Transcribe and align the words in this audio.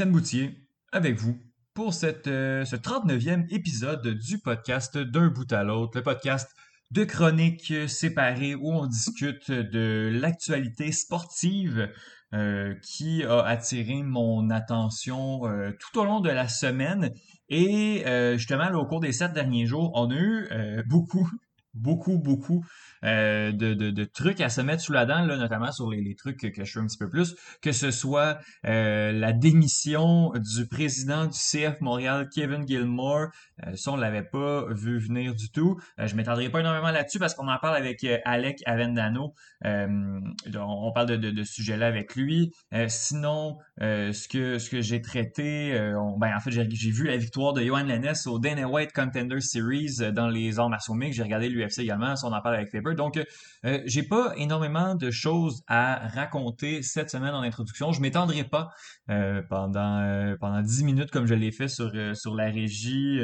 Étienne 0.00 0.12
Boutier 0.12 0.54
avec 0.92 1.18
vous 1.18 1.38
pour 1.74 1.92
cette, 1.92 2.26
euh, 2.26 2.64
ce 2.64 2.74
39e 2.74 3.44
épisode 3.54 4.08
du 4.16 4.38
podcast 4.38 4.96
D'un 4.96 5.28
bout 5.28 5.52
à 5.52 5.62
l'autre, 5.62 5.98
le 5.98 6.02
podcast 6.02 6.50
de 6.90 7.04
chroniques 7.04 7.74
séparées 7.86 8.54
où 8.54 8.72
on 8.72 8.86
discute 8.86 9.50
de 9.50 10.10
l'actualité 10.10 10.90
sportive 10.90 11.90
euh, 12.32 12.74
qui 12.82 13.24
a 13.24 13.42
attiré 13.42 14.02
mon 14.02 14.48
attention 14.48 15.46
euh, 15.46 15.72
tout 15.78 16.00
au 16.00 16.06
long 16.06 16.20
de 16.20 16.30
la 16.30 16.48
semaine. 16.48 17.12
Et 17.50 18.02
justement, 18.38 18.70
au 18.72 18.86
cours 18.86 19.00
des 19.00 19.12
sept 19.12 19.34
derniers 19.34 19.66
jours, 19.66 19.92
on 19.96 20.10
a 20.10 20.14
eu 20.14 20.48
beaucoup, 20.88 21.28
beaucoup, 21.74 22.18
beaucoup 22.18 22.64
euh, 23.04 23.52
de, 23.52 23.74
de, 23.74 24.04
trucs 24.04 24.40
à 24.40 24.48
se 24.48 24.60
mettre 24.60 24.82
sous 24.82 24.92
la 24.92 25.06
dent, 25.06 25.24
là, 25.24 25.36
notamment 25.36 25.72
sur 25.72 25.90
les, 25.90 26.00
les 26.00 26.14
trucs 26.14 26.38
que, 26.38 26.64
je 26.64 26.70
fais 26.70 26.80
un 26.80 26.86
petit 26.86 26.98
peu 26.98 27.08
plus, 27.08 27.34
que 27.62 27.72
ce 27.72 27.90
soit 27.90 28.38
euh, 28.66 29.12
la 29.12 29.32
démission 29.32 30.32
du 30.34 30.66
président 30.66 31.26
du 31.26 31.38
CF 31.38 31.80
Montréal, 31.80 32.28
Kevin 32.34 32.66
Gilmore. 32.66 33.28
Euh, 33.66 33.74
ça, 33.74 33.92
on 33.92 33.96
l'avait 33.96 34.24
pas 34.24 34.66
vu 34.72 34.98
venir 34.98 35.34
du 35.34 35.50
tout. 35.50 35.78
Euh, 35.98 36.06
je 36.06 36.14
m'étendrai 36.14 36.50
pas 36.50 36.60
énormément 36.60 36.90
là-dessus 36.90 37.18
parce 37.18 37.34
qu'on 37.34 37.48
en 37.48 37.58
parle 37.58 37.76
avec 37.76 38.04
Alec 38.24 38.58
Avendano. 38.66 39.34
on 39.64 40.92
parle 40.94 41.08
de, 41.08 41.16
de, 41.16 41.30
de 41.30 41.44
ce 41.44 41.54
sujet-là 41.54 41.86
avec 41.86 42.16
lui. 42.16 42.52
sinon, 42.88 43.58
ce 43.78 44.28
que 44.28 44.58
ce 44.58 44.70
que 44.70 44.80
j'ai 44.80 45.00
traité, 45.00 45.72
ben 46.18 46.34
en 46.34 46.40
fait, 46.40 46.50
j'ai 46.50 46.90
vu 46.90 47.06
la 47.06 47.16
victoire 47.16 47.52
de 47.52 47.62
Johan 47.62 47.84
Lennes 47.84 48.12
au 48.26 48.38
Dana 48.38 48.68
White 48.68 48.92
Contender 48.92 49.40
Series 49.40 50.12
dans 50.12 50.28
les 50.28 50.58
arts 50.58 50.70
martiaux 50.70 50.94
mixtes. 50.94 51.16
J'ai 51.16 51.22
regardé 51.22 51.48
l'UFC 51.48 51.80
également. 51.80 52.16
Ça, 52.16 52.26
on 52.26 52.32
en 52.32 52.40
parle 52.40 52.56
avec 52.56 52.70
Faber. 52.70 52.89
Donc, 52.94 53.18
euh, 53.64 53.80
j'ai 53.86 54.02
pas 54.02 54.32
énormément 54.36 54.94
de 54.94 55.10
choses 55.10 55.62
à 55.66 56.08
raconter 56.08 56.82
cette 56.82 57.10
semaine 57.10 57.34
en 57.34 57.42
introduction. 57.42 57.92
Je 57.92 58.00
m'étendrai 58.00 58.44
pas 58.44 58.70
euh, 59.10 59.42
pendant 59.48 59.98
euh, 60.00 60.36
pendant 60.38 60.62
10 60.62 60.84
minutes 60.84 61.10
comme 61.10 61.26
je 61.26 61.34
l'ai 61.34 61.52
fait 61.52 61.68
sur 61.68 61.90
sur 62.14 62.34
la 62.34 62.46
régie 62.46 63.18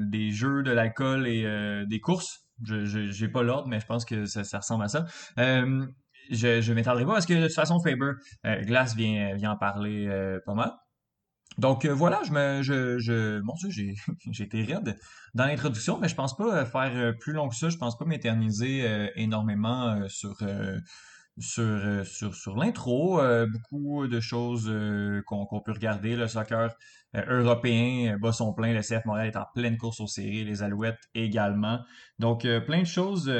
des 0.00 0.30
jeux, 0.30 0.62
de 0.62 0.70
l'alcool 0.70 1.26
et 1.26 1.84
des 1.86 2.00
courses. 2.00 2.44
Je 2.64 3.22
n'ai 3.22 3.30
pas 3.30 3.42
l'ordre, 3.42 3.68
mais 3.68 3.80
je 3.80 3.86
pense 3.86 4.04
que 4.04 4.24
ça, 4.26 4.58
ressemble 4.58 4.84
à 4.84 4.88
ça. 4.88 5.06
je 5.36 6.60
je 6.60 6.72
m'étendrai 6.72 7.04
pas 7.04 7.14
parce 7.14 7.26
que 7.26 7.34
de 7.34 7.46
toute 7.46 7.54
façon, 7.54 7.80
Faber, 7.80 8.12
Glass 8.64 8.94
vient, 8.94 9.34
vient 9.34 9.52
en 9.52 9.56
parler 9.56 10.08
pas 10.46 10.54
mal. 10.54 10.72
Donc 11.58 11.84
euh, 11.84 11.92
voilà, 11.92 12.20
je 12.24 12.32
me, 12.32 12.62
je, 12.62 12.98
je, 12.98 13.42
j'ai, 14.30 14.44
été 14.44 14.62
raide 14.62 14.98
dans 15.34 15.46
l'introduction, 15.46 15.98
mais 15.98 16.08
je 16.08 16.14
pense 16.14 16.36
pas 16.36 16.60
euh, 16.60 16.64
faire 16.64 16.92
euh, 16.94 17.12
plus 17.12 17.32
long 17.32 17.48
que 17.48 17.54
ça. 17.54 17.68
Je 17.68 17.76
pense 17.76 17.98
pas 17.98 18.04
m'éterniser 18.04 19.10
énormément 19.16 20.08
sur, 20.08 20.36
sur, 21.38 22.06
sur, 22.06 22.34
sur 22.34 22.56
l'intro. 22.56 23.20
beaucoup 23.46 24.06
de 24.06 24.20
choses 24.20 24.72
qu'on, 25.26 25.46
qu'on 25.46 25.60
peut 25.60 25.72
regarder. 25.72 26.16
Le 26.16 26.26
soccer 26.28 26.70
européen 27.14 28.16
bat 28.18 28.32
son 28.32 28.52
plein. 28.52 28.72
Le 28.72 28.80
CF 28.80 29.04
Montréal 29.04 29.28
est 29.28 29.36
en 29.36 29.46
pleine 29.54 29.76
course 29.76 30.00
aux 30.00 30.06
séries. 30.06 30.44
Les 30.44 30.62
Alouettes 30.62 31.00
également. 31.14 31.80
Donc 32.18 32.46
plein 32.66 32.80
de 32.80 32.86
choses 32.86 33.30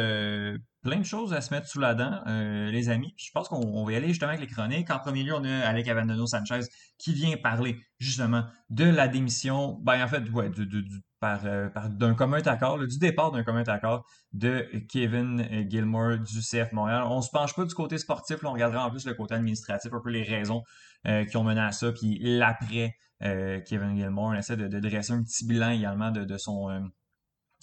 plein 0.82 0.98
de 0.98 1.04
choses 1.04 1.32
à 1.32 1.40
se 1.40 1.54
mettre 1.54 1.68
sous 1.68 1.78
la 1.78 1.94
dent, 1.94 2.20
euh, 2.26 2.70
les 2.70 2.88
amis. 2.88 3.14
je 3.16 3.30
pense 3.32 3.48
qu'on 3.48 3.84
va 3.84 3.92
y 3.92 3.96
aller 3.96 4.08
justement 4.08 4.30
avec 4.30 4.40
les 4.40 4.48
chroniques. 4.48 4.90
En 4.90 4.98
premier 4.98 5.22
lieu, 5.22 5.32
on 5.32 5.44
a 5.44 5.60
Alec 5.60 5.86
Avandano 5.88 6.26
Sanchez 6.26 6.60
qui 6.98 7.14
vient 7.14 7.36
parler 7.36 7.78
justement 7.98 8.44
de 8.68 8.84
la 8.84 9.06
démission, 9.06 9.78
ben 9.82 10.02
en 10.02 10.08
fait, 10.08 10.28
ouais, 10.30 10.50
du, 10.50 10.84
par, 11.20 11.46
euh, 11.46 11.68
par 11.68 11.88
d'un 11.88 12.14
commun 12.14 12.40
accord, 12.44 12.84
du 12.84 12.98
départ 12.98 13.30
d'un 13.30 13.44
commun 13.44 13.62
accord 13.62 14.04
de 14.32 14.68
Kevin 14.90 15.46
Gilmore 15.70 16.18
du 16.18 16.40
CF 16.40 16.72
Montréal. 16.72 17.04
On 17.06 17.22
se 17.22 17.30
penche 17.30 17.54
pas 17.54 17.64
du 17.64 17.74
côté 17.74 17.96
sportif, 17.96 18.38
on 18.42 18.52
regardera 18.52 18.86
en 18.86 18.90
plus 18.90 19.06
le 19.06 19.14
côté 19.14 19.34
administratif, 19.34 19.92
un 19.92 20.00
peu 20.00 20.10
les 20.10 20.24
raisons 20.24 20.62
euh, 21.06 21.24
qui 21.24 21.36
ont 21.36 21.44
mené 21.44 21.60
à 21.60 21.70
ça, 21.70 21.92
puis 21.92 22.18
l'après 22.20 22.96
Kevin 23.20 23.96
Gilmore. 23.96 24.30
On 24.30 24.34
essaie 24.34 24.56
de, 24.56 24.80
dresser 24.80 25.12
un 25.12 25.22
petit 25.22 25.46
bilan 25.46 25.70
également 25.70 26.10
de 26.10 26.36
son 26.36 26.90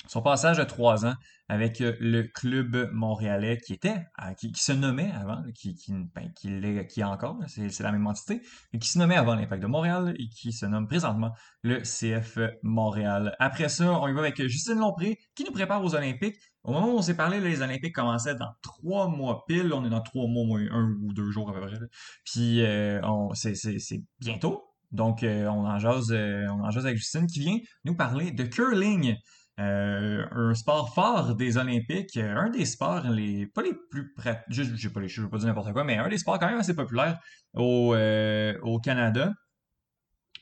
son 0.07 0.21
passage 0.21 0.57
de 0.57 0.63
trois 0.63 1.05
ans 1.05 1.15
avec 1.49 1.81
euh, 1.81 1.95
le 1.99 2.23
club 2.23 2.89
montréalais 2.93 3.57
qui 3.57 3.73
était, 3.73 4.05
qui, 4.37 4.51
se 4.55 4.71
nommait 4.71 5.11
avant, 5.11 5.43
qui, 5.53 5.75
qui, 5.75 5.93
ben, 6.15 6.31
qui, 6.33 6.49
est, 6.49 7.03
encore, 7.03 7.37
c'est 7.47 7.79
la 7.81 7.91
même 7.91 8.05
entité, 8.07 8.41
mais 8.71 8.79
qui 8.79 8.87
se 8.87 8.99
nommait 8.99 9.15
avant 9.15 9.35
l'Impact 9.35 9.61
de 9.61 9.67
Montréal 9.67 10.13
et 10.17 10.29
qui 10.29 10.53
se 10.53 10.65
nomme 10.65 10.87
présentement 10.87 11.31
le 11.63 11.81
CF 11.81 12.37
Montréal. 12.63 13.35
Après 13.39 13.67
ça, 13.67 13.91
on 13.91 14.07
y 14.07 14.13
va 14.13 14.21
avec 14.21 14.41
Justine 14.47 14.79
Lompré 14.79 15.17
qui 15.35 15.43
nous 15.43 15.51
prépare 15.51 15.83
aux 15.83 15.95
Olympiques. 15.95 16.37
Au 16.63 16.71
moment 16.71 16.93
où 16.93 16.97
on 16.97 17.01
s'est 17.01 17.15
parlé, 17.15 17.39
les 17.39 17.61
Olympiques 17.61 17.95
commençaient 17.95 18.35
dans 18.35 18.51
trois 18.61 19.07
mois 19.07 19.43
pile. 19.47 19.73
On 19.73 19.85
est 19.85 19.89
dans 19.89 20.01
trois 20.01 20.27
mois, 20.27 20.59
un 20.71 20.95
ou 21.01 21.13
deux 21.13 21.31
jours 21.31 21.49
à 21.49 21.53
peu 21.53 21.61
près. 21.61 21.77
Puis 22.25 22.61
euh, 22.61 23.01
c'est 23.33 24.03
bientôt. 24.19 24.65
Donc, 24.91 25.23
euh, 25.23 25.47
on, 25.47 25.65
en 25.65 25.79
jase, 25.79 26.11
on 26.11 26.63
en 26.63 26.69
jase 26.71 26.85
avec 26.85 26.97
Justine 26.97 27.27
qui 27.27 27.39
vient 27.39 27.57
nous 27.85 27.95
parler 27.95 28.31
de 28.31 28.43
curling. 28.43 29.15
Euh, 29.59 30.25
un 30.31 30.53
sport 30.53 30.93
fort 30.93 31.35
des 31.35 31.57
Olympiques, 31.57 32.15
euh, 32.15 32.33
un 32.35 32.49
des 32.49 32.65
sports 32.65 33.09
les 33.09 33.45
pas 33.45 33.61
les 33.61 33.73
plus 33.73 34.13
prêts, 34.13 34.41
je 34.49 34.63
j'ai 34.63 34.89
pas 34.89 35.01
les 35.01 35.09
je 35.09 35.21
veux 35.21 35.29
pas 35.29 35.37
dire 35.37 35.47
n'importe 35.47 35.73
quoi, 35.73 35.83
mais 35.83 35.97
un 35.97 36.07
des 36.07 36.17
sports 36.17 36.39
quand 36.39 36.47
même 36.47 36.59
assez 36.59 36.73
populaires 36.73 37.19
au, 37.53 37.93
euh, 37.93 38.57
au 38.61 38.79
Canada. 38.79 39.33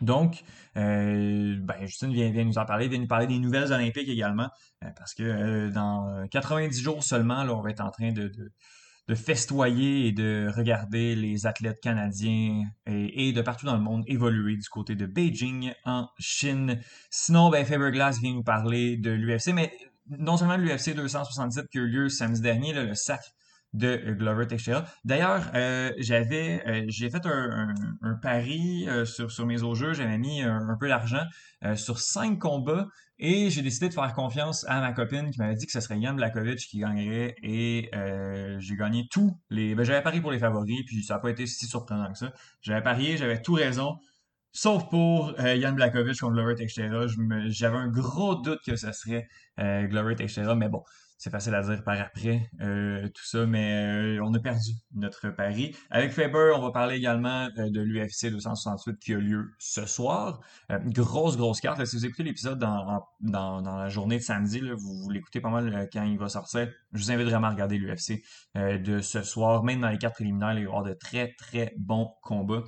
Donc, 0.01 0.43
ben, 0.75 1.57
Justine 1.81 2.13
vient, 2.13 2.29
vient, 2.29 2.43
nous 2.43 2.59
en 2.59 2.65
parler, 2.65 2.87
vient 2.87 2.99
nous 2.99 3.07
parler 3.07 3.25
des 3.25 3.39
nouvelles 3.39 3.73
Olympiques 3.73 4.07
également, 4.09 4.47
parce 4.95 5.15
que 5.15 5.69
dans 5.69 6.27
90 6.29 6.79
jours 6.79 7.03
seulement, 7.03 7.43
là, 7.43 7.55
on 7.55 7.61
va 7.61 7.71
être 7.71 7.81
en 7.81 7.89
train 7.89 8.11
de 8.11 8.31
festoyer 9.15 10.07
et 10.07 10.11
de 10.11 10.49
regarder 10.55 11.15
les 11.15 11.45
athlètes 11.45 11.79
canadiens 11.81 12.63
et, 12.85 13.31
de 13.31 13.41
partout 13.41 13.65
dans 13.65 13.75
le 13.75 13.81
monde 13.81 14.03
évoluer 14.07 14.57
du 14.57 14.67
côté 14.69 14.95
de 14.95 15.05
Beijing 15.05 15.71
en 15.85 16.07
Chine. 16.19 16.79
Sinon, 17.09 17.49
ben, 17.49 17.65
Faberglass 17.65 18.19
vient 18.19 18.33
nous 18.33 18.43
parler 18.43 18.97
de 18.97 19.11
l'UFC, 19.11 19.53
mais 19.53 19.71
non 20.09 20.37
seulement 20.37 20.57
l'UFC 20.57 20.93
267 20.93 21.67
qui 21.69 21.77
a 21.77 21.81
eu 21.81 21.87
lieu 21.87 22.09
samedi 22.09 22.41
dernier, 22.41 22.73
le 22.73 22.93
sac 22.95 23.21
de 23.77 24.13
Glover 24.13 24.47
Teixeira. 24.47 24.85
D'ailleurs, 25.05 25.51
euh, 25.53 25.93
j'avais, 25.97 26.63
euh, 26.67 26.85
j'ai 26.87 27.09
fait 27.09 27.25
un, 27.25 27.73
pari 28.21 28.87
euh, 28.89 29.05
sur, 29.05 29.31
sur 29.31 29.45
mes 29.45 29.57
jeux, 29.57 29.93
j'avais 29.93 30.17
mis 30.17 30.41
un, 30.41 30.75
peu 30.79 30.87
d'argent 30.87 31.23
sur 31.75 31.99
cinq 31.99 32.39
combats 32.39 32.87
et 33.17 33.49
j'ai 33.49 33.63
décidé 33.63 33.89
de 33.89 33.93
faire 33.93 34.13
confiance 34.13 34.63
à 34.67 34.79
ma 34.79 34.93
copine 34.93 35.31
qui 35.31 35.39
m'avait 35.39 35.55
dit 35.55 35.65
que 35.65 35.71
ce 35.71 35.79
serait 35.79 35.97
Yann 35.97 36.15
Blakovic 36.15 36.59
qui 36.59 36.79
gagnerait 36.79 37.35
et 37.41 37.89
j'ai 38.59 38.75
gagné 38.75 39.07
tous 39.09 39.39
les. 39.49 39.73
Ben, 39.73 39.83
j'avais 39.83 40.03
parié 40.03 40.21
pour 40.21 40.31
les 40.31 40.39
favoris 40.39 40.83
puis 40.85 41.03
ça 41.03 41.15
n'a 41.15 41.19
pas 41.19 41.29
été 41.29 41.47
si 41.47 41.65
surprenant 41.65 42.11
que 42.11 42.17
ça. 42.17 42.31
J'avais 42.61 42.83
parié, 42.83 43.17
j'avais 43.17 43.41
tout 43.41 43.53
raison. 43.53 43.97
Sauf 44.51 44.87
pour 44.89 45.39
Yann 45.39 45.75
Blakovic 45.75 46.19
contre 46.19 46.33
Glover 46.33 46.55
Teixeira. 46.55 47.05
J'avais 47.47 47.77
un 47.77 47.87
gros 47.87 48.35
doute 48.35 48.59
que 48.65 48.75
ce 48.75 48.91
serait 48.91 49.27
Glover 49.57 50.15
Teixeira, 50.15 50.55
mais 50.55 50.69
bon, 50.69 50.83
c'est 51.17 51.31
facile 51.31 51.55
à 51.55 51.63
dire 51.63 51.83
par 51.83 51.99
après, 51.99 52.47
euh, 52.61 53.07
tout 53.07 53.25
ça, 53.25 53.47
mais 53.47 54.17
euh, 54.17 54.23
on 54.23 54.33
a 54.35 54.39
perdu 54.39 54.73
notre 54.93 55.29
pari. 55.29 55.75
Avec 55.89 56.11
Faber, 56.11 56.53
on 56.55 56.61
va 56.61 56.71
parler 56.71 56.95
également 56.95 57.49
euh, 57.57 57.71
de 57.71 57.81
l'UFC 57.81 58.29
268 58.29 58.99
qui 58.99 59.13
a 59.15 59.17
lieu 59.17 59.51
ce 59.57 59.87
soir. 59.87 60.41
grosse, 60.69 61.35
grosse 61.35 61.59
carte. 61.59 61.83
si 61.85 61.95
vous 61.95 62.05
écoutez 62.05 62.23
l'épisode 62.23 62.59
dans, 62.59 63.03
la 63.21 63.89
journée 63.89 64.17
de 64.17 64.23
samedi, 64.23 64.61
vous, 64.77 65.09
l'écoutez 65.09 65.41
pas 65.41 65.49
mal 65.49 65.89
quand 65.91 66.03
il 66.03 66.19
va 66.19 66.29
sortir. 66.29 66.69
Je 66.93 66.99
vous 66.99 67.11
invite 67.11 67.27
vraiment 67.27 67.47
à 67.47 67.51
regarder 67.51 67.79
l'UFC 67.79 68.21
de 68.55 69.01
ce 69.01 69.23
soir. 69.23 69.63
Même 69.63 69.81
dans 69.81 69.89
les 69.89 69.97
cartes 69.97 70.15
préliminaires, 70.15 70.53
il 70.53 70.63
y 70.63 70.65
avoir 70.65 70.83
de 70.83 70.93
très, 70.93 71.33
très 71.33 71.73
bons 71.77 72.11
combats. 72.21 72.63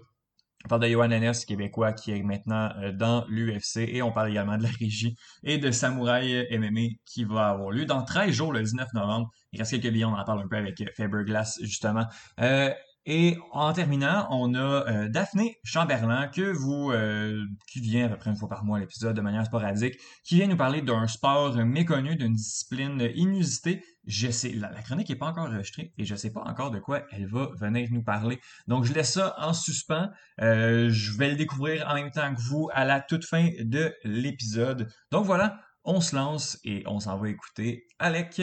On 0.66 0.68
parle 0.68 0.82
de 0.82 0.88
Johan 0.88 1.10
québécois, 1.48 1.94
qui 1.94 2.12
est 2.12 2.22
maintenant 2.22 2.72
euh, 2.82 2.92
dans 2.92 3.26
l'UFC. 3.30 3.78
Et 3.78 4.02
on 4.02 4.12
parle 4.12 4.30
également 4.30 4.58
de 4.58 4.64
la 4.64 4.70
régie 4.80 5.16
et 5.44 5.58
de 5.58 5.72
Samouraï 5.72 6.48
MMA 6.52 6.98
qui 7.06 7.24
va 7.24 7.50
avoir 7.50 7.72
lieu 7.72 7.86
dans 7.86 8.04
13 8.04 8.32
jours, 8.32 8.52
le 8.52 8.62
19 8.62 8.88
novembre. 8.94 9.30
Il 9.54 9.60
reste 9.60 9.72
quelques 9.72 9.92
billets, 9.94 10.06
on 10.06 10.14
en 10.14 10.24
parle 10.26 10.42
un 10.42 10.48
peu 10.48 10.58
avec 10.58 10.84
Faber 10.96 11.24
Glass, 11.24 11.60
justement. 11.62 12.06
Euh, 12.42 12.72
et 13.06 13.38
en 13.52 13.72
terminant, 13.74 14.28
on 14.30 14.54
a 14.54 14.60
euh, 14.60 15.10
Daphné 15.10 15.58
Chamberlain 15.64 16.28
que 16.28 16.52
vous 16.52 16.92
euh, 16.92 17.44
qui 17.72 17.80
vient 17.80 18.06
à 18.06 18.10
peu 18.10 18.18
près 18.18 18.30
une 18.30 18.36
fois 18.36 18.50
par 18.50 18.64
mois 18.64 18.78
à 18.78 18.82
l'épisode 18.82 19.16
de 19.16 19.22
manière 19.22 19.46
sporadique, 19.46 19.96
qui 20.24 20.36
vient 20.36 20.48
nous 20.48 20.58
parler 20.58 20.82
d'un 20.82 21.08
sport 21.08 21.56
méconnu, 21.56 22.16
d'une 22.16 22.34
discipline 22.34 23.10
inusitée. 23.16 23.84
Je 24.06 24.30
sais, 24.30 24.52
la, 24.52 24.70
chronique 24.82 25.10
n'est 25.10 25.16
pas 25.16 25.28
encore 25.28 25.46
enregistrée 25.46 25.94
et 25.98 26.06
je 26.06 26.16
sais 26.16 26.32
pas 26.32 26.42
encore 26.42 26.72
de 26.72 26.80
quoi 26.80 27.04
elle 27.12 27.28
va 27.28 27.50
venir 27.60 27.88
nous 27.92 28.04
parler. 28.04 28.40
Donc 28.68 28.84
je 28.84 28.94
laisse 28.94 29.14
ça 29.14 29.36
en 29.38 29.54
suspens. 29.54 30.10
Euh, 30.42 30.90
je 30.90 31.18
vais 31.18 31.32
le 31.32 31.36
découvrir 31.36 31.88
en 31.88 31.96
même 31.96 32.12
temps 32.12 32.34
que 32.34 32.42
vous 32.42 32.70
à 32.74 32.86
la 32.86 33.02
toute 33.02 33.26
fin 33.26 33.50
de 33.60 33.94
l'épisode. 34.04 34.88
Donc 35.12 35.26
voilà, 35.26 35.60
on 35.84 36.02
se 36.02 36.16
lance 36.16 36.60
et 36.64 36.84
on 36.86 37.00
s'en 37.00 37.18
va 37.18 37.30
écouter 37.30 37.86
Alec. 37.98 38.42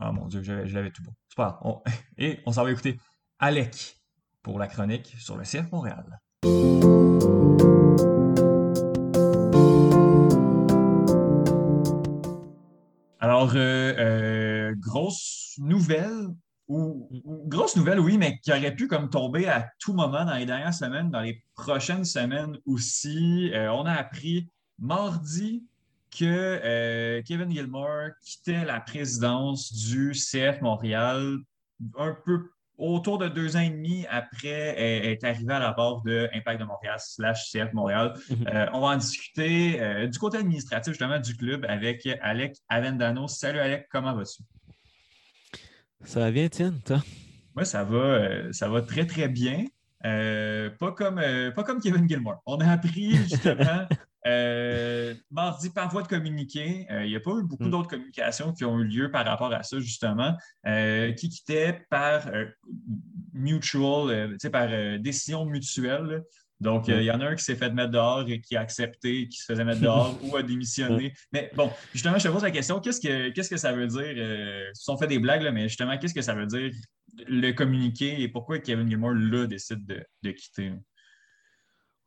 Ah 0.00 0.12
mon 0.12 0.28
dieu, 0.28 0.42
je, 0.44 0.52
l'avais 0.52 0.92
tout 0.92 1.02
bon. 1.02 1.12
C'est 1.28 1.36
pas 1.36 1.60
Et 2.18 2.38
on 2.46 2.52
s'en 2.52 2.62
va 2.62 2.70
écouter 2.70 2.98
Alec 3.40 3.96
pour 4.42 4.58
la 4.60 4.68
chronique 4.68 5.16
sur 5.18 5.36
le 5.36 5.42
CF 5.42 5.72
Montréal. 5.72 6.20
Alors, 13.20 13.50
euh, 13.56 13.94
euh, 13.98 14.74
grosse 14.78 15.56
nouvelle 15.58 16.28
ou, 16.68 17.08
grosse 17.46 17.74
nouvelle, 17.74 17.98
oui, 17.98 18.18
mais 18.18 18.38
qui 18.38 18.52
aurait 18.52 18.74
pu 18.74 18.86
comme 18.86 19.10
tomber 19.10 19.48
à 19.48 19.68
tout 19.80 19.94
moment 19.94 20.24
dans 20.24 20.36
les 20.36 20.46
dernières 20.46 20.74
semaines, 20.74 21.10
dans 21.10 21.22
les 21.22 21.42
prochaines 21.54 22.04
semaines 22.04 22.56
aussi. 22.66 23.50
Euh, 23.52 23.72
on 23.72 23.84
a 23.84 23.92
appris 23.92 24.48
mardi 24.78 25.67
que 26.10 26.24
euh, 26.24 27.22
Kevin 27.22 27.50
Gilmore 27.50 28.10
quittait 28.24 28.64
la 28.64 28.80
présidence 28.80 29.72
du 29.72 30.12
CF 30.12 30.60
Montréal 30.60 31.38
un 31.96 32.16
peu 32.24 32.50
autour 32.76 33.18
de 33.18 33.28
deux 33.28 33.56
ans 33.56 33.60
et 33.60 33.70
demi 33.70 34.06
après 34.08 34.74
est 34.78 35.24
arrivé 35.24 35.52
à 35.52 35.58
la 35.58 35.72
barre 35.72 36.00
de 36.02 36.28
Impact 36.32 36.60
de 36.60 36.64
Montréal 36.64 36.96
slash 36.98 37.50
CF 37.50 37.72
Montréal. 37.72 38.14
Mhm. 38.30 38.46
Euh, 38.46 38.66
on 38.72 38.80
va 38.80 38.86
en 38.88 38.96
discuter 38.96 40.06
du 40.06 40.18
côté 40.18 40.38
administratif 40.38 40.92
justement 40.92 41.18
du 41.18 41.36
club 41.36 41.66
avec 41.68 42.08
Alec 42.22 42.56
Avendano. 42.68 43.26
Salut 43.26 43.58
Alec, 43.58 43.88
comment 43.90 44.14
vas-tu? 44.14 44.42
Ça 46.04 46.20
va 46.20 46.30
bien, 46.30 46.48
Tiens, 46.48 46.72
toi? 46.84 47.02
Moi, 47.54 47.64
ça 47.64 47.82
va, 47.82 47.96
euh, 47.96 48.52
ça 48.52 48.68
va 48.68 48.82
très, 48.82 49.04
très 49.04 49.28
bien. 49.28 49.64
Euh, 50.04 50.70
pas, 50.78 50.92
comme, 50.92 51.18
euh, 51.18 51.50
pas 51.50 51.64
comme 51.64 51.80
Kevin 51.80 52.08
Gilmore. 52.08 52.40
On 52.46 52.60
a 52.60 52.70
appris 52.70 53.16
justement 53.28 53.88
mardi 55.30 55.70
par 55.70 55.90
voie 55.90 56.02
de 56.02 56.08
communiqué. 56.08 56.86
il 56.90 57.08
n'y 57.08 57.16
a 57.16 57.20
pas 57.20 57.32
eu 57.32 57.44
beaucoup 57.44 57.64
hmm. 57.64 57.70
d'autres 57.70 57.88
communications 57.88 58.52
qui 58.52 58.64
ont 58.64 58.78
eu 58.78 58.84
lieu 58.84 59.10
par 59.10 59.24
rapport 59.24 59.52
à 59.52 59.62
ça, 59.62 59.78
justement, 59.80 60.36
qui 60.64 61.28
quittait 61.28 61.80
par 61.90 62.30
mutual, 63.32 64.36
par 64.52 64.68
décision 65.00 65.44
mutuelle. 65.44 66.22
Donc, 66.60 66.88
euh, 66.88 67.00
il 67.00 67.04
y 67.04 67.10
en 67.10 67.20
a 67.20 67.26
un 67.26 67.36
qui 67.36 67.44
s'est 67.44 67.54
fait 67.54 67.70
mettre 67.70 67.92
dehors 67.92 68.28
et 68.28 68.40
qui 68.40 68.56
a 68.56 68.60
accepté, 68.60 69.28
qui 69.28 69.38
se 69.38 69.44
faisait 69.44 69.64
mettre 69.64 69.80
dehors 69.80 70.18
ou 70.24 70.36
a 70.36 70.42
démissionné. 70.42 71.12
Mais 71.32 71.50
bon, 71.54 71.70
justement, 71.92 72.18
je 72.18 72.26
te 72.26 72.32
pose 72.32 72.42
la 72.42 72.50
question, 72.50 72.80
qu'est-ce 72.80 73.00
que, 73.00 73.30
qu'est-ce 73.30 73.50
que 73.50 73.56
ça 73.56 73.72
veut 73.72 73.86
dire? 73.86 74.14
Euh, 74.16 74.70
ils 74.74 74.80
sont 74.80 74.96
fait 74.96 75.06
des 75.06 75.18
blagues, 75.18 75.48
mais 75.52 75.68
justement, 75.68 75.96
qu'est-ce 75.98 76.14
que 76.14 76.22
ça 76.22 76.34
veut 76.34 76.46
dire 76.46 76.72
le 77.26 77.52
communiquer 77.52 78.20
et 78.20 78.28
pourquoi 78.28 78.58
Kevin 78.58 78.88
Gilmore, 78.88 79.14
là, 79.14 79.46
décide 79.46 79.86
de, 79.86 80.30
quitter? 80.32 80.72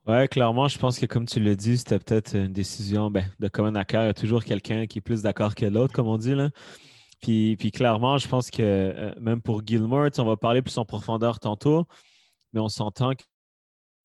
Oui, 0.07 0.27
clairement, 0.29 0.67
je 0.67 0.79
pense 0.79 0.97
que 0.97 1.05
comme 1.05 1.27
tu 1.27 1.39
l'as 1.39 1.55
dit, 1.55 1.77
c'était 1.77 1.99
peut-être 1.99 2.35
une 2.35 2.51
décision 2.51 3.11
ben, 3.11 3.23
de 3.39 3.47
commun 3.47 3.75
accord. 3.75 4.01
Il 4.03 4.07
y 4.07 4.09
a 4.09 4.13
toujours 4.15 4.43
quelqu'un 4.43 4.87
qui 4.87 4.97
est 4.97 5.01
plus 5.01 5.21
d'accord 5.21 5.53
que 5.53 5.65
l'autre, 5.65 5.93
comme 5.93 6.07
on 6.07 6.17
dit. 6.17 6.33
Là. 6.33 6.49
Puis, 7.21 7.55
puis 7.57 7.71
clairement, 7.71 8.17
je 8.17 8.27
pense 8.27 8.49
que 8.49 8.63
euh, 8.63 9.13
même 9.19 9.41
pour 9.43 9.65
Gilmore, 9.65 10.09
on 10.17 10.25
va 10.25 10.37
parler 10.37 10.63
plus 10.63 10.75
en 10.79 10.85
profondeur 10.85 11.39
tantôt, 11.39 11.85
mais 12.51 12.59
on 12.59 12.67
s'entend 12.67 13.11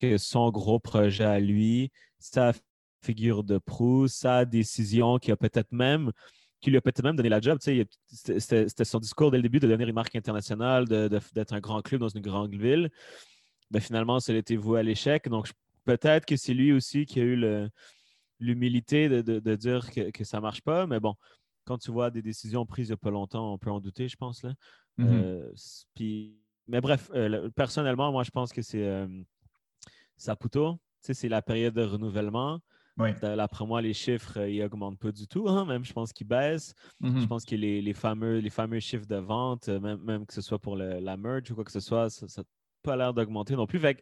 que 0.01 0.19
son 0.19 0.51
gros 0.51 0.79
projet 0.79 1.25
à 1.25 1.41
lui, 1.41 1.91
sa 2.19 2.53
figure 3.03 3.43
de 3.43 3.57
proue, 3.57 4.07
sa 4.07 4.45
décision 4.45 5.19
qui 5.19 5.33
a 5.33 5.37
peut-être 5.37 5.73
même 5.73 6.13
qui 6.61 6.71
lui 6.71 6.79
a 6.79 6.81
peut-être 6.81 7.03
même 7.03 7.17
donné 7.17 7.29
la 7.29 7.41
job. 7.41 7.59
C'était 7.61 8.85
son 8.85 8.99
discours 8.99 9.31
dès 9.31 9.39
le 9.39 9.43
début 9.43 9.61
de 9.61 9.67
devenir 9.67 9.89
une 9.89 9.95
marque 9.95 10.17
internationale, 10.17 10.87
d'être 10.87 11.53
un 11.53 11.61
grand 11.61 11.81
club 11.81 12.01
dans 12.01 12.09
une 12.09 12.23
grande 12.23 12.55
ville. 12.55 12.91
Ben, 13.71 13.81
finalement, 13.81 14.21
ça 14.21 14.33
a 14.33 14.37
été 14.37 14.57
voué 14.57 14.81
à 14.81 14.83
l'échec. 14.83 15.29
Donc, 15.29 15.49
peut-être 15.87 16.27
que 16.27 16.37
c'est 16.37 16.53
lui 16.53 16.73
aussi 16.73 17.06
qui 17.06 17.21
a 17.21 17.23
eu 17.23 17.71
l'humilité 18.41 19.09
de, 19.09 19.55
dire 19.55 19.91
que, 19.91 20.25
ça 20.25 20.38
ne 20.38 20.43
marche 20.43 20.61
pas. 20.61 20.87
Mais 20.87 21.00
bon, 21.00 21.15
quand 21.65 21.79
tu 21.79 21.91
vois 21.91 22.11
des 22.11 22.23
décisions 22.23 22.67
prises 22.67 22.88
il 22.88 22.91
n'y 22.91 22.94
a 22.94 22.99
pas 22.99 23.11
longtemps, 23.11 23.55
on 23.55 23.59
peut 23.59 23.71
en 23.71 23.81
douter, 23.81 24.09
je 24.09 24.17
pense. 24.17 24.43
Là. 24.43 24.53
Mm-hmm. 24.99 25.53
Euh, 25.99 26.33
mais 26.69 26.81
bref, 26.81 27.11
euh, 27.15 27.49
personnellement, 27.50 28.12
moi, 28.12 28.25
je 28.25 28.31
pense 28.31 28.53
que 28.53 28.61
c'est. 28.61 28.87
Euh, 28.87 29.06
Saputo, 30.17 30.79
c'est 31.00 31.29
la 31.29 31.43
période 31.43 31.75
de 31.75 31.83
renouvellement. 31.83 32.61
D'après 33.21 33.67
moi, 33.67 33.83
les 33.83 33.93
chiffres, 33.93 34.38
ils 34.49 34.61
n'augmentent 34.61 34.99
pas 34.99 35.12
du 35.12 35.29
tout. 35.29 35.47
Hein. 35.49 35.67
Même, 35.67 35.85
je 35.85 35.93
pense 35.93 36.15
qu'ils 36.15 36.27
baissent. 36.27 36.75
Mm-hmm. 37.03 37.21
Je 37.21 37.27
pense 37.27 37.44
que 37.44 37.55
les, 37.55 37.93
fameux, 37.93 38.38
les 38.38 38.49
fameux 38.49 38.81
chiffres 38.81 39.06
de 39.06 39.17
vente, 39.17 39.69
même, 39.69 40.00
même 40.03 40.27
que 40.27 40.33
ce 40.33 40.41
soit 40.41 40.59
pour 40.59 40.77
la 40.77 41.17
merge 41.19 41.50
ou 41.50 41.55
quoi 41.55 41.65
que 41.65 41.71
ce 41.73 41.81
soit, 41.81 42.09
ça 42.09 42.27
n'a 42.38 42.44
pas 42.83 42.97
l'air 42.97 43.12
d'augmenter 43.12 43.55
non 43.55 43.67
plus. 43.67 43.79
Fait 43.79 44.00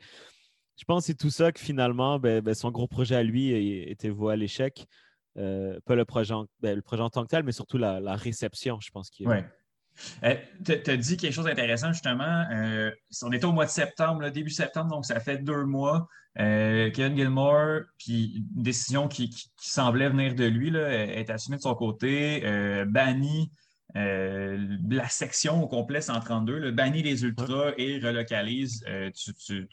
je 0.77 0.85
pense 0.85 1.03
que 1.03 1.07
c'est 1.07 1.19
tout 1.19 1.31
ça 1.31 1.53
que 1.53 1.61
finalement, 1.61 2.19
ben, 2.19 2.41
ben, 2.41 2.55
son 2.55 2.71
gros 2.71 2.89
projet 2.89 3.17
à 3.17 3.23
lui 3.23 3.51
était 3.89 4.11
voué 4.11 4.33
à 4.33 4.37
l'échec. 4.37 4.87
Euh, 5.37 5.79
pas 5.85 5.97
le 5.97 6.05
projet, 6.05 6.33
en, 6.33 6.47
ben, 6.61 6.77
le 6.77 6.83
projet 6.83 7.03
en 7.03 7.11
tant 7.11 7.23
que 7.23 7.29
tel, 7.29 7.43
mais 7.43 7.53
surtout 7.53 7.79
la, 7.79 8.17
réception, 8.17 8.79
je 8.81 8.91
pense 8.91 9.11
qu'il 9.11 9.29
euh, 10.25 10.35
tu 10.65 10.91
as 10.91 10.97
dit 10.97 11.17
quelque 11.17 11.33
chose 11.33 11.45
d'intéressant, 11.45 11.93
justement. 11.93 12.47
Euh, 12.53 12.91
on 13.23 13.33
était 13.33 13.45
au 13.45 13.53
mois 13.53 13.67
de 13.67 13.71
septembre, 13.71 14.29
début 14.31 14.51
septembre, 14.51 14.91
donc 14.91 15.07
ça 15.07 15.21
fait 15.21 15.39
deux 15.39 15.65
mois. 15.65 16.09
Euh, 16.41 16.91
Kevin 16.91 17.17
Gilmore, 17.17 17.83
puis 17.97 18.45
une 18.57 18.63
décision 18.63 19.07
qui, 19.07 19.31
semblait 19.57 20.09
venir 20.09 20.35
de 20.35 20.45
lui, 20.45 20.71
là, 20.71 20.91
est 20.91 21.31
assumée 21.31 21.59
de 21.59 21.63
son 21.63 21.77
côté, 21.77 22.43
banni 22.89 23.53
la 23.95 25.09
section 25.09 25.63
au 25.63 25.69
complet 25.69 26.01
132, 26.01 26.59
le 26.59 26.71
banni 26.73 27.03
les 27.03 27.23
ultras 27.23 27.73
et 27.79 27.99
relocalise, 27.99 28.85
tu, 29.15 29.69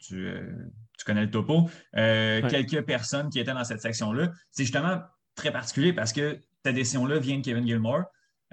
connais 1.04 1.22
le 1.22 1.30
topo, 1.30 1.68
quelques 1.92 2.82
personnes 2.82 3.30
qui 3.30 3.40
étaient 3.40 3.54
dans 3.54 3.64
cette 3.64 3.82
section-là. 3.82 4.30
C'est 4.50 4.64
justement 4.64 5.00
très 5.34 5.50
particulier 5.50 5.92
parce 5.92 6.12
que 6.12 6.38
cette 6.64 6.74
décision-là 6.74 7.18
vient 7.18 7.38
de 7.38 7.42
Kevin 7.42 7.66
Gilmore. 7.66 8.04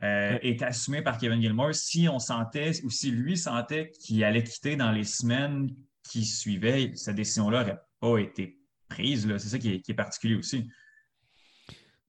Euh, 0.02 0.38
est 0.42 0.62
assumé 0.62 1.02
par 1.02 1.18
Kevin 1.18 1.42
Gilmore. 1.42 1.76
Si 1.76 2.08
on 2.08 2.20
sentait, 2.20 2.72
ou 2.86 2.90
si 2.90 3.12
lui 3.12 3.38
sentait 3.38 3.92
qu'il 4.00 4.24
allait 4.24 4.44
quitter 4.44 4.78
dans 4.78 4.94
les 4.94 5.04
semaines 5.04 5.70
qui 6.04 6.24
suivaient, 6.24 6.94
cette 6.96 7.18
décision-là 7.18 7.64
n'aurait 7.64 7.82
pas 8.00 8.18
été 8.18 8.58
prise. 8.88 9.28
C'est 9.38 9.50
ça 9.50 9.60
qui 9.60 9.84
est, 9.86 9.94
particulier 9.94 10.36
aussi. 10.36 10.70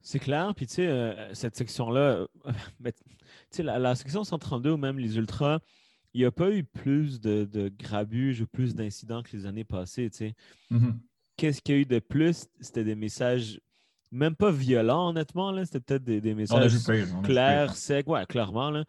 C'est 0.03 0.21
clair. 0.21 0.53
Puis, 0.55 0.69
tu 0.69 0.75
sais, 0.75 0.87
euh, 0.87 1.35
cette 1.35 1.57
section-là, 1.57 2.29
la, 3.59 3.79
la, 3.79 3.95
section 3.95 4.25
132 4.25 4.73
ou 4.73 4.77
même 4.77 4.99
les 4.99 5.17
Ultras, 5.17 5.61
il 6.15 6.21
n'y 6.21 6.25
a 6.25 6.33
pas 6.33 6.51
eu 6.51 6.65
plus 6.65 7.21
de, 7.21 7.45
de 7.45 7.69
grabuges 7.69 8.41
ou 8.41 8.47
plus 8.47 8.75
d'incidents 8.75 9.23
que 9.23 9.37
les 9.37 9.47
années 9.47 9.65
passées. 9.65 10.11
Mm-hmm. 10.71 10.95
Qu'est-ce 11.37 11.63
qu'il 11.63 11.75
y 11.75 11.79
a 11.79 11.81
eu 11.81 11.87
de 11.87 11.99
plus? 11.99 12.47
C'était 12.61 12.85
des 12.85 12.95
messages 12.95 13.61
même 14.11 14.35
pas 14.35 14.51
violent, 14.51 15.11
honnêtement. 15.11 15.55
C'était 15.65 15.81
peut-être 15.81 16.05
des, 16.05 16.35
messages 16.35 16.75
clairs, 17.23 17.75
secs, 17.75 18.09
ouais, 18.09 18.27
clairement. 18.27 18.85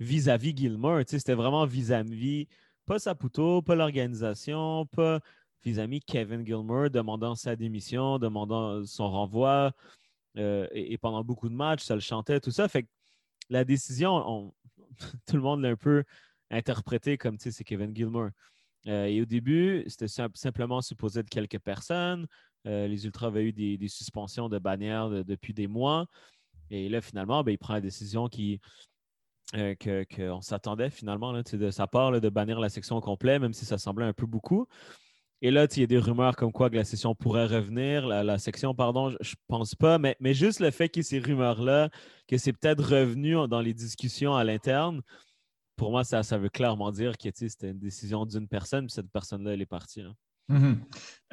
Vis-à-vis 0.00 0.56
Gilmore, 0.56 1.02
c'était 1.06 1.34
vraiment 1.34 1.64
vis-à-vis, 1.64 2.48
pas 2.86 2.98
Saputo, 2.98 3.62
pas 3.62 3.74
l'organisation, 3.74 4.86
pas 4.86 5.20
vis-à-vis 5.62 6.00
Kevin 6.00 6.44
Gilmore 6.44 6.90
demandant 6.90 7.34
sa 7.34 7.54
démission, 7.54 8.18
demandant 8.18 8.84
son 8.84 9.10
renvoi. 9.10 9.72
Euh, 10.38 10.66
et, 10.72 10.96
pendant 10.96 11.22
beaucoup 11.22 11.48
de 11.48 11.54
matchs, 11.54 11.84
ça 11.84 11.94
le 11.94 12.00
chantait, 12.00 12.40
tout 12.40 12.50
ça. 12.50 12.66
Fait 12.66 12.84
que 12.84 12.88
la 13.52 13.64
décision, 13.64 14.52
tout 15.26 15.36
le 15.36 15.42
monde 15.42 15.62
l'a 15.62 15.70
un 15.70 15.76
peu 15.76 16.04
interprété 16.50 17.16
comme 17.18 17.38
c'est 17.38 17.64
Kevin 17.64 17.94
Gilmore. 17.94 18.30
Euh, 18.88 19.04
et 19.04 19.20
au 19.20 19.24
début, 19.24 19.84
c'était 19.86 20.08
simplement 20.34 20.80
supposé 20.80 21.20
être 21.20 21.30
quelques 21.30 21.60
personnes. 21.60 22.26
Euh, 22.66 22.88
les 22.88 23.04
Ultras 23.06 23.28
avaient 23.28 23.44
eu 23.44 23.52
des, 23.52 23.88
suspensions 23.88 24.48
de 24.48 24.58
bannières 24.58 25.08
depuis 25.24 25.54
des 25.54 25.66
mois. 25.66 26.06
Et 26.70 26.88
là, 26.88 27.00
finalement, 27.00 27.44
ben, 27.44 27.52
il 27.52 27.58
prend 27.58 27.74
la 27.74 27.80
décision 27.80 28.28
qui, 28.28 28.60
euh, 29.54 29.74
qu'on 30.14 30.40
s'attendait 30.40 30.90
finalement 30.90 31.32
de 31.32 31.70
sa 31.70 31.86
part 31.86 32.20
de 32.20 32.28
bannir 32.28 32.58
la 32.58 32.70
section 32.70 32.96
au 32.96 33.00
complet, 33.00 33.38
même 33.38 33.52
si 33.52 33.64
ça 33.64 33.78
semblait 33.78 34.06
un 34.06 34.12
peu 34.12 34.26
beaucoup. 34.26 34.66
Et 35.44 35.50
là, 35.50 35.66
il 35.70 35.80
y 35.80 35.82
a 35.82 35.86
des 35.88 35.98
rumeurs 35.98 36.36
comme 36.36 36.52
quoi 36.52 36.70
que 36.70 36.76
la 36.76 36.84
session 36.84 37.16
pourrait 37.16 37.46
revenir, 37.46 38.06
la, 38.06 38.38
section, 38.38 38.74
pardon, 38.76 39.10
je, 39.10 39.16
ne 39.16 39.34
pense 39.48 39.74
pas, 39.74 39.98
mais, 39.98 40.16
mais 40.20 40.34
juste 40.34 40.60
le 40.60 40.70
fait 40.70 40.88
qu'il 40.88 41.00
y 41.00 41.04
ait 41.04 41.08
ces 41.08 41.18
rumeurs-là, 41.18 41.90
que 42.28 42.38
c'est 42.38 42.52
peut-être 42.52 42.84
revenu 42.84 43.48
dans 43.48 43.60
les 43.60 43.74
discussions 43.74 44.36
à 44.36 44.44
l'interne, 44.44 45.02
pour 45.74 45.90
moi, 45.90 46.04
ça, 46.04 46.22
ça 46.22 46.38
veut 46.38 46.48
clairement 46.48 46.92
dire 46.92 47.18
que 47.18 47.28
c'était 47.34 47.70
une 47.70 47.80
décision 47.80 48.24
d'une 48.24 48.46
personne, 48.46 48.86
puis 48.86 48.94
cette 48.94 49.10
personne-là, 49.10 49.54
elle 49.54 49.62
est 49.62 49.66
partie. 49.66 50.04
Mm-hmm. 50.48 50.76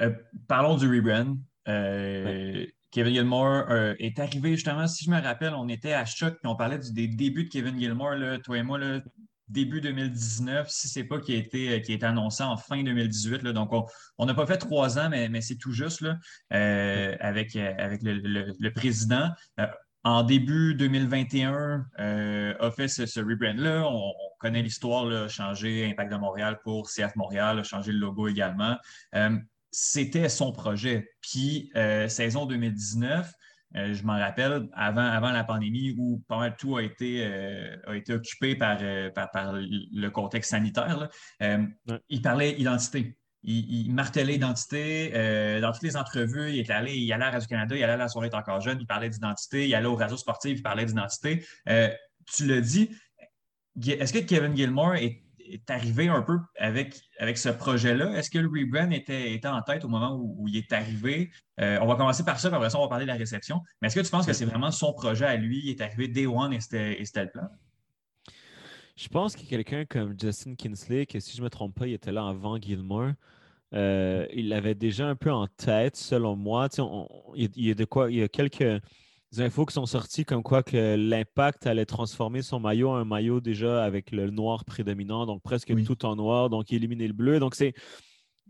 Euh, 0.01 0.11
parlons 0.47 0.75
du 0.75 0.87
rebrand. 0.87 1.37
Euh, 1.67 2.65
Kevin 2.89 3.13
Gilmore 3.13 3.65
euh, 3.69 3.93
est 3.99 4.17
arrivé 4.17 4.55
justement, 4.55 4.87
si 4.87 5.05
je 5.05 5.11
me 5.11 5.21
rappelle, 5.21 5.53
on 5.53 5.67
était 5.67 5.93
à 5.93 6.05
Choc 6.05 6.33
et 6.43 6.47
on 6.47 6.55
parlait 6.55 6.79
des 6.79 7.07
débuts 7.07 7.43
de 7.43 7.49
Kevin 7.49 7.77
Gilmore, 7.77 8.15
toi 8.43 8.57
et 8.57 8.63
moi, 8.63 8.79
début 9.49 9.81
2019, 9.81 10.69
si 10.69 10.87
ce 10.87 10.99
n'est 10.99 11.05
pas 11.05 11.19
qui 11.19 11.33
a, 11.33 11.37
été, 11.37 11.81
qui 11.81 11.91
a 11.91 11.95
été 11.95 12.05
annoncé 12.05 12.43
en 12.43 12.57
fin 12.57 12.81
2018. 12.81 13.43
donc, 13.47 13.71
on 14.17 14.25
n'a 14.25 14.33
pas 14.33 14.45
fait 14.45 14.57
trois 14.57 14.99
ans, 14.99 15.09
mais, 15.09 15.29
mais 15.29 15.41
c'est 15.41 15.55
tout 15.55 15.71
juste 15.71 16.01
là, 16.01 16.17
avec, 16.49 17.55
avec 17.55 18.01
le, 18.03 18.69
président. 18.69 19.29
en 20.03 20.23
début 20.23 20.75
2021, 20.75 21.85
a 21.97 22.71
fait 22.71 22.87
ce, 22.87 23.19
rebrand-là. 23.19 23.85
On, 23.87 24.13
connaît 24.39 24.63
l'histoire, 24.63 25.29
changer 25.29 25.85
Impact 25.85 26.11
de 26.11 26.17
Montréal 26.17 26.59
pour 26.63 26.89
CF 26.89 27.15
Montréal, 27.15 27.63
changer 27.63 27.91
le 27.91 27.99
logo 27.99 28.27
également. 28.27 28.77
Euh, 29.15 29.37
c'était 29.71 30.29
son 30.29 30.51
projet. 30.51 31.11
Puis, 31.21 31.71
euh, 31.75 32.07
saison 32.07 32.45
2019, 32.45 33.31
euh, 33.75 33.93
je 33.93 34.03
m'en 34.03 34.17
rappelle, 34.17 34.67
avant, 34.73 35.05
avant 35.05 35.31
la 35.31 35.43
pandémie, 35.43 35.95
où 35.97 36.23
pas 36.27 36.37
mal 36.37 36.55
tout 36.57 36.77
a 36.77 36.83
été, 36.83 37.25
a 37.85 37.95
été 37.95 38.13
occupé 38.13 38.55
par, 38.55 38.77
par, 39.31 39.53
le 39.53 40.07
contexte 40.09 40.51
sanitaire, 40.51 41.09
il 42.09 42.21
parlait 42.21 42.59
identité. 42.59 43.15
Il, 43.43 43.93
martelait 43.93 44.35
identité. 44.35 45.11
dans 45.61 45.71
toutes 45.71 45.83
les 45.83 45.95
entrevues, 45.95 46.51
il 46.51 46.59
est 46.59 46.69
allé, 46.69 46.95
il 46.95 47.13
allait 47.13 47.25
à 47.25 47.31
Radio-Canada, 47.31 47.75
il 47.75 47.83
allait 47.83 47.93
à 47.93 47.97
la 47.97 48.07
soirée 48.07 48.29
encore 48.33 48.59
jeune, 48.59 48.79
il 48.81 48.87
parlait 48.87 49.09
d'identité, 49.09 49.67
il 49.67 49.75
allait 49.75 49.87
au 49.87 49.95
réseau 49.95 50.17
sportif, 50.17 50.57
il 50.57 50.63
parlait 50.63 50.85
d'identité. 50.85 51.45
tu 51.65 52.45
l'as 52.47 52.61
dit, 52.61 52.89
est-ce 53.85 54.13
que 54.13 54.19
Kevin 54.19 54.55
Gilmore 54.55 54.95
est 54.95 55.23
arrivé 55.67 56.07
un 56.07 56.21
peu 56.21 56.37
avec, 56.57 56.99
avec 57.19 57.37
ce 57.37 57.49
projet-là? 57.49 58.11
Est-ce 58.17 58.29
que 58.29 58.39
le 58.39 58.47
rebrand 58.47 58.91
était, 58.91 59.33
était 59.33 59.47
en 59.47 59.61
tête 59.61 59.83
au 59.85 59.87
moment 59.87 60.15
où, 60.15 60.47
il 60.47 60.57
est 60.57 60.71
arrivé? 60.73 61.31
Euh, 61.59 61.77
on 61.81 61.87
va 61.87 61.95
commencer 61.95 62.23
par 62.23 62.39
ça, 62.39 62.49
puis 62.49 62.55
après 62.55 62.69
ça, 62.69 62.79
on 62.79 62.83
va 62.83 62.87
parler 62.87 63.05
de 63.05 63.11
la 63.11 63.17
réception. 63.17 63.61
Mais 63.81 63.87
est-ce 63.87 63.95
que 63.95 64.05
tu 64.05 64.11
penses 64.11 64.25
que 64.25 64.33
c'est 64.33 64.45
vraiment 64.45 64.71
son 64.71 64.93
projet 64.93 65.25
à 65.25 65.35
lui? 65.35 65.61
Il 65.63 65.69
est 65.69 65.81
arrivé 65.81 66.07
day 66.07 66.25
one 66.25 66.53
et 66.53 66.59
c'était 66.59 66.97
le 66.97 67.29
plan? 67.29 67.49
Je 68.95 69.07
pense 69.07 69.35
a 69.35 69.39
quelqu'un 69.39 69.85
comme 69.85 70.13
Justin 70.19 70.55
Kinsley, 70.55 71.05
que 71.05 71.19
si 71.19 71.35
je 71.35 71.41
ne 71.41 71.45
me 71.45 71.49
trompe 71.49 71.73
pas, 71.73 71.87
il 71.87 71.93
était 71.93 72.11
là 72.11 72.27
avant 72.27 72.57
Gilmore. 72.57 73.11
Euh, 73.73 74.25
il 74.33 74.49
l'avait 74.49 74.75
déjà 74.75 75.07
un 75.07 75.15
peu 75.15 75.31
en 75.31 75.47
tête, 75.47 75.95
selon 75.95 76.35
moi. 76.35 76.67
il, 77.35 77.49
y 77.55 77.71
a 77.71 77.75
de 77.75 77.85
quoi, 77.85 78.11
il 78.11 78.17
y 78.17 78.23
a 78.23 78.27
quelques 78.27 78.81
infos 79.37 79.65
qui 79.65 79.73
sont 79.73 79.85
sorties 79.85 80.25
comme 80.25 80.41
quoi 80.41 80.63
que 80.63 80.95
l'impact 80.95 81.67
allait 81.67 81.85
transformer 81.85 82.41
son 82.41 82.59
maillot 82.59 82.89
en 82.89 82.95
un 82.95 83.05
maillot 83.05 83.41
déjà 83.41 83.83
avec 83.83 84.11
le 84.11 84.31
noir 84.31 84.65
prédominant, 84.65 85.25
donc 85.25 85.41
presque 85.43 85.71
tout 85.83 86.05
en 86.05 86.15
noir, 86.15 86.49
donc 86.49 86.73
éliminer 86.73 87.07
le 87.07 87.13
bleu. 87.13 87.39
Donc 87.39 87.55
c'est 87.55 87.73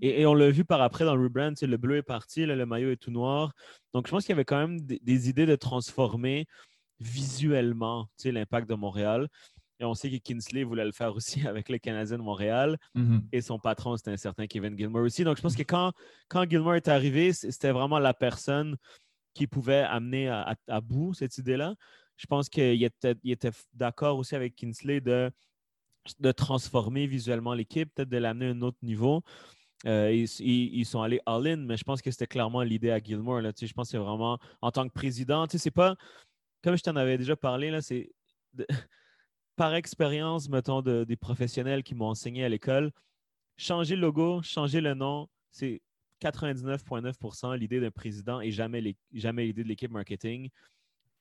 et, 0.02 0.26
on 0.26 0.34
l'a 0.34 0.50
vu 0.50 0.64
par 0.64 0.82
après 0.82 1.04
dans 1.04 1.16
le 1.16 1.24
rebrand, 1.24 1.54
le 1.62 1.78
bleu 1.78 1.98
est 1.98 2.04
parti, 2.04 2.46
le 2.46 2.66
maillot 2.66 2.92
est 2.92 2.98
tout 2.98 3.12
noir. 3.12 3.52
Donc 3.94 4.08
je 4.08 4.12
pense 4.12 4.24
qu'il 4.24 4.32
y 4.32 4.38
avait 4.38 4.46
quand 4.46 4.60
même 4.60 4.80
des, 4.80 5.30
idées 5.30 5.46
de 5.46 5.56
transformer 5.56 6.46
visuellement 7.00 8.08
l'impact 8.24 8.70
de 8.70 8.76
Montréal. 8.76 9.28
Et 9.82 9.86
on 9.86 9.94
sait 9.94 10.10
que 10.10 10.18
Kinsley 10.18 10.64
voulait 10.64 10.86
le 10.86 10.92
faire 10.92 11.16
aussi 11.16 11.46
avec 11.48 11.70
les 11.70 11.80
Canadiens 11.80 12.18
de 12.18 12.24
Montréal. 12.24 12.78
Mm-hmm. 12.96 13.22
Et 13.32 13.42
son 13.42 13.60
patron, 13.60 13.96
c'était 13.98 14.12
un 14.12 14.18
certain 14.18 14.48
Kevin 14.48 14.78
Gilmore 14.78 15.04
aussi. 15.04 15.24
Donc, 15.24 15.38
je 15.38 15.42
pense 15.42 15.56
que 15.56 15.64
quand, 15.64 15.94
quand 16.28 16.50
Gilmore 16.50 16.76
est 16.76 16.90
arrivé, 16.90 17.32
c'était 17.32 17.72
vraiment 17.72 18.00
la 18.00 18.14
personne 18.14 18.76
qui 19.34 19.48
pouvait 19.48 19.82
amener 19.82 20.28
à, 20.30 20.82
bout 20.82 21.14
cette 21.14 21.38
idée-là. 21.38 21.76
Je 22.18 22.26
pense 22.26 22.50
qu'il 22.50 22.84
était, 22.84 23.52
d'accord 23.74 24.18
aussi 24.18 24.36
avec 24.36 24.56
Kinsley 24.56 25.02
de, 25.02 25.32
transformer 26.32 27.08
visuellement 27.08 27.54
l'équipe, 27.54 27.94
peut-être 27.94 28.10
de 28.10 28.18
l'amener 28.18 28.48
à 28.48 28.50
un 28.52 28.62
autre 28.62 28.78
niveau. 28.82 29.24
Euh, 29.86 30.12
ils, 30.12 30.86
sont 30.86 31.02
allés 31.02 31.22
all-in, 31.26 31.58
mais 31.58 31.78
je 31.78 31.84
pense 31.84 32.02
que 32.02 32.12
c'était 32.12 32.28
clairement 32.28 32.62
l'idée 32.64 32.92
à 32.92 33.00
Gilmore. 33.00 33.42
Là, 33.42 33.52
je 33.60 33.72
pense 33.72 33.88
que 33.88 33.92
c'est 33.92 33.98
vraiment, 33.98 34.38
en 34.62 34.72
tant 34.72 34.88
que 34.88 34.94
président, 34.94 35.46
c'est 35.50 35.72
pas, 35.72 35.96
comme 36.62 36.78
je 36.78 36.84
t'en 36.84 36.96
avais 36.98 37.18
déjà 37.18 37.36
parlé, 37.36 37.72
là, 37.72 37.82
c'est 37.82 38.12
par 39.56 39.74
expérience, 39.76 40.50
mettons, 40.50 40.82
des 40.82 41.16
professionnels 41.16 41.84
qui 41.84 41.96
m'ont 41.96 42.08
enseigné 42.08 42.44
à 42.44 42.50
l'école, 42.50 42.92
changer 43.58 43.96
le 43.96 44.02
logo, 44.02 44.42
changer 44.42 44.82
le 44.82 44.94
nom, 44.94 45.30
c'est 45.52 45.82
99,9% 46.22 47.58
l'idée 47.58 47.80
d'un 47.80 47.92
président 47.92 48.42
et 48.42 48.52
jamais 48.52 48.82
l'idée 48.82 49.64
de 49.64 49.68
l'équipe 49.68 49.92
marketing 49.92 50.50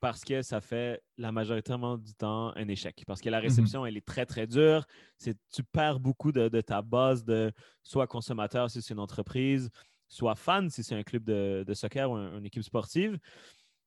parce 0.01 0.25
que 0.25 0.43
ça 0.43 0.61
fait 0.61 1.03
la 1.17 1.33
majorité 1.33 1.75
du 1.99 2.15
temps 2.15 2.53
un 2.57 2.69
échec. 2.69 3.03
Parce 3.07 3.21
que 3.21 3.31
la 3.31 3.39
mhm. 3.39 3.45
réception, 3.45 3.87
elle 3.87 3.97
est 3.97 4.07
très, 4.07 4.27
très 4.27 4.47
dure. 4.47 4.87
Tu 5.21 5.63
perds 5.73 6.01
beaucoup 6.01 6.33
de, 6.33 6.49
ta 6.61 6.83
base 6.83 7.25
de 7.25 7.53
soit 7.83 8.07
consommateur 8.07 8.71
si 8.71 8.81
c'est 8.81 8.95
une 8.95 9.01
entreprise, 9.01 9.71
soit 10.09 10.37
fan 10.37 10.71
si 10.71 10.85
c'est 10.85 10.95
un 10.95 11.03
club 11.03 11.25
de, 11.25 11.75
soccer 11.75 12.11
ou 12.11 12.17
une 12.17 12.47
équipe 12.47 12.63
sportive. 12.63 13.19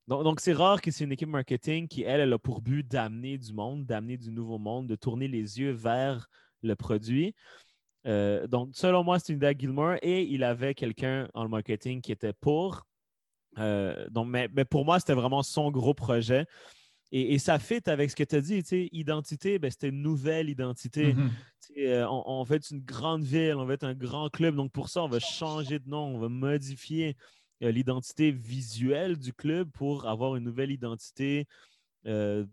Donc, 0.08 0.42
c'est 0.42 0.54
rare 0.54 0.82
que 0.82 0.92
c'est 0.92 1.06
une 1.06 1.12
équipe 1.14 1.30
marketing 1.30 1.88
qui, 1.88 2.04
elle, 2.04 2.20
elle 2.20 2.34
a 2.34 2.40
pour 2.40 2.62
but 2.62 2.86
d'amener 2.86 3.38
du 3.38 3.54
monde, 3.54 3.86
d'amener 3.86 4.18
du 4.18 4.32
nouveau 4.32 4.58
monde, 4.58 4.88
de 4.88 4.96
tourner 4.96 5.28
les 5.28 5.60
yeux 5.60 5.72
vers 5.72 6.28
le 6.64 6.76
produit. 6.76 7.34
Euh, 8.08 8.48
donc, 8.48 8.70
selon 8.74 9.04
moi, 9.04 9.20
c'est 9.20 9.34
une 9.34 9.38
idée 9.38 9.56
Gilmore 9.58 9.96
et 10.02 10.24
il 10.24 10.44
avait 10.44 10.74
quelqu'un 10.74 11.28
en 11.34 11.48
marketing 11.48 12.02
qui 12.02 12.12
était 12.12 12.34
pour. 12.34 12.86
Euh, 13.58 14.08
donc, 14.10 14.28
mais, 14.28 14.48
pour 14.66 14.86
moi, 14.86 15.00
c'était 15.00 15.14
vraiment 15.14 15.44
son 15.44 15.72
gros 15.72 15.94
projet. 15.94 16.46
Et, 17.14 17.40
ça 17.40 17.60
fit 17.60 17.82
avec 17.88 18.10
ce 18.10 18.16
que 18.16 18.24
tu 18.24 18.36
as 18.38 18.42
dit, 18.42 18.64
identité, 18.94 19.60
ben, 19.60 19.70
c'était 19.70 19.90
une 19.90 20.02
nouvelle 20.02 20.50
identité. 20.50 21.14
Mm-hmm. 21.14 21.30
Euh, 21.80 22.08
on, 22.08 22.24
on, 22.26 22.44
va 22.44 22.56
être 22.56 22.72
une 22.72 22.80
grande 22.80 23.24
ville, 23.24 23.56
on 23.56 23.66
va 23.66 23.74
être 23.74 23.84
un 23.84 23.94
grand 23.94 24.30
club. 24.30 24.56
Donc, 24.56 24.72
pour 24.72 24.88
ça, 24.88 25.04
on 25.04 25.10
va 25.10 25.20
changer 25.20 25.80
de 25.80 25.90
nom, 25.90 26.16
on 26.16 26.20
va 26.20 26.30
modifier 26.30 27.18
euh, 27.64 27.72
l'identité 27.72 28.32
visuelle 28.32 29.18
du 29.18 29.34
club 29.34 29.70
pour 29.72 30.08
avoir 30.08 30.38
une 30.38 30.46
nouvelle 30.46 30.72
identité 30.72 31.48
de 32.06 32.48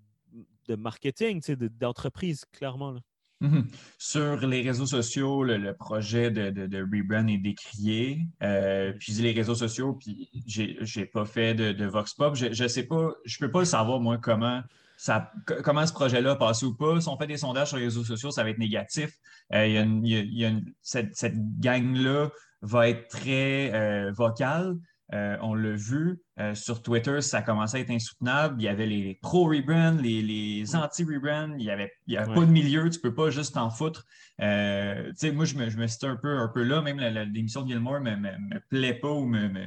marketing, 0.77 1.41
d'entreprise, 1.79 2.45
clairement. 2.53 2.99
Mhm. 3.41 3.69
Sur 3.99 4.47
les 4.47 4.63
réseaux 4.63 4.87
sociaux, 4.87 5.45
le, 5.45 5.73
projet 5.73 6.31
de, 6.31 6.81
rebrand 6.81 7.27
est 7.29 7.39
décrié. 7.39 8.27
Euh, 8.43 8.93
puis 8.99 9.13
les 9.13 9.33
réseaux 9.33 9.55
sociaux, 9.55 9.95
puis 9.95 10.29
j'ai 10.47 11.07
pas 11.07 11.25
fait 11.25 11.55
de, 11.55 11.87
Vox 11.87 12.15
Pop. 12.15 12.35
Je 12.35 12.63
ne 12.63 12.69
sais 12.69 12.83
pas, 12.85 13.13
je 13.25 13.39
peux 13.39 13.51
pas 13.51 13.61
le 13.61 13.65
savoir, 13.65 14.01
moi, 14.01 14.19
comment 14.19 14.63
ça, 14.97 15.31
comment 15.63 15.87
ce 15.87 15.93
projet-là 15.93 16.33
a 16.33 16.37
passé 16.37 16.67
ou 16.67 16.75
pas. 16.75 17.01
Si 17.01 17.09
on 17.09 17.17
fait 17.17 17.29
des 17.29 17.37
sondages 17.37 17.69
sur 17.69 17.77
les 17.77 17.85
réseaux 17.85 18.03
sociaux, 18.03 18.33
ça 18.33 18.43
va 18.43 18.51
être 18.51 18.59
négatif. 18.59 19.11
cette, 20.83 21.15
cette 21.15 21.61
gang-là 21.61 22.31
va 22.63 22.89
être 22.89 23.07
très 23.07 24.11
vocale. 24.11 24.77
Euh, 25.15 25.39
on 25.41 25.55
l'a 25.55 25.73
vu 25.73 26.21
euh, 26.39 26.55
sur 26.55 26.83
Twitter, 26.83 27.23
ça 27.23 27.41
commençait 27.41 27.79
à 27.79 27.81
être 27.81 27.91
insoutenable. 27.91 28.57
Il 28.61 28.65
y 28.65 28.69
avait 28.69 28.87
les 28.87 29.19
pro-rebrand, 29.23 29.97
les, 30.03 30.77
anti-rebrand. 30.77 31.55
Il 31.59 31.65
n'y 31.65 31.71
avait, 31.71 31.93
pas 32.07 32.45
de 32.45 32.51
milieu. 32.51 32.91
Tu 32.91 32.99
ne 32.99 33.03
peux 33.03 33.15
pas 33.15 33.31
juste 33.31 33.55
t'en 33.55 33.71
foutre. 33.71 34.05
Euh, 34.43 35.11
moi, 35.33 35.47
je 35.47 35.55
me, 35.57 35.71
je 35.71 35.79
me 35.79 35.87
cite 35.87 36.05
un 36.05 36.17
peu, 36.17 36.37
un 36.37 36.49
peu 36.49 36.63
là. 36.63 36.83
Même 36.83 36.99
l'émission 37.33 37.63
de 37.63 37.69
Gilmore 37.69 38.01
ne 38.01 38.17
me, 38.17 38.61
plaît 38.69 38.95
pas 38.95 39.11
ou 39.11 39.25
me, 39.25 39.49
me, 39.49 39.65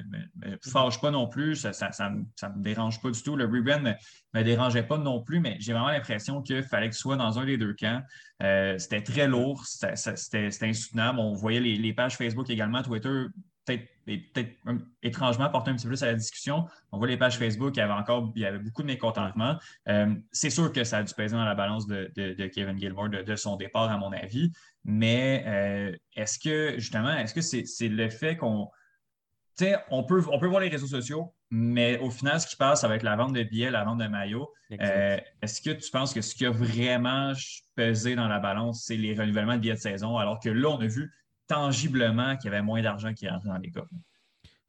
fâche 0.63 1.01
pas 1.01 1.09
non 1.09 1.27
plus. 1.27 1.55
Ça 1.55 1.89
ne 1.99 2.17
me, 2.19 2.63
dérange 2.63 3.01
pas 3.01 3.09
du 3.09 3.21
tout. 3.23 3.35
Le 3.35 3.45
rebrand 3.45 3.81
ne 3.81 3.93
me, 4.35 4.43
dérangeait 4.43 4.83
pas 4.83 4.99
non 4.99 5.23
plus, 5.23 5.39
mais 5.39 5.57
j'ai 5.59 5.73
vraiment 5.73 5.89
l'impression 5.89 6.43
qu'il 6.43 6.61
fallait 6.63 6.89
que 6.89 6.95
ce 6.95 7.01
soit 7.01 7.17
dans 7.17 7.39
un 7.39 7.45
des 7.45 7.57
deux 7.57 7.73
camps. 7.73 8.01
c'était 8.77 9.01
très 9.01 9.27
lourd. 9.27 9.65
C'était 9.65 10.67
insoutenable. 10.69 11.17
On 11.17 11.33
voyait 11.33 11.59
les, 11.59 11.77
les 11.77 11.93
pages 11.93 12.15
Facebook 12.15 12.47
également, 12.51 12.83
Twitter 12.83 13.25
peut-être 13.65 13.87
peut 14.05 14.77
étrangement 15.03 15.49
porté 15.49 15.71
un 15.71 15.75
petit 15.75 15.83
peu 15.83 15.89
plus 15.89 16.03
à 16.03 16.07
la 16.07 16.15
discussion. 16.15 16.65
On 16.91 16.97
voit 16.97 17.07
les 17.07 17.17
pages 17.17 17.37
Facebook, 17.37 17.75
il 17.75 17.79
y 17.79 17.83
avait 17.83 17.93
encore 17.93 18.31
il 18.35 18.41
y 18.41 18.45
avait 18.45 18.59
beaucoup 18.59 18.81
de 18.81 18.87
mécontentement. 18.87 19.57
Euh, 19.87 20.13
c'est 20.31 20.49
sûr 20.49 20.71
que 20.71 20.83
ça 20.83 20.97
a 20.97 21.03
dû 21.03 21.13
peser 21.13 21.35
dans 21.35 21.45
la 21.45 21.55
balance 21.55 21.87
de, 21.87 22.11
Kevin 22.47 22.77
Gilmore 22.79 23.09
de, 23.09 23.35
son 23.35 23.55
départ, 23.55 23.89
à 23.91 23.97
mon 23.97 24.11
avis. 24.11 24.51
Mais 24.83 25.43
euh, 25.45 25.95
est-ce 26.15 26.39
que, 26.39 26.79
justement, 26.79 27.15
est-ce 27.15 27.33
que 27.33 27.41
c'est 27.41 27.87
le 27.87 28.09
fait 28.09 28.37
qu'on. 28.37 28.69
Tu 29.57 29.65
sais, 29.65 29.75
on 29.89 30.03
peut, 30.03 30.23
on 30.31 30.39
peut 30.39 30.47
voir 30.47 30.61
les 30.61 30.69
réseaux 30.69 30.87
sociaux, 30.87 31.33
mais 31.49 31.99
au 31.99 32.09
final, 32.09 32.39
ce 32.39 32.47
qui 32.47 32.55
passe, 32.55 32.81
ça 32.81 32.87
va 32.87 32.95
être 32.95 33.03
la 33.03 33.17
vente 33.17 33.33
de 33.33 33.43
billets, 33.43 33.69
la 33.69 33.83
vente 33.83 33.99
de 33.99 34.07
maillots. 34.07 34.51
Euh, 34.79 35.17
est-ce 35.41 35.61
que 35.61 35.71
tu 35.71 35.91
penses 35.91 36.13
que 36.13 36.21
ce 36.21 36.33
qui 36.33 36.45
a 36.45 36.51
vraiment 36.51 37.33
pesé 37.75 38.15
dans 38.15 38.29
la 38.29 38.39
balance, 38.39 38.85
c'est 38.85 38.95
les 38.95 39.13
renouvellements 39.13 39.55
de 39.55 39.59
billets 39.59 39.73
de 39.73 39.79
saison, 39.79 40.17
alors 40.17 40.39
que 40.39 40.49
là, 40.49 40.69
on 40.69 40.79
a 40.79 40.87
vu 40.87 41.11
tangiblement 41.51 42.35
qu'il 42.37 42.45
y 42.45 42.53
avait 42.53 42.61
moins 42.61 42.81
d'argent 42.81 43.13
qui 43.13 43.27
rentrait 43.27 43.49
dans 43.49 43.57
les 43.57 43.71
coffres. 43.71 43.89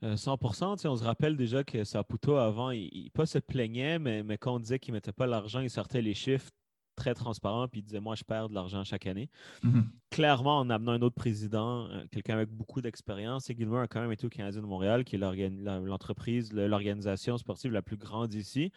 100% 0.03 0.65
euh, 0.65 0.89
on 0.89 0.97
se 0.97 1.05
rappelle 1.05 1.37
déjà 1.37 1.63
que 1.63 1.85
Saputo, 1.85 2.37
avant, 2.37 2.73
il, 2.73 3.11
pas 3.13 3.27
se 3.27 3.39
plaignait, 3.39 4.01
mais, 4.01 4.25
mais 4.25 4.37
quand 4.37 4.57
on 4.57 4.59
disait 4.59 4.81
qu'il 4.81 4.93
ne 4.93 4.97
mettait 4.97 5.13
pas 5.13 5.27
l'argent, 5.27 5.61
il 5.61 5.71
sortait 5.71 6.03
les 6.03 6.15
chiffres 6.15 6.51
très 6.97 7.15
transparents, 7.15 7.69
puis 7.69 7.81
il 7.81 7.85
disait 7.85 8.01
Moi, 8.01 8.17
je 8.17 8.25
perds 8.25 8.49
de 8.49 8.55
l'argent 8.55 8.83
chaque 8.83 9.07
année. 9.07 9.31
Mm-hmm. 9.63 9.85
Clairement, 10.11 10.59
en 10.59 10.71
amenant 10.71 10.93
un 10.93 11.03
autre 11.03 11.15
président, 11.15 11.87
euh, 11.87 12.05
quelqu'un 12.11 12.35
avec 12.35 12.51
beaucoup 12.51 12.81
d'expérience, 12.81 13.49
et 13.49 13.55
Gilmore 13.55 13.83
a 13.83 13.87
quand 13.87 14.01
même 14.01 14.13
été 14.13 14.27
au 14.27 14.31
Canadien 14.31 14.61
de 14.61 14.67
Montréal, 14.67 15.05
qui 15.05 15.17
est 15.17 15.19
l'entreprise, 15.19 16.53
l'organisation 16.53 17.39
sportive 17.39 17.71
la 17.71 17.83
plus 17.83 17.97
grande 17.97 18.35
ici, 18.35 18.73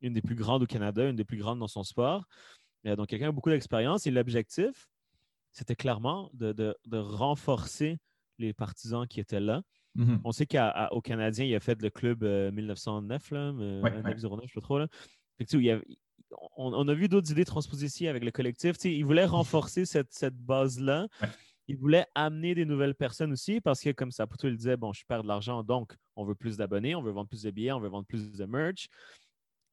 une 0.00 0.12
des 0.12 0.22
plus 0.22 0.34
grandes 0.34 0.64
au 0.64 0.66
Canada, 0.66 1.08
une 1.08 1.16
des 1.16 1.24
plus 1.24 1.38
grandes 1.38 1.60
dans 1.60 1.68
son 1.68 1.84
sport. 1.84 2.24
Euh, 2.86 2.96
donc, 2.96 3.06
quelqu'un 3.06 3.26
avec 3.26 3.36
beaucoup 3.36 3.50
d'expérience. 3.50 4.06
Et 4.06 4.10
l'objectif, 4.10 4.88
c'était 5.54 5.76
clairement 5.76 6.30
de, 6.34 6.76
renforcer 6.92 7.98
les 8.38 8.52
partisans 8.52 9.06
qui 9.06 9.20
étaient 9.20 9.40
là. 9.40 9.62
Mm-hmm. 9.96 10.20
On 10.24 10.32
sait 10.32 10.46
qu'au 10.46 11.00
Canadien, 11.00 11.44
il 11.46 11.54
a 11.54 11.60
fait 11.60 11.80
le 11.80 11.88
club 11.88 12.24
1909, 12.24 13.32
euh, 13.32 13.80
là, 13.82 13.90
1909, 13.90 14.44
je 14.46 14.52
sais 14.52 14.54
pas 14.54 14.60
trop. 14.60 14.78
Là. 14.78 14.88
on, 16.56 16.88
a 16.88 16.94
vu 16.94 17.08
d'autres 17.08 17.30
idées 17.30 17.44
transposées 17.44 18.08
avec 18.08 18.24
le 18.24 18.32
collectif. 18.32 18.76
il 18.84 19.04
voulait 19.04 19.24
renforcer 19.24 19.86
cette, 19.86 20.34
base-là. 20.34 21.06
Il 21.66 21.78
voulait 21.78 22.04
amener 22.14 22.54
des 22.54 22.66
nouvelles 22.66 22.94
personnes 22.94 23.32
aussi 23.32 23.60
parce 23.60 23.80
que, 23.80 23.90
comme 23.90 24.10
Saputo 24.10 24.48
le 24.48 24.56
disait, 24.56 24.76
bon, 24.76 24.92
je 24.92 25.02
perds 25.06 25.22
de 25.22 25.28
l'argent, 25.28 25.62
donc 25.62 25.96
on 26.14 26.24
veut 26.24 26.34
plus 26.34 26.58
d'abonnés, 26.58 26.94
on 26.94 27.02
veut 27.02 27.12
vendre 27.12 27.28
plus 27.28 27.42
de 27.42 27.50
billets, 27.50 27.72
on 27.72 27.80
veut 27.80 27.88
vendre 27.88 28.06
plus 28.06 28.32
de 28.32 28.44
merch. 28.44 28.88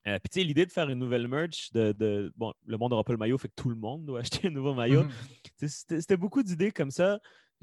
Euh, 0.07 0.17
puis, 0.19 0.29
tu 0.29 0.39
sais, 0.39 0.43
l'idée 0.45 0.65
de 0.65 0.71
faire 0.71 0.89
une 0.89 0.97
nouvelle 0.97 1.27
merch, 1.27 1.71
de, 1.73 2.33
bon, 2.35 2.53
le 2.65 2.77
monde 2.77 2.91
n'aura 2.91 3.03
pas 3.03 3.13
le 3.13 3.19
maillot, 3.19 3.37
fait 3.37 3.49
que 3.49 3.55
tout 3.55 3.69
le 3.69 3.75
monde 3.75 4.05
doit 4.05 4.19
acheter 4.21 4.47
un 4.47 4.51
nouveau 4.51 4.73
maillot. 4.73 5.03
Mhm. 5.03 5.67
C'était 5.67 6.17
beaucoup 6.17 6.41
d'idées 6.41 6.71
comme 6.71 6.91
ça 6.91 7.19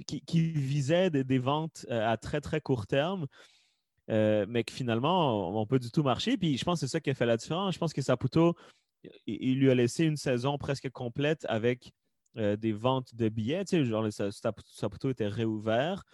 qui, 0.06 0.22
visaient 0.40 1.10
des, 1.10 1.38
ventes 1.38 1.84
euh, 1.90 2.08
à 2.08 2.16
très, 2.16 2.40
très 2.40 2.60
court 2.60 2.86
terme, 2.86 3.26
euh, 4.10 4.46
mais 4.48 4.62
qui 4.62 4.74
finalement 4.74 5.50
n'ont 5.50 5.66
pas 5.66 5.78
du 5.78 5.90
tout 5.90 6.04
marché. 6.04 6.36
Puis, 6.36 6.56
je 6.56 6.64
pense 6.64 6.80
que 6.80 6.86
c'est 6.86 6.92
ça 6.92 7.00
qui 7.00 7.10
a 7.10 7.14
fait 7.14 7.26
la 7.26 7.36
différence. 7.36 7.74
Je 7.74 7.78
pense 7.78 7.92
que 7.92 8.02
Saputo, 8.02 8.54
il, 9.26 9.58
lui 9.58 9.70
a 9.70 9.74
laissé 9.74 10.04
une 10.04 10.16
saison 10.16 10.58
presque 10.58 10.90
complète 10.90 11.44
avec 11.48 11.92
des 12.36 12.72
ventes 12.72 13.16
de 13.16 13.28
billets. 13.28 13.64
Tu 13.64 13.78
sais, 13.78 13.84
genre, 13.84 14.06
Saputo 14.12 15.10
était 15.10 15.26
réouvert. 15.26 16.04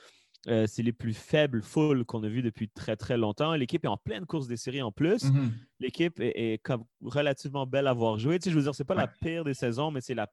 Euh, 0.46 0.66
c'est 0.66 0.82
les 0.82 0.92
plus 0.92 1.14
faibles 1.14 1.62
full 1.62 2.04
qu'on 2.04 2.22
a 2.22 2.28
vu 2.28 2.42
depuis 2.42 2.68
très, 2.68 2.96
très 2.96 3.16
longtemps. 3.16 3.54
L'équipe 3.54 3.84
est 3.84 3.88
en 3.88 3.96
pleine 3.96 4.26
course 4.26 4.46
des 4.46 4.58
séries 4.58 4.82
en 4.82 4.92
plus. 4.92 5.24
Mm-hmm. 5.24 5.50
L'équipe 5.80 6.20
est, 6.20 6.60
relativement 7.02 7.66
belle 7.66 7.86
à 7.86 7.94
voir 7.94 8.18
jouer. 8.18 8.38
Tu 8.38 8.44
sais, 8.44 8.50
je 8.50 8.56
veux 8.56 8.62
dire, 8.62 8.74
c'est 8.74 8.84
pas 8.84 8.94
la 8.94 9.06
pire 9.06 9.44
des 9.44 9.54
saisons, 9.54 9.90
mais 9.90 10.02
c'est 10.02 10.14
la 10.14 10.30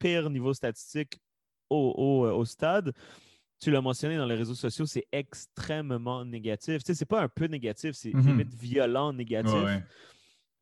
pire 0.00 0.30
niveau 0.30 0.52
statistique 0.52 1.20
au, 1.70 2.26
au, 2.34 2.44
stade, 2.44 2.92
tu 3.60 3.70
l'as 3.70 3.80
mentionné 3.80 4.16
dans 4.16 4.26
les 4.26 4.34
réseaux 4.34 4.54
sociaux, 4.54 4.86
c'est 4.86 5.06
extrêmement 5.12 6.24
négatif. 6.24 6.82
Tu 6.82 6.86
sais, 6.86 6.94
c'est 6.94 7.06
pas 7.06 7.22
un 7.22 7.28
peu 7.28 7.46
négatif, 7.46 7.92
c'est 7.92 8.12
Mhm. 8.12 8.26
limite 8.26 8.54
violent 8.54 9.12
négatif. 9.12 9.54
Ouais, 9.54 9.64
ouais. 9.64 9.82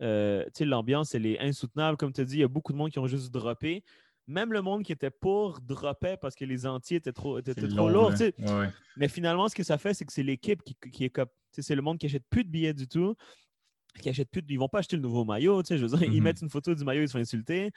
Euh, 0.02 0.44
tu 0.46 0.50
sais, 0.54 0.64
l'ambiance, 0.64 1.14
elle 1.14 1.26
est 1.26 1.38
insoutenable. 1.40 1.96
Comme 1.96 2.12
tu 2.12 2.20
as 2.20 2.24
dit, 2.24 2.36
il 2.36 2.40
y 2.40 2.44
a 2.44 2.48
beaucoup 2.48 2.72
de 2.72 2.78
monde 2.78 2.90
qui 2.90 2.98
ont 2.98 3.06
juste 3.06 3.30
droppé. 3.32 3.82
Même 4.30 4.52
le 4.52 4.62
monde 4.62 4.84
qui 4.84 4.92
était 4.92 5.10
pour 5.10 5.60
droppait 5.60 6.16
parce 6.16 6.34
que 6.36 6.44
les 6.44 6.64
entiers 6.66 6.98
étaient 6.98 7.12
trop, 7.12 7.38
étaient 7.38 7.54
trop 7.54 7.88
lourds. 7.88 8.12
Ouais. 8.20 8.70
Mais 8.96 9.08
finalement, 9.08 9.48
ce 9.48 9.54
que 9.56 9.64
ça 9.64 9.76
fait, 9.76 9.92
c'est 9.92 10.04
que 10.04 10.12
c'est 10.12 10.22
l'équipe 10.22 10.62
qui, 10.62 10.76
qui 10.92 11.04
est 11.04 11.10
comme. 11.10 11.26
C'est 11.50 11.74
le 11.74 11.82
monde 11.82 11.98
qui 11.98 12.06
achète 12.06 12.22
plus 12.30 12.44
de 12.44 12.48
billets 12.48 12.72
du 12.74 12.86
tout, 12.86 13.16
qui 14.00 14.08
achète 14.08 14.30
plus 14.30 14.40
de- 14.40 14.52
Ils 14.52 14.56
vont 14.58 14.68
pas 14.68 14.78
acheter 14.78 14.94
le 14.94 15.02
nouveau 15.02 15.24
maillot. 15.24 15.62
Je 15.68 15.74
veux 15.74 15.88
dire, 15.88 16.02
ils 16.04 16.18
Mhm. 16.18 16.22
mettent 16.22 16.42
une 16.42 16.48
photo 16.48 16.72
du 16.74 16.84
maillot, 16.84 17.02
ils 17.02 17.08
se 17.08 17.12
font 17.12 17.18
insulter. 17.18 17.72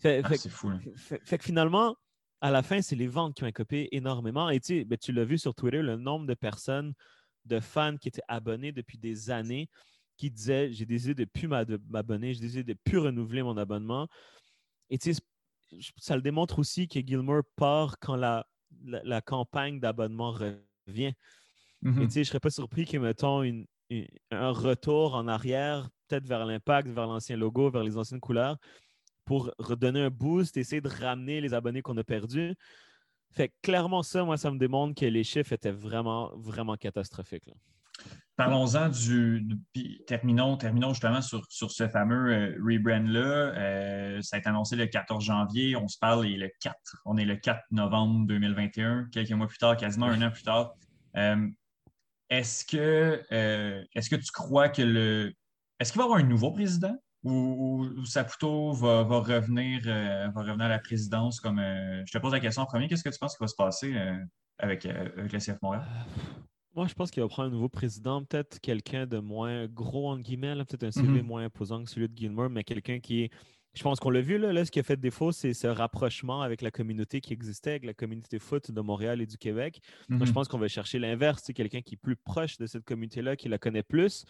Fait, 0.00 0.20
Ah, 0.22 0.28
fait- 0.28 0.36
c'est 0.36 0.48
fou. 0.48 0.70
fait- 0.96 1.20
fait 1.24 1.38
que 1.38 1.44
finalement, 1.44 1.96
à 2.40 2.52
la 2.52 2.62
fin, 2.62 2.80
c'est 2.80 2.94
les 2.94 3.08
ventes 3.08 3.34
qui 3.34 3.42
ont 3.42 3.48
écopé 3.48 3.88
énormément. 3.90 4.48
Et 4.50 4.60
ben, 4.84 4.96
tu 4.96 5.10
l'as 5.12 5.24
vu 5.24 5.36
sur 5.36 5.52
Twitter, 5.52 5.82
le 5.82 5.96
nombre 5.96 6.26
de 6.26 6.34
personnes, 6.34 6.94
de 7.44 7.58
fans 7.58 7.96
qui 7.96 8.06
étaient 8.06 8.22
abonnés 8.28 8.70
depuis 8.70 8.98
des 8.98 9.30
années, 9.30 9.68
qui 10.16 10.30
disaient 10.30 10.70
J'ai 10.72 10.86
décidé 10.86 11.14
de 11.14 11.24
plus 11.24 11.48
m'abonner, 11.48 12.34
j'ai 12.34 12.40
décidé 12.40 12.62
de 12.62 12.78
plus 12.84 12.98
renouveler 12.98 13.42
mon 13.42 13.56
abonnement. 13.56 14.06
Et 14.90 14.98
tu 14.98 15.06
sais, 15.06 15.14
c'est- 15.14 15.26
ça 15.96 16.16
le 16.16 16.22
démontre 16.22 16.58
aussi 16.58 16.88
que 16.88 17.00
Gilmore 17.00 17.42
part 17.56 17.98
quand 17.98 18.16
la, 18.16 18.46
la, 18.84 19.02
la 19.04 19.20
campagne 19.20 19.80
d'abonnement 19.80 20.32
revient. 20.32 21.12
Mhm. 21.82 22.02
Et 22.02 22.10
sais, 22.10 22.24
je 22.24 22.28
serais 22.28 22.40
pas 22.40 22.50
surpris 22.50 22.84
que, 22.86 22.96
mettons, 22.96 23.42
une- 23.42 23.66
une- 23.90 24.08
un 24.30 24.50
retour 24.50 25.14
en 25.14 25.28
arrière, 25.28 25.88
peut-être 26.06 26.26
vers 26.26 26.44
l'impact, 26.44 26.88
vers 26.88 27.06
l'ancien 27.06 27.36
logo, 27.36 27.70
vers 27.70 27.84
les 27.84 27.96
anciennes 27.96 28.20
couleurs, 28.20 28.56
pour 29.24 29.52
redonner 29.58 30.00
un 30.00 30.10
boost, 30.10 30.56
essayer 30.56 30.80
de 30.80 30.88
ramener 30.88 31.40
les 31.40 31.54
abonnés 31.54 31.82
qu'on 31.82 31.96
a 31.96 32.04
perdus. 32.04 32.54
Fait 33.30 33.48
que 33.48 33.54
clairement, 33.62 34.02
ça, 34.02 34.24
moi, 34.24 34.36
ça 34.36 34.50
me 34.50 34.58
démontre 34.58 34.98
que 34.98 35.06
les 35.06 35.22
chiffres 35.22 35.52
étaient 35.52 35.70
vraiment, 35.70 36.32
vraiment 36.36 36.76
catastrophiques. 36.76 37.46
là. 37.46 37.54
Parlons-en 38.38 38.88
du. 38.88 39.44
terminons, 40.06 40.56
justement 40.90 41.20
sur, 41.20 41.44
sur 41.48 41.72
ce 41.72 41.88
fameux 41.88 42.32
euh, 42.32 42.56
rebrand-là. 42.64 43.18
Euh, 43.18 44.22
ça 44.22 44.36
a 44.36 44.38
été 44.38 44.48
annoncé 44.48 44.76
le 44.76 44.86
14 44.86 45.24
janvier. 45.24 45.74
On 45.74 45.88
se 45.88 45.98
parle 45.98 46.24
et 46.24 46.36
le 46.36 46.48
4. 46.60 46.76
On 47.04 47.16
est 47.16 47.24
le 47.24 47.34
4 47.34 47.64
novembre 47.72 48.28
2021, 48.28 49.08
quelques 49.10 49.32
mois 49.32 49.48
plus 49.48 49.58
tard, 49.58 49.76
quasiment 49.76 50.06
un 50.06 50.22
an 50.22 50.30
plus 50.30 50.44
tard. 50.44 50.74
Euh, 51.16 51.48
est-ce 52.30 52.64
que 52.64 53.24
est-ce 53.92 54.08
que 54.08 54.14
tu 54.14 54.30
crois 54.30 54.68
que 54.68 54.82
le. 54.82 55.32
Est-ce 55.80 55.90
qu'il 55.90 55.98
va 55.98 56.04
y 56.04 56.06
avoir 56.06 56.20
un 56.20 56.28
nouveau 56.28 56.52
président? 56.52 56.96
Ou, 57.24 58.04
Saputo 58.04 58.70
va, 58.70 59.02
va 59.02 59.18
revenir, 59.18 59.82
va 59.82 60.42
revenir 60.42 60.66
à 60.66 60.68
la 60.68 60.78
présidence 60.78 61.40
comme. 61.40 61.58
je 61.58 62.12
te 62.12 62.18
pose 62.18 62.32
la 62.32 62.40
question 62.40 62.62
en 62.62 62.66
premier. 62.66 62.86
Qu'est-ce 62.86 63.02
que 63.02 63.10
tu 63.10 63.18
penses 63.18 63.36
qui 63.36 63.42
va 63.42 63.48
se 63.48 63.56
passer 63.56 63.96
avec, 64.58 64.86
avec 64.86 65.32
le 65.32 65.38
CF 65.40 65.60
Montréal? 65.60 65.82
Moi, 66.78 66.86
je 66.86 66.94
pense 66.94 67.10
qu'il 67.10 67.20
va 67.24 67.28
prendre 67.28 67.48
un 67.48 67.50
nouveau 67.50 67.68
président, 67.68 68.22
peut-être 68.22 68.60
quelqu'un 68.60 69.04
de 69.04 69.18
moins 69.18 69.66
gros, 69.66 70.10
entre 70.12 70.22
guillemets, 70.22 70.54
peut-être 70.64 70.84
un 70.84 70.92
CV 70.92 71.22
Mhm. 71.22 71.26
moins 71.26 71.42
imposant 71.42 71.82
que 71.82 71.90
celui 71.90 72.08
de 72.08 72.16
Gilmore, 72.16 72.50
mais 72.50 72.62
quelqu'un 72.62 73.00
qui 73.00 73.22
est. 73.22 73.30
Je 73.74 73.82
pense 73.82 73.98
qu'on 73.98 74.10
l'a 74.10 74.20
vu, 74.20 74.38
là, 74.38 74.52
là, 74.52 74.64
ce 74.64 74.70
qui 74.70 74.78
a 74.78 74.84
fait 74.84 74.96
défaut, 74.96 75.32
c'est 75.32 75.54
ce 75.54 75.66
rapprochement 75.66 76.40
avec 76.40 76.62
la 76.62 76.70
communauté 76.70 77.20
qui 77.20 77.32
existait, 77.32 77.70
avec 77.70 77.84
la 77.84 77.94
communauté 77.94 78.38
foot 78.38 78.70
de 78.70 78.80
Montréal 78.80 79.20
et 79.20 79.26
du 79.26 79.36
Québec. 79.38 79.80
Moi, 80.08 80.20
je 80.20 80.26
Mhm. 80.26 80.34
pense 80.34 80.46
qu'on 80.46 80.58
va 80.60 80.68
chercher 80.68 81.00
l'inverse. 81.00 81.42
C'est 81.44 81.52
quelqu'un 81.52 81.80
qui 81.80 81.94
est 81.94 82.00
plus 82.00 82.14
proche 82.14 82.58
de 82.58 82.66
cette 82.66 82.84
communauté-là, 82.84 83.34
qui 83.34 83.48
la 83.48 83.58
connaît 83.58 83.82
plus. 83.82 84.24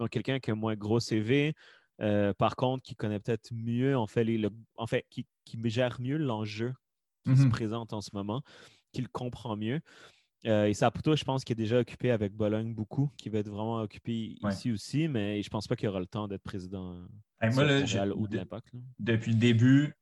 Donc, 0.00 0.10
quelqu'un 0.10 0.40
qui 0.40 0.50
a 0.50 0.54
un 0.54 0.56
moins 0.56 0.74
gros 0.74 0.98
CV. 0.98 1.54
euh, 2.00 2.34
par 2.34 2.56
contre, 2.56 2.82
qui 2.82 2.96
connaît 2.96 3.20
peut-être 3.20 3.50
mieux, 3.52 3.96
en 3.96 4.08
fait, 4.08 4.24
les, 4.24 4.36
le- 4.36 4.50
en 4.74 4.88
fait 4.88 5.06
qui, 5.10 5.26
qui 5.44 5.56
gère 5.70 6.00
mieux 6.00 6.16
l'enjeu 6.16 6.74
qui 7.24 7.36
se 7.36 7.44
Mhm. 7.44 7.50
présente 7.50 7.92
en 7.92 8.00
ce 8.00 8.10
moment, 8.14 8.42
qui 8.92 9.00
le 9.00 9.06
comprend 9.06 9.56
mieux. 9.56 9.80
Euh, 10.46 10.66
et 10.66 10.74
Saputo, 10.74 11.16
je 11.16 11.24
pense 11.24 11.42
qu'il 11.44 11.54
est 11.54 11.62
déjà 11.62 11.78
occupé 11.78 12.10
avec 12.10 12.34
Bologne 12.34 12.74
beaucoup, 12.74 13.10
qui 13.16 13.28
va 13.30 13.38
être 13.38 13.48
vraiment 13.48 13.80
occupé 13.80 14.36
Ouais. 14.42 14.52
ici 14.52 14.70
aussi, 14.72 15.08
mais 15.08 15.42
je 15.42 15.48
pense 15.48 15.66
pas 15.66 15.74
qu'il 15.76 15.88
aura 15.88 16.00
le 16.00 16.06
temps 16.06 16.28
d'être 16.28 16.42
président 16.42 16.96
Hey, 17.40 17.52
moi, 17.54 17.64
là, 17.64 18.06
ou 18.14 18.28
de 18.28 18.36
l'Impact. 18.36 18.68
depuis 18.98 19.32
le 19.32 19.38
début, 19.38 19.94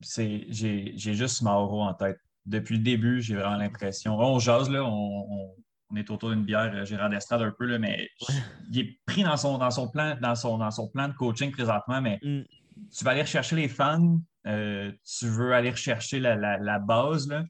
j'ai, 0.00 0.96
juste 0.96 1.42
Mauro 1.42 1.82
en 1.82 1.94
tête. 1.94 2.18
Depuis 2.44 2.76
le 2.76 2.82
début, 2.82 3.20
j'ai 3.22 3.34
vraiment 3.34 3.56
l'impression. 3.56 4.18
On 4.18 4.38
jase, 4.38 4.70
là, 4.70 4.84
on, 4.84 5.26
on- 5.30 5.54
on 5.90 5.94
est 5.96 6.10
autour 6.10 6.30
d'une 6.30 6.44
bière 6.44 6.72
euh, 6.74 6.84
Gérard 6.84 7.10
d'Estrade 7.10 7.42
un 7.42 7.52
peu, 7.56 7.64
là, 7.64 7.78
mais 7.78 8.08
il 8.72 8.78
est 8.80 8.98
pris 9.06 9.22
dans 9.22 9.36
son, 9.36 9.56
dans, 9.56 9.70
son 9.70 9.88
plan, 9.88 10.16
dans, 10.20 10.34
son, 10.34 10.58
dans 10.58 10.72
son 10.72 10.88
plan 10.88 11.06
de 11.08 11.12
coaching 11.14 11.52
présentement, 11.52 12.00
mais 12.00 12.18
Mm. 12.22 12.42
tu 12.90 13.04
vas 13.04 13.12
aller 13.12 13.22
rechercher 13.22 13.54
les 13.54 13.68
fans, 13.68 14.20
euh, 14.48 14.90
tu 15.04 15.26
veux 15.28 15.54
aller 15.54 15.70
rechercher 15.70 16.18
la, 16.18 16.34
la, 16.34 16.58
la 16.58 16.78
base, 16.80 17.28
là. 17.28 17.44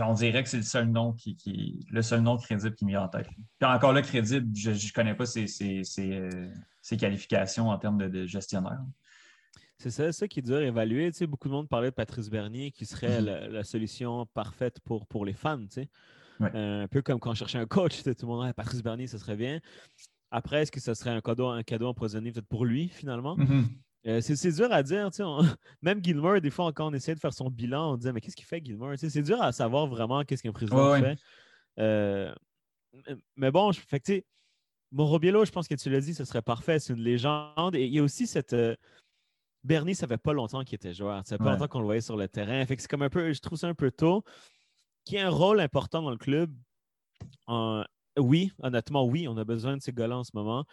On 0.00 0.12
dirait 0.14 0.42
que 0.42 0.48
c'est 0.48 0.56
le 0.58 0.62
seul 0.62 0.86
nom 0.88 1.12
qui, 1.12 1.34
qui- 1.36 1.84
le 1.90 2.02
seul 2.02 2.20
nom 2.20 2.36
crédible 2.36 2.74
qui 2.76 2.84
me 2.84 2.90
vient 2.90 3.02
en 3.02 3.08
tête. 3.08 3.26
Puis 3.58 3.68
encore 3.68 3.92
là, 3.92 4.02
crédible, 4.02 4.48
je 4.56 4.70
ne 4.70 4.92
connais 4.92 5.14
pas 5.14 5.26
ses, 5.26 5.46
ses- 5.48 5.82
ses, 5.84 6.12
euh, 6.12 6.48
ses 6.80 6.96
qualifications 6.96 7.68
en 7.70 7.78
termes 7.78 7.98
de, 7.98 8.08
de 8.08 8.26
gestionnaire. 8.26 8.80
C'est 9.78 9.90
ça, 9.90 10.12
ça 10.12 10.28
qui 10.28 10.40
est 10.40 10.42
dur 10.42 10.58
à 10.58 10.62
évaluer. 10.62 11.10
Tu 11.10 11.18
sais, 11.18 11.26
beaucoup 11.26 11.48
de 11.48 11.54
monde 11.54 11.68
parlait 11.68 11.88
de 11.90 11.94
Patrice 11.94 12.28
Bernier 12.30 12.70
qui 12.70 12.86
serait 12.86 13.18
Mhm. 13.20 13.26
la, 13.26 13.48
la 13.48 13.64
solution 13.64 14.26
parfaite 14.26 14.78
pour, 14.80 15.06
pour 15.06 15.24
les 15.24 15.32
fans. 15.32 15.58
tu 15.58 15.66
sais. 15.70 15.88
Ouais. 16.38 16.50
Euh, 16.54 16.84
un 16.84 16.88
peu 16.88 17.02
comme 17.02 17.18
quand 17.18 17.30
on 17.30 17.34
cherchait 17.34 17.58
un 17.58 17.66
coach, 17.66 17.96
tu 17.96 18.02
sais, 18.02 18.14
tout 18.14 18.26
le 18.26 18.32
monde, 18.32 18.46
Ah, 18.48 18.52
Patrice 18.54 18.82
Bernier, 18.82 19.06
ça 19.06 19.18
serait 19.18 19.36
bien. 19.36 19.60
Après, 20.30 20.62
est-ce 20.62 20.70
que 20.70 20.80
ça 20.80 20.94
serait 20.94 21.10
un 21.10 21.20
cadeau, 21.20 21.48
un 21.48 21.62
cadeau 21.64 21.88
empoisonné 21.88 22.30
peut-être 22.30 22.46
pour 22.46 22.64
lui, 22.64 22.88
finalement? 22.88 23.36
Mhm. 23.36 23.66
Euh, 24.06 24.20
c'est, 24.22 24.52
dur 24.52 24.72
à 24.72 24.82
dire. 24.82 25.10
tu 25.10 25.16
sais, 25.16 25.22
on- 25.22 25.40
Même 25.82 26.02
Gilmore, 26.02 26.40
des 26.40 26.50
fois, 26.50 26.72
quand 26.72 26.88
on 26.90 26.94
essayait 26.94 27.14
de 27.14 27.20
faire 27.20 27.34
son 27.34 27.50
bilan, 27.50 27.92
on 27.92 27.96
disait 27.96 28.12
Mais 28.12 28.20
qu'est-ce 28.20 28.36
qu'il 28.36 28.46
fait, 28.46 28.64
Gilmore? 28.64 28.94
C'est 28.96 29.22
dur 29.22 29.40
à 29.42 29.52
savoir 29.52 29.86
vraiment 29.86 30.24
qu'est-ce 30.24 30.42
qu'un 30.42 30.52
président 30.52 30.92
Ouais, 30.92 31.00
ouais. 31.00 31.16
fait. 31.16 31.22
Euh, 31.78 32.34
mais 33.36 33.50
bon, 33.50 33.72
je, 33.72 33.80
fait 33.80 34.00
que, 34.00 34.04
tu 34.06 34.12
sais, 34.14 34.26
Mauro 34.90 35.18
Biello, 35.18 35.44
je 35.44 35.52
pense 35.52 35.68
que 35.68 35.74
tu 35.74 35.90
l'as 35.90 36.00
dit, 36.00 36.14
ce 36.14 36.24
serait 36.24 36.42
parfait. 36.42 36.78
C'est 36.78 36.92
une 36.94 37.02
légende. 37.02 37.74
Et 37.76 37.84
il 37.86 37.92
y 37.94 37.98
a 37.98 38.02
aussi 38.02 38.26
cette. 38.26 38.52
euh, 38.54 38.74
Bernie, 39.62 39.94
ça 39.94 40.06
fait 40.08 40.16
pas 40.18 40.32
longtemps 40.32 40.64
qu'il 40.64 40.76
était 40.76 40.94
joueur. 40.94 41.18
Ça 41.26 41.34
fait 41.36 41.38
pas 41.38 41.44
Ouais. 41.44 41.50
longtemps 41.52 41.68
qu'on 41.68 41.80
le 41.80 41.84
voyait 41.84 42.00
sur 42.00 42.16
le 42.16 42.26
terrain. 42.28 42.64
Fait 42.64 42.76
que 42.76 42.82
c'est 42.82 42.88
comme 42.88 43.02
un 43.02 43.10
peu, 43.10 43.32
je 43.32 43.40
trouve 43.40 43.58
ça 43.58 43.68
un 43.68 43.74
peu 43.74 43.90
tôt. 43.90 44.24
Qui 45.04 45.18
a 45.18 45.26
un 45.26 45.30
rôle 45.30 45.60
important 45.60 46.00
dans 46.02 46.10
le 46.10 46.16
club? 46.16 46.50
En- 47.46 47.84
oui, 48.18 48.50
honnêtement, 48.62 49.04
oui, 49.04 49.28
on 49.28 49.36
a 49.36 49.44
besoin 49.44 49.76
de 49.76 49.82
ces 49.82 49.92
gars-là 49.92 50.18
en 50.18 50.24
ce 50.24 50.30
moment. 50.34 50.64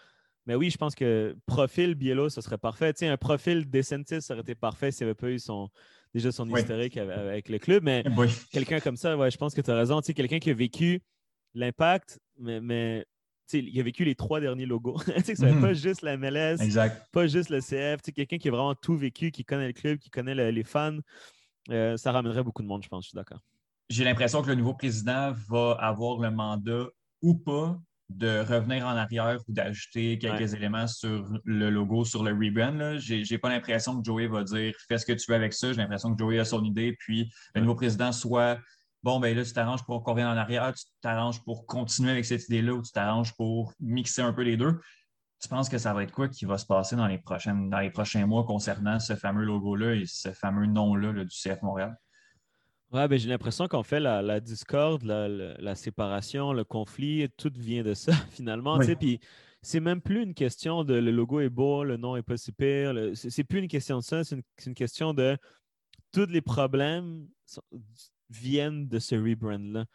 Mais 0.48 0.56
oui, 0.56 0.70
je 0.70 0.78
pense 0.78 0.96
que 0.96 1.36
profil 1.46 1.94
Biello, 1.94 2.30
ce 2.30 2.40
serait 2.40 2.58
parfait. 2.58 2.94
Tu 2.94 3.00
sais, 3.00 3.08
un 3.08 3.18
profil 3.18 3.70
Decentis, 3.70 4.22
ça 4.22 4.34
aurait 4.34 4.42
été 4.42 4.56
parfait 4.56 4.92
s'il 4.92 5.06
n'y 5.06 5.10
avait 5.12 5.16
pas 5.16 5.30
eu 5.30 5.40
son, 5.40 5.70
déjà 6.14 6.32
son 6.32 6.50
Oui. 6.50 6.62
historique 6.62 6.96
avec, 6.96 7.50
le 7.50 7.60
club. 7.60 7.84
Mais 7.84 8.06
Oui. 8.18 8.28
quelqu'un 8.50 8.80
comme 8.80 8.96
ça, 8.96 9.18
ouais, 9.18 9.30
je 9.30 9.38
pense 9.38 9.54
que 9.54 9.60
tu 9.60 9.70
as 9.70 9.76
raison. 9.76 10.00
Tu 10.00 10.08
sais, 10.08 10.14
quelqu'un 10.14 10.40
qui 10.40 10.50
a 10.50 10.54
vécu 10.54 11.02
l'impact, 11.54 12.20
mais, 12.40 12.62
mais 12.62 13.06
tu 13.50 13.60
sais, 13.60 13.64
il 13.64 13.78
a 13.78 13.84
vécu 13.84 14.06
les 14.06 14.16
trois 14.16 14.40
derniers 14.40 14.66
logos. 14.66 14.96
tu 15.18 15.22
sais, 15.26 15.36
ça 15.36 15.52
Mhm. 15.52 15.60
pas 15.62 15.74
juste 15.74 16.02
la 16.02 16.14
MLS, 16.16 16.62
Exact. 16.62 17.06
pas 17.12 17.28
juste 17.28 17.50
le 17.50 17.60
CF. 17.60 18.02
Tu 18.02 18.06
sais, 18.06 18.12
quelqu'un 18.14 18.38
qui 18.38 18.48
a 18.48 18.52
vraiment 18.52 18.74
tout 18.76 18.96
vécu, 18.96 19.32
qui 19.32 19.44
connaît 19.44 19.68
le 19.68 19.74
club, 19.74 19.98
qui 20.00 20.10
connaît 20.10 20.34
le- 20.36 20.50
les 20.50 20.64
fans. 20.64 20.98
euh, 21.70 21.98
ça 21.98 22.14
ramènerait 22.14 22.44
beaucoup 22.44 22.62
de 22.64 22.68
monde, 22.70 22.82
je 22.84 22.88
pense. 22.88 23.04
Je 23.04 23.10
suis 23.10 23.16
d'accord. 23.18 23.42
J'ai 23.90 24.06
l'impression 24.06 24.42
que 24.42 24.48
le 24.48 24.56
nouveau 24.56 24.74
président 24.74 25.34
va 25.50 25.72
avoir 25.74 26.18
le 26.20 26.32
mandat 26.32 26.86
ou 27.22 27.36
pas 27.36 27.78
de 28.10 28.40
revenir 28.40 28.86
en 28.86 28.96
arrière 28.96 29.38
ou 29.48 29.54
d'ajouter 29.54 30.18
quelques 30.18 30.54
éléments 30.54 30.88
sur 30.88 31.28
le 31.44 31.70
logo, 31.70 32.06
sur 32.06 32.24
le 32.24 32.32
rebrand. 32.32 32.98
J'ai 33.00 33.26
j'ai 33.26 33.38
pas 33.38 33.50
l'impression 33.50 34.00
que 34.00 34.06
Joey 34.06 34.28
va 34.28 34.44
dire 34.44 34.74
fais 34.88 34.98
ce 34.98 35.06
que 35.06 35.14
tu 35.14 35.30
veux 35.30 35.36
avec 35.36 35.54
ça. 35.54 35.74
J'ai 35.74 35.82
l'impression 35.82 36.16
que 36.16 36.20
Joey 36.20 36.40
a 36.40 36.46
son 36.46 36.64
idée, 36.64 36.96
puis 37.00 37.30
le 37.54 37.62
nouveau 37.62 37.76
président 37.76 38.12
soit 38.12 38.58
bon, 39.04 39.20
ben 39.20 39.36
là, 39.36 39.44
tu 39.44 39.54
t'arranges 39.54 39.86
pour 39.86 40.04
qu'on 40.04 40.12
revienne 40.12 40.28
en 40.28 40.38
arrière, 40.38 40.74
tu 40.74 40.86
t'arranges 41.02 41.44
pour 41.44 41.66
continuer 41.66 42.12
avec 42.12 42.26
cette 42.26 42.44
idée-là 42.46 42.74
ou 42.74 42.82
tu 42.82 42.92
t'arranges 42.92 43.34
pour 43.36 43.74
mixer 43.80 44.22
un 44.22 44.34
peu 44.34 44.42
les 44.42 44.58
deux. 44.58 44.80
Tu 45.40 45.48
penses 45.48 45.70
que 45.70 45.78
ça 45.78 45.94
va 45.94 46.04
être 46.04 46.12
quoi 46.12 46.28
qui 46.28 46.46
va 46.46 46.58
se 46.58 46.66
passer 46.66 46.96
dans 46.96 47.08
les, 47.08 47.20
prochaines, 47.20 47.70
dans 47.70 47.80
les 47.80 47.92
prochains 47.92 48.26
mois 48.26 48.44
concernant 48.44 49.00
ce 49.00 49.16
fameux 49.16 49.46
logo-là 49.46 49.96
et 49.96 50.06
ce 50.06 50.32
fameux 50.32 50.66
nom-là 50.66 51.12
là, 51.12 51.24
du 51.24 51.36
CF 51.36 51.62
Montréal? 51.62 51.96
Ouais, 52.92 53.08
ben, 53.08 53.20
j'ai 53.20 53.28
l'impression 53.28 53.68
qu'on 53.68 53.84
fait 53.84 54.00
la, 54.00 54.22
la 54.22 54.40
discorde, 54.40 55.04
la, 55.04 55.28
la- 55.28 55.56
la 55.58 55.76
séparation, 55.76 56.54
le 56.54 56.64
conflit, 56.64 57.28
tout 57.38 57.52
vient 57.56 57.84
de 57.84 57.94
ça, 57.94 58.12
finalement. 58.32 58.78
Oui. 58.78 58.96
Puis 58.96 59.20
c'est 59.62 59.82
même 59.82 60.02
plus 60.02 60.24
une 60.24 60.34
question 60.34 60.84
de 60.86 60.94
le 60.94 61.12
logo 61.12 61.42
est 61.42 61.50
beau, 61.50 61.84
le 61.84 61.98
nom 61.98 62.16
est 62.16 62.24
pas 62.24 62.38
si 62.38 62.52
pire. 62.54 62.94
le- 62.94 63.14
C'est 63.16 63.44
plus 63.44 63.60
une 63.60 63.68
question 63.68 63.98
de 63.98 64.04
ça, 64.04 64.24
c'est 64.24 64.38
une, 64.66 64.74
question 64.74 65.14
de 65.14 65.38
tous 66.14 66.28
les 66.28 66.42
problèmes 66.42 67.28
sont- 67.46 67.62
viennent 68.30 68.88
de 68.88 69.00
ce 69.00 69.16
rebrand-là. 69.16 69.86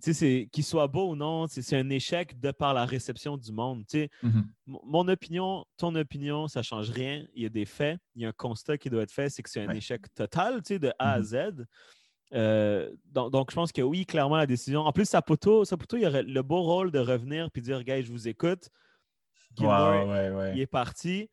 C'est- 0.00 0.48
Qu'il 0.52 0.64
soit 0.64 0.86
beau 0.86 1.10
ou 1.12 1.16
non, 1.16 1.46
c'est 1.46 1.76
un 1.76 1.88
échec 1.90 2.38
de 2.40 2.50
par 2.52 2.72
la 2.74 2.84
réception 2.86 3.36
du 3.36 3.52
monde. 3.52 3.84
Mhm. 4.22 4.48
Mon- 4.66 5.08
opinion, 5.08 5.64
ton 5.76 5.94
opinion, 5.94 6.48
ça 6.48 6.60
ne 6.60 6.64
change 6.64 6.90
rien. 6.90 7.26
Il 7.34 7.42
y 7.42 7.46
a 7.46 7.50
des 7.50 7.64
faits, 7.66 7.98
il 8.14 8.22
y 8.22 8.24
a 8.26 8.28
un 8.28 8.32
constat 8.32 8.76
qui 8.78 8.88
doit 8.90 9.02
être 9.02 9.12
fait, 9.12 9.28
c'est 9.30 9.42
que 9.42 9.48
c'est 9.50 9.62
un 9.62 9.68
Ouais. 9.68 9.76
échec 9.78 10.02
total, 10.14 10.60
de 10.62 10.92
A 10.98 11.12
à 11.14 11.18
Mhm. 11.18 11.24
Z. 11.24 11.36
Euh, 12.32 12.90
donc, 13.12 13.30
donc, 13.32 13.50
je 13.50 13.54
pense 13.54 13.70
que 13.72 13.82
oui, 13.82 14.06
clairement, 14.06 14.36
la 14.36 14.46
décision. 14.46 14.80
En 14.80 14.92
plus, 14.92 15.08
Saputo, 15.08 15.64
Saputo 15.64 15.96
il 15.96 16.06
aurait 16.06 16.22
le 16.22 16.42
beau 16.42 16.62
rôle 16.62 16.90
de 16.90 16.98
revenir 16.98 17.50
puis 17.50 17.62
dire, 17.62 17.82
gars, 17.84 18.00
je 18.02 18.10
vous 18.10 18.26
écoute. 18.28 18.70
Gilmore, 19.56 20.06
Ouais, 20.08 20.30
ouais, 20.30 20.30
ouais. 20.30 20.52
il 20.54 20.60
est 20.60 20.66
parti. 20.66 21.30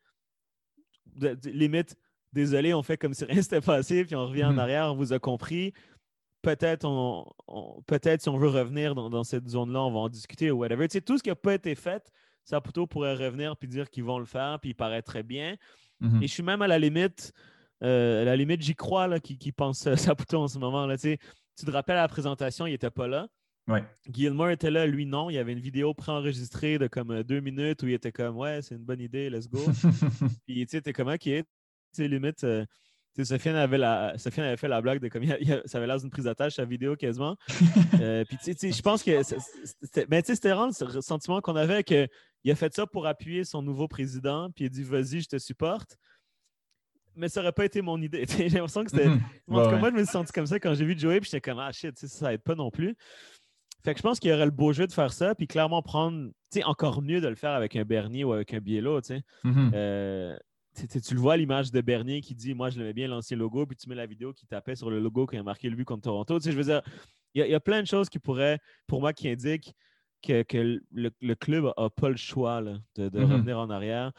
De- 1.16 1.34
de- 1.34 1.50
limite, 1.50 1.96
désolé, 2.32 2.72
on 2.72 2.82
fait 2.82 2.96
comme 2.96 3.14
si 3.14 3.24
rien 3.24 3.42
s'était 3.42 3.60
passé, 3.60 4.04
puis 4.04 4.14
on 4.14 4.26
revient 4.26 4.44
en 4.44 4.52
Mhm. 4.52 4.58
arrière, 4.60 4.92
on 4.92 4.96
vous 4.96 5.12
a 5.12 5.18
compris. 5.18 5.72
peut-être 6.44 6.84
on, 6.84 7.24
peut-être 7.86 8.20
si 8.20 8.28
on 8.28 8.36
veut 8.36 8.48
revenir 8.48 8.96
dans, 8.96 9.22
cette 9.22 9.46
zone-là, 9.48 9.80
on 9.82 9.92
va 9.92 10.00
en 10.00 10.08
discuter 10.08 10.50
ou 10.50 10.58
whatever. 10.58 10.88
Tu 10.88 10.94
sais, 10.94 11.00
tout 11.00 11.16
ce 11.16 11.22
qui 11.22 11.28
n'a 11.28 11.36
pas 11.36 11.54
été 11.54 11.76
fait, 11.76 12.10
Saputo 12.42 12.84
pourrait 12.88 13.14
revenir 13.14 13.56
puis 13.56 13.68
dire 13.68 13.88
qu'ils 13.88 14.02
vont 14.02 14.18
le 14.18 14.24
faire, 14.24 14.58
puis 14.60 14.70
il 14.70 14.74
paraît 14.74 15.02
très 15.02 15.22
bien. 15.22 15.54
Mm-hmm. 16.00 16.18
Et 16.24 16.26
je 16.26 16.32
suis 16.32 16.42
même 16.42 16.60
à 16.60 16.66
la 16.66 16.80
limite, 16.80 17.32
euh, 17.82 18.22
à 18.22 18.24
la 18.24 18.36
limite, 18.36 18.62
j'y 18.62 18.74
crois 18.74 19.06
là, 19.06 19.20
qui, 19.20 19.38
qui 19.38 19.52
pense 19.52 19.94
Saputo 19.96 20.38
en 20.38 20.48
ce 20.48 20.58
moment. 20.58 20.86
Là, 20.86 20.96
tu, 20.96 21.02
sais, 21.02 21.18
tu 21.58 21.66
te 21.66 21.70
rappelles 21.70 21.96
à 21.96 22.02
la 22.02 22.08
présentation, 22.08 22.66
il 22.66 22.72
n'était 22.72 22.90
pas 22.90 23.08
là. 23.08 23.28
Ouais. 23.68 23.84
Gilmore 24.10 24.50
était 24.50 24.70
là, 24.70 24.86
lui 24.86 25.06
non. 25.06 25.30
Il 25.30 25.34
y 25.34 25.38
avait 25.38 25.52
une 25.52 25.60
vidéo 25.60 25.94
préenregistrée 25.94 26.78
de 26.78 26.88
comme 26.88 27.12
euh, 27.12 27.22
deux 27.22 27.40
minutes 27.40 27.82
où 27.82 27.86
il 27.86 27.94
était 27.94 28.12
comme 28.12 28.36
Ouais, 28.36 28.60
c'est 28.62 28.74
une 28.74 28.84
bonne 28.84 29.00
idée, 29.00 29.30
let's 29.30 29.48
go. 29.48 29.60
puis 30.46 30.66
tu 30.66 30.68
sais, 30.68 30.82
t'es 30.82 30.92
comme 30.92 31.08
Ok, 31.08 31.20
tu 31.20 31.44
sais, 31.92 32.08
limite. 32.08 32.44
Euh, 32.44 32.64
Sofiane 33.22 33.56
avait, 33.56 33.76
la, 33.76 34.16
Sofiane 34.16 34.46
avait 34.46 34.56
fait 34.56 34.68
la 34.68 34.80
blague 34.80 35.00
de 35.00 35.08
comme 35.08 35.24
ça 35.66 35.78
avait 35.78 35.86
l'air 35.86 35.98
d'une 36.00 36.08
prise 36.08 36.24
d'attache 36.24 36.54
sa 36.54 36.64
vidéo 36.64 36.96
quasiment. 36.96 37.36
euh, 38.00 38.24
puis 38.24 38.38
tu 38.42 38.54
sais, 38.54 38.72
je 38.72 38.82
pense 38.82 39.02
que 39.02 39.10
mais 40.08 40.22
c'était 40.24 40.50
vraiment 40.50 40.70
le 40.80 41.00
sentiment 41.02 41.42
qu'on 41.42 41.56
avait 41.56 41.84
qu'il 41.84 42.08
a 42.50 42.54
fait 42.54 42.74
ça 42.74 42.86
pour 42.86 43.06
appuyer 43.06 43.44
son 43.44 43.60
nouveau 43.60 43.86
président, 43.86 44.50
puis 44.50 44.64
il 44.64 44.66
a 44.68 44.70
dit 44.70 44.82
vas-y, 44.82 45.20
je 45.20 45.28
te 45.28 45.38
supporte. 45.38 45.98
Mais 47.16 47.28
ça 47.28 47.40
n'aurait 47.40 47.52
pas 47.52 47.64
été 47.64 47.82
mon 47.82 48.00
idée. 48.00 48.24
J'ai 48.36 48.48
l'impression 48.48 48.84
que 48.84 48.90
c'était. 48.90 49.08
Mm 49.08 49.20
Moi, 49.46 49.70
je 49.70 49.94
me 49.94 49.98
suis 49.98 50.12
senti 50.12 50.32
comme 50.32 50.46
ça 50.46 50.58
quand 50.58 50.74
j'ai 50.74 50.84
vu 50.84 50.98
Joey, 50.98 51.20
puis 51.20 51.30
j'étais 51.30 51.40
comme 51.40 51.58
ah 51.58 51.72
shit, 51.72 51.98
ça 51.98 52.32
aide 52.32 52.42
pas 52.42 52.54
non 52.54 52.70
plus. 52.70 52.96
Fait 53.84 53.94
que 53.94 53.98
je 53.98 54.02
pense 54.02 54.20
qu'il 54.20 54.30
y 54.30 54.34
aurait 54.34 54.44
le 54.44 54.52
beau 54.52 54.72
jeu 54.72 54.86
de 54.86 54.92
faire 54.92 55.12
ça, 55.12 55.34
puis 55.34 55.46
clairement 55.46 55.82
prendre, 55.82 56.28
tu 56.52 56.60
sais, 56.60 56.64
encore 56.64 57.02
mieux 57.02 57.20
de 57.20 57.26
le 57.26 57.34
faire 57.34 57.50
avec 57.50 57.74
un 57.74 57.84
Bernier 57.84 58.22
ou 58.22 58.32
avec 58.32 58.54
un 58.54 58.60
Biello, 58.60 59.00
tu 59.00 59.08
sais. 59.08 59.22
Mm-hmm. 59.44 59.70
Euh, 59.74 60.36
tu 60.74 61.14
le 61.14 61.20
vois 61.20 61.36
l'image 61.36 61.70
de 61.70 61.80
Bernier 61.80 62.20
qui 62.20 62.34
dit 62.34 62.54
Moi, 62.54 62.70
je 62.70 62.78
l'aimais 62.78 62.92
bien 62.92 63.08
l'ancien 63.08 63.36
logo, 63.36 63.66
puis 63.66 63.76
tu 63.76 63.88
mets 63.88 63.94
la 63.94 64.06
vidéo 64.06 64.32
qui 64.32 64.46
tapait 64.46 64.76
sur 64.76 64.88
le 64.88 65.00
logo 65.00 65.26
qui 65.26 65.36
a 65.36 65.42
marqué 65.42 65.68
le 65.68 65.76
but 65.76 65.84
contre 65.84 66.02
Toronto. 66.02 66.38
Tu 66.38 66.44
sais, 66.44 66.52
je 66.52 66.56
veux 66.56 66.64
dire, 66.64 66.82
il 67.34 67.46
y, 67.46 67.54
a 67.54 67.60
plein 67.60 67.80
de 67.80 67.86
choses 67.86 68.08
qui 68.08 68.18
pourraient, 68.18 68.58
pour 68.86 69.00
moi, 69.00 69.12
qui 69.12 69.28
indiquent 69.28 69.74
que, 70.22 70.44
le, 70.92 71.34
club 71.34 71.72
n'a 71.76 71.90
pas 71.90 72.10
le 72.10 72.16
choix 72.16 72.62
de, 72.62 72.78
mm-hmm. 72.96 73.24
revenir 73.24 73.58
en 73.58 73.70
arrière. 73.70 74.12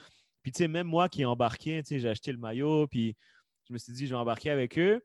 Puis, 0.44 0.52
tu 0.52 0.58
sais, 0.60 0.68
même 0.68 0.88
moi 0.88 1.10
qui 1.10 1.22
ai 1.22 1.26
embarqué, 1.26 1.82
tu 1.84 1.90
sais, 1.90 2.00
j'ai 2.00 2.10
acheté 2.10 2.32
le 2.32 2.38
maillot, 2.38 2.88
puis 2.88 3.16
je 3.68 3.74
me 3.74 3.78
suis 3.78 3.94
dit, 3.94 4.06
je 4.06 4.14
vais 4.14 4.20
embarquer 4.20 4.50
avec 4.50 4.78
eux. 4.78 5.02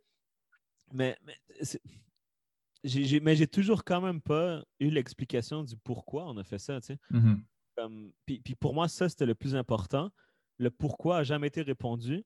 Mais, 0.93 1.17
mais 2.85 3.37
j'ai 3.37 3.47
toujours 3.47 3.85
quand 3.85 4.01
même 4.01 4.21
pas 4.21 4.65
eu 4.81 4.91
l'explication 4.91 5.63
du 5.63 5.77
pourquoi 5.77 6.27
on 6.29 6.37
a 6.39 6.45
fait 6.45 6.59
ça, 6.59 6.81
tu 6.81 6.89
sais. 6.89 6.99
Mm-hmm. 7.13 8.11
puis, 8.27 8.41
puis, 8.41 8.55
pour 8.57 8.75
moi, 8.75 8.89
ça, 8.89 9.09
c'était 9.09 9.27
le 9.27 9.35
plus 9.35 9.55
important. 9.55 10.11
Le 10.59 10.71
pourquoi 10.71 11.19
n'a 11.19 11.25
jamais 11.25 11.47
été 11.47 11.63
répondu. 11.63 12.25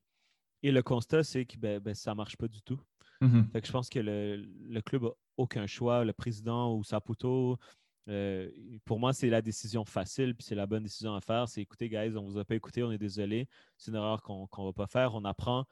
Et 0.63 0.71
le 0.71 0.81
constat, 0.81 1.23
c'est 1.23 1.45
que 1.45 1.57
ben, 1.57 1.79
ben 1.79 1.93
ça 1.93 2.11
ne 2.11 2.15
marche 2.15 2.37
pas 2.37 2.47
du 2.47 2.61
tout. 2.61 2.81
Mm-hmm. 3.21 3.51
Fait 3.51 3.61
que 3.61 3.67
je 3.67 3.71
pense 3.71 3.89
que 3.89 3.99
le, 3.99 4.81
club 4.81 5.03
n'a 5.03 5.09
aucun 5.37 5.67
choix. 5.67 6.03
Le 6.03 6.13
président 6.13 6.75
ou 6.75 6.83
Saputo, 6.83 7.59
euh, 8.09 8.49
pour 8.85 8.99
moi, 8.99 9.13
c'est 9.13 9.29
la 9.29 9.41
décision 9.41 9.85
facile, 9.85 10.35
puis 10.35 10.45
c'est 10.45 10.55
la 10.55 10.65
bonne 10.65 10.83
décision 10.83 11.15
à 11.15 11.21
faire. 11.21 11.47
C'est 11.47 11.61
écoutez, 11.61 11.89
guys, 11.89 12.15
on 12.17 12.23
ne 12.23 12.31
vous 12.31 12.37
a 12.37 12.45
pas 12.45 12.55
écouté, 12.55 12.83
on 12.83 12.91
est 12.91 12.97
désolé. 12.97 13.47
C'est 13.77 13.91
une 13.91 13.97
erreur 13.97 14.21
qu'on 14.21 14.47
ne 14.57 14.65
va 14.65 14.73
pas 14.73 14.87
faire. 14.87 15.15
On 15.15 15.23
apprend, 15.25 15.65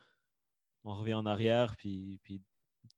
on 0.84 0.96
revient 0.96 1.15
en 1.15 1.26
arrière, 1.26 1.76
puis, 1.78 2.20
puis 2.24 2.41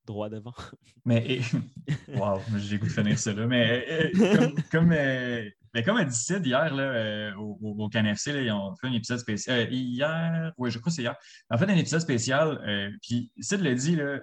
droit 0.05 0.29
devant. 0.29 0.53
Mais, 1.05 1.39
wow, 2.15 2.39
j'ai 2.57 2.77
goût 2.77 2.85
de 2.85 2.91
finir 2.91 3.17
là. 3.35 3.47
Mais 3.47 3.85
euh, 4.15 4.49
comme, 4.71 4.91
euh, 4.91 5.49
mais 5.73 5.83
comme 5.83 5.97
a 5.97 6.05
dit 6.05 6.15
Sid 6.15 6.45
hier 6.45 6.73
là, 6.73 6.83
euh, 6.83 7.35
au, 7.35 7.57
au, 7.61 7.89
ils 7.89 8.51
ont 8.51 8.75
fait 8.75 8.87
un 8.87 8.93
épisode 8.93 9.19
spécial. 9.19 9.59
Euh, 9.59 9.67
hier, 9.71 10.53
oui, 10.57 10.69
je 10.69 10.77
crois 10.77 10.91
que 10.91 10.95
c'est 10.95 11.01
hier. 11.01 11.15
En 11.49 11.57
fait, 11.57 11.65
un 11.65 11.75
épisode 11.75 12.01
spécial. 12.01 12.61
Euh, 12.67 12.91
puis 13.01 13.31
Sid 13.39 13.61
l'a 13.61 13.73
dit, 13.73 13.95
là, 13.95 14.19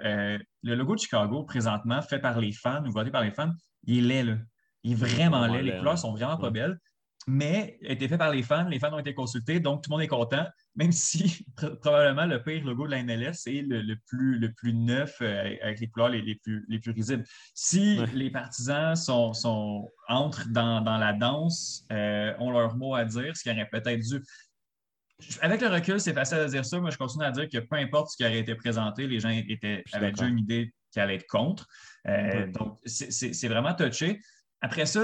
le 0.63 0.75
logo 0.75 0.95
de 0.95 1.01
Chicago, 1.01 1.43
présentement, 1.43 2.01
fait 2.03 2.21
par 2.21 2.39
les 2.39 2.53
fans 2.53 2.85
ou 2.87 2.93
voté 2.93 3.11
par 3.11 3.23
les 3.23 3.33
fans, 3.33 3.53
il 3.85 4.11
est. 4.11 4.25
Là. 4.25 4.37
Il 4.83 4.93
est 4.93 4.95
vraiment 4.95 5.47
laid. 5.47 5.63
Les 5.63 5.79
couleurs 5.79 5.99
sont 5.99 6.13
vraiment 6.13 6.37
pas 6.37 6.51
belles 6.51 6.79
mais 7.27 7.79
a 7.87 7.93
été 7.93 8.09
fait 8.09 8.19
par 8.19 8.31
les 8.31 8.43
fans. 8.43 8.69
Les 8.69 8.79
fans 8.79 8.93
ont 8.93 8.99
été 8.99 9.15
consultés, 9.15 9.61
donc 9.61 9.83
tout 9.83 9.91
le 9.91 9.95
monde 9.95 10.03
est 10.03 10.09
content, 10.09 10.47
même 10.75 10.93
si 10.93 11.47
probablement 11.81 12.27
le 12.27 12.43
pire 12.43 12.65
logo 12.65 12.87
de 12.87 12.93
la 12.93 13.03
NLS, 13.03 13.35
c'est 13.35 13.63
le, 13.63 13.95
plus, 14.07 14.39
le 14.39 14.53
plus 14.53 14.73
neuf 14.73 15.19
euh, 15.21 15.55
avec 15.63 15.81
les 15.81 15.89
couleurs 15.89 16.09
les, 16.09 16.35
plus, 16.37 16.65
les 16.69 16.79
plus 16.79 16.93
risibles. 16.93 17.25
Si 17.55 17.99
les 18.15 18.31
partisans 18.31 18.97
sont, 18.97 19.33
sont 19.33 19.91
entrent 20.09 20.49
dans, 20.49 20.81
la 20.81 21.13
danse, 21.13 21.87
euh, 21.93 22.33
ont 22.39 22.51
leur 22.51 22.77
mot 22.77 22.95
à 22.95 23.05
dire, 23.05 23.37
ce 23.37 23.43
qui 23.43 23.51
aurait 23.51 23.69
peut-être 23.71 24.01
dû. 24.01 24.23
Avec 25.43 25.61
le 25.61 25.69
recul, 25.69 26.01
c'est 26.01 26.15
facile 26.15 26.39
de 26.39 26.47
dire 26.47 26.65
ça. 26.65 26.81
Moi, 26.81 26.91
je 26.91 26.97
continue 26.97 27.25
à 27.25 27.31
dire 27.31 27.47
que 27.49 27.59
peu 27.59 27.77
importe 27.77 28.11
ce 28.11 28.17
qui 28.17 28.25
aurait 28.25 28.39
été 28.39 28.55
présenté, 28.55 29.07
les 29.07 29.21
gens 29.21 29.29
étaient, 29.29 29.85
avaient 29.93 30.13
déjà 30.13 30.27
une 30.27 30.39
idée 30.39 30.73
qui 30.91 30.99
allait 30.99 31.17
être 31.17 31.27
contre. 31.27 31.69
Euh, 32.09 32.47
donc, 32.53 32.79
c'est 32.87 33.49
vraiment 33.49 33.75
touché. 33.75 34.19
Après 34.61 34.87
ça, 34.87 35.01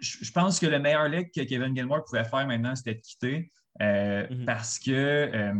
je 0.00 0.32
pense 0.32 0.60
que 0.60 0.66
le 0.66 0.78
meilleur 0.78 1.08
leg 1.08 1.30
que 1.34 1.42
Kevin 1.42 1.74
Gilmore 1.74 2.04
pouvait 2.04 2.24
faire 2.24 2.46
maintenant, 2.46 2.76
c'était 2.76 2.94
de 2.94 3.00
quitter 3.00 3.52
euh, 3.80 4.26
mhm. 4.30 4.44
parce 4.44 4.78
que 4.78 4.90
euh, 4.92 5.54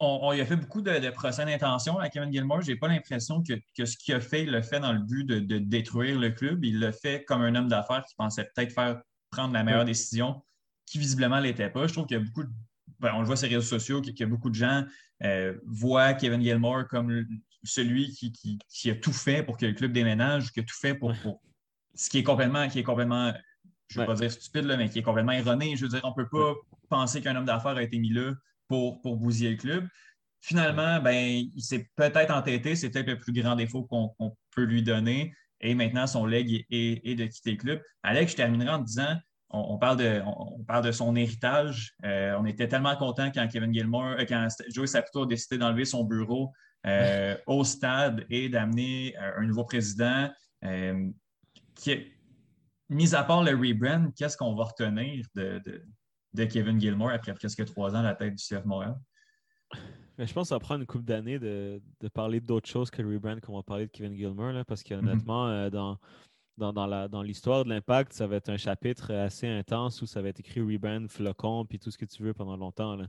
on, 0.00 0.30
a 0.30 0.44
fait 0.44 0.56
beaucoup 0.56 0.82
de, 0.82 1.10
procès 1.10 1.44
d'intention 1.44 1.98
à 1.98 2.08
Kevin 2.08 2.32
Gilmore. 2.32 2.62
Je 2.62 2.72
n'ai 2.72 2.76
pas 2.76 2.88
l'impression 2.88 3.42
que, 3.42 3.84
ce 3.84 3.96
qu'il 3.96 4.14
a 4.14 4.20
fait, 4.20 4.42
il 4.42 4.50
l'a 4.50 4.62
fait 4.62 4.80
dans 4.80 4.92
le 4.92 5.00
but 5.00 5.24
de, 5.24 5.58
détruire 5.58 6.18
le 6.18 6.30
club. 6.30 6.64
Il 6.64 6.80
l'a 6.80 6.92
fait 6.92 7.24
comme 7.24 7.42
un 7.42 7.54
homme 7.54 7.68
d'affaires 7.68 8.04
qui 8.04 8.14
pensait 8.16 8.48
peut-être 8.54 8.72
faire 8.72 9.00
prendre 9.30 9.54
la 9.54 9.64
meilleure 9.64 9.84
décision, 9.84 10.42
qui 10.86 10.98
visiblement 10.98 11.36
ne 11.36 11.42
l'était 11.42 11.70
pas. 11.70 11.86
Je 11.86 11.92
trouve 11.92 12.06
qu'il 12.06 12.18
y 12.18 12.20
a 12.20 12.24
beaucoup 12.24 12.44
de, 12.44 12.50
ben, 13.00 13.12
on 13.14 13.20
le 13.20 13.26
voit 13.26 13.36
sur 13.36 13.48
les 13.48 13.56
réseaux 13.56 13.66
sociaux, 13.66 14.00
qu'il 14.00 14.18
y 14.18 14.22
a 14.22 14.26
beaucoup 14.26 14.50
de 14.50 14.54
gens 14.54 14.84
euh, 15.22 15.54
voient 15.66 16.14
Kevin 16.14 16.42
Gilmore 16.42 16.86
comme 16.88 17.24
celui 17.64 18.12
qui, 18.12 18.90
a 18.90 18.94
tout 18.94 19.12
fait 19.12 19.42
pour 19.42 19.56
que 19.56 19.66
le 19.66 19.72
club 19.72 19.92
déménage, 19.92 20.52
qui 20.52 20.60
a 20.60 20.62
tout 20.62 20.76
fait 20.80 20.94
pour 20.94 21.14
ce 21.94 22.10
qui 22.10 22.18
est 22.18 22.22
complètement, 22.22 22.68
qui 22.68 22.78
est 22.78 22.84
complètement 22.84 23.32
je 23.88 24.00
ne 24.00 24.04
veux 24.04 24.12
pas 24.12 24.18
dire 24.18 24.32
stupide, 24.32 24.64
là, 24.64 24.76
mais 24.76 24.88
qui 24.88 24.98
est 24.98 25.02
complètement 25.02 25.32
erroné. 25.32 25.76
Je 25.76 25.84
veux 25.84 25.90
dire, 25.90 26.00
on 26.04 26.10
ne 26.10 26.14
peut 26.14 26.28
pas 26.28 26.54
penser 26.88 27.20
qu'un 27.20 27.36
homme 27.36 27.44
d'affaires 27.44 27.76
a 27.76 27.82
été 27.82 27.98
mis 27.98 28.10
là 28.10 28.32
pour, 28.68 29.00
pour 29.02 29.16
bousiller 29.16 29.50
le 29.50 29.56
club. 29.56 29.86
Finalement, 30.40 31.00
ben, 31.00 31.14
il 31.54 31.62
s'est 31.62 31.88
peut-être 31.96 32.30
entêté, 32.30 32.76
c'est 32.76 32.90
peut-être 32.90 33.08
le 33.08 33.18
plus 33.18 33.32
grand 33.32 33.56
défaut 33.56 33.84
qu'on 33.84 34.36
peut 34.54 34.64
lui 34.64 34.82
donner. 34.82 35.34
Et 35.60 35.74
maintenant, 35.74 36.06
son 36.06 36.26
leg 36.26 36.66
est, 36.70 37.14
de 37.14 37.26
quitter 37.26 37.52
le 37.52 37.56
club. 37.56 37.82
Alex, 38.02 38.32
je 38.32 38.36
terminerai 38.36 38.70
en 38.70 38.78
disant 38.78 39.16
on, 39.48 39.78
parle, 39.78 39.98
de, 39.98 40.20
on, 40.26 40.64
parle 40.64 40.84
de 40.84 40.92
son 40.92 41.14
héritage. 41.14 41.94
Euh, 42.04 42.36
on 42.38 42.44
était 42.44 42.68
tellement 42.68 42.96
contents 42.96 43.30
quand 43.32 43.46
Kevin 43.46 43.72
Gilmore, 43.72 44.16
euh, 44.18 44.24
quand 44.28 44.48
Joey 44.68 44.88
Saputo 44.88 45.22
a 45.22 45.26
décidé 45.26 45.58
d'enlever 45.58 45.84
son 45.84 46.04
bureau 46.04 46.52
euh, 46.86 47.36
au 47.46 47.64
stade 47.64 48.26
et 48.30 48.48
d'amener 48.48 49.16
un 49.16 49.44
nouveau 49.46 49.64
président 49.64 50.30
qui, 51.74 52.12
mis 52.88 53.14
à 53.14 53.24
part 53.24 53.42
le 53.42 53.52
rebrand, 53.52 54.10
qu'est-ce 54.16 54.36
qu'on 54.36 54.54
va 54.54 54.64
retenir 54.64 55.26
de, 55.34 55.60
Kevin 56.46 56.80
Gilmore 56.80 57.10
après 57.10 57.34
presque 57.34 57.64
trois 57.66 57.94
ans 57.94 58.00
à 58.00 58.02
la 58.02 58.14
tête 58.14 58.34
du 58.34 58.42
CF 58.42 58.64
Montréal? 58.64 58.96
je 60.18 60.32
pense 60.32 60.44
que 60.44 60.54
ça 60.54 60.60
prend 60.60 60.76
une 60.76 60.86
couple 60.86 61.04
d'années 61.04 61.38
de, 61.38 61.80
parler 62.12 62.40
d'autres 62.40 62.68
choses 62.68 62.90
que 62.90 63.02
le 63.02 63.12
rebrand 63.12 63.40
qu'on 63.40 63.56
va 63.56 63.62
parler 63.62 63.86
de 63.86 63.90
Kevin 63.90 64.16
Gilmore, 64.16 64.52
là, 64.52 64.64
parce 64.64 64.82
qu'honnêtement, 64.82 65.48
mm-hmm. 65.48 65.66
euh, 65.66 65.98
dans, 66.58 67.08
dans, 67.08 67.22
l'histoire 67.22 67.64
de 67.64 67.70
l'impact, 67.70 68.12
ça 68.12 68.26
va 68.26 68.36
être 68.36 68.48
un 68.48 68.56
chapitre 68.56 69.12
assez 69.12 69.48
intense 69.48 70.02
où 70.02 70.06
ça 70.06 70.22
va 70.22 70.28
être 70.28 70.40
écrit 70.40 70.60
rebrand, 70.60 71.08
flocon, 71.08 71.64
puis 71.64 71.78
tout 71.78 71.90
ce 71.90 71.98
que 71.98 72.04
tu 72.04 72.22
veux 72.22 72.34
pendant 72.34 72.56
longtemps. 72.56 72.96
Là. 72.96 73.06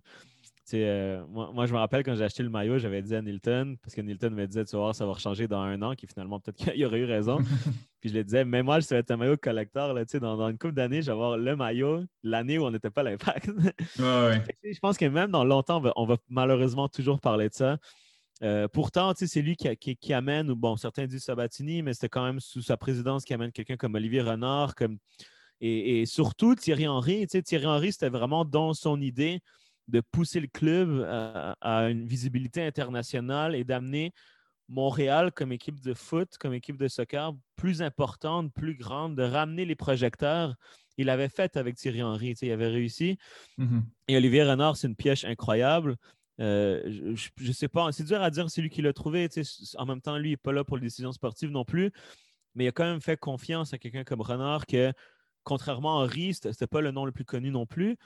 Euh, 0.73 1.23
moi, 1.27 1.65
je 1.67 1.73
me 1.73 1.77
rappelle 1.77 2.03
quand 2.03 2.15
j'ai 2.15 2.23
acheté 2.23 2.41
le 2.41 2.49
maillot, 2.49 2.79
j'avais 2.79 3.01
dit 3.01 3.15
à 3.15 3.21
Nilton, 3.21 3.77
parce 3.81 3.93
que 3.93 4.01
Nilton 4.01 4.31
me 4.31 4.47
disait, 4.47 4.65
tu 4.65 4.71
vas 4.71 4.79
voir, 4.79 4.95
ça 4.95 5.05
va 5.05 5.13
changer 5.15 5.47
dans 5.47 5.61
un 5.61 5.79
an, 5.83 5.93
qui 5.93 6.07
finalement, 6.07 6.39
peut-être 6.39 6.57
qu'il 6.57 6.85
aurait 6.85 6.99
eu 6.99 7.05
raison. 7.05 7.37
puis 8.01 8.09
je 8.09 8.15
lui 8.15 8.23
disais, 8.23 8.45
mais 8.45 8.63
moi, 8.63 8.79
je 8.79 8.87
vais 8.87 8.97
être 8.97 9.11
un 9.11 9.17
maillot 9.17 9.37
collector. 9.37 9.93
Là, 9.93 10.03
dans, 10.05 10.37
dans 10.37 10.49
une 10.49 10.57
couple 10.57 10.73
d'années, 10.73 11.01
je 11.01 11.07
vais 11.07 11.11
avoir 11.11 11.37
le 11.37 11.55
maillot 11.55 12.03
l'année 12.23 12.57
où 12.57 12.65
on 12.65 12.71
n'était 12.71 12.89
pas 12.89 13.03
l'impact. 13.03 13.49
Je 13.97 14.79
pense 14.79 14.97
que 14.97 15.05
même 15.05 15.31
dans 15.31 15.43
longtemps, 15.43 15.81
on 15.95 16.05
va, 16.05 16.17
malheureusement 16.29 16.87
toujours 16.87 17.19
parler 17.19 17.49
de 17.49 17.53
ça. 17.53 17.77
Euh, 18.43 18.67
pourtant, 18.67 19.13
c'est 19.15 19.41
lui 19.41 19.55
qui, 19.55 20.13
amène, 20.13 20.49
ou 20.49 20.55
bon, 20.55 20.75
certains 20.75 21.05
disent 21.05 21.23
Sabatini, 21.23 21.83
mais 21.83 21.93
c'était 21.93 22.09
quand 22.09 22.25
même 22.25 22.39
sous 22.39 22.61
sa 22.61 22.75
présidence 22.75 23.23
qui 23.23 23.33
amène 23.33 23.51
quelqu'un 23.51 23.77
comme 23.77 23.95
Olivier 23.95 24.21
Renard, 24.21 24.75
comme, 24.75 24.97
et, 25.61 26.01
et 26.01 26.05
surtout 26.05 26.55
Thierry 26.55 26.87
Henry. 26.87 27.27
Thierry 27.27 27.65
Henry, 27.65 27.91
c'était 27.93 28.09
vraiment 28.09 28.43
dans 28.43 28.73
son 28.73 28.99
idée 28.99 29.41
de 29.87 30.01
pousser 30.01 30.39
le 30.39 30.47
club 30.47 31.05
à, 31.61 31.89
une 31.89 32.05
visibilité 32.05 32.63
internationale 32.63 33.55
et 33.55 33.63
d'amener 33.63 34.13
Montréal 34.67 35.31
comme 35.31 35.51
équipe 35.51 35.79
de 35.79 35.93
foot, 35.93 36.37
comme 36.39 36.53
équipe 36.53 36.77
de 36.77 36.87
soccer 36.87 37.33
plus 37.55 37.81
importante, 37.81 38.51
plus 38.53 38.75
grande, 38.75 39.15
de 39.15 39.23
ramener 39.23 39.65
les 39.65 39.75
projecteurs. 39.75 40.55
Il 40.97 41.09
avait 41.09 41.29
fait 41.29 41.55
avec 41.57 41.75
Thierry 41.75 42.01
Henry, 42.01 42.33
il 42.41 42.51
avait 42.51 42.67
réussi. 42.67 43.17
Mm-hmm. 43.59 43.81
Et 44.07 44.17
Olivier 44.17 44.43
Renard, 44.43 44.77
c'est 44.77 44.87
une 44.87 44.95
pièce 44.95 45.23
incroyable. 45.23 45.97
Euh, 46.41 46.81
je 47.15 47.47
ne 47.47 47.53
sais 47.53 47.67
pas, 47.67 47.91
c'est 47.91 48.03
dur 48.03 48.21
à 48.21 48.29
dire 48.29 48.49
c'est 48.49 48.61
lui 48.61 48.69
qui 48.69 48.81
l'a 48.81 48.93
trouvé. 48.93 49.29
En 49.77 49.85
même 49.85 50.01
temps, 50.01 50.17
lui, 50.17 50.29
il 50.29 50.33
n'est 50.33 50.37
pas 50.37 50.51
là 50.51 50.63
pour 50.63 50.77
les 50.77 50.83
décisions 50.83 51.11
sportives 51.11 51.51
non 51.51 51.65
plus. 51.65 51.91
Mais 52.55 52.65
il 52.65 52.67
a 52.67 52.71
quand 52.71 52.85
même 52.85 53.01
fait 53.01 53.17
confiance 53.17 53.73
à 53.73 53.77
quelqu'un 53.77 54.03
comme 54.03 54.21
Renard 54.21 54.65
que, 54.65 54.91
contrairement 55.43 55.99
à 55.99 56.05
Henry, 56.05 56.33
ce 56.33 56.47
n'était 56.47 56.67
pas 56.67 56.81
le 56.81 56.91
nom 56.91 57.05
le 57.05 57.11
plus 57.11 57.25
connu 57.25 57.51
non 57.51 57.65
plus 57.65 57.97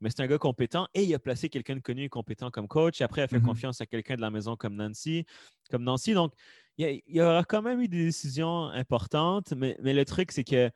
mais 0.00 0.10
c'est 0.10 0.22
un 0.22 0.26
gars 0.26 0.38
compétent 0.38 0.86
et 0.94 1.04
il 1.04 1.14
a 1.14 1.18
placé 1.18 1.48
quelqu'un 1.48 1.76
de 1.76 1.80
connu 1.80 2.04
et 2.04 2.08
compétent 2.08 2.50
comme 2.50 2.68
coach. 2.68 3.00
Et 3.00 3.04
après, 3.04 3.22
il 3.22 3.24
a 3.24 3.28
fait 3.28 3.38
mhm. 3.38 3.46
confiance 3.46 3.80
à 3.80 3.86
quelqu'un 3.86 4.16
de 4.16 4.20
la 4.20 4.30
maison 4.30 4.56
comme 4.56 4.74
Nancy. 4.76 5.24
Comme 5.70 5.82
Nancy. 5.82 6.14
Donc, 6.14 6.32
il 6.76 7.02
y, 7.08 7.20
aura 7.20 7.44
quand 7.44 7.62
même 7.62 7.80
eu 7.80 7.88
des 7.88 8.04
décisions 8.04 8.66
importantes, 8.66 9.52
mais, 9.56 9.76
mais 9.82 9.92
le 9.92 10.04
truc, 10.04 10.30
c'est 10.30 10.44
que 10.44 10.70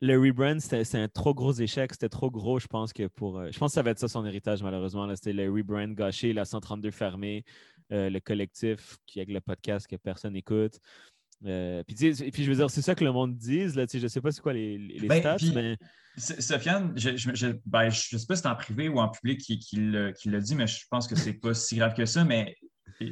le 0.00 0.18
rebrand, 0.18 0.60
c'était 0.60 0.98
un 0.98 1.08
trop 1.08 1.34
gros 1.34 1.52
échec. 1.52 1.92
C'était 1.92 2.08
trop 2.08 2.30
gros, 2.30 2.58
je 2.58 2.66
pense, 2.66 2.92
que 2.92 3.06
pour. 3.08 3.38
Euh, 3.38 3.50
je 3.50 3.58
pense 3.58 3.72
que 3.72 3.74
ça 3.74 3.82
va 3.82 3.90
être 3.90 3.98
ça 3.98 4.08
son 4.08 4.24
héritage, 4.26 4.62
malheureusement. 4.62 5.08
C'était 5.14 5.32
le 5.32 5.50
rebrand 5.50 5.88
gâché, 5.94 6.32
la 6.32 6.44
132 6.44 6.90
fermée, 6.90 7.44
euh, 7.92 8.10
le 8.10 8.20
collectif 8.20 8.98
qui 9.06 9.20
avec 9.20 9.32
le 9.32 9.40
podcast 9.40 9.86
que 9.86 9.96
personne 9.96 10.34
n'écoute. 10.34 10.78
Euh, 11.44 11.82
puis, 11.84 11.94
puis, 11.94 12.44
je 12.44 12.50
veux 12.50 12.56
dire, 12.56 12.70
c'est 12.70 12.82
ça 12.82 12.94
que 12.94 13.04
le 13.04 13.12
monde 13.12 13.36
dise. 13.36 13.76
Là, 13.76 13.84
je 13.92 13.98
ne 13.98 14.08
sais 14.08 14.20
pas 14.20 14.30
c'est 14.30 14.40
quoi 14.40 14.52
les, 14.52 14.78
les 14.78 15.06
ben, 15.06 15.20
stats, 15.20 15.36
mais. 15.54 15.76
Sofiane, 16.16 16.94
je 16.96 17.10
ne 17.10 17.52
ben, 17.66 17.90
sais 17.90 18.26
pas 18.26 18.36
si 18.36 18.42
c'est 18.42 18.48
en 18.48 18.54
privé 18.56 18.88
ou 18.88 18.98
en 18.98 19.08
public 19.08 19.38
qui, 19.38 19.58
qui 19.58 19.76
l'a 19.76 20.40
dit, 20.40 20.54
mais 20.54 20.66
je 20.66 20.84
pense 20.90 21.06
que 21.06 21.14
c'est 21.14 21.34
pas 21.34 21.52
si 21.52 21.76
grave 21.76 21.94
que 21.94 22.06
ça. 22.06 22.24
Mais 22.24 22.56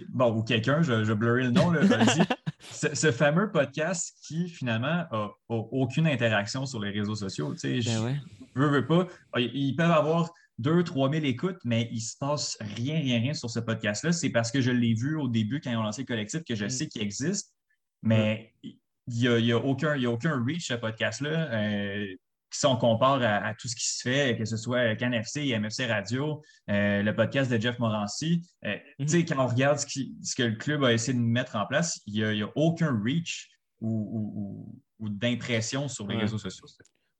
bon, 0.09 0.35
ou 0.35 0.43
quelqu'un, 0.43 0.83
je, 0.83 1.05
je 1.05 1.13
le 1.13 1.51
nom, 1.51 1.71
là, 1.71 1.83
ce, 2.61 3.13
fameux 3.13 3.51
podcast 3.51 4.17
qui 4.27 4.49
finalement 4.49 5.05
a, 5.11 5.31
aucune 5.49 6.07
interaction 6.07 6.67
sur 6.67 6.81
les 6.81 6.91
réseaux 6.91 7.15
sociaux. 7.15 7.55
Tu 7.55 7.83
sais, 7.83 7.91
ben 7.91 8.21
veux, 8.55 8.87
pas. 8.87 9.07
Ah, 9.33 9.41
ils 9.41 9.77
peuvent 9.77 9.91
avoir 9.91 10.31
2-3 10.61 11.13
000 11.13 11.25
écoutes, 11.25 11.59
mais 11.65 11.89
il 11.91 11.97
ne 11.97 12.01
se 12.01 12.17
passe 12.19 12.57
rien, 12.61 12.99
rien, 12.99 13.21
rien 13.21 13.35
sur 13.35 13.51
ce 13.51 13.61
podcast-là. 13.61 14.13
C'est 14.13 14.31
parce 14.31 14.51
que 14.51 14.61
je 14.61 14.71
l'ai 14.71 14.95
vu 14.95 15.17
au 15.17 15.29
début 15.29 15.61
quand 15.61 15.71
ils 15.71 15.77
ont 15.77 15.83
lancé 15.83 16.03
le 16.03 16.07
collectif 16.07 16.43
que 16.45 16.55
je 16.55 16.67
mm. 16.67 16.71
sais 16.71 16.89
qu'il 16.89 17.03
existe, 17.03 17.54
mais 18.05 18.55
il 18.63 18.79
n'y 19.09 19.29
a, 19.29 19.39
y 19.39 19.53
a, 19.53 19.59
aucun, 19.59 19.93
a 19.93 20.07
aucun 20.07 20.43
reach 20.45 20.69
ce 20.69 20.75
podcast-là. 20.75 21.53
Euh, 21.53 22.07
si 22.51 22.67
on 22.67 22.77
compare 22.77 23.21
à, 23.23 23.53
tout 23.55 23.67
ce 23.67 23.75
qui 23.75 23.87
se 23.87 24.01
fait, 24.03 24.37
que 24.39 24.45
ce 24.45 24.57
soit 24.57 24.95
CanFC, 24.95 25.59
MFC 25.59 25.87
Radio, 25.87 26.41
euh, 26.71 27.03
le 27.03 27.17
podcast 27.17 27.51
de 27.51 27.61
Jeff 27.61 27.79
Morancy, 27.81 28.43
euh, 28.65 28.77
mhm. 29.01 29.25
quand 29.27 29.39
on 29.39 29.47
regarde 29.49 29.79
ce, 29.79 29.87
que 30.37 30.43
le 30.43 30.55
club 30.55 30.85
a 30.85 30.93
essayé 30.93 31.19
de 31.19 31.23
mettre 31.23 31.57
en 31.57 31.67
place, 31.67 32.01
il 32.07 32.15
n'y 32.15 32.43
a, 32.43 32.49
aucun 32.55 32.97
reach 33.03 33.51
ou, 33.81 34.81
d'impression 35.01 35.89
sur 35.89 36.07
les 36.07 36.17
réseaux 36.17 36.39
sociaux. 36.39 36.67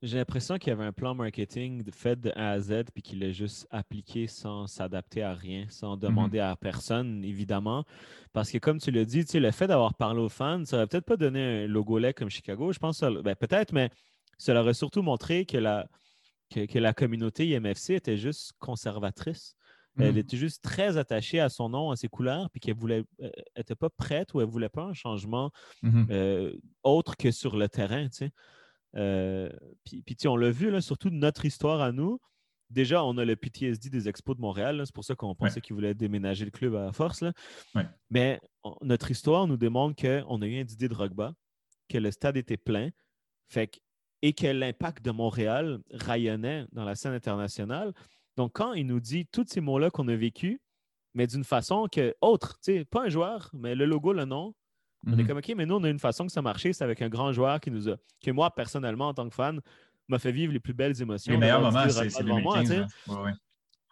J'ai 0.05 0.19
l'impression 0.19 0.59
qu'il 0.59 0.69
y 0.69 0.73
avait 0.73 0.85
un 0.85 0.93
plan 0.93 1.15
marketing 1.15 1.83
fait 1.91 2.21
de 2.21 2.31
A 2.37 2.51
à 2.51 2.61
Z 2.61 2.85
puis 2.93 3.03
qu'il 3.03 3.21
l'a 3.21 3.33
juste 3.33 3.67
appliqué 3.71 4.27
sans 4.27 4.67
s'adapter 4.67 5.23
à 5.23 5.33
rien, 5.33 5.65
sans 5.71 5.97
demander 5.97 6.39
mhm. 6.39 6.45
à 6.45 6.57
personne, 6.57 7.25
évidemment. 7.25 7.87
Parce 8.35 8.51
que, 8.51 8.59
comme 8.59 8.79
tu 8.79 8.91
l'as 8.91 9.07
dit, 9.07 9.25
le 9.33 9.51
fait 9.51 9.67
d'avoir 9.67 9.95
parlé 9.95 10.21
aux 10.21 10.29
fans, 10.29 10.63
ça 10.67 10.77
n'aurait 10.77 10.89
peut-être 10.89 11.07
pas 11.07 11.17
donné 11.17 11.65
un 11.65 11.67
logo 11.67 11.97
lait 11.97 12.13
comme 12.13 12.29
Chicago. 12.29 12.71
Je 12.71 12.79
pense, 12.79 13.01
ben, 13.01 13.35
peut-être, 13.35 13.73
mais 13.73 13.89
cela 14.37 14.61
aurait 14.61 14.75
surtout 14.75 15.01
montré 15.01 15.47
que 15.47 15.57
la, 15.57 15.89
que, 16.51 16.79
la 16.79 16.93
communauté 16.93 17.49
IMFC 17.49 17.91
était 17.95 18.19
juste 18.19 18.53
conservatrice. 18.59 19.57
Elle 19.99 20.17
hmm. 20.17 20.19
était 20.19 20.37
juste 20.37 20.63
très 20.63 20.99
attachée 20.99 21.41
à 21.41 21.49
son 21.49 21.71
nom, 21.71 21.91
à 21.91 21.97
ses 21.97 22.09
couleurs, 22.09 22.51
puis 22.51 22.61
qu'elle 22.61 22.77
voulait 22.77 23.05
n'était 23.57 23.75
pas 23.75 23.89
prête 23.89 24.35
ou 24.35 24.41
elle 24.41 24.49
ne 24.49 24.53
voulait 24.53 24.69
pas 24.69 24.83
un 24.83 24.93
changement 24.93 25.51
hmm. 25.83 26.05
euh, 26.11 26.53
autre 26.83 27.17
que 27.17 27.31
sur 27.31 27.57
le 27.57 27.71
terrain. 27.71 28.09
Euh, 28.97 29.51
puis, 29.85 30.03
puis 30.03 30.17
on 30.27 30.37
l'a 30.37 30.51
vu, 30.51 30.71
là, 30.71 30.81
surtout 30.81 31.11
notre 31.11 31.45
histoire 31.45 31.81
à 31.81 31.93
nous. 31.93 32.21
Déjà, 32.71 33.05
on 33.05 33.19
a 33.19 33.25
le 33.25 33.37
PTSD 33.37 33.91
des 33.91 34.09
Expos 34.09 34.37
de 34.37 34.41
Montréal. 34.41 34.83
C'est 34.85 34.95
pour 34.95 35.05
ça 35.05 35.15
qu'on 35.15 35.35
pensait 35.35 35.61
qu'ils 35.61 35.75
voulaient 35.75 35.95
déménager 35.95 36.45
le 36.45 36.51
club 36.51 36.75
à 36.75 36.93
force. 36.93 37.21
Là. 37.21 37.33
Mais 38.11 38.41
notre 38.83 39.11
histoire 39.11 39.47
nous 39.47 39.57
démontre 39.57 40.01
qu'on 40.01 40.43
a 40.43 40.47
eu 40.47 40.57
un 40.61 40.67
idée 40.67 40.89
de 40.89 40.95
rugby, 40.95 41.29
que 41.89 41.99
le 41.99 42.11
stade 42.11 42.37
était 42.37 42.57
plein. 42.57 42.91
Fait 43.49 43.69
que 43.69 43.79
et 44.25 44.33
que 44.33 44.47
l'impact 44.47 45.05
de 45.05 45.11
Montréal 45.11 45.81
rayonnait 45.91 46.65
dans 46.73 46.87
la 46.87 46.95
scène 46.95 47.13
internationale. 47.13 47.93
Donc, 48.39 48.53
quand 48.55 48.73
il 48.73 48.87
nous 48.87 48.99
dit 48.99 49.27
tous 49.27 49.45
ces 49.47 49.61
mots-là 49.61 49.91
qu'on 49.91 50.09
a 50.09 50.17
vécu, 50.17 50.63
mais 51.13 51.27
d'une 51.27 51.45
façon 51.45 51.89
que 51.93 52.15
autre, 52.23 52.59
pas 52.91 53.03
un 53.03 53.11
joueur, 53.11 53.51
mais 53.53 53.75
le 53.75 53.85
logo, 53.85 54.15
le 54.15 54.25
nom, 54.25 54.55
on 55.07 55.13
est 55.13 55.23
mhm. 55.23 55.27
comme 55.27 55.39
OK, 55.39 55.53
mais 55.57 55.67
nous, 55.67 55.77
on 55.77 55.85
a 55.85 55.91
une 55.91 55.99
façon 55.99 56.27
que 56.27 56.33
ça 56.33 56.43
marchait, 56.43 56.73
c'est 56.73 56.85
avec 56.85 57.03
un 57.03 57.09
grand 57.09 57.33
joueur 57.33 57.61
qui 57.61 57.71
nous 57.71 57.89
a, 57.89 57.97
que 58.23 58.31
moi, 58.31 58.55
personnellement, 58.55 59.09
en 59.09 59.15
tant 59.15 59.29
que 59.29 59.35
fan, 59.35 59.61
m'a 60.09 60.19
fait 60.19 60.33
vivre 60.33 60.53
les 60.53 60.61
plus 60.61 60.75
belles 60.75 61.01
émotions. 61.01 61.33
Les 61.33 61.39
meilleurs 61.39 61.61
moments, 61.61 61.89
c'est 61.89 62.23
le 62.23 62.41
moi. 62.41 62.59
Hein. 62.59 62.87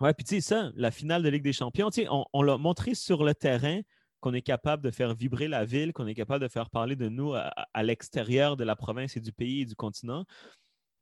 Ouais, 0.01 0.15
puis 0.15 0.25
tu 0.25 0.35
sais, 0.37 0.41
ça, 0.41 0.71
la 0.75 0.91
finale 0.91 1.23
de 1.23 1.29
Ligue 1.29 1.45
des 1.45 1.53
Champions, 1.53 1.91
on, 2.11 2.25
on 2.33 2.43
l'a 2.43 2.57
montré 2.57 2.95
sur 2.95 3.25
le 3.25 3.35
terrain 3.35 3.81
qu'on 4.23 4.33
est 4.35 4.43
capable 4.43 4.85
de 4.85 4.91
faire 4.91 5.15
vibrer 5.15 5.49
la 5.49 5.65
ville, 5.65 5.93
qu'on 5.93 6.07
est 6.07 6.15
capable 6.15 6.43
de 6.43 6.49
faire 6.49 6.71
parler 6.71 6.95
de 6.95 7.09
nous 7.09 7.35
à, 7.35 7.83
l'extérieur 7.83 8.57
de 8.57 8.63
la 8.63 8.77
province 8.77 9.17
et 9.17 9.21
du 9.21 9.33
pays 9.33 9.63
et 9.63 9.65
du 9.67 9.75
continent. 9.75 10.25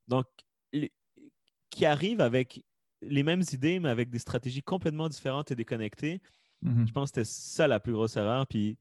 Donc, 0.07 0.25
qui 1.69 1.85
arrive 1.85 2.19
avec 2.19 2.63
les 3.01 3.21
mêmes 3.21 3.43
idées, 3.53 3.79
mais 3.79 3.89
avec 3.89 4.09
des 4.09 4.17
stratégies 4.17 4.63
complètement 4.63 5.07
différentes 5.07 5.51
et 5.51 5.55
déconnectées. 5.55 6.19
Mm-hmm. 6.63 6.87
Je 6.87 6.91
pense 6.91 7.11
que 7.11 7.23
c'était 7.23 7.31
ça 7.31 7.67
la 7.67 7.79
plus 7.79 7.93
grosse 7.93 8.17
erreur. 8.17 8.47
Puis 8.47 8.77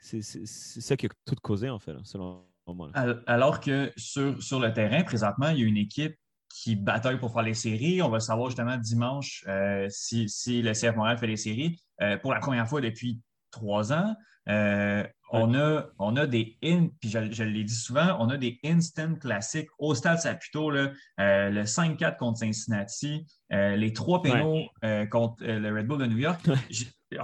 c'est 0.00 0.22
ça 0.46 0.96
qui 0.96 1.06
a 1.06 1.08
tout 1.26 1.36
causé, 1.42 1.68
en 1.70 1.78
fait, 1.78 1.92
selon 2.04 2.44
moi. 2.66 2.90
Alors 3.26 3.60
que 3.60 3.92
sur, 3.96 4.42
sur 4.42 4.60
le 4.60 4.72
terrain, 4.72 5.02
présentement, 5.02 5.48
il 5.48 5.58
y 5.58 5.62
a 5.62 5.66
une 5.66 5.76
équipe 5.76 6.16
qui 6.48 6.76
bataille 6.76 7.18
pour 7.18 7.32
faire 7.32 7.42
les 7.42 7.54
séries. 7.54 8.02
On 8.02 8.10
va 8.10 8.20
savoir 8.20 8.48
justement 8.48 8.76
dimanche 8.76 9.44
euh, 9.48 9.86
si, 9.88 10.26
le 10.62 10.72
CF 10.72 10.96
Montréal 10.96 11.18
fait 11.18 11.26
les 11.26 11.36
séries. 11.36 11.80
Euh, 12.02 12.16
pour 12.18 12.34
la 12.34 12.40
première 12.40 12.68
fois 12.68 12.80
depuis 12.80 13.20
trois 13.50 13.92
ans. 13.92 14.14
Euh, 14.48 15.04
on, 15.32 15.54
a, 15.54 15.86
on 15.98 16.16
a 16.16 16.26
des 16.26 16.58
in, 16.62 16.88
puis 17.00 17.10
je, 17.10 17.42
l'ai 17.42 17.64
dit 17.64 17.74
souvent, 17.74 18.16
on 18.18 18.28
a 18.30 18.36
des 18.36 18.58
instant 18.64 19.14
classiques 19.14 19.68
au 19.78 19.94
stade 19.94 20.18
Saputo, 20.18 20.70
là, 20.70 20.90
euh, 21.20 21.50
le 21.50 21.62
5-4 21.62 22.16
contre 22.16 22.40
Cincinnati, 22.40 23.26
euh, 23.52 23.76
les 23.76 23.92
trois 23.92 24.22
pénaux 24.22 24.64
contre 25.10 25.44
le 25.44 25.74
Red 25.74 25.86
Bull 25.86 25.98
de 25.98 26.06
New 26.06 26.18
York. 26.18 26.40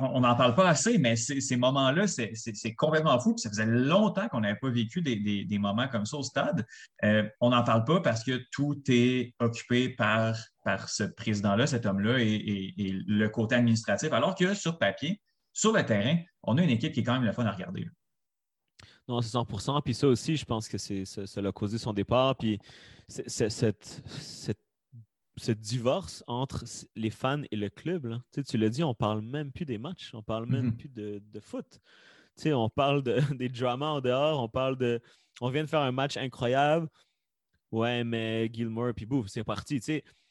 on 0.00 0.20
n'en 0.20 0.34
parle 0.34 0.54
pas 0.54 0.68
assez, 0.68 0.98
mais 0.98 1.16
ces 1.16 1.56
moments-là, 1.56 2.06
c'est 2.06 2.74
complètement 2.74 3.18
fou. 3.20 3.34
ça 3.36 3.48
faisait 3.48 3.66
longtemps 3.66 4.28
qu'on 4.28 4.40
n'avait 4.40 4.58
pas 4.60 4.70
vécu 4.70 5.02
des, 5.02 5.58
moments 5.58 5.88
comme 5.88 6.06
ça 6.06 6.16
au 6.16 6.22
stade. 6.22 6.66
on 7.02 7.50
n'en 7.50 7.62
parle 7.62 7.84
pas 7.84 8.00
parce 8.00 8.24
que 8.24 8.40
tout 8.52 8.80
est 8.88 9.34
occupé 9.40 9.90
par, 9.90 10.36
par 10.64 10.88
ce 10.88 11.04
président-là, 11.04 11.66
cet 11.66 11.86
homme-là, 11.86 12.18
et, 12.18 12.74
le 13.06 13.28
côté 13.28 13.54
administratif. 13.54 14.12
Alors 14.12 14.34
que 14.34 14.54
sur 14.54 14.78
papier, 14.78 15.20
sur 15.52 15.72
le 15.72 15.86
terrain, 15.86 16.18
on 16.46 16.58
a 16.58 16.62
une 16.62 16.70
équipe 16.70 16.92
qui 16.92 17.00
est 17.00 17.02
quand 17.02 17.14
même 17.14 17.24
le 17.24 17.32
fun 17.32 17.44
à 17.44 17.52
regarder. 17.52 17.86
Non, 19.08 19.20
c'est 19.20 19.36
100% 19.36 19.82
Puis 19.82 19.94
ça 19.94 20.08
aussi, 20.08 20.36
je 20.36 20.44
pense 20.44 20.68
que 20.68 20.78
c'est, 20.78 21.04
ça, 21.04 21.40
l'a 21.40 21.52
causé 21.52 21.78
son 21.78 21.92
départ. 21.92 22.36
Puis 22.36 22.58
cette, 23.08 24.02
ce 25.36 25.52
divorce 25.52 26.24
entre 26.26 26.64
les 26.94 27.10
fans 27.10 27.42
et 27.50 27.56
le 27.56 27.68
club, 27.68 28.18
Tu, 28.48 28.58
l'as 28.58 28.68
dit, 28.68 28.82
on 28.82 28.94
parle 28.94 29.20
même 29.20 29.52
plus 29.52 29.64
des 29.64 29.78
matchs, 29.78 30.10
on 30.14 30.22
parle 30.22 30.46
même 30.46 30.70
mm-hmm. 30.70 30.76
plus 30.76 30.88
de, 30.88 31.40
foot. 31.40 31.80
on 32.46 32.70
parle 32.70 33.02
des 33.36 33.48
dramas 33.48 33.90
en 33.90 34.00
dehors, 34.00 34.42
on 34.42 34.48
parle 34.48 34.76
de. 34.76 35.00
On 35.40 35.50
vient 35.50 35.64
de 35.64 35.68
faire 35.68 35.80
un 35.80 35.92
match 35.92 36.16
incroyable. 36.16 36.88
Ouais, 37.70 38.04
mais 38.04 38.48
Gilmore, 38.52 38.94
puis 38.94 39.04
bouf, 39.04 39.26
c'est 39.28 39.44
parti. 39.44 39.80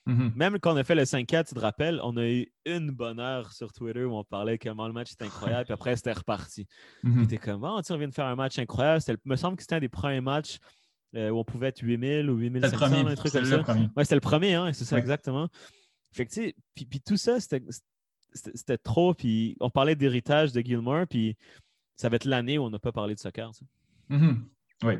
Mm-hmm. 0.08 0.36
Même 0.36 0.60
quand 0.60 0.74
on 0.74 0.78
a 0.78 0.84
fait 0.84 0.96
le 0.96 1.04
5-4, 1.04 1.48
tu 1.48 1.56
te 1.56 1.60
rappelles, 1.60 2.00
on 2.04 2.16
a 2.18 2.28
eu 2.28 2.48
une 2.66 2.92
bonne 2.92 3.20
heure 3.20 3.52
sur 3.52 3.74
Twitter 3.74 4.06
où 4.06 4.16
on 4.16 4.24
parlait 4.24 4.58
comment 4.60 4.88
le 4.88 4.94
match 4.94 5.14
était 5.14 5.26
incroyable, 5.26 5.66
puis 5.66 5.74
après, 5.74 5.96
c'était 5.96 6.14
reparti. 6.14 6.68
Mm 7.04 7.24
-hmm. 7.24 7.40
comme, 7.40 7.64
oh, 7.64 7.82
on 7.90 7.98
vient 7.98 8.08
de 8.08 8.14
faire 8.14 8.28
un 8.28 8.36
match 8.36 8.60
incroyable. 8.60 9.02
Il 9.08 9.18
me 9.26 9.36
semble 9.36 9.56
que 9.58 9.64
c'était 9.64 9.76
un 9.76 9.80
des 9.80 9.90
premiers 9.90 10.22
matchs 10.22 10.60
euh, 11.16 11.30
où 11.30 11.38
on 11.40 11.44
pouvait 11.44 11.70
être 11.70 11.82
8000 11.82 12.30
ou 12.30 12.36
8500, 12.38 13.08
un 13.08 13.16
truc 13.16 13.32
comme 13.32 13.46
ça. 13.46 13.64
Ouais, 13.96 14.04
c'était 14.04 14.16
le 14.16 14.22
premier, 14.22 14.54
hein, 14.54 14.74
c'est 14.74 14.86
ça, 14.86 14.98
exactement. 14.98 15.48
Fait 16.12 16.26
que, 16.26 16.32
tu 16.32 16.42
sais, 16.42 16.56
puis, 16.76 16.86
puis, 16.86 17.02
tout 17.02 17.18
ça, 17.18 17.40
c'était 17.40 18.78
trop. 18.78 19.14
Puis 19.14 19.58
on 19.60 19.70
parlait 19.70 19.96
d'héritage 19.96 20.52
de 20.52 20.62
Gilmore, 20.62 21.08
puis 21.08 21.36
ça 21.96 22.10
va 22.10 22.18
être 22.18 22.26
l'année 22.26 22.58
où 22.58 22.64
on 22.64 22.70
n'a 22.70 22.80
pas 22.80 22.92
parlé 22.92 23.16
de 23.16 23.20
soccer. 23.20 23.52
Mm 24.10 24.36
oui. 24.84 24.96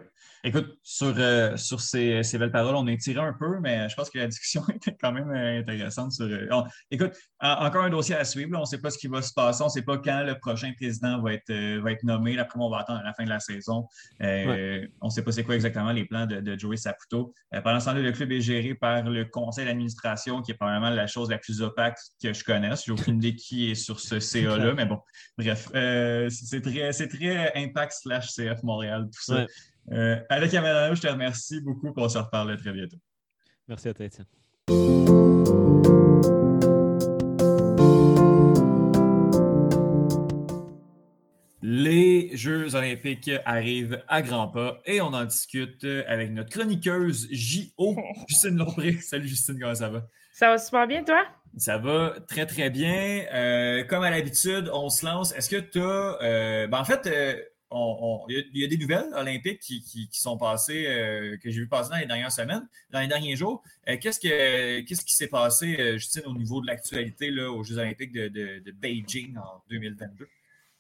Écoute, 0.48 0.78
sur, 0.84 1.16
euh, 1.18 1.58
sur 1.58 1.82
ces, 1.82 2.22
belles 2.38 2.52
paroles, 2.52 2.76
on 2.76 2.86
est 2.86 2.98
tiré 3.02 3.20
un 3.20 3.34
peu, 3.34 3.60
mais 3.62 3.90
je 3.90 3.96
pense 3.96 4.12
que 4.12 4.20
la 4.20 4.28
discussion 4.28 4.64
était 4.76 4.96
quand 4.96 5.12
même 5.12 5.32
euh, 5.32 5.60
intéressante. 5.62 6.12
Sur, 6.12 6.26
euh, 6.26 6.62
écoute, 6.92 7.14
encore 7.42 7.84
un 7.84 7.90
dossier 7.90 8.14
à 8.14 8.24
suivre. 8.24 8.56
on 8.56 8.60
ne 8.60 8.66
sait 8.66 8.78
pas 8.78 8.92
ce 8.92 9.00
qui 9.00 9.08
va 9.08 9.24
se 9.24 9.34
passer. 9.34 9.64
On 9.64 9.66
ne 9.66 9.72
sait 9.72 9.82
pas 9.82 9.98
quand 9.98 10.22
le 10.22 10.38
prochain 10.38 10.72
président 10.78 11.20
va 11.20 11.34
être, 11.34 11.52
va 11.82 11.92
être 11.92 12.04
nommé. 12.04 12.38
Après, 12.38 12.60
on 12.60 12.70
va 12.70 12.82
attendre 12.82 13.00
à 13.00 13.04
la 13.04 13.14
fin 13.16 13.24
de 13.24 13.30
la 13.30 13.40
saison. 13.40 13.88
On 14.20 14.26
ne 14.26 15.10
sait 15.10 15.24
pas 15.24 15.32
c'est 15.32 15.44
quoi 15.44 15.56
exactement 15.56 15.92
les 15.92 16.06
plans 16.06 16.28
de, 16.28 16.40
de 16.42 16.60
Joey 16.60 16.78
Saputo. 16.78 17.34
pendant 17.64 17.80
ce 17.80 17.86
temps-là, 17.86 18.02
le 18.02 18.12
club 18.12 18.32
est 18.32 18.42
géré 18.42 18.76
par 18.76 19.02
le 19.02 19.26
conseil 19.26 19.66
d'administration, 19.66 20.44
qui 20.44 20.52
est 20.52 20.56
probablement 20.56 20.92
la 20.92 21.08
chose 21.08 21.32
la 21.32 21.40
plus 21.40 21.64
opaque 21.64 21.98
que 22.22 22.34
je 22.34 22.44
connaisse. 22.44 22.84
Je 22.86 22.94
n'ai 22.94 23.02
aucune 23.02 23.16
idée 23.16 23.36
qui 23.36 23.72
est 23.72 23.76
sur 23.76 24.00
ce 24.00 24.20
CA-là, 24.20 24.76
mais 24.76 24.86
bon, 24.86 25.00
bref, 25.40 25.70
c'est 26.30 26.62
très, 26.62 26.92
très 26.92 27.52
Impact 27.56 27.94
slash 27.94 28.28
CF 28.36 28.62
Montréal, 28.62 29.10
tout 29.12 29.24
ça. 29.24 29.48
Euh, 29.92 30.20
Alec 30.30 30.52
je 30.52 31.02
te 31.02 31.08
remercie 31.08 31.62
beaucoup. 31.62 31.94
On 31.96 32.10
se 32.10 32.18
reparle 32.18 32.58
très 32.58 32.72
bientôt. 32.72 32.98
Merci 33.68 33.90
à 33.90 33.94
toi, 33.94 34.06
Étienne. 34.06 34.26
Les 41.62 42.36
Jeux 42.36 42.76
olympiques 42.76 43.32
arrivent 43.44 44.04
à 44.08 44.22
grands 44.22 44.48
pas 44.48 44.82
et 44.86 45.02
on 45.02 45.08
en 45.08 45.26
discute 45.26 45.84
avec 46.08 46.32
notre 46.32 46.50
chroniqueuse 46.50 47.28
J.O. 47.32 47.96
Justine 48.28 48.58
Lompré. 48.58 48.94
Salut 48.94 49.28
Justine, 49.28 49.60
comment 49.60 49.76
ça 49.76 49.90
va? 49.90 50.08
Ça 50.32 50.50
va 50.50 50.58
super 50.58 50.86
bien, 50.86 51.04
toi? 51.04 51.24
Ça 51.58 51.78
va 51.78 52.16
très, 52.28 52.46
très 52.46 52.70
bien. 52.70 53.26
Euh, 53.34 53.84
comme 53.86 54.04
à 54.04 54.12
l'habitude, 54.12 54.70
on 54.74 54.90
se 54.90 55.06
lance. 55.06 55.34
Est-ce 55.34 55.50
que 55.50 55.56
tu 55.56 55.80
as. 55.80 56.18
Euh, 56.22 56.68
ben, 56.68 56.80
en 56.80 56.84
fait, 56.84 57.08
il, 57.72 58.50
y 58.54 58.64
a, 58.64 58.68
des 58.68 58.78
nouvelles 58.78 59.14
olympiques 59.14 59.60
qui, 59.60 60.10
sont 60.12 60.38
passées, 60.38 60.86
euh, 60.88 61.38
que 61.38 61.50
j'ai 61.50 61.62
vu 61.62 61.68
passer 61.68 61.90
dans 61.90 61.98
les 61.98 62.06
dernières 62.06 62.32
semaines, 62.32 62.68
dans 62.92 63.00
les 63.00 63.08
derniers 63.08 63.36
jours. 63.36 63.64
Euh, 63.88 63.98
qu'est-ce, 64.00 64.20
qui 64.20 65.16
s'est 65.16 65.28
passé, 65.28 65.76
euh, 65.80 65.98
Justine, 65.98 66.24
au 66.26 66.34
niveau 66.34 66.62
de 66.62 66.68
l'actualité 66.68 67.32
aux 67.42 67.64
Jeux 67.64 67.78
olympiques 67.78 68.12
de, 68.12 68.72
Beijing 68.72 69.38
en 69.38 69.64
2022? 69.70 70.28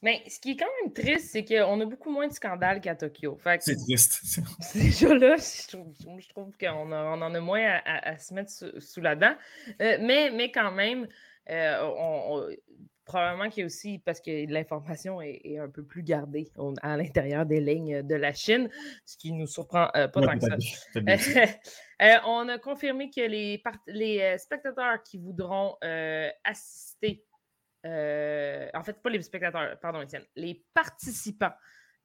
Mais 0.02 0.22
ce 0.28 0.40
qui 0.40 0.52
est 0.52 0.56
quand 0.56 0.68
même 0.84 0.94
triste, 0.94 1.30
c'est 1.32 1.44
qu'on 1.44 1.82
a 1.82 1.86
beaucoup 1.86 2.12
moins 2.12 2.28
de 2.28 2.34
scandales 2.34 2.80
qu'à 2.80 2.96
Tokyo. 2.96 3.40
c'est 3.60 3.76
triste. 3.76 4.40
Déjà 4.76 5.16
là, 5.16 5.36
je 5.38 6.28
trouve, 6.28 6.56
qu'on 6.60 6.92
en 6.92 7.22
a 7.22 7.40
moins 7.40 7.80
à, 7.86 8.18
se 8.20 8.34
mettre 8.34 8.52
sous, 8.52 9.02
la 9.02 9.16
dent. 9.16 9.36
mais, 9.80 10.30
mais 10.32 10.52
quand 10.52 10.72
même, 10.72 11.08
on, 11.50 12.48
Probablement 13.06 13.50
qu'il 13.50 13.62
y 13.62 13.64
a 13.64 13.66
aussi, 13.68 14.00
parce 14.00 14.20
que 14.20 14.52
l'information 14.52 15.22
est, 15.22 15.60
un 15.60 15.70
peu 15.70 15.84
plus 15.84 16.02
gardée 16.02 16.52
à 16.82 16.98
l'intérieur 16.98 17.46
des 17.46 17.60
lignes 17.60 18.02
de 18.02 18.16
la 18.16 18.34
Chine, 18.34 18.68
ce 19.06 19.16
qui 19.16 19.32
nous 19.32 19.46
surprend 19.46 19.90
euh, 19.96 20.08
pas 20.08 20.22
tant 20.22 20.40
que 20.40 20.46
ça. 20.46 20.56
Euh, 22.02 22.16
on 22.26 22.50
a 22.50 22.58
confirmé 22.58 23.10
que 23.10 23.22
les, 23.22 23.64
les 23.88 24.20
euh, 24.20 24.38
spectateurs 24.38 25.02
qui 25.02 25.18
voudront 25.18 25.78
assister, 26.44 27.24
en 27.86 28.84
fait, 28.84 29.02
pas 29.02 29.10
les 29.10 29.22
spectateurs, 29.22 29.80
pardon, 29.80 30.02
Étienne, 30.02 30.26
les 30.36 30.62
participants. 30.74 31.54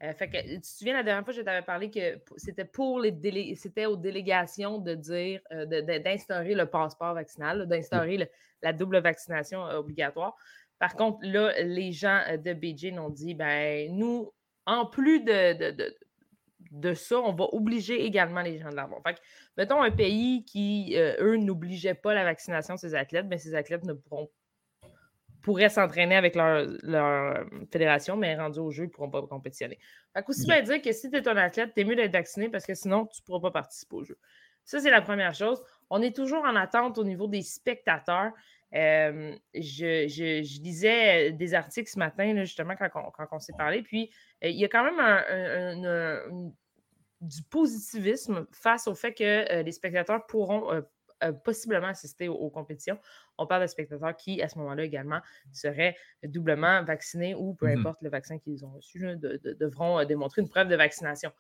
fait 0.01 0.31
que, 0.31 0.55
tu 0.55 0.61
te 0.61 0.67
souviens, 0.67 0.95
la 0.95 1.03
dernière 1.03 1.25
fois, 1.25 1.33
je 1.33 1.41
t'avais 1.41 1.65
parlé 1.65 1.91
que 1.91 2.23
c'était 2.37 2.65
pour 2.65 3.01
les 3.01 3.57
c'était 3.57 3.87
aux 3.87 3.97
délégations 3.97 4.79
de 4.79 4.95
dire, 4.95 5.41
d'instaurer 5.51 6.55
le 6.55 6.67
passeport 6.67 7.15
vaccinal, 7.15 7.67
d'instaurer 7.67 8.31
la 8.63 8.73
double 8.73 8.99
vaccination 8.99 9.63
obligatoire. 9.63 10.37
Par 10.81 10.97
contre, 10.97 11.19
là, 11.23 11.53
les 11.63 11.93
gens 11.93 12.23
euh, 12.29 12.39
de 12.39 12.55
Beijing 12.55 12.99
ont 12.99 13.11
dit, 13.11 13.35
ben, 13.35 13.95
nous, 13.95 14.33
en 14.65 14.87
plus 14.87 15.21
de, 15.21 15.93
de, 16.73 16.95
ça, 16.95 17.21
on 17.21 17.35
va 17.35 17.45
obliger 17.53 18.03
également 18.05 18.41
les 18.41 18.59
gens 18.59 18.71
de 18.71 18.77
l'avoir. 18.77 19.03
Fait 19.07 19.15
que, 19.15 19.21
mettons 19.59 19.83
un 19.83 19.91
pays 19.91 20.43
qui, 20.45 20.97
euh, 20.97 21.15
eux, 21.21 21.37
n'obligeait 21.37 21.95
pas 21.95 22.15
la 22.15 22.25
vaccination 22.25 22.75
de 22.75 22.81
ses 22.81 22.95
athlètes, 22.95 23.27
mais 23.29 23.37
ces 23.37 23.55
athlètes 23.55 23.85
ne 23.85 23.93
pourront 23.93 24.31
pourraient 25.43 25.71
s'entraîner 25.71 26.17
avec 26.17 26.35
leur, 26.35 26.67
leur, 26.83 27.47
fédération, 27.73 28.15
mais 28.15 28.37
rendus 28.37 28.59
au 28.59 28.71
jeu, 28.71 28.85
ils 28.85 28.89
ne 28.89 28.93
pourront 28.93 29.11
pas 29.11 29.23
compétitionner. 29.23 29.79
Fait 30.13 30.23
aussi 30.29 30.47
bien 30.47 30.61
dire 30.61 30.83
que 30.83 30.93
si 30.93 31.11
tu 31.11 31.17
es 31.17 31.27
un 31.27 31.37
athlète, 31.39 31.73
tu 31.75 31.81
es 31.81 31.85
mieux 31.85 31.97
d'être 31.97 32.13
vacciné 32.13 32.51
parce 32.51 32.67
que 32.67 32.75
sinon, 32.75 33.07
tu 33.07 33.23
ne 33.23 33.25
pourras 33.25 33.41
pas 33.41 33.63
participer 33.63 33.97
au 33.97 34.05
jeu. 34.05 34.19
Ça, 34.65 34.81
c'est 34.81 34.91
la 34.91 35.01
première 35.01 35.35
chose. 35.35 35.63
On 35.89 36.03
est 36.03 36.15
toujours 36.15 36.45
en 36.45 36.57
attente 36.57 36.99
au 36.99 37.05
niveau 37.05 37.27
des 37.27 37.41
spectateurs 37.41 38.33
je, 38.73 40.61
lisais 40.63 41.33
des 41.33 41.55
articles 41.55 41.91
ce 41.91 41.99
matin, 41.99 42.35
justement, 42.45 42.75
quand 42.77 43.29
on, 43.33 43.39
s'est 43.39 43.55
parlé. 43.57 43.83
Puis, 43.83 44.11
il 44.43 44.57
y 44.57 44.65
a 44.65 44.69
quand 44.69 44.85
même 44.85 46.53
du 47.21 47.43
positivisme 47.43 48.47
face 48.53 48.87
au 48.87 48.95
fait 48.95 49.13
que 49.13 49.63
les 49.63 49.73
spectateurs 49.73 50.27
pourront 50.27 50.83
possiblement 51.45 51.89
assister 51.89 52.29
aux, 52.29 52.51
compétitions. 52.51 52.99
On 53.37 53.47
parle 53.47 53.63
de 53.63 53.67
spectateurs 53.67 54.17
qui, 54.17 54.41
à 54.41 54.49
ce 54.49 54.59
moment-là 54.59 54.85
également, 54.85 55.21
seraient 55.53 55.97
doublement 56.25 56.83
vaccinés 56.85 57.35
ou 57.35 57.55
peu 57.55 57.67
mmh 57.67 57.79
importe 57.79 58.03
le 58.03 58.11
vaccin 58.11 58.39
qu'ils 58.39 58.65
ont 58.65 58.71
reçu, 58.71 59.01
devront 59.01 60.05
démontrer 60.05 60.43
une 60.43 60.49
preuve 60.49 60.69
de 60.69 60.77
vaccination 60.77 61.33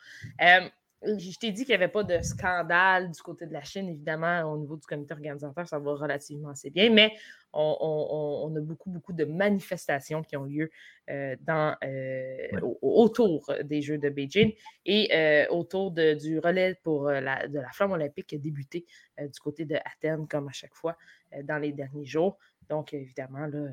je 1.03 1.39
t'ai 1.39 1.51
dit 1.51 1.65
qu'il 1.65 1.73
n'y 1.73 1.83
avait 1.83 1.89
pas 1.89 2.05
de 2.05 2.21
scandale 2.23 3.11
du 3.11 3.23
côté 3.23 3.47
de 3.47 3.53
la 3.53 3.63
Chine, 3.63 3.89
évidemment, 3.89 4.43
au 4.53 4.59
niveau 4.59 4.77
du 4.77 4.87
comité 4.87 5.15
organisateur, 5.15 5.67
ça 5.67 5.79
va 5.79 5.95
relativement 5.95 6.51
assez 6.51 6.71
bien, 6.71 6.91
mais 6.91 7.13
on, 7.53 8.53
a 8.55 8.61
beaucoup, 8.61 8.91
beaucoup 8.91 9.13
de 9.13 9.25
manifestations 9.25 10.23
qui 10.23 10.37
ont 10.37 10.45
lieu 10.45 10.71
euh, 11.09 11.37
dans, 11.41 11.75
euh, 11.85 12.49
autour 12.83 13.51
des 13.65 13.83
Jeux 13.83 13.99
de 13.99 14.09
Beijing 14.11 14.53
et 14.85 15.09
euh, 15.15 15.47
autour 15.49 15.91
du 15.91 16.39
relais 16.39 16.79
pour 16.83 17.11
la, 17.11 17.49
de 17.49 17.59
la 17.59 17.71
flamme 17.73 17.93
olympique 17.93 18.27
qui 18.29 18.37
a 18.37 18.39
débuté 18.39 18.85
du 19.19 19.41
côté 19.41 19.65
de 19.65 19.77
Athènes, 19.77 20.27
comme 20.29 20.49
à 20.49 20.53
chaque 20.53 20.75
fois, 20.75 20.97
dans 21.45 21.59
les 21.59 21.73
derniers 21.73 22.07
jours. 22.07 22.39
Donc, 22.69 22.93
évidemment, 22.95 23.47
là, 23.47 23.69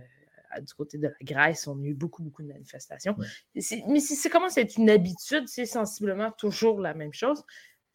du 0.61 0.73
côté 0.73 0.97
de 0.97 1.07
la 1.07 1.13
Grèce, 1.21 1.67
on 1.67 1.79
a 1.81 1.85
eu 1.85 1.93
beaucoup, 1.93 2.23
beaucoup 2.23 2.43
de 2.43 2.47
manifestations. 2.47 3.15
Mais 3.53 3.61
c'est 3.61 4.29
comment 4.29 4.49
c'est 4.49 4.77
une 4.77 4.89
habitude, 4.89 5.47
c'est 5.47 5.65
sensiblement 5.65 6.31
toujours 6.31 6.79
la 6.79 6.93
même 6.93 7.13
chose. 7.13 7.43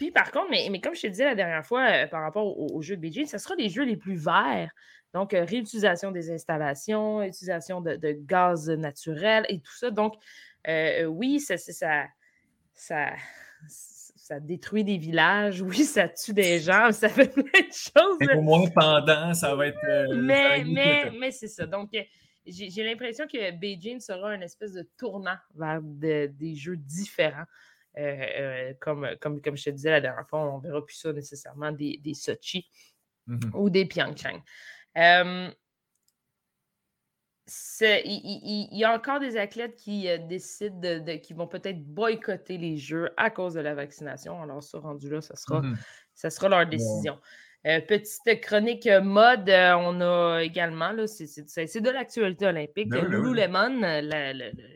Puis 0.02 0.10
par 0.10 0.32
contre, 0.32 0.50
mais, 0.50 0.66
mais 0.68 0.80
comme 0.80 0.96
je 0.96 1.02
te 1.02 1.06
disais 1.06 1.26
la 1.26 1.34
dernière 1.36 1.64
fois 1.64 1.88
euh, 1.88 2.06
par 2.08 2.22
rapport 2.22 2.58
aux, 2.58 2.82
jeux 2.82 2.96
de 2.96 3.00
Beijing, 3.00 3.26
ce 3.26 3.38
sera 3.38 3.54
les 3.54 3.68
jeux 3.68 3.84
les 3.84 3.96
plus 3.96 4.16
verts. 4.16 4.70
Donc, 5.14 5.32
euh, 5.32 5.44
réutilisation 5.44 6.10
des 6.10 6.32
installations, 6.32 7.22
utilisation 7.22 7.80
de, 7.80 8.12
gaz 8.12 8.68
naturel 8.68 9.44
et 9.48 9.60
tout 9.60 9.76
ça. 9.76 9.90
Donc, 9.90 10.14
euh, 10.66 11.04
oui, 11.04 11.38
ça, 11.38 11.56
ça, 11.56 12.06
ça, 12.72 13.12
ça 13.68 14.40
détruit 14.40 14.82
des 14.82 14.96
villages, 14.98 15.60
oui, 15.62 15.84
ça 15.84 16.08
tue 16.08 16.32
des 16.32 16.58
gens, 16.58 16.90
ça 16.90 17.08
fait 17.08 17.32
plein 17.32 17.44
de 17.44 17.72
choses. 17.72 18.36
Au 18.36 18.40
moins 18.40 18.68
pendant, 18.70 19.34
ça 19.34 19.54
va 19.54 19.68
être. 19.68 20.14
mais, 20.16 20.64
mais, 20.64 21.12
mais 21.16 21.30
c'est 21.30 21.46
ça. 21.46 21.66
Donc, 21.66 21.90
j'ai 22.46 22.84
l'impression 22.84 23.26
que 23.26 23.50
Beijing 23.52 24.00
sera 24.00 24.30
un 24.30 24.40
espèce 24.40 24.72
de 24.72 24.88
tournant 24.96 25.36
vers 25.54 25.80
des 25.82 26.54
jeux 26.54 26.76
différents. 26.76 27.46
Euh, 27.98 28.00
euh, 28.00 28.74
comme, 28.80 29.06
comme, 29.20 29.42
comme 29.42 29.56
je 29.56 29.64
te 29.64 29.70
disais 29.70 29.90
la 29.90 30.00
dernière 30.00 30.26
fois, 30.26 30.40
on 30.40 30.58
ne 30.58 30.62
verra 30.62 30.84
plus 30.84 30.96
ça 30.96 31.12
nécessairement 31.12 31.72
des, 31.72 31.98
des 31.98 32.14
Sochi 32.14 32.66
mm-hmm. 33.28 33.50
ou 33.54 33.68
des 33.68 33.84
Pyeongchang. 33.84 34.42
Euh, 34.96 35.50
il, 37.84 38.68
y 38.72 38.84
a 38.84 38.94
encore 38.94 39.20
des 39.20 39.36
athlètes 39.36 39.76
qui 39.76 40.08
décident 40.26 40.78
de, 40.80 41.16
qui 41.16 41.34
vont 41.34 41.48
peut-être 41.48 41.84
boycotter 41.84 42.56
les 42.56 42.78
jeux 42.78 43.10
à 43.18 43.28
cause 43.30 43.54
de 43.54 43.60
la 43.60 43.74
vaccination. 43.74 44.40
Alors, 44.40 44.62
ça, 44.62 44.78
rendu 44.78 45.10
là, 45.10 45.20
ça 45.20 45.36
sera, 45.36 45.60
mm-hmm. 45.60 45.76
ça 46.14 46.30
sera 46.30 46.48
leur 46.48 46.66
décision. 46.66 47.20
Euh, 47.64 47.80
petite 47.80 48.40
chronique 48.40 48.88
euh, 48.88 49.00
mode, 49.00 49.48
euh, 49.48 49.74
on 49.76 50.00
a 50.00 50.42
également, 50.42 50.92
c'est 51.06 51.80
de 51.80 51.90
l'actualité 51.90 52.46
olympique. 52.46 52.92
Lululemon, 52.92 53.80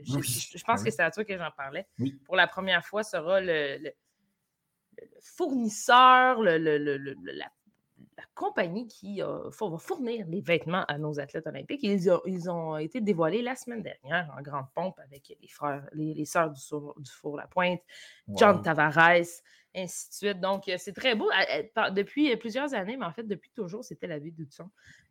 je, 0.05 0.64
pense 0.64 0.85
que 0.85 0.90
c'est 0.90 1.03
à 1.03 1.11
toi 1.11 1.25
que 1.25 1.37
j'en 1.37 1.51
parlais. 1.57 1.87
Pour 2.25 2.37
la 2.37 2.46
première 2.46 2.85
fois, 2.87 3.03
sera 3.03 3.40
le, 3.40 3.90
fournisseur, 5.20 6.40
la, 6.42 7.51
compagnie 8.35 8.87
qui 8.87 9.20
va 9.20 9.51
fournir 9.51 10.27
les 10.29 10.40
vêtements 10.40 10.85
à 10.87 10.96
nos 10.96 11.18
athlètes 11.18 11.46
olympiques. 11.49 11.83
Ils, 11.83 12.09
ils, 12.27 12.51
ont 12.51 12.77
été 12.77 13.01
dévoilés 13.01 13.42
la 13.42 13.57
semaine 13.57 13.83
dernière 13.83 14.33
en 14.38 14.42
grande 14.42 14.66
pompe 14.75 15.01
avec 15.01 15.37
les 15.40 15.49
frères, 15.49 15.88
les, 15.92 16.25
sœurs 16.25 16.51
du, 16.51 16.61
du 16.99 17.11
Four-la-Pointe, 17.11 17.81
John 18.29 18.62
Tavares, 18.62 19.25
ainsi 19.76 20.08
de 20.08 20.14
suite. 20.14 20.40
Donc, 20.40 20.68
euh, 20.68 20.76
c'est 20.78 20.92
très 20.92 21.14
beau. 21.14 21.30
Depuis 21.92 22.32
euh, 22.32 22.36
plusieurs 22.36 22.74
années, 22.74 22.96
mais 22.96 23.04
en 23.06 23.12
fait, 23.12 23.24
depuis 23.24 23.50
toujours, 23.54 23.84
c'était 23.84 24.06
la 24.06 24.18
vie 24.18 24.32
d'Hudson 24.32 24.68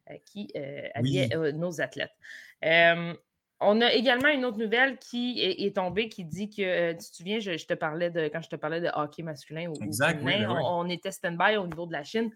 euh, 0.09 0.15
qui 0.25 0.51
habillait 0.93 1.29
nos 1.53 1.81
athlètes. 1.81 2.15
on 2.61 3.81
a 3.81 3.93
également 3.93 4.29
une 4.29 4.45
autre 4.45 4.57
nouvelle 4.57 4.97
qui 4.97 5.41
est, 5.41 5.75
tombée 5.75 6.09
qui 6.09 6.25
dit 6.25 6.49
que, 6.49 6.91
tu 6.93 6.97
te 6.97 7.15
souviens, 7.15 7.39
je, 7.39 7.65
te 7.65 7.73
parlais 7.73 8.09
de, 8.09 8.27
quand 8.27 8.41
je 8.41 8.49
te 8.49 8.55
parlais 8.55 8.81
de 8.81 8.89
hockey 8.93 9.23
masculin 9.23 9.69
ou, 9.69 9.83
exact, 9.83 10.23
ben 10.23 10.49
on, 10.49 10.89
était 10.89 11.11
stand-by 11.11 11.57
au 11.57 11.67
niveau 11.67 11.85
de 11.85 11.93
la 11.93 12.03
Chine. 12.03 12.31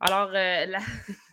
Alors, 0.00 0.30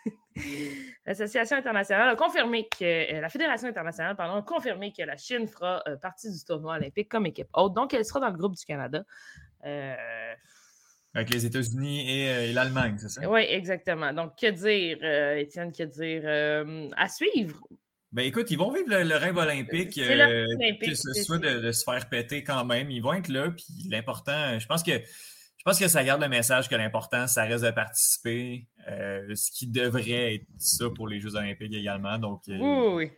l'Association 1.05 1.57
internationale 1.57 2.09
a 2.09 2.15
confirmé 2.15 2.67
que 2.67 3.19
la 3.19 3.29
Fédération 3.29 3.67
internationale 3.67 4.15
pardon, 4.15 4.35
a 4.35 4.41
confirmé 4.41 4.91
que 4.91 5.03
la 5.03 5.17
Chine 5.17 5.47
fera 5.47 5.83
partie 6.01 6.31
du 6.31 6.43
tournoi 6.43 6.75
olympique 6.75 7.09
comme 7.09 7.25
équipe 7.25 7.49
haute. 7.53 7.73
Donc, 7.73 7.93
elle 7.93 8.05
sera 8.05 8.19
dans 8.19 8.29
le 8.29 8.37
groupe 8.37 8.55
du 8.55 8.65
Canada. 8.65 9.03
Euh, 9.65 10.33
Avec 11.13 11.33
les 11.33 11.45
États-Unis 11.45 12.27
euh, 12.27 12.49
et, 12.49 12.53
l'Allemagne, 12.53 12.95
c'est 12.99 13.09
ça? 13.09 13.29
Oui, 13.29 13.41
exactement. 13.47 14.13
Donc, 14.13 14.37
que 14.39 14.49
dire, 14.49 14.97
euh, 15.03 15.37
Étienne, 15.37 15.71
que 15.71 15.83
dire? 15.83 16.93
à 16.97 17.07
suivre? 17.07 17.59
Ben 18.11 18.25
écoute, 18.25 18.51
ils 18.51 18.57
vont 18.57 18.71
vivre 18.71 18.89
le, 18.89 19.15
rêve 19.15 19.37
olympique, 19.37 19.95
que 19.95 20.93
ce 20.93 21.23
soit 21.23 21.39
de, 21.39 21.71
se 21.71 21.83
faire 21.83 22.07
péter 22.09 22.43
quand 22.43 22.63
même. 22.63 22.91
Ils 22.91 23.01
vont 23.01 23.13
être 23.13 23.29
là, 23.29 23.49
puis 23.49 23.89
l'important, 23.89 24.59
je 24.59 24.67
pense 24.67 24.83
que 24.83 24.91
je 25.65 25.71
pense 25.71 25.79
que 25.79 25.87
ça 25.87 26.03
garde 26.03 26.21
le 26.21 26.27
message 26.27 26.67
que 26.67 26.75
l'important, 26.75 27.25
ça 27.25 27.45
reste 27.45 27.63
de 27.63 27.71
participer, 27.71 28.67
ce 28.85 29.49
qui 29.49 29.67
devrait 29.67 30.35
être 30.35 30.45
ça 30.57 30.89
pour 30.93 31.07
les 31.07 31.21
Jeux 31.21 31.35
olympiques 31.35 31.73
également. 31.73 32.17
Donc, 32.17 32.41
oui, 32.47 32.59
oui. 32.59 33.11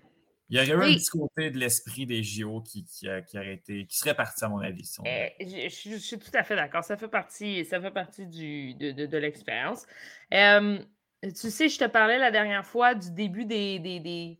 Il 0.49 0.57
y 0.59 0.73
aurait 0.73 0.87
eu 0.87 0.91
un 0.91 0.95
petit 0.95 1.09
côté 1.09 1.49
de 1.49 1.57
l'esprit 1.57 2.05
des 2.05 2.21
JO 2.21 2.61
qui, 2.61 2.85
qui, 2.85 3.07
aurait 3.07 3.53
été, 3.53 3.87
qui 3.87 3.97
serait 3.97 4.13
parti, 4.13 4.45
à 4.45 4.49
mon 4.49 4.59
avis. 4.59 4.87
Eh, 5.03 5.33
je, 5.39 5.97
suis 5.97 6.19
tout 6.19 6.29
à 6.35 6.43
fait 6.43 6.55
d'accord. 6.55 6.83
Ça 6.83 6.97
fait 6.97 7.07
partie, 7.07 7.65
ça 7.65 7.81
fait 7.81 7.89
partie 7.89 8.27
du, 8.27 8.75
de, 8.75 9.17
l'expérience. 9.17 9.87
tu 10.29 11.49
sais, 11.49 11.67
je 11.67 11.79
te 11.79 11.85
parlais 11.85 12.19
la 12.19 12.29
dernière 12.29 12.65
fois 12.65 12.93
du 12.93 13.09
début 13.11 13.45
des, 13.45 13.79
des, 13.79 13.99
des 13.99 14.39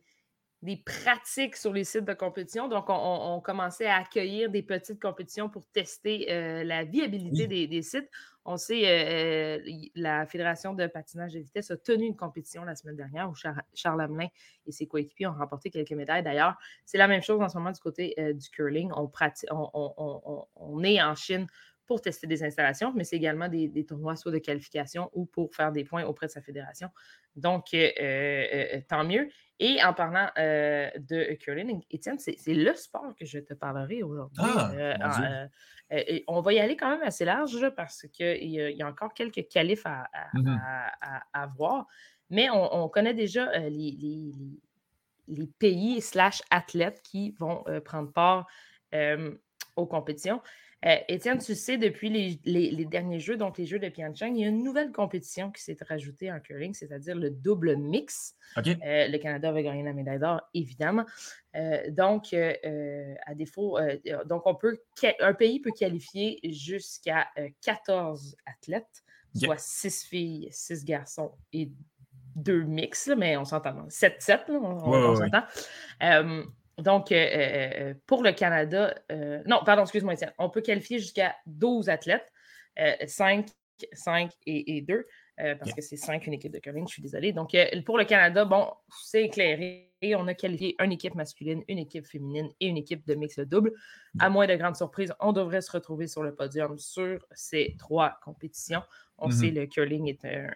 pratiques 0.86 1.56
sur 1.56 1.74
les 1.74 1.84
sites 1.84 2.06
de 2.06 2.14
compétition. 2.14 2.68
Donc, 2.68 2.86
on, 2.90 3.40
commençait 3.42 3.86
à 3.86 3.98
accueillir 3.98 4.50
des 4.50 4.64
petites 4.64 5.02
compétitions 5.02 5.50
pour 5.50 5.66
tester 5.68 6.32
euh, 6.32 6.64
la 6.64 6.84
viabilité 6.84 7.48
des, 7.48 7.82
sites. 7.82 8.10
On 8.46 8.58
sait, 8.58 8.86
euh, 8.86 9.60
euh, 9.60 9.72
la 9.96 10.26
Fédération 10.26 10.74
de 10.74 10.88
patinage 10.88 11.34
de 11.34 11.40
vitesse 11.40 11.72
a 11.72 11.78
tenu 11.78 12.06
une 12.06 12.16
compétition 12.16 12.64
la 12.64 12.76
semaine 12.76 12.96
dernière 12.96 13.30
où 13.30 13.36
Charles 13.36 14.02
Hamelin 14.02 14.28
et 14.66 14.72
ses 14.72 14.88
coéquipiers 14.88 15.28
ont 15.28 15.34
remporté 15.34 15.70
quelques 15.70 15.92
médailles. 15.92 16.24
D'ailleurs, 16.24 16.56
c'est 16.86 16.98
la 16.98 17.08
même 17.08 17.22
chose 17.22 17.42
en 17.42 17.50
ce 17.50 17.58
moment 17.58 17.72
du 17.72 17.80
côté 17.80 18.16
du 18.34 18.50
curling. 18.50 18.92
On, 18.96 19.10
on, 20.56 20.84
est 20.84 21.02
en 21.02 21.16
Chine 21.16 21.48
pour 21.86 22.02
tester 22.02 22.28
des 22.28 22.44
installations, 22.44 22.94
mais 22.96 23.04
c'est 23.04 23.16
également 23.16 23.48
des, 23.48 23.86
tournois 23.86 24.16
soit 24.16 24.32
de 24.32 24.40
qualification 24.40 25.10
ou 25.14 25.26
pour 25.26 25.54
faire 25.54 25.72
des 25.72 25.84
points 25.84 26.04
auprès 26.04 26.28
de 26.28 26.32
sa 26.32 26.42
fédération. 26.42 26.90
Donc, 27.36 27.76
tant 28.88 29.04
mieux. 29.04 29.30
Et 29.60 29.82
en 29.84 29.94
parlant 29.94 30.28
de 30.36 31.34
curling, 31.36 31.82
Étienne, 31.92 32.18
c'est 32.20 32.54
le 32.54 32.74
sport 32.76 33.16
que 33.18 33.26
je 33.26 33.40
te 33.40 33.54
parlerai 33.54 34.04
aujourd'hui. 34.04 34.44
Ah, 34.44 35.48
on 36.28 36.42
va 36.42 36.54
y 36.54 36.60
aller 36.60 36.76
quand 36.76 36.90
même 36.90 37.04
assez 37.04 37.26
large 37.26 37.70
parce 37.76 38.08
qu'il 38.12 38.50
y, 38.50 38.82
a 38.82 38.88
encore 38.88 39.14
quelques 39.14 39.48
qualifs 39.48 39.86
à, 39.86 40.08
à, 40.14 41.48
mmh 41.48 41.52
voir. 41.56 41.86
Mais 42.32 42.50
on, 42.50 42.90
connaît 42.90 43.14
déjà 43.14 43.56
les, 43.70 44.32
les, 45.28 45.48
pays 45.60 46.02
slash 46.02 46.42
athlètes 46.50 47.02
qui 47.04 47.32
vont 47.32 47.64
prendre 47.84 48.12
part 48.12 48.48
aux 49.76 49.86
compétitions. 49.86 50.42
Euh, 50.86 50.98
Étienne, 51.08 51.40
tu 51.40 51.56
sais, 51.56 51.78
depuis 51.78 52.10
les, 52.10 52.86
derniers 52.86 53.20
jeux, 53.20 53.38
donc 53.38 53.58
les 53.58 53.66
jeux 53.66 53.80
de 53.80 53.90
Pyeongchang, 53.90 54.36
il 54.36 54.42
y 54.42 54.46
a 54.46 54.48
une 54.48 54.64
nouvelle 54.64 54.92
compétition 54.92 55.52
qui 55.52 55.64
s'est 55.64 55.78
rajoutée 55.88 56.32
en 56.32 56.40
curling, 56.40 56.74
c'est-à-dire 56.74 57.16
le 57.16 57.32
double 57.32 57.76
mix. 57.76 58.36
Euh, 58.58 58.62
le 59.08 59.18
Canada 59.18 59.52
va 59.52 59.64
gagner 59.64 59.84
la 59.84 59.94
médaille 59.94 60.20
d'or, 60.20 60.42
évidemment. 60.54 61.06
Euh, 61.56 61.90
donc, 61.90 62.34
à 62.34 63.36
défaut, 63.36 63.80
donc 64.26 64.44
on 64.46 64.56
peut, 64.56 64.78
un 65.20 65.34
pays 65.34 65.60
peut 65.60 65.72
qualifier 65.72 66.40
jusqu'à 66.44 67.28
14 67.62 68.36
athlètes, 68.46 69.04
soit 69.36 69.60
6 69.60 70.04
filles, 70.06 70.48
6 70.52 70.86
garçons 70.86 71.32
et 71.52 71.72
2 72.36 72.64
mix, 72.64 73.10
mais 73.18 73.38
on 73.38 73.46
s'entend. 73.46 73.88
7-7, 73.88 74.52
on, 74.52 75.16
s'entend. 75.16 75.30
Donc, 75.30 75.44
euh, 76.04 76.44
euh, 76.80 76.84
euh, 77.12 77.94
pour 78.06 78.24
le 78.24 78.32
Canada, 78.32 78.96
non, 79.46 79.62
pardon, 79.66 79.84
excuse-moi, 79.84 80.16
on 80.38 80.50
peut 80.50 80.62
qualifier 80.62 81.00
jusqu'à 81.00 81.36
12 81.46 81.90
athlètes, 81.90 82.32
5, 83.08 83.48
5 83.94 84.32
et, 84.46 84.82
2, 84.82 85.06
parce 85.38 85.74
que 85.74 85.82
c'est 85.82 85.98
5 85.98 86.28
une 86.28 86.34
équipe 86.34 86.52
de 86.52 86.60
curling, 86.60 86.88
je 86.88 86.94
suis 86.94 87.02
désolée. 87.02 87.34
Donc, 87.34 87.56
pour 87.86 87.98
le 87.98 88.06
Canada, 88.06 88.46
bon, 88.46 88.70
c'est 89.04 89.24
éclairé. 89.24 89.92
On 90.18 90.28
a 90.28 90.34
qualifié 90.36 90.76
une 90.84 90.92
équipe 90.92 91.16
masculine, 91.16 91.64
une 91.68 91.80
équipe 91.80 92.06
féminine 92.06 92.50
et 92.60 92.68
une 92.68 92.78
équipe 92.78 93.08
de 93.08 93.16
mix 93.16 93.40
double. 93.40 93.74
À 94.20 94.30
moins 94.30 94.46
de 94.46 94.56
grandes 94.56 94.76
surprises, 94.76 95.14
on 95.20 95.34
devrait 95.34 95.62
se 95.62 95.72
retrouver 95.72 96.08
sur 96.08 96.22
le 96.22 96.36
podium 96.36 96.78
sur 96.78 97.26
ces 97.32 97.76
trois 97.80 98.20
compétitions. 98.24 98.84
On 99.18 99.30
mm-hmm. 99.30 99.32
sait 99.32 99.52
le 99.52 99.66
curling 99.66 100.10
est, 100.10 100.26
un, 100.26 100.52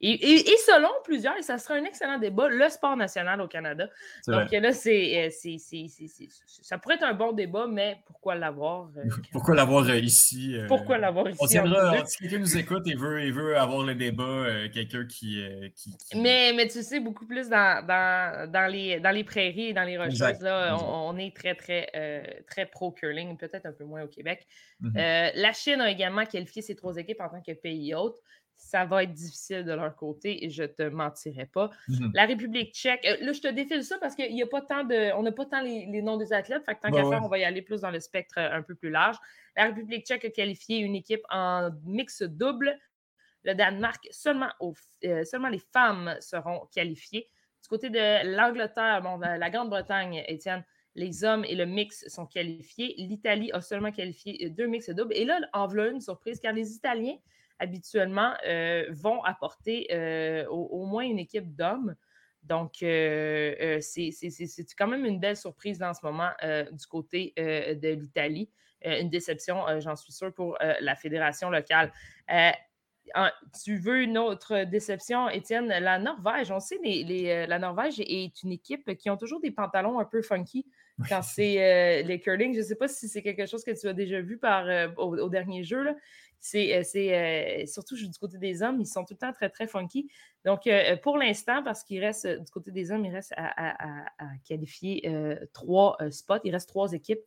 et, 0.00 0.56
selon 0.66 0.88
plusieurs, 1.04 1.36
et 1.36 1.42
ça 1.42 1.56
sera 1.56 1.74
un 1.74 1.84
excellent 1.84 2.18
débat, 2.18 2.48
le 2.48 2.68
sport 2.68 2.96
national 2.96 3.40
au 3.40 3.48
Canada. 3.48 3.88
Donc 4.26 4.50
là, 4.50 4.72
c'est, 4.72 5.26
euh, 5.26 6.28
ça 6.46 6.78
pourrait 6.78 6.96
être 6.96 7.04
un 7.04 7.14
bon 7.14 7.32
débat, 7.32 7.66
mais 7.66 7.98
pourquoi 8.06 8.34
l'avoir? 8.34 8.90
Euh, 8.96 9.04
pourquoi 9.32 9.54
l'avoir 9.54 9.88
euh, 9.88 9.96
ici? 9.96 10.56
pourquoi 10.68 10.98
l'avoir 10.98 11.28
ici? 11.30 11.38
si 12.06 12.18
quelqu'un 12.18 12.38
nous 12.38 12.56
écoute 12.58 12.86
et 12.86 12.94
veut, 12.94 13.30
veut 13.30 13.56
avoir 13.56 13.84
le 13.84 13.94
débat, 13.94 14.68
quelqu'un 14.72 15.06
qui, 15.06 15.42
Mais, 16.14 16.52
mais 16.54 16.66
tu 16.68 16.82
sais, 16.82 17.00
beaucoup 17.00 17.26
plus 17.26 17.48
dans, 17.48 17.86
dans, 17.86 18.70
les, 18.70 19.00
dans 19.00 19.10
les 19.10 19.24
prairies 19.24 19.68
et 19.68 19.72
dans 19.72 19.84
les 19.84 19.96
rocheuses, 19.96 20.40
là, 20.40 20.76
on, 20.76 21.16
est 21.16 21.34
très, 21.34 21.54
très, 21.54 22.44
très 22.48 22.66
pro-curling, 22.66 23.36
peut-être 23.38 23.66
un 23.66 23.72
peu 23.72 23.84
moins 23.84 24.02
au 24.02 24.08
Québec. 24.08 24.46
Mm-hmm. 24.82 25.32
la 25.36 25.52
Chine 25.52 25.80
a 25.80 25.90
également 25.90 26.26
qualifié 26.26 26.60
ses 26.60 26.74
trois 26.74 26.96
équipes 26.96 27.20
en 27.20 27.28
tant 27.28 27.40
que 27.40 27.52
pays 27.52 27.94
hôte 27.94 28.18
ça 28.64 28.86
va 28.86 29.02
être 29.02 29.12
difficile 29.12 29.64
de 29.64 29.72
leur 29.72 29.94
côté 29.94 30.44
et 30.44 30.50
je 30.50 30.62
ne 30.62 30.68
te 30.68 30.82
mentirai 30.82 31.46
pas. 31.46 31.70
Mhm. 31.88 32.10
La 32.14 32.24
République 32.24 32.74
tchèque, 32.74 33.04
euh, 33.06 33.16
là, 33.20 33.32
je 33.32 33.40
te 33.40 33.48
défile 33.48 33.84
ça 33.84 33.98
parce 33.98 34.14
qu'il 34.14 34.34
n'y 34.34 34.42
a 34.42 34.46
pas 34.46 34.62
tant 34.62 34.84
de. 34.84 35.12
On 35.14 35.22
n'a 35.22 35.32
pas 35.32 35.44
tant 35.44 35.60
les, 35.60 36.02
noms 36.02 36.16
des 36.16 36.32
athlètes. 36.32 36.64
Fait 36.64 36.74
que 36.74 36.80
tant 36.80 36.90
bah 36.90 37.02
qu'à 37.02 37.08
faire, 37.08 37.22
on 37.22 37.28
va 37.28 37.38
y 37.38 37.44
aller 37.44 37.62
plus 37.62 37.82
dans 37.82 37.90
le 37.90 38.00
spectre 38.00 38.36
euh, 38.38 38.58
un 38.58 38.62
peu 38.62 38.74
plus 38.74 38.90
large. 38.90 39.16
La 39.56 39.66
République 39.66 40.06
tchèque 40.06 40.24
a 40.24 40.30
qualifié 40.30 40.78
une 40.78 40.94
équipe 40.94 41.22
en 41.30 41.70
mix 41.84 42.22
double. 42.22 42.76
Le 43.44 43.54
Danemark, 43.54 44.08
seulement, 44.10 44.48
euh, 45.04 45.24
seulement 45.24 45.50
les 45.50 45.62
femmes 45.72 46.16
seront 46.20 46.66
qualifiées. 46.74 47.28
Du 47.62 47.68
côté 47.68 47.90
de 47.90 48.34
l'Angleterre, 48.34 49.02
bon, 49.02 49.18
la 49.18 49.50
Grande-Bretagne, 49.50 50.24
Étienne, 50.26 50.64
les 50.94 51.24
hommes 51.24 51.44
et 51.44 51.54
le 51.54 51.66
mix 51.66 52.08
sont 52.08 52.26
qualifiés. 52.26 52.94
L'Italie 52.96 53.50
a 53.52 53.60
seulement 53.60 53.92
qualifié 53.92 54.48
deux 54.48 54.66
mix 54.66 54.88
doubles. 54.90 55.14
Et 55.14 55.24
là, 55.24 55.40
en 55.52 55.66
voilà 55.66 55.90
une 55.90 56.00
surprise, 56.00 56.40
car 56.40 56.52
les 56.52 56.74
Italiens 56.74 57.16
habituellement, 57.58 58.32
euh, 58.46 58.84
vont 58.90 59.22
apporter 59.22 59.86
euh, 59.92 60.46
au, 60.48 60.84
moins 60.86 61.04
une 61.04 61.18
équipe 61.18 61.54
d'hommes. 61.54 61.94
Donc, 62.42 62.82
euh, 62.82 63.78
c'est 63.80 64.10
quand 64.76 64.86
même 64.86 65.06
une 65.06 65.18
belle 65.18 65.36
surprise 65.36 65.78
dans 65.78 65.94
ce 65.94 66.04
moment 66.04 66.30
du 66.42 66.86
côté 66.86 67.32
de 67.38 67.88
l'Italie. 67.88 68.50
une 68.82 69.08
déception, 69.08 69.64
j'en 69.80 69.96
suis 69.96 70.12
sûre, 70.12 70.32
pour 70.34 70.58
la 70.60 70.94
fédération 70.94 71.48
locale. 71.48 71.90
tu 73.64 73.78
veux 73.78 74.02
une 74.02 74.18
autre 74.18 74.64
déception, 74.64 75.30
Étienne? 75.30 75.68
La 75.68 75.98
Norvège, 75.98 76.50
on 76.50 76.60
sait, 76.60 76.78
les, 76.82 77.46
la 77.46 77.58
Norvège 77.58 77.98
est 78.00 78.42
une 78.42 78.52
équipe 78.52 78.94
qui 78.98 79.08
ont 79.08 79.16
toujours 79.16 79.40
des 79.40 79.50
pantalons 79.50 79.98
un 79.98 80.04
peu 80.04 80.20
funky 80.20 80.66
quand 81.08 81.22
c'est 81.22 82.02
les 82.02 82.20
curling. 82.20 82.52
Je 82.52 82.58
ne 82.58 82.64
sais 82.64 82.76
pas 82.76 82.88
si 82.88 83.08
c'est 83.08 83.22
quelque 83.22 83.46
chose 83.46 83.64
que 83.64 83.70
tu 83.70 83.88
as 83.88 83.94
déjà 83.94 84.20
vu 84.20 84.36
par, 84.36 84.66
au, 84.98 85.16
au, 85.16 85.28
dernier 85.30 85.64
jeu. 85.64 85.82
Là 85.82 85.94
c'est, 86.44 86.76
euh, 86.76 86.82
euh, 87.62 87.64
surtout 87.64 87.96
du 87.96 88.18
côté 88.20 88.36
des 88.36 88.62
hommes, 88.62 88.78
ils 88.78 88.86
sont 88.86 89.02
tout 89.02 89.14
le 89.14 89.18
temps 89.18 89.32
très, 89.32 89.48
très 89.48 89.66
funky. 89.66 90.10
Donc, 90.44 90.66
euh, 90.66 90.94
pour 90.98 91.16
l'instant, 91.16 91.62
parce 91.62 91.82
qu'il 91.82 92.04
reste 92.04 92.26
du 92.26 92.50
côté 92.50 92.70
des 92.70 92.92
hommes, 92.92 93.02
il 93.06 93.14
reste 93.14 93.32
à, 93.34 93.74
qualifier 94.46 95.10
trois 95.54 95.96
spots, 96.10 96.40
il 96.44 96.52
reste 96.52 96.68
trois 96.68 96.92
équipes. 96.92 97.22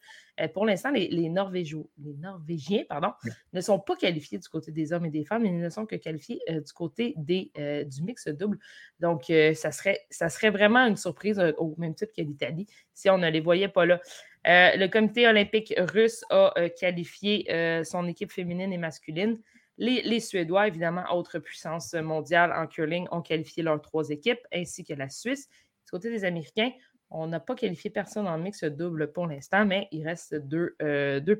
pour 0.53 0.68
l'instant, 0.68 0.91
les, 0.91 1.07
les, 1.07 1.24
les 1.24 1.30
Norvégiens 1.30 2.84
pardon, 2.88 3.11
ne 3.53 3.61
sont 3.61 3.80
pas 3.80 3.95
qualifiés 3.95 4.38
du 4.38 4.47
côté 4.47 4.72
des 4.72 4.93
hommes 4.93 5.07
et 5.07 5.09
des 5.09 5.26
femmes, 5.26 5.47
ils 5.47 5.57
ne 5.57 5.70
sont 5.70 5.88
que 5.88 5.95
qualifiés 5.95 6.39
du 6.47 6.74
côté 6.74 7.15
des, 7.18 7.51
du 7.89 8.03
mix 8.03 8.28
double. 8.28 8.59
Donc, 8.99 9.32
ça, 9.55 9.72
serait, 9.72 10.05
ça 10.11 10.30
serait 10.30 10.51
vraiment 10.51 10.86
une 10.86 10.95
surprise 10.95 11.41
au 11.57 11.74
même 11.80 11.95
titre 11.95 12.13
que 12.15 12.22
l'Italie 12.22 12.68
si 12.97 13.11
on 13.11 13.20
ne 13.20 13.30
les 13.30 13.39
voyait 13.39 13.68
pas 13.68 13.86
là. 13.86 14.01
Euh, 14.47 14.77
le 14.77 14.87
comité 14.87 15.27
olympique 15.27 15.73
russe 15.77 16.23
a 16.29 16.53
euh, 16.57 16.69
qualifié 16.69 17.51
euh, 17.51 17.83
son 17.83 18.07
équipe 18.07 18.31
féminine 18.31 18.71
et 18.71 18.77
masculine. 18.77 19.41
Les, 19.79 20.19
Suédois, 20.19 20.67
évidemment, 20.67 21.03
autre 21.13 21.37
puissance 21.37 21.93
mondiale 21.93 22.51
en 22.51 22.65
curling, 22.65 23.07
ont 23.11 23.21
qualifié 23.21 23.61
leurs 23.61 23.79
trois 23.79 24.09
équipes, 24.09 24.39
ainsi 24.51 24.83
que 24.83 24.93
la 24.93 25.07
Suisse. 25.07 25.47
Du 25.85 25.91
côté 25.91 26.09
des 26.09 26.25
Américains, 26.25 26.71
on 27.11 27.27
n'a 27.27 27.39
pas 27.39 27.53
qualifié 27.53 27.91
personne 27.91 28.27
en 28.27 28.39
mix 28.39 28.63
double 28.63 29.11
pour 29.11 29.27
l'instant, 29.27 29.65
mais 29.65 29.87
il 29.91 30.03
reste 30.03 30.33
deux, 30.33 30.75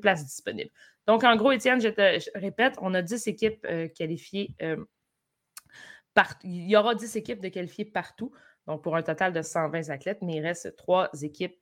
places 0.00 0.24
disponibles. 0.24 0.70
Donc, 1.08 1.24
en 1.24 1.34
gros, 1.34 1.50
Étienne, 1.50 1.80
je 1.80 1.88
te 1.88 2.38
répète, 2.38 2.76
on 2.80 2.94
a 2.94 3.02
10 3.02 3.26
équipes 3.26 3.66
qualifiées. 3.96 4.54
il 6.44 6.70
y 6.70 6.76
aura 6.76 6.94
10 6.94 7.16
équipes 7.16 7.40
de 7.40 7.48
qualifiées 7.48 7.86
partout, 7.86 8.30
donc 8.68 8.84
pour 8.84 8.94
un 8.94 9.02
total 9.02 9.32
de 9.32 9.42
120 9.42 9.90
athlètes, 9.90 10.18
mais 10.22 10.36
il 10.36 10.42
reste 10.46 10.76
trois 10.76 11.10
équipes 11.22 11.58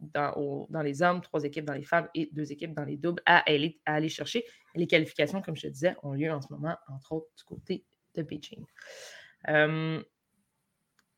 dans, 0.00 0.68
les 0.82 1.02
hommes, 1.02 1.20
trois 1.20 1.44
équipes 1.44 1.64
dans 1.64 1.74
les 1.74 1.84
femmes 1.84 2.08
et 2.14 2.28
deux 2.32 2.52
équipes 2.52 2.74
dans 2.74 2.84
les 2.84 2.96
doubles 2.96 3.22
à 3.26 3.38
aller, 3.50 3.80
à 3.86 3.94
aller 3.94 4.08
chercher. 4.08 4.44
les 4.74 4.86
qualifications, 4.86 5.40
comme 5.42 5.56
je 5.56 5.62
te 5.62 5.68
disais, 5.68 5.96
ont 6.02 6.12
lieu 6.12 6.30
en 6.30 6.40
ce 6.40 6.52
moment, 6.52 6.76
entre 6.88 7.12
autres, 7.12 7.28
du 7.36 7.44
côté 7.44 7.84
de 8.14 8.22
Beijing. 8.22 8.64
le, 9.46 10.02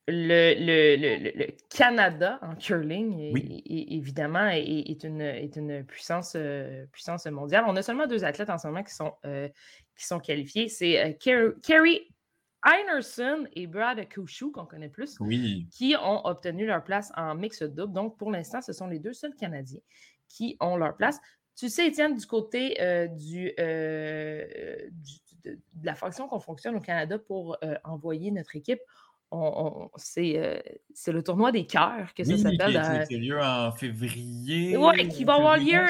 le, 0.09 1.47
Canada 1.68 2.39
en 2.43 2.55
curling, 2.55 3.33
évidemment, 3.66 4.49
est, 4.49 5.05
une, 5.05 5.20
est 5.20 5.57
une 5.57 5.85
puissance, 5.85 6.33
euh, 6.37 6.87
puissance 6.93 7.26
mondiale. 7.26 7.64
On 7.66 7.76
a 7.76 7.83
seulement 7.83 8.07
deux 8.07 8.24
athlètes 8.24 8.51
en 8.51 8.59
ce 8.59 8.66
moment 8.68 8.83
qui 8.83 8.95
sont, 8.95 9.14
euh, 9.26 9.49
qui 9.97 10.07
sont 10.07 10.20
qualifiés. 10.20 10.68
C'est 10.68 11.05
euh, 11.05 11.53
Kerry 11.62 12.09
Einerson 12.64 13.46
et 13.52 13.66
Brad 13.66 14.06
Kushu, 14.09 14.50
qu'on 14.50 14.66
connaît 14.66 14.88
plus, 14.88 15.18
qui 15.70 15.94
ont 16.00 16.26
obtenu 16.26 16.66
leur 16.66 16.82
place 16.82 17.12
en 17.16 17.34
mix 17.34 17.62
double. 17.62 17.92
Donc, 17.92 18.16
pour 18.18 18.30
l'instant, 18.30 18.61
ce 18.61 18.72
sont 18.72 18.88
les 18.88 18.98
deux 18.98 19.12
seuls 19.12 19.34
Canadiens 19.34 19.80
qui 20.28 20.56
ont 20.61 20.76
leur 20.76 20.96
place. 20.96 21.20
Tu 21.56 21.68
sais, 21.68 21.88
Étienne, 21.88 22.14
du 22.16 22.26
côté 22.26 22.80
euh, 22.80 23.09
du, 23.09 23.52
euh, 23.59 24.44
de, 25.44 25.59
la 25.82 25.94
façon 25.94 26.28
qu'on 26.28 26.40
fonctionne 26.40 26.76
au 26.76 26.80
Canada 26.80 27.18
pour 27.18 27.56
euh, 27.64 27.74
envoyer 27.84 28.30
notre 28.30 28.54
équipe, 28.54 28.80
c'est 29.97 31.12
le 31.12 31.22
tournoi 31.22 31.53
des 31.53 31.66
cœurs 31.66 32.14
que 32.14 32.24
ça 32.24 32.37
s'appelle. 32.37 33.07
Qui, 33.09 33.14
a 33.14 33.18
lieu 33.18 33.41
en 33.41 33.72
février. 33.72 34.76
Oui, 34.76 35.09
qui 35.09 35.24
va 35.24 35.35
avoir 35.35 35.59
lieu 35.59 35.81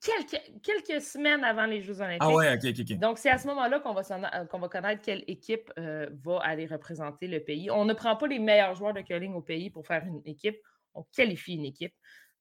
quelques, 0.00 0.42
quelques, 0.62 1.02
semaines 1.02 1.42
avant 1.42 1.66
les 1.66 1.82
Jeux 1.82 2.00
Olympiques. 2.00 2.22
Ah 2.22 2.32
ouais, 2.32 2.54
ok, 2.54 2.70
ok, 2.70 2.86
ok. 2.88 2.98
Donc, 2.98 3.18
c'est 3.18 3.30
à 3.30 3.38
ce 3.38 3.46
moment-là 3.48 3.80
qu'on 3.80 3.94
va, 3.94 4.02
qu'on 4.46 4.58
va 4.58 4.68
connaître 4.68 5.02
quelle 5.02 5.24
équipe 5.26 5.72
va 5.76 6.38
aller 6.42 6.66
représenter 6.66 7.26
le 7.26 7.40
pays. 7.40 7.70
On 7.70 7.84
ne 7.84 7.94
prend 7.94 8.16
pas 8.16 8.26
les 8.26 8.38
meilleurs 8.38 8.74
joueurs 8.74 8.94
de 8.94 9.00
curling 9.00 9.34
au 9.34 9.42
pays 9.42 9.70
pour 9.70 9.86
faire 9.86 10.04
une 10.06 10.22
équipe, 10.24 10.58
on 10.94 11.02
qualifie 11.14 11.54
une 11.54 11.64
équipe. 11.64 11.94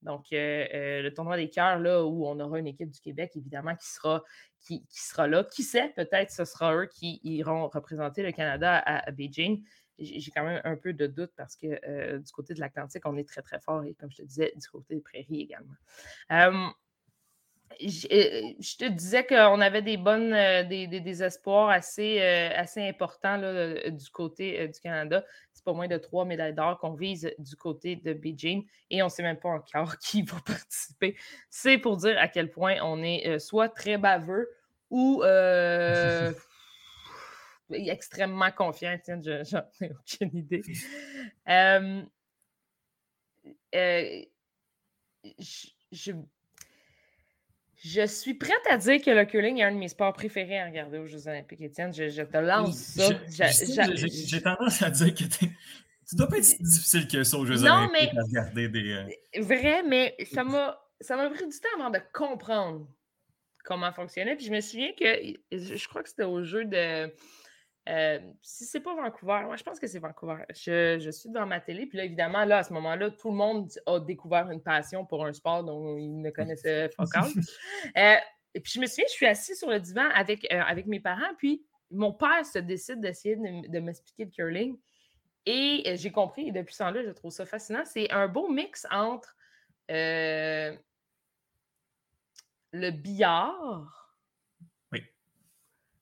Donc, 0.06 0.28
le 0.32 1.10
tournoi 1.10 1.36
des 1.36 1.50
cœurs, 1.50 1.80
là, 1.80 2.06
où 2.06 2.28
on 2.28 2.40
aura 2.40 2.60
une 2.60 2.68
équipe 2.68 2.92
du 2.92 3.00
Québec, 3.00 3.32
évidemment, 3.36 3.76
qui 3.76 3.88
sera, 3.88 4.24
qui, 4.62 4.86
sera 4.90 5.28
là. 5.28 5.44
Qui 5.44 5.64
sait, 5.64 5.92
peut-être 5.96 6.32
ce 6.32 6.46
sera 6.46 6.76
eux 6.76 6.88
qui 6.88 7.20
iront 7.24 7.68
représenter 7.70 8.22
le 8.22 8.32
Canada 8.32 8.78
à 8.86 9.10
Beijing 9.12 9.64
j'ai 10.00 10.32
quand 10.32 10.44
même 10.44 10.62
un 10.64 10.76
peu 10.76 10.94
de 10.94 11.08
doute 11.08 11.32
parce 11.36 11.56
que 11.56 11.80
euh, 11.88 12.20
du 12.20 12.32
côté 12.32 12.54
de 12.54 12.60
l'Atlantique, 12.60 13.04
on 13.06 13.18
est 13.18 13.28
très, 13.28 13.42
très 13.42 13.60
fort 13.60 13.84
et 13.84 13.94
comme 13.94 14.12
je 14.12 14.18
te 14.18 14.22
disais, 14.24 14.54
du 14.56 14.68
côté 14.68 14.96
des 14.96 15.02
prairies 15.02 15.42
également. 15.42 15.76
Euh, 16.32 16.70
je 17.82 18.78
te 18.78 18.88
disais 18.90 19.26
qu'on 19.26 19.60
avait 19.60 19.82
des 19.82 19.98
bonnes, 19.98 20.34
euh, 20.34 20.64
des, 20.64 21.24
espoirs 21.24 21.70
assez, 21.70 22.22
assez 22.22 22.82
importants 22.82 23.38
du 23.38 24.10
côté 24.12 24.68
du 24.68 24.80
Canada. 24.80 25.26
C'est 25.54 25.64
pas 25.64 25.74
moins 25.74 25.88
de 25.88 25.98
trois 25.98 26.26
médailles 26.26 26.54
d'or 26.54 26.78
qu'on 26.78 26.94
vise 26.94 27.34
du 27.40 27.56
côté 27.56 27.96
de 27.96 28.14
Beijing 28.14 28.66
et 28.90 29.02
on 29.02 29.06
ne 29.06 29.10
sait 29.10 29.24
même 29.24 29.40
pas 29.40 29.50
encore 29.50 29.98
qui 30.00 30.24
va 30.24 30.38
participer. 30.46 31.18
C'est 31.50 31.78
pour 31.78 31.98
dire 31.98 32.18
à 32.20 32.28
quel 32.28 32.52
point 32.52 32.78
on 32.84 33.02
est 33.02 33.40
soit 33.40 33.70
très 33.70 33.98
baveux 33.98 34.50
ou 34.90 35.24
extrêmement 37.72 38.52
confiant. 38.52 38.98
Tiens, 39.04 39.20
j'en 39.22 39.64
ai 39.82 39.92
aucune 39.92 40.38
idée. 40.38 40.62
Euh, 41.48 42.04
je, 45.92 46.12
je, 47.78 48.06
suis 48.06 48.34
prête 48.36 48.62
à 48.70 48.78
dire 48.78 49.02
que 49.02 49.12
le 49.12 49.26
curling 49.26 49.58
est 49.58 49.64
un 49.64 49.72
de 49.72 49.78
mes 49.78 49.88
sports 49.88 50.14
préférés 50.14 50.60
à 50.60 50.66
regarder 50.66 50.98
aux 50.98 51.06
Jeux 51.06 51.28
Olympiques, 51.28 51.62
Étienne. 51.62 51.94
Je, 51.94 52.22
te 52.22 52.38
lance 52.38 52.78
ça. 52.78 53.10
J'ai 53.30 54.42
tendance 54.42 54.82
à 54.82 54.90
dire 54.90 55.14
que 55.14 55.24
tu 56.08 56.16
dois 56.16 56.28
pas 56.28 56.38
être 56.38 56.44
si 56.44 56.62
difficile 56.62 57.08
que 57.08 57.24
ça 57.24 57.38
aux 57.38 57.46
Jeux 57.46 57.64
Olympiques 57.64 58.16
à 58.18 58.24
regarder 58.24 58.70
des. 58.70 58.92
Euh, 58.92 59.42
vrai, 59.42 59.84
mais 59.84 60.16
ça 60.32 60.44
m'a 60.44 61.30
pris 61.30 61.48
du 61.48 61.60
temps 61.60 61.80
avant 61.80 61.90
de 61.90 62.00
comprendre 62.14 62.88
comment 63.64 63.92
fonctionnait. 63.92 64.36
Puis 64.36 64.46
je 64.46 64.52
me 64.52 64.62
souviens 64.62 64.94
que 64.94 65.06
je 65.52 65.88
crois 65.88 66.04
que 66.04 66.10
c'était 66.10 66.24
au 66.24 66.44
jeu 66.44 66.66
de 66.66 67.12
euh, 67.88 68.20
si 68.42 68.66
c'est 68.66 68.80
pas 68.80 68.96
Vancouver, 68.96 69.42
moi 69.46 69.56
je 69.58 69.64
pense 69.64 69.80
que 69.80 69.86
c'est 69.86 70.00
Vancouver. 70.00 70.44
Je, 70.50 71.10
suis 71.12 71.30
dans 71.30 71.46
ma 71.46 71.60
télé, 71.60 71.86
puis 71.86 71.98
là, 71.98 72.06
évidemment, 72.06 72.44
là, 72.44 72.60
à 72.60 72.64
ce 72.64 72.74
moment-là, 72.74 73.12
tout 73.12 73.30
le 73.30 73.36
monde 73.36 73.70
a 73.86 74.00
découvert 74.00 74.50
une 74.50 74.62
passion 74.62 75.06
pour 75.06 75.24
un 75.26 75.34
sport 75.34 75.64
dont 75.64 75.96
il 75.98 76.20
ne 76.20 76.32
connaissait 76.32 76.90
pas 76.98 77.04
euh, 77.98 78.16
et 78.54 78.60
puis 78.60 78.72
je 78.74 78.80
me 78.80 78.88
souviens, 78.88 79.06
je 79.08 79.14
suis 79.14 79.28
assise 79.28 79.60
sur 79.60 79.70
le 79.70 79.80
divan 79.80 80.10
avec, 80.16 80.52
euh, 80.52 80.62
avec 80.62 80.88
mes 80.88 81.00
parents, 81.00 81.36
puis 81.38 81.64
mon 81.92 82.12
père 82.12 82.46
se 82.46 82.60
décide 82.60 83.02
d'essayer 83.02 83.36
de, 83.36 83.80
m'expliquer 83.80 84.26
le 84.26 84.32
curling. 84.32 84.78
Et 85.46 85.96
j'ai 85.98 86.12
compris, 86.12 86.48
et 86.48 86.52
depuis 86.52 86.74
ce 86.74 86.80
temps-là, 86.80 87.04
je 87.04 87.12
trouve 87.12 87.32
ça 87.32 87.46
fascinant. 87.46 87.84
C'est 87.86 88.12
un 88.12 88.28
beau 88.28 88.50
mix 88.50 88.88
entre 88.90 89.36
le 89.88 90.80
billard 92.74 94.05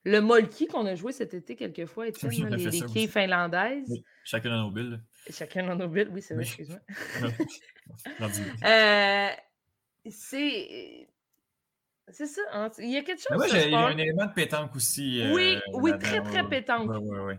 le 0.06 0.20
molki 0.20 0.68
qu'on 0.68 0.86
a 0.86 0.96
joué 0.96 1.14
cet 1.14 1.34
été 1.34 1.56
quelquefois, 1.56 2.08
Étienne, 2.08 2.56
les, 2.56 2.70
les 2.70 2.82
quilles 2.82 3.08
finlandaises. 3.08 3.88
Oui, 3.90 4.04
chacun 4.24 4.50
dans 4.50 4.64
nos 4.64 4.72
bulles. 4.72 5.02
Chacun 5.30 5.66
dans 5.66 5.76
nos 5.76 5.88
bulles, 5.88 6.10
oui, 6.12 6.22
c'est 6.22 6.34
vrai, 6.34 6.44
excuse-moi. 6.44 6.80
euh, 8.66 9.30
c'est. 10.10 11.10
C'est 12.10 12.28
ça. 12.28 12.42
Hein? 12.52 12.70
Il 12.80 12.92
y 12.92 12.98
a 12.98 13.02
quelque 13.02 13.22
chose. 13.22 13.38
Moi, 13.38 13.48
il 13.48 13.72
y 13.72 13.74
a 13.74 13.80
un 13.80 13.98
élément 13.98 14.26
de 14.26 14.34
pétanque 14.34 14.76
aussi. 14.76 15.24
oui, 15.32 15.56
euh, 15.56 15.80
oui, 15.80 15.98
très, 15.98 16.22
très 16.22 16.48
pétanque. 16.48 16.92
Oui, 16.92 16.98
oui, 17.02 17.20
oui. 17.20 17.34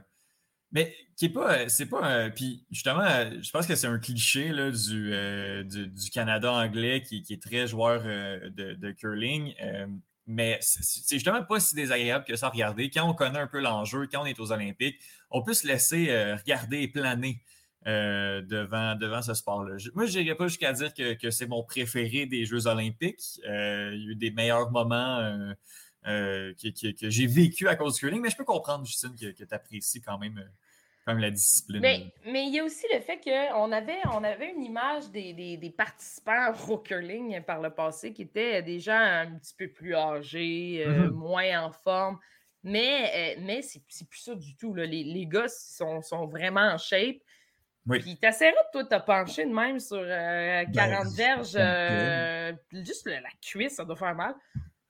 Mais 0.72 0.94
qui 1.16 1.26
est 1.26 1.32
pas. 1.32 1.58
Euh, 1.58 1.68
c'est 1.68 1.86
pas. 1.86 2.30
puis 2.30 2.64
justement, 2.70 3.04
je 3.04 3.50
pense 3.50 3.66
que 3.66 3.74
c'est 3.74 3.86
un 3.86 3.98
cliché 3.98 4.48
là, 4.48 4.70
du, 4.70 5.88
du, 5.90 6.10
Canada 6.10 6.50
anglais 6.50 7.02
qui, 7.02 7.22
qui, 7.22 7.34
est 7.34 7.42
très 7.42 7.66
joueur 7.66 8.02
de, 8.02 8.72
de, 8.72 8.90
curling. 8.92 9.54
Mais 10.26 10.58
c'est 10.60 11.16
justement 11.16 11.42
pas 11.44 11.60
si 11.60 11.74
désagréable 11.74 12.24
que 12.24 12.36
ça 12.36 12.48
regarder. 12.48 12.88
Quand 12.88 13.08
on 13.08 13.14
connaît 13.14 13.38
un 13.38 13.46
peu 13.46 13.60
l'enjeu, 13.60 14.08
quand 14.10 14.22
on 14.22 14.26
est 14.26 14.40
aux 14.40 14.52
Olympiques, 14.52 14.98
on 15.30 15.42
peut 15.42 15.52
se 15.52 15.66
laisser 15.66 16.10
euh, 16.10 16.36
regarder 16.36 16.80
et 16.80 16.88
planer 16.88 17.42
euh, 17.86 18.40
devant, 18.40 18.94
devant 18.94 19.20
ce 19.20 19.34
sport-là. 19.34 19.76
Moi, 19.94 20.06
je 20.06 20.18
n'irais 20.18 20.34
pas 20.34 20.48
jusqu'à 20.48 20.72
dire 20.72 20.94
que, 20.94 21.30
c'est 21.30 21.46
mon 21.46 21.62
préféré 21.62 22.24
des 22.24 22.46
Jeux 22.46 22.66
Olympiques. 22.66 23.40
Euh, 23.46 23.90
il 23.94 24.02
y 24.02 24.08
a 24.08 24.10
eu 24.12 24.16
des 24.16 24.30
meilleurs 24.30 24.70
moments 24.70 25.54
que, 26.04 26.54
j'ai 27.02 27.26
vécu 27.26 27.68
à 27.68 27.76
cause 27.76 27.94
du 27.94 28.00
curling, 28.00 28.22
mais 28.22 28.30
je 28.30 28.36
peux 28.36 28.44
comprendre, 28.44 28.86
Justine, 28.86 29.14
que, 29.20 29.26
que 29.26 29.44
tu 29.44 29.54
apprécies 29.54 30.00
quand 30.00 30.18
même 30.18 30.42
comme 31.04 31.18
la 31.18 31.30
discipline. 31.30 31.80
Mais, 31.80 32.12
mais, 32.26 32.46
il 32.46 32.54
y 32.54 32.60
a 32.60 32.64
aussi 32.64 32.86
le 32.92 33.00
fait 33.00 33.20
qu'on 33.20 33.72
avait, 33.72 34.00
on 34.12 34.24
avait 34.24 34.52
une 34.52 34.62
image 34.62 35.10
des, 35.10 35.34
des, 35.34 35.70
participants 35.70 36.52
au 36.68 36.78
curling 36.78 37.42
par 37.42 37.60
le 37.60 37.70
passé 37.70 38.12
qui 38.12 38.22
étaient 38.22 38.62
des 38.62 38.80
gens 38.80 38.98
un 38.98 39.34
petit 39.34 39.54
peu 39.54 39.68
plus 39.68 39.94
âgés, 39.94 40.84
euh, 40.86 41.08
mm-hmm. 41.08 41.10
moins 41.10 41.64
en 41.64 41.70
forme. 41.72 42.18
Mais, 42.62 43.36
euh, 43.36 43.40
mais 43.42 43.60
c'est 43.60 43.84
plus 44.08 44.20
ça 44.20 44.34
du 44.34 44.56
tout. 44.56 44.72
Là. 44.72 44.86
Les, 44.86 45.04
les 45.04 45.26
gars 45.26 45.48
sont, 45.48 46.00
sont, 46.00 46.26
vraiment 46.26 46.72
en 46.72 46.78
shape. 46.78 47.16
Oui. 47.86 47.98
Puis 47.98 48.16
t'essaieras 48.16 48.62
de 48.72 48.80
toi 48.80 48.98
te 48.98 49.04
pencher 49.04 49.44
de 49.44 49.52
même 49.52 49.78
sur 49.78 49.98
40 49.98 50.08
euh, 50.08 50.64
ben, 50.72 51.04
verges, 51.14 52.82
juste 52.82 53.06
la 53.06 53.20
cuisse, 53.42 53.74
ça 53.74 53.84
doit 53.84 53.96
faire 53.96 54.14
mal. 54.14 54.34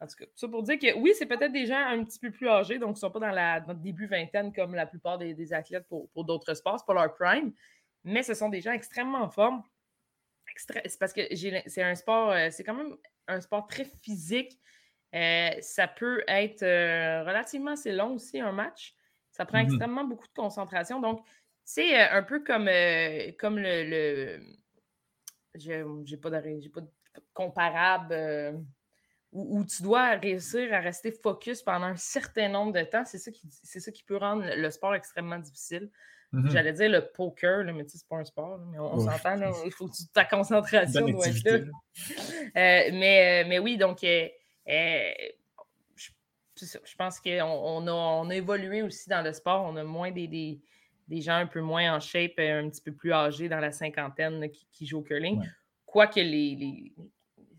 En 0.04 0.06
tout 0.06 0.16
cas, 0.18 0.26
ça 0.34 0.48
pour 0.48 0.62
dire 0.62 0.78
que 0.78 0.98
oui, 0.98 1.12
c'est 1.18 1.24
peut-être 1.24 1.52
des 1.52 1.64
gens 1.64 1.78
un 1.78 2.04
petit 2.04 2.18
peu 2.18 2.30
plus 2.30 2.46
âgés, 2.46 2.78
donc 2.78 2.90
ils 2.90 2.92
ne 2.92 2.98
sont 2.98 3.10
pas 3.10 3.20
dans, 3.20 3.30
la, 3.30 3.60
le 3.60 3.74
début 3.74 4.06
vingtaine 4.06 4.52
comme 4.52 4.74
la 4.74 4.84
plupart 4.84 5.16
des, 5.16 5.52
athlètes 5.54 5.86
pour, 5.88 6.24
d'autres 6.24 6.52
sports, 6.52 6.78
c'est 6.78 6.86
pas 6.86 6.92
leur 6.92 7.14
prime, 7.14 7.54
mais 8.04 8.22
ce 8.22 8.34
sont 8.34 8.50
des 8.50 8.60
gens 8.60 8.72
extrêmement 8.72 9.22
en 9.22 9.30
forme. 9.30 9.62
c'est 10.56 10.98
parce 10.98 11.14
que 11.14 11.22
c'est 11.66 11.82
un 11.82 11.94
sport, 11.94 12.32
euh, 12.32 12.48
c'est 12.50 12.64
quand 12.64 12.74
même 12.74 12.96
un 13.28 13.40
sport 13.40 13.66
très 13.66 13.86
physique. 14.02 14.60
Euh, 15.14 15.50
ça 15.60 15.88
peut 15.88 16.22
être 16.28 16.62
euh, 16.62 17.24
relativement 17.24 17.70
assez 17.70 17.92
long 17.92 18.14
aussi, 18.14 18.40
un 18.40 18.52
match. 18.52 18.94
Ça 19.30 19.46
prend 19.46 19.58
mm-hmm. 19.58 19.68
extrêmement 19.68 20.04
beaucoup 20.04 20.26
de 20.26 20.34
concentration. 20.34 21.00
Donc, 21.00 21.24
c'est 21.64 21.98
un 21.98 22.22
peu 22.22 22.40
comme, 22.40 22.68
comme 23.38 23.58
le. 23.58 23.84
le 23.84 24.40
j'ai 25.54 26.16
pas, 26.16 26.30
pas 26.30 26.40
de 26.40 26.88
comparable 27.32 28.64
où, 29.34 29.64
tu 29.64 29.82
dois 29.82 30.10
réussir 30.10 30.72
à 30.72 30.78
rester 30.78 31.10
focus 31.10 31.60
pendant 31.60 31.86
un 31.86 31.96
certain 31.96 32.48
nombre 32.48 32.72
de 32.72 32.82
temps. 32.82 33.04
C'est 33.04 33.18
ça 33.18 33.32
qui, 33.32 33.48
c'est 33.50 33.80
ça 33.80 33.90
qui 33.90 34.04
peut 34.04 34.16
rendre 34.16 34.44
le 34.56 34.70
sport 34.70 34.94
extrêmement 34.94 35.38
difficile. 35.38 35.90
Mm-hmm. 36.32 36.50
J'allais 36.50 36.72
dire 36.72 36.88
le 36.88 37.00
poker, 37.00 37.64
là, 37.64 37.72
mais 37.72 37.84
c'est 37.88 38.06
pas 38.08 38.16
un 38.16 38.24
sport, 38.24 38.58
mais 38.70 38.78
on, 38.78 39.00
s'entend, 39.00 39.36
il 39.64 39.72
faut 39.72 39.88
que 39.88 39.92
ta 40.14 40.24
concentration 40.24 41.08
doit 41.08 41.26
être 41.26 41.44
là. 41.44 41.52
Euh, 41.52 42.90
mais, 42.92 43.44
euh, 43.44 43.48
mais 43.48 43.58
oui, 43.58 43.76
donc 43.76 44.02
euh, 44.04 44.28
je, 45.96 46.10
je, 46.56 46.96
pense 46.96 47.18
qu'on 47.20 47.40
on 47.42 47.86
a, 47.88 47.92
on 47.92 48.30
a 48.30 48.34
évolué 48.34 48.82
aussi 48.82 49.08
dans 49.08 49.22
le 49.22 49.32
sport. 49.32 49.64
On 49.64 49.76
a 49.76 49.84
moins 49.84 50.12
des, 50.12 50.28
des, 50.28 50.60
des, 51.08 51.20
gens 51.20 51.34
un 51.34 51.46
peu 51.46 51.60
moins 51.60 51.96
en 51.96 52.00
shape, 52.00 52.38
un 52.38 52.68
petit 52.68 52.82
peu 52.82 52.92
plus 52.92 53.12
âgés 53.12 53.48
dans 53.48 53.60
la 53.60 53.72
cinquantaine 53.72 54.48
qui, 54.72 54.86
jouent 54.86 55.00
au 55.00 55.02
curling. 55.02 55.40
Quoique 55.86 56.20
les, 56.20 56.56
les, 56.56 56.92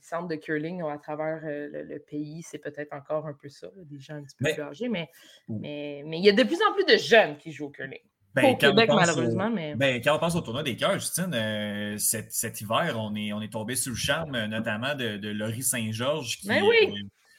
centres 0.05 0.27
de 0.27 0.35
curling 0.35 0.81
à 0.83 0.97
travers 0.97 1.41
euh, 1.43 1.67
le, 1.71 1.99
pays, 1.99 2.43
c'est 2.43 2.59
peut-être 2.59 2.93
encore 2.93 3.25
un 3.27 3.33
peu 3.33 3.49
ça, 3.49 3.67
des 3.75 3.99
gens 3.99 4.15
un 4.15 4.23
petit 4.23 4.35
peu 4.37 4.53
plus 4.53 4.61
âgés, 4.61 4.89
mais, 4.89 5.09
mais, 5.49 6.03
mais, 6.05 6.19
il 6.19 6.25
y 6.25 6.29
a 6.29 6.33
de 6.33 6.43
plus 6.43 6.59
en 6.69 6.73
plus 6.73 6.85
de 6.85 6.97
jeunes 6.97 7.37
qui 7.37 7.51
jouent 7.51 7.65
au 7.65 7.69
curling. 7.69 7.99
Ben, 8.35 8.51
au 8.51 8.55
Québec, 8.57 8.89
malheureusement. 8.93 9.49
mais... 9.49 9.75
Ben, 9.75 10.01
quand 10.03 10.15
on 10.15 10.19
pense 10.19 10.35
au 10.35 10.41
tournoi 10.41 10.61
des 10.61 10.75
cœurs, 10.75 10.99
Justine, 10.99 11.33
euh, 11.33 11.97
cet, 11.97 12.61
hiver, 12.61 12.95
on 12.99 13.15
est, 13.15 13.31
on 13.31 13.41
est 13.41 13.51
tombé 13.51 13.75
sous 13.75 13.91
le 13.91 13.95
charme, 13.95 14.35
euh, 14.35 14.47
notamment 14.47 14.93
de, 14.93 15.17
de 15.17 15.29
Laurie 15.29 15.63
Saint-Georges, 15.63 16.37
qui, 16.37 16.49
ben 16.49 16.61
oui. 16.63 16.93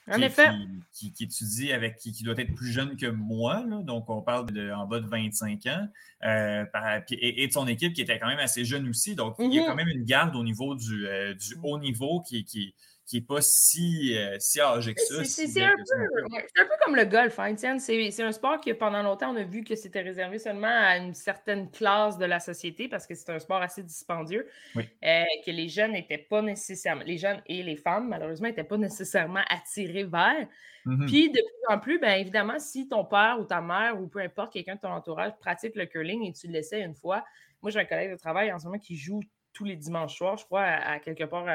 En 0.09 0.20
effet. 0.20 0.48
Qui, 0.92 1.12
étudie 1.20 1.72
avec, 1.72 1.96
qui, 1.96 2.22
doit 2.22 2.34
être 2.38 2.54
plus 2.54 2.70
jeune 2.70 2.96
que 2.96 3.07
moi, 3.07 3.64
donc 3.82 4.09
on 4.09 4.22
parle 4.22 4.50
de, 4.52 4.70
en 4.70 4.86
bas 4.86 5.00
de 5.00 5.07
25 5.07 5.66
ans, 5.66 5.88
euh, 6.24 6.64
et, 7.11 7.46
de 7.46 7.52
son 7.52 7.66
équipe 7.66 7.92
qui 7.92 8.02
était 8.02 8.18
quand 8.18 8.28
même 8.28 8.38
assez 8.38 8.64
jeune 8.64 8.88
aussi. 8.88 9.14
Donc, 9.14 9.34
il 9.38 9.52
y 9.52 9.59
a 9.59 9.62
mm-hmm. 9.62 9.66
quand 9.66 9.74
même 9.74 9.88
une 9.88 10.04
garde 10.04 10.36
au 10.36 10.44
niveau 10.44 10.74
du, 10.74 11.07
euh, 11.07 11.34
du 11.34 11.57
haut 11.62 11.78
niveau 11.78 12.22
qui, 12.22 12.74
qui, 13.07 13.16
n'est 13.16 13.26
pas 13.26 13.40
si, 13.40 14.16
euh, 14.16 14.36
si 14.40 14.61
âgé 14.61 14.94
que 14.94 15.00
ça. 15.00 15.24
C'est 15.24 15.62
un, 15.62 15.68
un, 15.68 16.64
peu 16.64 16.74
comme 16.84 16.96
le 16.96 17.04
golf, 17.04 17.38
hein, 17.38 17.54
C'est 17.78 18.22
un 18.22 18.32
sport 18.32 18.61
que 18.61 18.72
pendant 18.72 19.02
longtemps, 19.02 19.32
on 19.32 19.36
a 19.36 19.44
vu 19.44 19.62
que 19.62 19.76
c'était 19.76 20.00
réservé 20.00 20.38
seulement 20.38 20.66
à 20.66 20.96
une 20.96 21.14
certaine 21.14 21.70
classe 21.70 22.18
de 22.18 22.24
la 22.24 22.40
société 22.40 22.88
parce 22.88 23.07
que 23.07 23.14
c'est 23.14 23.30
un 23.30 23.38
sport 23.38 23.62
assez 23.62 23.82
dispendieux. 23.82 24.48
Euh, 24.76 25.22
que 25.44 25.50
les 25.50 25.68
jeunes 25.68 25.92
n'étaient 25.92 26.18
pas 26.18 26.42
nécessairement, 26.42 27.04
les 27.04 27.18
jeunes 27.18 27.40
et 27.46 27.62
les 27.62 27.76
femmes, 27.76 28.09
malheureusement, 28.09 28.48
n'étaient 28.48 28.64
pas 28.64 28.78
nécessairement 28.78 29.42
attirés 29.48 30.04
vers. 30.04 30.48
Mm-hmm. 30.84 31.07
Puis, 31.07 31.30
de 31.30 31.40
plus 31.40 31.74
en 31.74 31.78
plus, 31.78 31.98
bien 32.00 32.14
évidemment, 32.14 32.59
si 32.59 32.88
ton 32.88 33.04
père 33.04 33.38
ou 33.40 33.44
ta 33.44 33.61
mère 33.61 34.00
ou 34.00 34.09
peu 34.09 34.20
importe, 34.20 34.52
quelqu'un 34.52 34.74
de 34.74 34.80
ton 34.80 34.90
entourage 34.90 35.32
pratique 35.38 35.76
le 35.76 35.86
curling 35.86 36.24
et 36.24 36.32
tu 36.32 36.48
le 36.48 36.54
laissais 36.54 36.80
une 36.80 36.94
fois, 36.94 37.24
moi, 37.62 37.70
j'ai 37.70 37.80
un 37.80 37.84
collègue 37.84 38.12
de 38.12 38.16
travail 38.16 38.52
en 38.52 38.59
ce 38.59 38.66
moment 38.66 38.78
qui 38.78 38.96
joue 38.96 39.20
tous 39.57 39.64
les 39.64 39.76
dimanches 39.76 40.16
soirs, 40.16 40.36
je 40.36 40.44
crois, 40.44 40.62
à, 40.62 40.98
quelque 40.98 41.24
part 41.24 41.46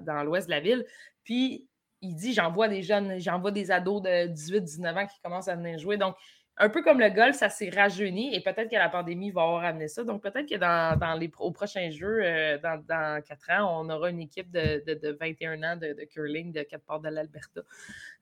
dans 0.00 0.22
l'ouest 0.22 0.46
de 0.46 0.52
la 0.52 0.60
ville. 0.60 0.86
Puis 1.24 1.66
il 2.00 2.14
dit 2.14 2.32
j'en 2.32 2.50
vois 2.50 2.68
des 2.68 2.82
jeunes, 2.82 3.18
j'en 3.18 3.40
vois 3.40 3.50
des 3.50 3.70
ados 3.70 4.02
de 4.02 4.28
18-19 4.28 5.02
ans 5.02 5.06
qui 5.06 5.20
commencent 5.20 5.48
à 5.48 5.56
venir 5.56 5.78
jouer. 5.78 5.96
Donc, 5.96 6.16
un 6.62 6.68
peu 6.68 6.82
comme 6.82 7.00
le 7.00 7.08
golf, 7.08 7.36
ça 7.36 7.48
s'est 7.48 7.70
rajeuni 7.70 8.34
et 8.34 8.40
peut-être 8.40 8.70
que 8.70 8.76
la 8.76 8.90
pandémie 8.90 9.30
va 9.30 9.42
avoir 9.42 9.64
amené 9.64 9.88
ça. 9.88 10.04
Donc, 10.04 10.22
peut-être 10.22 10.46
que 10.46 10.56
dans, 10.56 11.18
les, 11.18 11.30
aux 11.38 11.52
prochains 11.52 11.90
jeux, 11.90 12.20
euh, 12.22 12.58
dans, 12.58 12.84
dans 12.86 13.22
4 13.22 13.50
ans, 13.50 13.80
on 13.80 13.88
aura 13.88 14.10
une 14.10 14.20
équipe 14.20 14.50
de, 14.50 15.16
21 15.18 15.62
ans 15.62 15.76
de, 15.76 16.04
curling 16.04 16.52
de 16.52 16.62
quatre 16.62 16.84
parts 16.84 17.00
de 17.00 17.08
l'Alberta. 17.08 17.62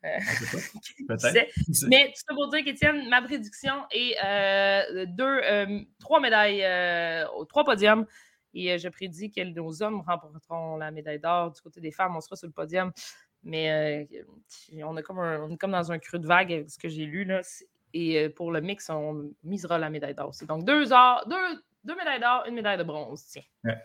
Euh, 0.05 0.09
peut-être. 1.09 1.53
Mais 1.89 2.07
tout 2.07 2.23
ça 2.29 2.35
pour 2.35 2.49
dire 2.49 2.65
qu'Étienne, 2.65 3.09
ma 3.09 3.23
prédiction 3.23 3.75
est 3.91 4.15
euh, 4.25 5.07
deux, 5.09 5.41
trois 5.99 6.21
médailles, 6.21 6.65
trois 7.49 7.65
podiums. 7.65 8.07
Et 8.55 8.79
je 8.79 8.89
prédis 8.89 9.31
que 9.31 9.43
nos 9.43 9.83
hommes 9.83 10.01
remporteront 10.01 10.77
la 10.77 10.91
médaille 10.91 11.21
d'or. 11.21 11.53
Du 11.53 11.61
côté 11.61 11.81
des 11.81 11.93
femmes, 11.93 12.17
on 12.17 12.21
sera 12.21 12.37
sur 12.37 12.47
le 12.47 12.53
podium. 12.53 12.93
Mais 13.45 14.09
on, 14.83 14.97
est 14.97 15.03
comme 15.03 15.19
on 15.19 15.51
est 15.51 15.57
comme 15.57 15.73
dans 15.73 15.93
un 15.93 15.99
creux 15.99 16.19
de 16.19 16.27
vague 16.27 16.53
avec 16.53 16.71
ce 16.71 16.79
que 16.79 16.89
j'ai 16.89 17.05
lu. 17.05 17.25
Là. 17.25 17.43
Et 17.95 18.19
euh, 18.19 18.29
pour 18.31 18.53
le 18.53 18.61
mix, 18.61 18.91
on 18.91 19.33
misera 19.43 19.79
la 19.79 19.91
médaille 19.91 20.15
d'or 20.15 20.29
aussi. 20.29 20.47
Donc, 20.47 20.65
deux, 20.65 20.93
or, 20.93 21.25
deux, 21.29 21.63
deux 21.85 21.97
médailles 21.97 22.21
d'or, 22.21 22.45
une 22.47 22.55
médaille 22.55 22.79
de 22.79 22.85
bronze. 22.85 23.25
Tiens. 23.27 23.43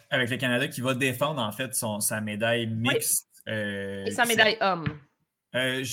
avec 0.09 0.29
le 0.29 0.37
Canada 0.37 0.67
qui 0.67 0.81
va 0.81 0.93
défendre, 0.93 1.41
en 1.41 1.51
fait, 1.51 1.73
son, 1.73 1.99
sa 1.99 2.21
médaille 2.21 2.67
mixte. 2.67 3.29
Euh, 3.47 4.05
Et 4.05 4.11
sa 4.11 4.25
médaille 4.25 4.57
homme. 4.61 4.85
Euh, 5.55 5.83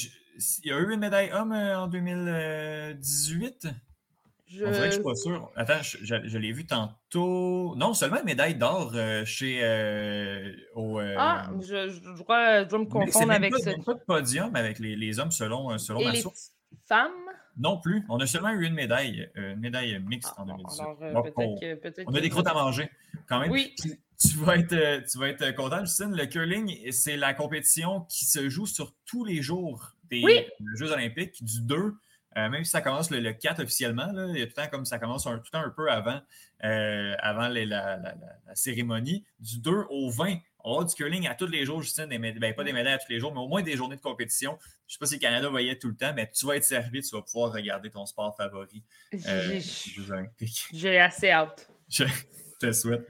il 0.63 0.71
y 0.71 0.73
a 0.73 0.79
eu 0.79 0.93
une 0.93 1.01
médaille 1.01 1.31
homme 1.33 1.53
en 1.53 1.87
2018? 1.87 3.69
Je... 4.51 4.65
On 4.65 4.71
dirait 4.71 4.81
que 4.81 4.87
je 4.87 4.95
suis 4.95 5.03
pas 5.03 5.15
sûr. 5.15 5.53
Attends, 5.55 5.83
je, 5.83 6.39
l'ai 6.39 6.53
vu 6.53 6.67
tantôt. 6.67 7.75
Non, 7.77 7.95
seulement 7.95 8.19
une 8.19 8.25
médaille 8.25 8.57
d'or 8.57 8.93
chez. 9.25 9.61
au, 10.75 10.99
ah, 10.99 11.51
je, 11.61 12.23
crois 12.23 12.65
je 12.65 12.69
dois 12.69 12.79
me 12.81 12.87
confondre 12.87 13.33
avec 13.33 13.55
ça. 13.59 13.73
pas 13.85 13.95
de 13.95 14.01
podium 14.01 14.57
avec 14.57 14.81
les, 14.81 14.97
les 14.97 15.21
hommes 15.21 15.31
selon, 15.31 15.79
selon 15.79 16.05
ma 16.05 16.15
source. 16.17 16.53
Femmes? 16.87 17.13
Non 17.57 17.79
plus. 17.79 18.05
On 18.09 18.19
a 18.19 18.27
seulement 18.27 18.51
eu 18.51 18.67
une 18.67 18.75
médaille, 18.75 19.29
euh, 19.37 19.53
une 19.53 19.61
médaille 19.61 19.99
mixte 20.01 20.33
en 20.39 20.47
2018. 20.47 20.83
Euh, 21.03 21.13
on, 22.07 22.15
a 22.15 22.21
des 22.21 22.31
croûtes 22.31 22.47
à 22.47 22.55
manger 22.55 22.91
quand 23.29 23.41
même. 23.41 23.51
Oui. 23.51 23.75
Tu, 24.19 24.37
vas 24.39 24.57
être, 24.57 24.73
euh, 24.73 25.01
tu 25.11 25.19
vas 25.19 25.29
être 25.29 25.55
content, 25.55 25.81
Justine. 25.85 26.15
Le 26.17 26.27
curling, 26.27 26.91
c'est 26.91 27.17
la 27.17 27.35
compétition 27.35 28.03
qui 28.09 28.25
se 28.25 28.49
joue 28.49 28.67
sur 28.67 28.95
tous 29.05 29.25
les 29.25 29.43
jours 29.43 29.93
des 30.11 30.23
Jeux 30.77 30.91
olympiques, 30.91 31.43
du 31.45 31.61
2 31.63 31.95
même 32.37 32.65
si 32.65 32.71
ça 32.71 32.81
commence 32.81 33.11
le, 33.11 33.33
4 33.33 33.63
officiellement, 33.63 34.09
il 34.33 34.39
y 34.39 34.43
a 34.43 34.47
tout 34.47 34.53
le 34.57 34.63
temps 34.63 34.69
comme 34.71 34.85
ça 34.85 34.99
commence 34.99 35.27
un, 35.27 35.39
tout 35.39 35.45
le 35.47 35.51
temps 35.51 35.65
un 35.65 35.71
peu 35.71 35.91
avant, 35.91 36.21
avant 36.61 37.49
la, 37.49 38.15
cérémonie, 38.55 39.25
du 39.39 39.59
2 39.59 39.87
au 39.91 40.11
20. 40.11 40.37
On 40.63 40.73
aura 40.73 40.85
du 40.85 40.95
curling 40.95 41.27
à 41.27 41.35
tous 41.35 41.47
les 41.47 41.65
jours, 41.65 41.81
Justine, 41.83 42.07
ben, 42.07 42.55
pas 42.55 42.65
des 42.65 42.73
médailles 42.73 42.95
à 42.95 42.99
tous 42.99 43.11
les 43.11 43.19
jours, 43.19 43.33
mais 43.33 43.41
au 43.41 43.49
moins 43.49 43.63
des 43.63 43.77
journées 43.77 43.97
de 43.97 44.01
compétition. 44.01 44.59
Je 44.61 44.67
ne 44.67 44.93
sais 44.93 44.99
pas 44.99 45.07
si 45.07 45.15
le 45.15 45.21
Canada 45.21 45.49
va 45.49 45.63
y 45.63 45.69
être 45.69 45.81
tout 45.81 45.89
le 45.89 45.97
temps, 45.97 46.13
mais 46.15 46.31
tu 46.31 46.47
vas 46.47 46.57
être 46.57 46.65
servi, 46.65 47.01
tu 47.01 47.15
vas 47.15 47.23
pouvoir 47.23 47.53
regarder 47.53 47.91
ton 47.91 48.05
sport 48.05 48.37
favori. 48.37 48.83
Euh, 49.15 49.61
J'ai 50.73 50.99
assez 50.99 51.31
hâte. 51.31 51.71
Je 51.89 52.05
te 52.61 52.73
souhaite. 52.73 53.07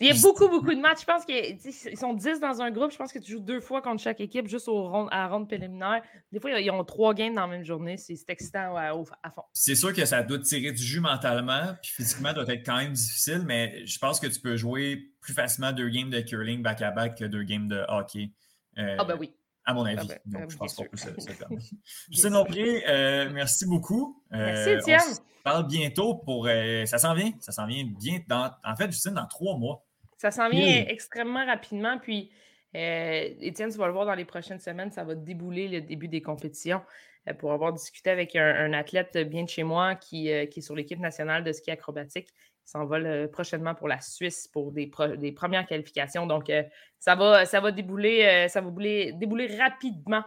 Il 0.00 0.06
y 0.06 0.10
a 0.10 0.20
beaucoup, 0.20 0.48
beaucoup 0.48 0.74
de 0.74 0.80
matchs. 0.80 1.00
Je 1.00 1.06
pense 1.06 1.24
qu'ils 1.24 1.98
sont 1.98 2.12
10 2.12 2.40
dans 2.40 2.60
un 2.60 2.70
groupe. 2.70 2.92
Je 2.92 2.98
pense 2.98 3.12
que 3.12 3.18
tu 3.18 3.32
joues 3.32 3.40
deux 3.40 3.60
fois 3.60 3.80
contre 3.80 4.02
chaque 4.02 4.20
équipe, 4.20 4.46
juste 4.46 4.68
au 4.68 4.88
rond, 4.88 5.08
à 5.08 5.18
la 5.18 5.28
ronde 5.28 5.48
préliminaire. 5.48 6.02
Des 6.32 6.38
fois, 6.38 6.50
ils 6.60 6.70
ont 6.70 6.84
trois 6.84 7.14
games 7.14 7.34
dans 7.34 7.42
la 7.42 7.46
même 7.46 7.64
journée. 7.64 7.96
C'est 7.96 8.28
excitant 8.28 8.76
à, 8.76 8.90
à 9.22 9.30
fond. 9.30 9.42
C'est 9.52 9.74
sûr 9.74 9.94
que 9.94 10.04
ça 10.04 10.22
doit 10.22 10.38
tirer 10.40 10.72
du 10.72 10.82
jus 10.82 11.00
mentalement, 11.00 11.74
puis 11.82 11.92
physiquement, 11.92 12.32
doit 12.34 12.46
être 12.48 12.64
quand 12.66 12.76
même 12.76 12.92
difficile, 12.92 13.42
mais 13.46 13.86
je 13.86 13.98
pense 13.98 14.20
que 14.20 14.26
tu 14.26 14.40
peux 14.40 14.56
jouer 14.56 15.12
plus 15.20 15.32
facilement 15.32 15.72
deux 15.72 15.88
games 15.88 16.10
de 16.10 16.20
curling 16.20 16.62
back-à-back 16.62 17.18
que 17.18 17.24
deux 17.24 17.42
games 17.42 17.68
de 17.68 17.82
hockey. 17.88 18.32
Euh, 18.78 18.96
ah, 18.98 19.04
ben 19.04 19.16
oui. 19.18 19.34
À 19.64 19.72
mon 19.72 19.84
avis. 19.84 19.98
Ah 20.00 20.04
ben, 20.26 20.40
Donc, 20.40 20.42
euh, 20.42 20.46
je 20.50 20.56
pense 20.56 20.74
qu'on 20.74 20.84
peut 20.84 20.96
se, 20.96 21.08
permettre. 21.38 21.64
Justine 22.10 22.32
Lomprier, 22.32 22.84
euh, 22.88 23.30
merci 23.32 23.66
beaucoup. 23.66 24.22
merci, 24.30 24.70
Étienne. 24.70 25.00
On 25.08 25.14
se 25.14 25.20
parle 25.42 25.66
bientôt 25.66 26.16
pour. 26.16 26.46
ça 26.46 26.98
s'en 26.98 27.14
vient. 27.14 27.32
Ça 27.40 27.52
s'en 27.52 27.66
vient 27.66 27.84
bien. 27.84 28.20
Dans, 28.28 28.52
en 28.62 28.76
fait, 28.76 28.90
Justine, 28.90 29.14
dans 29.14 29.26
trois 29.26 29.56
mois. 29.56 29.85
Ça 30.16 30.30
s'en 30.30 30.48
vient 30.48 30.84
extrêmement 30.88 31.44
rapidement. 31.44 31.98
Puis, 31.98 32.30
Étienne, 32.72 33.70
tu 33.70 33.78
vas 33.78 33.86
le 33.86 33.92
voir 33.92 34.06
dans 34.06 34.14
les 34.14 34.24
prochaines 34.24 34.60
semaines, 34.60 34.90
ça 34.90 35.04
va 35.04 35.14
débouler 35.14 35.68
le 35.68 35.80
début 35.80 36.08
des 36.08 36.22
compétitions. 36.22 36.82
pour 37.38 37.52
avoir 37.52 37.72
discuté 37.72 38.10
avec 38.10 38.36
un, 38.36 38.72
athlète 38.72 39.16
bien 39.28 39.44
de 39.44 39.48
chez 39.48 39.62
moi 39.62 39.94
qui, 39.94 40.30
qui 40.50 40.58
est 40.58 40.62
sur 40.62 40.74
l'équipe 40.74 41.00
nationale 41.00 41.44
de 41.44 41.52
ski 41.52 41.70
acrobatique 41.70 42.28
s'envole 42.66 43.06
euh, 43.06 43.28
prochainement 43.28 43.74
pour 43.74 43.88
la 43.88 44.00
Suisse 44.00 44.48
pour 44.48 44.72
des, 44.72 44.86
premières 44.86 45.66
qualifications. 45.66 46.26
Donc, 46.26 46.50
euh, 46.50 46.62
ça, 46.98 47.14
va, 47.14 47.46
ça 47.46 47.60
va 47.60 47.72
débouler, 47.72 48.24
euh, 48.24 48.48
ça 48.48 48.60
va 48.60 48.70
débouler 48.70 49.56
rapidement 49.56 50.22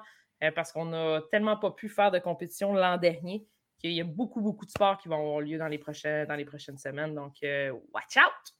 parce 0.55 0.71
qu'on 0.71 0.85
n'a 0.85 1.21
tellement 1.31 1.57
pas 1.57 1.71
pu 1.71 1.89
faire 1.89 2.11
de 2.11 2.19
compétition 2.19 2.71
l'an 2.71 2.95
dernier 2.95 3.45
qu'il 3.77 3.91
y 3.91 3.99
a 3.99 4.05
beaucoup, 4.05 4.39
beaucoup 4.39 4.65
de 4.65 4.71
sports 4.71 4.97
qui 4.97 5.09
vont 5.09 5.19
avoir 5.19 5.41
lieu 5.41 5.57
dans 5.57 5.67
les, 5.67 5.77
prochaines, 5.77 6.25
dans 6.27 6.35
les 6.35 6.45
prochaines 6.45 6.77
semaines. 6.77 7.13
Donc, 7.13 7.33
watch 7.93 8.15
out! 8.15 8.58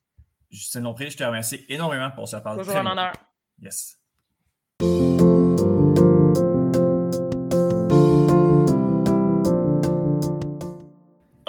Justin 0.52 0.82
Lompré, 0.82 1.10
je 1.10 1.18
te 1.18 1.24
remercie 1.24 1.66
énormément 1.70 2.10
pour 2.12 2.28
ce 2.28 2.38
parle. 2.38 2.60
Toujours 2.60 2.76
un 2.76 2.92
honneur. 2.92 3.14
Yes. 3.62 4.00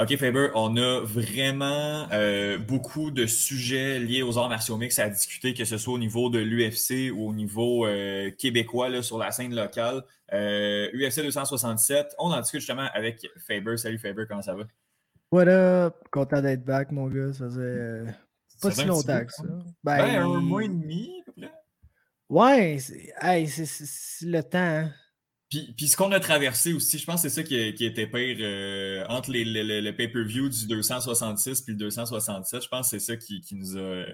OK, 0.02 0.16
Faber, 0.16 0.48
on 0.54 0.78
a 0.78 1.00
vraiment 1.00 2.06
euh, 2.10 2.56
beaucoup 2.56 3.10
de 3.10 3.26
sujets 3.26 3.98
liés 3.98 4.22
aux 4.22 4.38
arts 4.38 4.48
martiaux 4.48 4.78
mix 4.78 4.98
à 4.98 5.10
discuter, 5.10 5.52
que 5.52 5.66
ce 5.66 5.76
soit 5.76 5.92
au 5.92 5.98
niveau 5.98 6.30
de 6.30 6.38
l'UFC 6.38 7.12
ou 7.14 7.28
au 7.28 7.34
niveau 7.34 7.86
euh, 7.86 8.30
québécois 8.30 8.88
là, 8.88 9.02
sur 9.02 9.18
la 9.18 9.30
scène 9.30 9.54
locale. 9.54 10.02
UFC 10.32 11.18
euh, 11.18 11.24
267, 11.24 12.14
on 12.18 12.30
en 12.30 12.40
discute 12.40 12.60
justement 12.60 12.88
avec 12.94 13.28
Faber. 13.46 13.76
Salut 13.76 13.98
Faber, 13.98 14.24
comment 14.26 14.40
ça 14.40 14.54
va? 14.54 14.64
What 15.32 15.48
up? 15.48 15.96
Content 16.10 16.40
d'être 16.40 16.64
back, 16.64 16.92
mon 16.92 17.08
gars. 17.08 17.34
Ça 17.34 17.44
faisait 17.44 18.04
pas 18.60 18.70
si 18.70 18.84
longtemps 18.84 19.24
que 19.24 19.32
ça. 19.32 19.42
Ben, 19.82 19.98
ben, 19.98 20.22
un 20.22 20.40
mois 20.40 20.64
et 20.64 20.68
demi, 20.68 21.20
à 21.20 21.24
peu 21.24 21.32
près. 21.32 21.52
Ouais, 22.28 22.78
c'est 22.78 24.26
le 24.26 24.42
temps. 24.42 24.58
Hein. 24.58 24.92
Puis, 25.50 25.88
ce 25.88 25.96
qu'on 25.96 26.12
a 26.12 26.20
traversé 26.20 26.72
aussi, 26.72 26.96
je 26.98 27.04
pense 27.04 27.22
que 27.22 27.28
c'est 27.28 27.34
ça 27.34 27.42
qui, 27.42 27.56
était 27.56 28.06
pire 28.06 28.36
euh, 28.40 29.04
entre 29.08 29.32
les, 29.32 29.44
le 29.44 29.90
pay-per-view 29.90 30.48
du 30.48 30.68
266 30.68 31.62
puis 31.62 31.72
le 31.72 31.78
267. 31.78 32.62
Je 32.62 32.68
pense 32.68 32.88
que 32.88 32.98
c'est 32.98 33.04
ça 33.04 33.16
qui, 33.16 33.42
nous 33.52 33.76
a. 33.76 34.04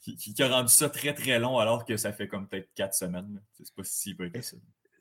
Qui, 0.00 0.34
a 0.42 0.48
rendu 0.48 0.72
ça 0.72 0.90
très 0.90 1.14
très 1.14 1.38
long 1.38 1.58
alors 1.58 1.84
que 1.84 1.96
ça 1.96 2.12
fait 2.12 2.26
comme 2.26 2.48
peut-être 2.48 2.68
quatre 2.74 2.94
semaines. 2.94 3.40
C'est 3.52 3.74
pas 3.74 3.84
si 3.84 4.14
peu 4.14 4.28
que 4.28 4.42
ça. 4.42 4.56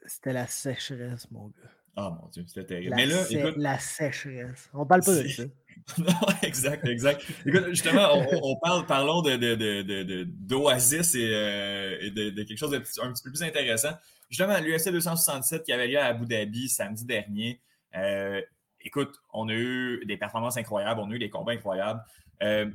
C'était 0.06 0.34
la 0.34 0.46
sécheresse, 0.46 1.30
mon 1.32 1.48
gars. 1.48 1.72
Ah 1.96 2.18
mon 2.20 2.28
Dieu, 2.30 2.44
c'était 2.48 2.66
terrible. 2.66 2.90
La, 2.92 2.96
Mais 2.96 3.06
là, 3.06 3.24
la 3.56 3.80
sécheresse. 3.80 4.70
On 4.74 4.86
parle 4.86 5.04
pas 5.04 5.22
de 5.22 5.28
ça. 5.28 5.44
non, 5.98 6.14
exact, 6.42 6.88
exact. 6.88 7.24
Écoute, 7.46 7.66
justement, 7.70 8.08
on, 8.42 8.56
parle, 8.58 8.86
parlons 8.86 9.22
d'Oasis 9.22 11.12
de, 11.12 11.18
de, 11.20 11.34
euh, 11.34 11.98
et, 12.02 12.12
de, 12.12 12.44
quelque 12.44 12.58
chose 12.58 12.72
d'un 12.72 12.80
petit 12.80 13.24
peu 13.24 13.30
plus 13.30 13.44
intéressant 13.44 13.92
justement, 14.34 14.60
l'UFC 14.60 14.90
267 14.90 15.64
qui 15.64 15.72
avait 15.72 15.88
lieu 15.88 16.00
à 16.00 16.06
Abu 16.06 16.26
Dhabi 16.26 16.68
samedi 16.68 17.06
dernier. 17.06 17.62
Euh, 17.96 18.42
écoute, 18.82 19.16
on 19.32 19.48
a 19.48 19.54
eu 19.54 20.04
des 20.08 20.18
performances 20.18 20.58
incroyables, 20.58 21.00
on 21.00 21.12
a 21.12 21.14
eu 21.14 21.20
des 21.20 21.30
combats 21.30 21.52
incroyables. 21.52 22.04
Euh, 22.42 22.66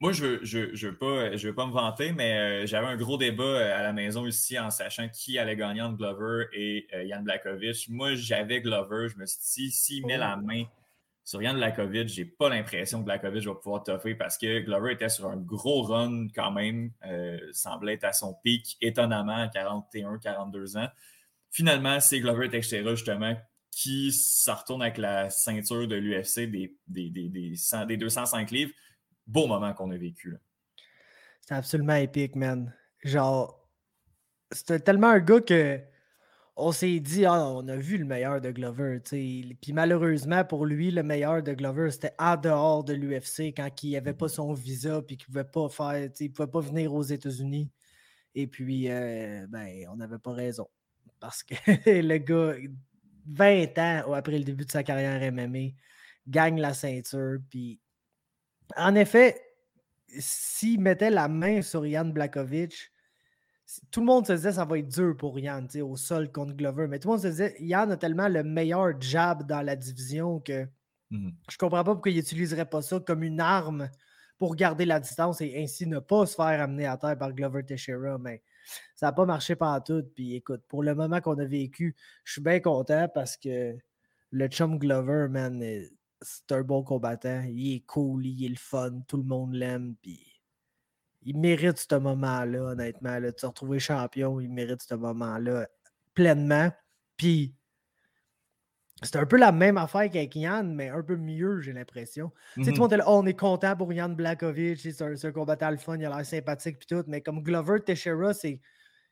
moi, 0.00 0.12
je 0.12 0.24
ne 0.24 0.30
veux, 0.30 0.74
je, 0.74 0.88
pas, 0.88 1.36
je 1.36 1.48
veux 1.48 1.54
pas 1.54 1.66
me 1.66 1.72
vanter, 1.72 2.12
mais 2.12 2.62
euh, 2.62 2.66
j'avais 2.66 2.86
un 2.86 2.96
gros 2.96 3.16
débat 3.16 3.76
à 3.76 3.82
la 3.82 3.92
maison 3.92 4.26
ici 4.26 4.58
en 4.58 4.70
sachant 4.70 5.08
qui 5.08 5.38
allait 5.38 5.56
gagner 5.56 5.80
entre 5.80 5.96
Glover 5.96 6.46
et 6.52 6.86
Yann 7.04 7.24
Blakovic. 7.24 7.88
Moi, 7.88 8.14
j'avais 8.14 8.60
Glover. 8.60 9.08
Je 9.08 9.18
me 9.18 9.26
suis 9.26 9.64
dit, 9.64 9.70
s'il 9.70 10.06
met 10.06 10.18
la 10.18 10.36
main 10.36 10.64
sur 11.26 11.42
Yann 11.42 11.56
Blakovic, 11.56 12.08
j'ai 12.08 12.24
pas 12.24 12.48
l'impression 12.48 13.00
que 13.00 13.06
Blakovic 13.06 13.44
va 13.44 13.54
pouvoir 13.56 13.82
toffer 13.82 14.14
parce 14.14 14.38
que 14.38 14.60
Glover 14.60 14.92
était 14.92 15.08
sur 15.08 15.26
un 15.26 15.36
gros 15.36 15.82
run 15.82 16.28
quand 16.32 16.52
même, 16.52 16.92
euh, 17.04 17.36
semblait 17.52 17.94
être 17.94 18.04
à 18.04 18.12
son 18.12 18.32
pic 18.44 18.76
étonnamment 18.80 19.42
à 19.42 19.48
41, 19.48 20.18
42 20.18 20.76
ans. 20.76 20.88
Finalement, 21.50 21.98
c'est 21.98 22.20
Glover 22.20 22.48
Teixeira 22.48 22.94
justement 22.94 23.36
qui 23.72 24.12
s'en 24.12 24.54
retourne 24.54 24.82
avec 24.82 24.98
la 24.98 25.28
ceinture 25.28 25.88
de 25.88 25.96
l'UFC 25.96 26.48
des, 26.48 26.76
des, 26.86 27.10
des, 27.10 27.28
des, 27.28 27.96
205 27.96 28.50
livres. 28.52 28.72
Beau 29.26 29.46
moment 29.46 29.72
qu'on 29.74 29.90
a 29.90 29.96
vécu. 29.96 30.36
C'est 31.40 31.54
absolument 31.54 31.94
épique, 31.94 32.36
man. 32.36 32.74
Genre, 33.02 33.68
c'était 34.52 34.80
tellement 34.80 35.08
un 35.08 35.20
gars 35.20 35.40
que 35.40 35.80
on 36.58 36.72
s'est 36.72 37.00
dit, 37.00 37.26
ah, 37.26 37.48
on 37.50 37.68
a 37.68 37.76
vu 37.76 37.98
le 37.98 38.06
meilleur 38.06 38.40
de 38.40 38.50
Glover. 38.50 39.00
Puis 39.00 39.72
malheureusement, 39.74 40.42
pour 40.42 40.64
lui, 40.64 40.90
le 40.90 41.02
meilleur 41.02 41.42
de 41.42 41.52
Glover, 41.52 41.90
c'était 41.90 42.14
en 42.18 42.36
dehors 42.36 42.82
de 42.82 42.94
l'UFC 42.94 43.52
quand 43.54 43.68
il 43.82 43.92
n'avait 43.92 44.14
pas 44.14 44.28
son 44.28 44.54
visa 44.54 45.02
puis 45.02 45.18
qu'il 45.18 45.26
ne 45.28 45.42
pouvait 45.42 45.50
pas 45.50 45.68
faire, 45.68 46.10
il 46.18 46.32
pouvait 46.32 46.50
pas 46.50 46.60
venir 46.60 46.94
aux 46.94 47.02
États-Unis. 47.02 47.70
Et 48.34 48.46
puis, 48.46 48.90
euh, 48.90 49.46
ben, 49.48 49.86
on 49.90 49.96
n'avait 49.96 50.18
pas 50.18 50.32
raison. 50.32 50.66
Parce 51.20 51.42
que 51.42 51.54
le 51.86 52.18
gars, 52.18 52.54
20 53.26 53.78
ans 53.78 54.12
après 54.14 54.38
le 54.38 54.44
début 54.44 54.64
de 54.64 54.70
sa 54.70 54.82
carrière 54.82 55.20
MMA, 55.30 55.74
gagne 56.26 56.58
la 56.58 56.72
ceinture. 56.72 57.38
Puis, 57.50 57.80
en 58.76 58.94
effet, 58.94 59.40
s'il 60.18 60.80
mettait 60.80 61.10
la 61.10 61.28
main 61.28 61.62
sur 61.62 61.86
Yann 61.86 62.12
Blakovic, 62.12 62.90
tout 63.90 64.00
le 64.00 64.06
monde 64.06 64.26
se 64.26 64.32
disait 64.32 64.52
ça 64.52 64.64
va 64.64 64.78
être 64.78 64.88
dur 64.88 65.16
pour 65.16 65.38
Yann 65.38 65.66
au 65.82 65.96
sol 65.96 66.30
contre 66.30 66.54
Glover. 66.54 66.86
Mais 66.88 66.98
tout 66.98 67.08
le 67.08 67.14
monde 67.14 67.22
se 67.22 67.28
disait 67.28 67.56
Yann 67.60 67.90
a 67.90 67.96
tellement 67.96 68.28
le 68.28 68.44
meilleur 68.44 69.00
jab 69.00 69.46
dans 69.46 69.62
la 69.62 69.76
division 69.76 70.40
que 70.40 70.66
mmh 71.10 71.30
je 71.50 71.56
comprends 71.58 71.84
pas 71.84 71.92
pourquoi 71.92 72.10
il 72.10 72.16
n'utiliserait 72.16 72.68
pas 72.68 72.82
ça 72.82 72.98
comme 73.00 73.22
une 73.22 73.40
arme 73.40 73.90
pour 74.38 74.54
garder 74.56 74.84
la 74.84 75.00
distance 75.00 75.40
et 75.40 75.62
ainsi 75.62 75.86
ne 75.86 75.98
pas 75.98 76.26
se 76.26 76.34
faire 76.34 76.60
amener 76.60 76.86
à 76.86 76.96
terre 76.96 77.16
par 77.16 77.32
Glover 77.32 77.64
Teixeira. 77.64 78.18
Mais 78.18 78.42
ça 78.94 79.06
n'a 79.06 79.12
pas 79.12 79.24
marché 79.24 79.56
par 79.56 79.82
tout. 79.82 80.04
Puis 80.14 80.34
écoute, 80.34 80.62
pour 80.68 80.82
le 80.82 80.94
moment 80.94 81.20
qu'on 81.20 81.38
a 81.38 81.44
vécu, 81.44 81.96
je 82.24 82.32
suis 82.32 82.42
bien 82.42 82.60
content 82.60 83.08
parce 83.14 83.36
que 83.36 83.76
le 84.30 84.48
chum 84.48 84.78
Glover, 84.78 85.28
man, 85.30 85.62
c'est 86.22 86.52
un 86.52 86.62
bon 86.62 86.82
combattant. 86.82 87.44
Il 87.48 87.74
est 87.74 87.86
cool, 87.86 88.26
il 88.26 88.44
est 88.44 88.48
le 88.48 88.56
fun, 88.56 89.00
tout 89.06 89.16
le 89.16 89.24
monde 89.24 89.54
l'aime. 89.54 89.94
Puis 90.02 90.20
il 91.22 91.36
mérite 91.36 91.78
ce 91.78 91.96
moment-là, 91.96 92.62
honnêtement. 92.62 93.18
Là, 93.18 93.32
de 93.32 93.38
se 93.38 93.46
retrouver 93.46 93.78
champion, 93.78 94.40
il 94.40 94.48
mérite 94.48 94.82
ce 94.82 94.94
moment-là 94.94 95.66
pleinement. 96.14 96.70
Puis, 97.16 97.54
c'est 99.02 99.16
un 99.16 99.26
peu 99.26 99.36
la 99.36 99.52
même 99.52 99.76
affaire 99.76 100.10
qu'avec 100.10 100.34
Yann, 100.36 100.74
mais 100.74 100.88
un 100.88 101.02
peu 101.02 101.16
mieux, 101.16 101.60
j'ai 101.60 101.72
l'impression. 101.72 102.32
Tu 102.54 102.64
sais, 102.64 102.70
tout 102.70 102.76
le 102.76 102.80
monde 102.80 102.92
est 102.94 102.96
là, 102.96 103.04
oh, 103.06 103.20
on 103.22 103.26
est 103.26 103.38
content 103.38 103.76
pour 103.76 103.92
Yann 103.92 104.14
Blakovic, 104.14 104.80
c'est 104.80 105.02
un, 105.02 105.14
un, 105.22 105.32
combattant 105.32 105.70
le 105.70 105.76
fun, 105.76 105.96
il 105.98 106.06
a 106.06 106.08
l'air 106.08 106.24
sympathique, 106.24 106.78
puis 106.78 106.86
tout. 106.86 107.04
Mais 107.06 107.20
comme 107.20 107.42
Glover 107.42 107.80
Teixeira, 107.80 108.34
c'est. 108.34 108.60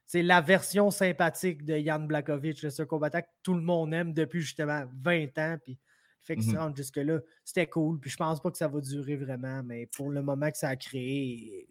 C'est 0.06 0.22
la 0.22 0.42
version 0.42 0.90
sympathique 0.90 1.64
de 1.64 1.78
Yann 1.78 2.06
Blakovic. 2.06 2.62
Un 2.62 2.84
combattant 2.84 3.22
que 3.22 3.26
tout 3.42 3.54
le 3.54 3.62
monde 3.62 3.94
aime 3.94 4.12
depuis 4.12 4.42
justement 4.42 4.84
20 5.02 5.38
ans. 5.38 5.56
Puis 5.64 5.78
fait 6.24 6.36
que 6.36 6.42
ça 6.42 6.60
rentre 6.60 6.76
jusque-là, 6.76 7.20
c'était 7.44 7.66
cool. 7.66 8.00
Puis 8.00 8.10
je 8.10 8.16
pense 8.16 8.40
pas 8.40 8.50
que 8.50 8.56
ça 8.56 8.68
va 8.68 8.80
durer 8.80 9.16
vraiment, 9.16 9.62
mais 9.62 9.86
pour 9.86 10.10
le 10.10 10.22
moment 10.22 10.50
que 10.50 10.56
ça 10.56 10.68
a 10.68 10.76
créé, 10.76 11.68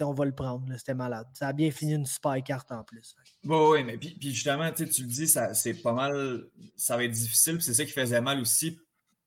on 0.00 0.12
va 0.12 0.24
le 0.24 0.34
prendre. 0.34 0.66
C'était 0.76 0.94
malade. 0.94 1.26
Ça 1.32 1.48
a 1.48 1.52
bien 1.52 1.70
fini 1.70 1.94
une 1.94 2.06
super 2.06 2.42
carte 2.44 2.70
en 2.70 2.84
plus. 2.84 3.16
oui, 3.44 3.82
mais 3.84 3.96
puis, 3.96 4.16
justement, 4.20 4.70
tu 4.72 4.84
le 4.84 5.06
dis, 5.06 5.26
c'est 5.26 5.82
pas 5.82 5.92
mal. 5.92 6.44
Ça 6.76 6.96
va 6.96 7.04
être 7.04 7.12
difficile. 7.12 7.60
C'est 7.62 7.74
ça 7.74 7.84
qui 7.84 7.92
faisait 7.92 8.20
mal 8.20 8.40
aussi 8.40 8.78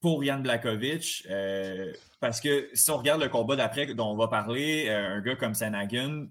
pour 0.02 0.24
Yann 0.24 0.42
Blakovic. 0.42 1.26
Euh, 1.30 1.92
parce 2.20 2.40
que 2.40 2.70
si 2.74 2.92
on 2.92 2.98
regarde 2.98 3.22
le 3.22 3.30
combat 3.30 3.56
d'après 3.56 3.94
dont 3.94 4.12
on 4.12 4.16
va 4.16 4.28
parler, 4.28 4.86
euh, 4.88 5.18
un 5.18 5.22
gars 5.22 5.36
comme 5.36 5.54
Sanagan 5.54 6.28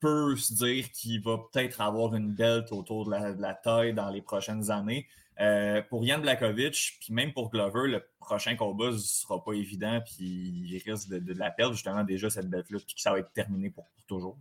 peut 0.00 0.36
se 0.36 0.54
dire 0.54 0.90
qu'il 0.90 1.22
va 1.22 1.38
peut-être 1.38 1.80
avoir 1.80 2.14
une 2.14 2.32
belt 2.32 2.72
autour 2.72 3.06
de 3.06 3.40
la, 3.40 3.54
taille 3.54 3.94
dans 3.94 4.10
les 4.10 4.20
prochaines 4.20 4.70
années. 4.70 5.06
Euh, 5.42 5.82
pour 5.90 6.04
Yann 6.04 6.22
Blakovic, 6.22 6.98
puis 7.00 7.12
même 7.12 7.32
pour 7.32 7.50
Glover, 7.50 7.88
le 7.88 8.06
prochain 8.20 8.54
combat 8.54 8.92
ne 8.92 8.96
sera 8.96 9.42
pas 9.42 9.54
évident, 9.54 10.00
puis 10.04 10.24
il 10.24 10.82
risque 10.86 11.08
de, 11.08 11.32
la 11.32 11.50
perdre 11.50 11.74
justement 11.74 12.04
déjà 12.04 12.30
cette 12.30 12.48
bête-là, 12.48 12.78
puis 12.86 12.94
que 12.94 13.00
ça 13.00 13.10
va 13.10 13.18
être 13.18 13.32
terminé 13.32 13.68
pour, 13.68 13.90
toujours. 14.06 14.38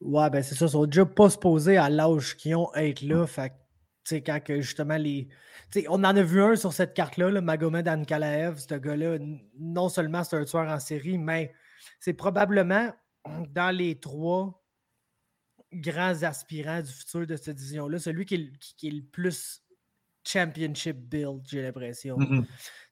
Ouais, 0.00 0.30
ben 0.30 0.42
c'est 0.42 0.54
ça, 0.54 0.64
ils 0.64 0.70
sont 0.70 0.86
déjà 0.86 1.04
pas 1.04 1.28
supposés 1.28 1.76
à 1.76 1.90
l'âge 1.90 2.36
qu'ils 2.38 2.56
ont 2.56 2.72
être 2.74 3.02
là. 3.02 3.26
Fait 3.26 3.52
sais, 4.04 4.22
quand 4.22 4.40
que 4.42 4.62
justement 4.62 4.96
les. 4.96 5.28
on 5.88 6.02
en 6.04 6.16
a 6.16 6.22
vu 6.22 6.40
un 6.40 6.56
sur 6.56 6.72
cette 6.72 6.94
carte-là, 6.94 7.30
le 7.30 7.42
Magomed 7.42 7.86
Ankalaev, 7.86 8.58
ce 8.58 8.76
gars-là, 8.76 9.18
non 9.58 9.90
seulement 9.90 10.24
c'est 10.24 10.36
un 10.36 10.44
tueur 10.44 10.68
en 10.68 10.80
série, 10.80 11.18
mais 11.18 11.52
c'est 12.00 12.14
probablement 12.14 12.94
dans 13.50 13.76
les 13.76 14.00
trois 14.00 14.64
grands 15.70 16.22
aspirants 16.22 16.80
du 16.80 16.90
futur 16.90 17.26
de 17.26 17.36
cette 17.36 17.56
division-là, 17.56 17.98
celui 17.98 18.24
qui 18.24 18.34
est 18.34 18.90
le 18.90 19.02
plus 19.02 19.67
championship 20.28 20.96
build, 20.96 21.42
j'ai 21.46 21.62
l'impression. 21.62 22.18
Mm-hmm. 22.18 22.44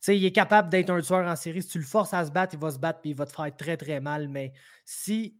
Il 0.08 0.24
est 0.24 0.32
capable 0.32 0.68
d'être 0.68 0.90
un 0.90 1.00
tueur 1.00 1.26
en 1.26 1.36
série. 1.36 1.62
Si 1.62 1.68
tu 1.68 1.78
le 1.78 1.84
forces 1.84 2.14
à 2.14 2.24
se 2.24 2.30
battre, 2.30 2.54
il 2.54 2.60
va 2.60 2.70
se 2.70 2.78
battre 2.78 3.00
et 3.04 3.10
il 3.10 3.16
va 3.16 3.26
te 3.26 3.32
faire 3.32 3.54
très 3.56 3.76
très 3.76 4.00
mal. 4.00 4.28
Mais 4.28 4.52
si, 4.84 5.38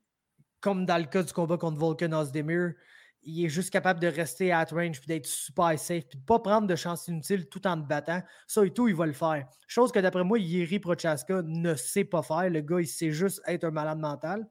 comme 0.60 0.84
dans 0.84 0.98
le 0.98 1.04
cas 1.04 1.22
du 1.22 1.32
combat 1.32 1.56
contre 1.56 1.78
Vulcan 1.78 2.12
Ozdemir, 2.12 2.72
il 3.22 3.44
est 3.44 3.48
juste 3.48 3.70
capable 3.70 3.98
de 4.00 4.06
rester 4.06 4.52
at 4.52 4.66
range 4.70 5.00
puis 5.00 5.08
d'être 5.08 5.26
super 5.26 5.76
safe 5.78 6.06
puis 6.06 6.16
de 6.16 6.22
ne 6.22 6.26
pas 6.26 6.38
prendre 6.38 6.66
de 6.68 6.76
chance 6.76 7.08
inutile 7.08 7.48
tout 7.48 7.66
en 7.66 7.80
te 7.80 7.86
battant, 7.86 8.22
ça 8.46 8.64
et 8.64 8.70
tout, 8.70 8.86
il 8.86 8.94
va 8.94 9.06
le 9.06 9.12
faire. 9.12 9.46
Chose 9.66 9.90
que 9.90 9.98
d'après 9.98 10.22
moi, 10.22 10.38
Yeri 10.38 10.78
Prochaska 10.78 11.42
ne 11.42 11.74
sait 11.74 12.04
pas 12.04 12.22
faire. 12.22 12.48
Le 12.50 12.60
gars, 12.60 12.80
il 12.80 12.86
sait 12.86 13.10
juste 13.10 13.42
être 13.46 13.64
un 13.64 13.72
malade 13.72 13.98
mental. 13.98 14.48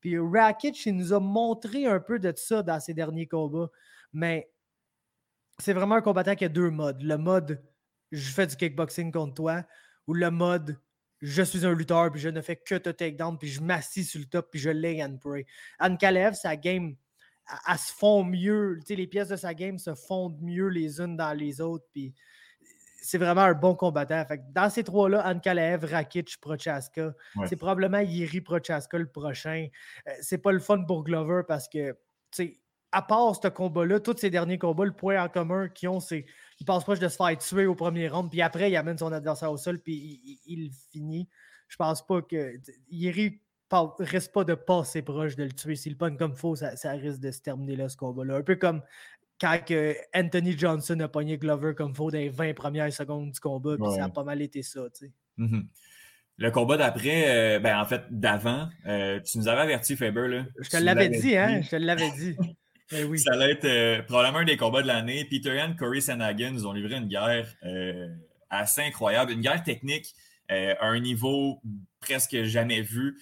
Puis 0.00 0.18
Rakic, 0.18 0.86
il 0.86 0.96
nous 0.96 1.12
a 1.12 1.20
montré 1.20 1.86
un 1.86 2.00
peu 2.00 2.18
de 2.18 2.32
ça 2.36 2.62
dans 2.62 2.80
ses 2.80 2.94
derniers 2.94 3.26
combats. 3.26 3.70
Mais 4.12 4.50
c'est 5.58 5.72
vraiment 5.72 5.96
un 5.96 6.02
combattant 6.02 6.34
qui 6.34 6.44
a 6.44 6.48
deux 6.48 6.70
modes. 6.70 7.02
Le 7.02 7.16
mode 7.16 7.62
je 8.12 8.30
fais 8.30 8.46
du 8.46 8.56
kickboxing 8.56 9.12
contre 9.12 9.34
toi 9.34 9.64
ou 10.06 10.14
le 10.14 10.30
mode 10.30 10.78
je 11.20 11.42
suis 11.42 11.64
un 11.64 11.74
lutteur 11.74 12.10
puis 12.10 12.20
je 12.20 12.28
ne 12.28 12.40
fais 12.40 12.56
que 12.56 12.74
te 12.74 12.90
take 12.90 13.12
down 13.12 13.38
puis 13.38 13.48
je 13.48 13.60
m'assis 13.60 14.04
sur 14.04 14.20
le 14.20 14.26
top 14.26 14.50
puis 14.50 14.60
je 14.60 14.70
lay 14.70 15.02
and 15.02 15.18
pray. 15.20 15.46
Anne 15.78 15.96
Kalev, 15.96 16.34
sa 16.34 16.56
game, 16.56 16.96
elle, 17.68 17.78
se 17.78 17.92
fond 17.92 18.24
mieux. 18.24 18.78
les 18.88 19.06
pièces 19.06 19.28
de 19.28 19.36
sa 19.36 19.54
game 19.54 19.78
se 19.78 19.94
fondent 19.94 20.40
mieux 20.40 20.68
les 20.68 21.00
unes 21.00 21.16
dans 21.16 21.32
les 21.32 21.60
autres. 21.60 21.86
Puis 21.92 22.14
c'est 23.00 23.18
vraiment 23.18 23.42
un 23.42 23.54
bon 23.54 23.74
combattant. 23.74 24.24
dans 24.52 24.70
ces 24.70 24.84
trois-là, 24.84 25.20
Anne 25.20 25.40
Kalev, 25.40 25.84
Rakic, 25.84 26.40
Prochaska, 26.40 27.14
c'est 27.46 27.56
probablement 27.56 28.00
Yeri 28.00 28.40
Prochaska 28.40 28.98
le 28.98 29.10
prochain. 29.10 29.68
Euh, 30.06 30.12
c'est 30.20 30.38
pas 30.38 30.52
le 30.52 30.60
fun 30.60 30.84
pour 30.84 31.04
Glover 31.04 31.42
parce 31.46 31.68
que 31.68 31.96
à 32.94 33.02
part 33.02 33.34
ce 33.34 33.48
combat-là, 33.48 33.98
tous 33.98 34.16
ces 34.16 34.30
derniers 34.30 34.58
combats, 34.58 34.84
le 34.84 34.92
point 34.92 35.22
en 35.22 35.28
commun 35.28 35.68
qu'ils 35.68 35.88
ont, 35.88 35.98
c'est 35.98 36.24
qu'ils 36.56 36.64
passent 36.64 36.84
proche 36.84 37.00
de 37.00 37.08
se 37.08 37.16
faire 37.16 37.36
tuer 37.36 37.66
au 37.66 37.74
premier 37.74 38.08
round, 38.08 38.30
puis 38.30 38.40
après, 38.40 38.70
il 38.70 38.76
amène 38.76 38.96
son 38.96 39.12
adversaire 39.12 39.50
au 39.50 39.56
sol, 39.56 39.80
puis 39.80 40.40
il, 40.46 40.70
finit. 40.92 41.28
Je 41.66 41.76
pense 41.76 42.06
pas 42.06 42.22
que. 42.22 42.54
Yeri 42.88 43.40
reste 43.98 44.32
pas 44.32 44.44
de 44.44 44.54
passer 44.54 45.02
proche 45.02 45.34
de 45.34 45.42
le 45.42 45.50
tuer. 45.50 45.74
S'il 45.74 45.96
pogne 45.96 46.16
comme 46.16 46.36
faux, 46.36 46.54
ça, 46.54 46.70
risque 46.92 47.18
de 47.18 47.32
se 47.32 47.40
terminer 47.40 47.74
là, 47.74 47.88
ce 47.88 47.96
combat-là. 47.96 48.36
Un 48.36 48.42
peu 48.42 48.54
comme 48.54 48.80
quand 49.40 49.58
Anthony 50.14 50.56
Johnson 50.56 51.00
a 51.00 51.08
pogné 51.08 51.36
Glover 51.36 51.74
comme 51.74 51.96
faux 51.96 52.12
dans 52.12 52.18
les 52.18 52.28
20 52.28 52.54
premières 52.54 52.92
secondes 52.92 53.32
du 53.32 53.40
combat, 53.40 53.76
puis 53.76 53.90
ça 53.96 54.04
a 54.04 54.08
pas 54.08 54.22
mal 54.22 54.40
été 54.40 54.62
ça, 54.62 54.82
tu 54.96 55.06
sais. 55.06 55.12
Mm-hmm. 55.38 55.66
Le 56.36 56.50
combat 56.52 56.76
d'après, 56.76 57.56
euh, 57.56 57.58
ben 57.58 57.80
en 57.80 57.84
fait 57.84 58.02
d'avant, 58.10 58.68
euh, 58.86 59.18
tu 59.20 59.38
nous 59.38 59.48
avais 59.48 59.62
averti, 59.62 59.96
Faber. 59.96 60.28
Là. 60.28 60.44
Je 60.60 60.68
te 60.68 60.76
l'avais 60.76 61.08
dit, 61.08 61.36
hein? 61.36 61.60
Je 61.62 61.70
te 61.70 61.76
l'avais 61.76 62.12
dit. 62.12 62.36
Ben 62.90 63.16
ça 63.16 63.32
allait 63.32 63.52
être 63.52 63.64
euh, 63.64 64.02
probablement 64.02 64.40
un 64.40 64.44
des 64.44 64.56
combats 64.56 64.82
de 64.82 64.86
l'année. 64.86 65.24
Peter 65.24 65.56
Yan, 65.56 65.74
Corey 65.74 66.00
Sanagan 66.00 66.52
nous 66.52 66.66
ont 66.66 66.72
livré 66.72 66.96
une 66.96 67.08
guerre 67.08 67.46
euh, 67.64 68.08
assez 68.50 68.82
incroyable, 68.82 69.32
une 69.32 69.40
guerre 69.40 69.62
technique 69.62 70.14
euh, 70.50 70.74
à 70.78 70.86
un 70.86 71.00
niveau 71.00 71.62
presque 72.00 72.42
jamais 72.44 72.82
vu. 72.82 73.18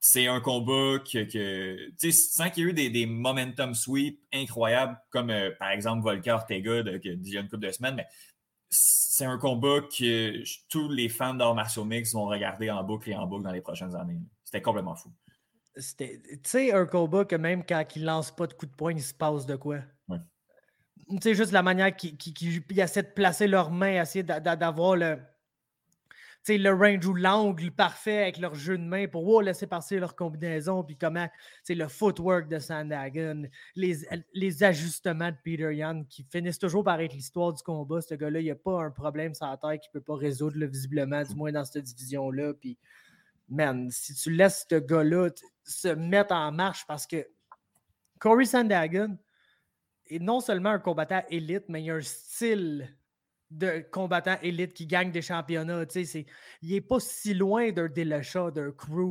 c'est 0.00 0.26
un 0.26 0.40
combat 0.40 0.98
que, 0.98 1.22
que 1.24 2.10
sans 2.10 2.50
qu'il 2.50 2.64
y 2.64 2.66
ait 2.66 2.70
eu 2.70 2.90
des, 2.90 3.06
momentum 3.06 3.74
sweep 3.74 4.20
incroyables, 4.32 4.98
comme 5.10 5.32
par 5.60 5.70
exemple 5.70 6.02
Volker 6.02 6.32
Ortega 6.32 6.82
d'il 6.82 7.32
y 7.32 7.36
a 7.36 7.40
une 7.40 7.48
couple 7.48 7.66
de 7.66 7.70
semaines, 7.70 7.94
mais 7.94 8.06
c'est 8.68 9.26
un 9.26 9.38
combat 9.38 9.80
que 9.82 10.42
tous 10.68 10.88
les 10.88 11.08
fans 11.08 11.34
d'art 11.34 11.54
martial 11.54 11.84
mix 11.84 12.14
vont 12.14 12.24
regarder 12.24 12.70
en 12.70 12.82
boucle 12.82 13.10
et 13.10 13.14
en 13.14 13.26
boucle 13.26 13.44
dans 13.44 13.52
les 13.52 13.60
prochaines 13.60 13.94
années. 13.94 14.18
C'était 14.42 14.62
complètement 14.62 14.96
fou. 14.96 15.12
C'était, 15.76 16.20
tu 16.22 16.38
sais, 16.44 16.72
un 16.72 16.86
combat 16.86 17.24
que 17.24 17.36
même 17.36 17.64
quand 17.64 17.84
il 17.96 18.04
lance 18.04 18.30
pas 18.30 18.46
de 18.46 18.52
coup 18.52 18.66
de 18.66 18.74
poing, 18.74 18.92
il 18.92 19.02
se 19.02 19.14
passe 19.14 19.46
de 19.46 19.56
quoi? 19.56 19.78
Tu 21.10 21.18
sais, 21.20 21.34
juste 21.34 21.52
la 21.52 21.62
manière 21.62 21.94
qu'ils 21.96 22.62
essaient 22.78 23.02
de 23.02 23.08
placer 23.08 23.46
leurs 23.46 23.70
mains, 23.70 24.00
essayer 24.00 24.22
d'avoir 24.22 24.96
le, 24.96 25.18
le 26.48 26.70
range 26.70 27.06
ou 27.06 27.14
l'angle 27.14 27.70
parfait 27.70 28.22
avec 28.22 28.38
leur 28.38 28.54
jeu 28.54 28.78
de 28.78 28.84
main 28.84 29.08
pour 29.08 29.42
laisser 29.42 29.66
passer 29.66 29.98
leur 29.98 30.14
combinaison, 30.14 30.84
puis 30.84 30.96
comment 30.96 31.28
le 31.68 31.88
footwork 31.88 32.48
de 32.48 32.58
Sandagon, 32.58 33.48
les, 33.74 33.98
les 34.32 34.62
ajustements 34.62 35.30
de 35.30 35.36
Peter 35.42 35.74
Young 35.74 36.06
qui 36.06 36.22
finissent 36.22 36.58
toujours 36.58 36.84
par 36.84 37.00
être 37.00 37.14
l'histoire 37.14 37.52
du 37.52 37.62
combat. 37.62 38.00
Ce 38.00 38.14
gars-là, 38.14 38.40
il 38.40 38.44
n'y 38.44 38.50
a 38.50 38.56
pas 38.56 38.82
un 38.82 38.90
problème 38.90 39.34
sur 39.34 39.46
la 39.46 39.56
terre 39.56 39.80
qu'il 39.80 39.90
ne 39.94 40.00
peut 40.00 40.04
pas 40.04 40.16
résoudre, 40.16 40.64
visiblement, 40.66 41.22
du 41.22 41.34
moins 41.34 41.52
dans 41.52 41.64
cette 41.64 41.84
division-là. 41.84 42.54
Puis 42.54 42.78
man, 43.48 43.90
si 43.90 44.14
tu 44.14 44.30
laisses 44.30 44.66
ce 44.68 44.76
gars-là 44.76 45.30
se 45.64 45.88
mettre 45.88 46.34
en 46.34 46.52
marche 46.52 46.86
parce 46.86 47.06
que 47.06 47.26
Corey 48.18 48.44
Sandagon 48.44 49.18
est 50.06 50.18
non 50.18 50.40
seulement 50.40 50.70
un 50.70 50.78
combattant 50.78 51.22
élite, 51.30 51.64
mais 51.68 51.82
il 51.82 51.90
a 51.90 51.94
un 51.94 52.00
style 52.00 52.96
de 53.50 53.84
combattant 53.90 54.36
élite 54.42 54.72
qui 54.72 54.86
gagne 54.86 55.10
des 55.10 55.22
championnats. 55.22 55.84
il 55.94 56.26
n'est 56.62 56.80
pas 56.80 57.00
si 57.00 57.34
loin 57.34 57.70
d'un 57.70 57.88
Dillashaw, 57.88 58.50
d'un 58.50 58.72
Cruz 58.72 59.10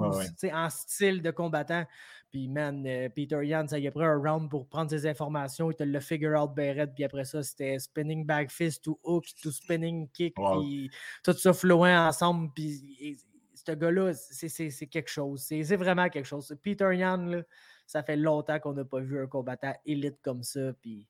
en 0.51 0.69
style 0.69 1.21
de 1.21 1.31
combattant. 1.31 1.85
Puis, 2.31 2.47
man, 2.47 2.85
euh, 2.87 3.09
Peter 3.09 3.45
Yan, 3.45 3.67
ça 3.67 3.77
y 3.77 3.87
a 3.87 3.91
pris 3.91 4.05
un 4.05 4.17
round 4.17 4.49
pour 4.49 4.65
prendre 4.67 4.89
ses 4.89 5.05
informations. 5.05 5.69
Il 5.69 5.75
te 5.75 5.83
le 5.83 5.99
figure 5.99 6.41
out 6.41 6.55
Barrett. 6.55 6.93
Puis 6.95 7.03
après 7.03 7.25
ça, 7.25 7.43
c'était 7.43 7.77
spinning 7.77 8.25
back 8.25 8.49
fist 8.49 8.85
to 8.85 8.97
hook 9.03 9.25
to 9.43 9.51
spinning 9.51 10.07
kick. 10.13 10.35
Puis 10.35 10.89
tout 11.23 11.33
ça 11.33 11.51
flouant 11.51 12.07
ensemble. 12.07 12.49
Puis 12.55 13.19
ce 13.65 13.71
gars-là, 13.73 14.13
c'est 14.13 14.87
quelque 14.87 15.09
chose. 15.09 15.43
C'est 15.43 15.75
vraiment 15.75 16.09
quelque 16.09 16.25
chose. 16.25 16.55
Peter 16.61 16.95
Yan, 16.95 17.25
là, 17.25 17.43
ça 17.85 18.03
fait 18.03 18.15
longtemps 18.17 18.59
qu'on 18.59 18.73
n'a 18.73 18.85
pas 18.85 18.99
vu 18.99 19.19
un 19.19 19.27
combattant 19.27 19.75
élite 19.85 20.19
comme 20.21 20.43
ça. 20.43 20.73
Puis, 20.81 21.07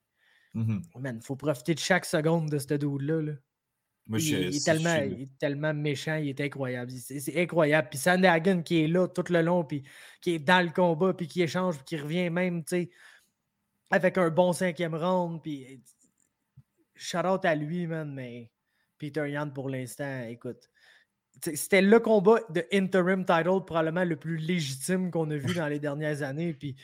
man, 0.53 1.17
il 1.17 1.25
faut 1.25 1.35
profiter 1.35 1.73
de 1.73 1.79
chaque 1.79 2.05
seconde 2.05 2.49
de 2.49 2.57
ce 2.57 2.73
dude-là. 2.73 3.21
Là 3.21 3.33
il, 4.07 4.55
est 4.55 4.65
tellement, 4.65 4.97
tellement 5.39 5.73
méchant, 5.73 6.15
il 6.15 6.29
est 6.29 6.41
incroyable. 6.41 6.91
C'est 6.91 7.41
incroyable. 7.41 7.87
Puis 7.89 7.99
Sandhagen 7.99 8.61
qui 8.61 8.83
est 8.83 8.87
là 8.87 9.07
tout 9.07 9.23
le 9.29 9.41
long, 9.41 9.63
puis 9.63 9.83
qui 10.21 10.31
est 10.35 10.39
dans 10.39 10.63
le 10.65 10.71
combat, 10.71 11.13
puis 11.13 11.27
qui 11.27 11.41
échange, 11.41 11.75
puis 11.77 11.85
qui 11.85 11.97
revient 11.97 12.29
même, 12.29 12.63
tu 12.63 12.69
sais, 12.69 12.89
avec 13.89 14.17
un 14.17 14.29
bon 14.29 14.53
cinquième 14.53 14.95
round. 14.95 15.41
Puis 15.41 15.81
shout 16.95 17.25
out 17.25 17.45
à 17.45 17.55
lui, 17.55 17.87
man, 17.87 18.13
mais 18.13 18.51
Peter 18.97 19.29
Yan 19.29 19.49
pour 19.49 19.69
l'instant, 19.69 20.23
écoute. 20.23 20.70
C'était 21.43 21.81
le 21.81 21.99
combat 21.99 22.39
de 22.49 22.65
interim 22.71 23.25
title 23.25 23.63
probablement 23.65 24.03
le 24.03 24.15
plus 24.15 24.37
légitime 24.37 25.09
qu'on 25.09 25.29
a 25.31 25.37
vu 25.37 25.55
dans 25.55 25.67
les 25.67 25.79
dernières 25.79 26.21
années. 26.21 26.53
Puis, 26.53 26.75
tu 26.75 26.83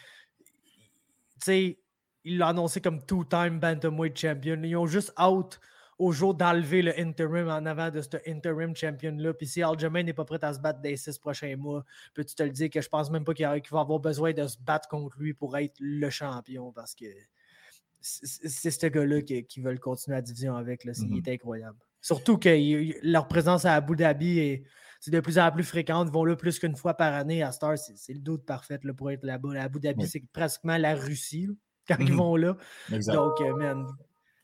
sais, 1.41 1.79
il 2.23 2.37
l'a 2.39 2.47
annoncé 2.47 2.81
comme 2.81 3.05
two-time 3.05 3.59
Bantamweight 3.59 4.17
champion. 4.17 4.61
Ils 4.63 4.75
ont 4.75 4.87
juste 4.87 5.13
out 5.19 5.59
au 5.99 6.11
jour 6.11 6.35
d'enlever 6.35 6.81
le 6.81 6.99
interim 6.99 7.47
en 7.47 7.65
avant 7.65 7.89
de 7.89 8.01
ce 8.01 8.17
interim 8.27 8.75
champion-là. 8.75 9.33
Puis 9.33 9.47
si 9.47 9.63
Aljamain 9.63 10.03
n'est 10.03 10.13
pas 10.13 10.25
prêt 10.25 10.43
à 10.43 10.53
se 10.53 10.59
battre 10.59 10.81
dans 10.81 10.89
les 10.89 10.97
six 10.97 11.17
prochains 11.17 11.55
mois, 11.55 11.83
peux-tu 12.13 12.35
te 12.35 12.43
le 12.43 12.51
dire 12.51 12.69
que 12.69 12.81
je 12.81 12.89
pense 12.89 13.09
même 13.09 13.23
pas 13.23 13.33
qu'il 13.33 13.45
va 13.45 13.79
avoir 13.79 13.99
besoin 13.99 14.33
de 14.33 14.45
se 14.45 14.57
battre 14.59 14.87
contre 14.89 15.17
lui 15.17 15.33
pour 15.33 15.57
être 15.57 15.75
le 15.79 16.09
champion 16.09 16.71
parce 16.71 16.93
que 16.93 17.05
c'est 17.99 18.71
ce 18.71 18.87
gars-là 18.87 19.21
qui, 19.21 19.43
qui 19.45 19.59
veut 19.59 19.75
continuer 19.77 20.17
la 20.17 20.21
division 20.21 20.55
avec. 20.55 20.83
Là. 20.83 20.91
Il 20.95 21.17
est 21.17 21.21
mm-hmm. 21.21 21.33
incroyable. 21.33 21.79
Surtout 22.01 22.37
que 22.37 22.49
leur 23.05 23.27
présence 23.27 23.65
à 23.65 23.73
Abu 23.73 23.95
Dhabi 23.95 24.39
est, 24.39 24.63
de 25.07 25.19
plus 25.19 25.39
en 25.39 25.51
plus 25.51 25.63
fréquente. 25.63 26.07
Ils 26.09 26.13
vont 26.13 26.25
là 26.25 26.35
plus 26.35 26.59
qu'une 26.59 26.75
fois 26.75 26.93
par 26.93 27.13
année 27.13 27.43
à 27.43 27.51
Star. 27.51 27.77
C'est 27.77 28.13
le 28.13 28.19
doute 28.19 28.45
parfait 28.45 28.79
là, 28.83 28.93
pour 28.93 29.11
être 29.11 29.23
là-bas. 29.23 29.61
Abu 29.61 29.79
Dhabi, 29.79 30.07
c'est 30.07 30.23
pratiquement 30.31 30.77
la 30.77 30.95
Russie 30.95 31.47
quand 31.87 31.95
ils 31.99 32.07
mm-hmm. 32.07 32.15
vont 32.15 32.35
là. 32.35 32.57
Donc, 32.89 33.41
euh, 33.41 33.55
man, 33.55 33.85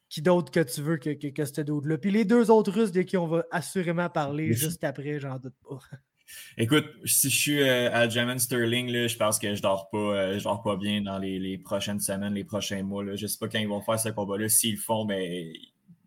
qui 0.10 0.22
d'autre 0.22 0.52
que 0.52 0.60
tu 0.60 0.82
veux 0.82 0.98
que, 0.98 1.10
que, 1.10 1.28
que 1.28 1.46
ce 1.46 1.88
là 1.88 1.98
Puis 1.98 2.12
les 2.12 2.24
deux 2.24 2.52
autres 2.52 2.72
Russes 2.72 2.92
de 2.92 3.02
qui 3.02 3.18
on 3.18 3.28
va 3.28 3.46
assurément 3.52 4.10
parler 4.10 4.54
juste 4.54 4.84
après, 4.84 5.20
j'en 5.20 5.40
doute 5.40 5.56
pas. 5.68 5.80
Écoute, 6.58 6.86
si 7.06 7.30
je 7.30 7.36
suis 7.36 7.62
euh, 7.62 7.92
à 7.92 8.08
German 8.08 8.40
Sterling, 8.40 8.92
là, 8.92 9.08
je 9.08 9.18
pense 9.18 9.40
que 9.40 9.56
je 9.56 9.62
dors 9.62 9.90
pas, 9.90 9.98
euh, 9.98 10.40
je 10.40 10.44
dors 10.44 10.62
pas 10.62 10.78
bien 10.78 11.02
dans 11.02 11.18
les, 11.18 11.40
les, 11.40 11.58
prochaines 11.58 12.00
semaines, 12.00 12.34
les 12.34 12.44
prochains 12.44 12.84
mois. 12.84 13.04
Là. 13.04 13.16
Je 13.16 13.28
sais 13.28 13.38
pas 13.40 13.48
quand 13.48 13.60
ils 13.60 13.68
vont 13.68 13.82
faire 13.82 14.00
ce 14.00 14.10
combat-là. 14.10 14.50
S'ils 14.50 14.76
le 14.76 14.80
font, 14.80 15.06
mais 15.06 15.44
ben, 15.44 15.54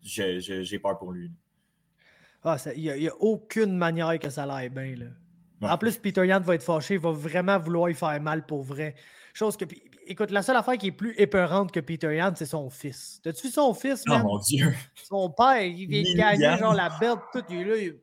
j'ai 0.07 0.79
peur 0.79 0.97
pour 0.97 1.11
lui. 1.11 1.31
Ah, 2.43 2.57
il 2.75 2.93
n'y 2.93 3.07
a, 3.07 3.15
aucune 3.19 3.75
manière 3.77 4.17
que 4.19 4.29
ça 4.29 4.43
aille 4.43 4.69
bien. 4.69 4.95
Là. 4.95 5.73
En 5.73 5.77
plus, 5.77 5.97
Peter 5.97 6.25
Yan 6.25 6.39
va 6.39 6.55
être 6.55 6.63
fâché, 6.63 6.95
il 6.95 6.99
va 6.99 7.11
vraiment 7.11 7.59
vouloir 7.59 7.89
y 7.89 7.93
faire 7.93 8.21
mal 8.21 8.45
pour 8.45 8.63
vrai. 8.63 8.95
Chose 9.33 9.57
que 9.57 9.65
écoute, 10.07 10.31
la 10.31 10.41
seule 10.41 10.55
affaire 10.55 10.77
qui 10.77 10.87
est 10.87 10.91
plus 10.91 11.13
épeurante 11.17 11.71
que 11.71 11.79
Peter 11.79 12.15
Yan, 12.15 12.33
c'est 12.35 12.45
son 12.45 12.69
fils. 12.69 13.19
T'as-tu 13.23 13.47
vu 13.47 13.53
son 13.53 13.73
fils, 13.73 14.03
Oh 14.07 14.17
mon 14.19 14.39
Dieu! 14.39 14.73
Son 14.95 15.29
père, 15.29 15.61
il 15.61 15.87
vient 15.87 16.01
de 16.01 16.17
gagner 16.17 16.57
genre 16.57 16.73
la 16.73 16.89
belle, 16.99 17.15
tout, 17.33 17.43
il 17.49 17.67
là, 17.67 17.77
il... 17.77 17.95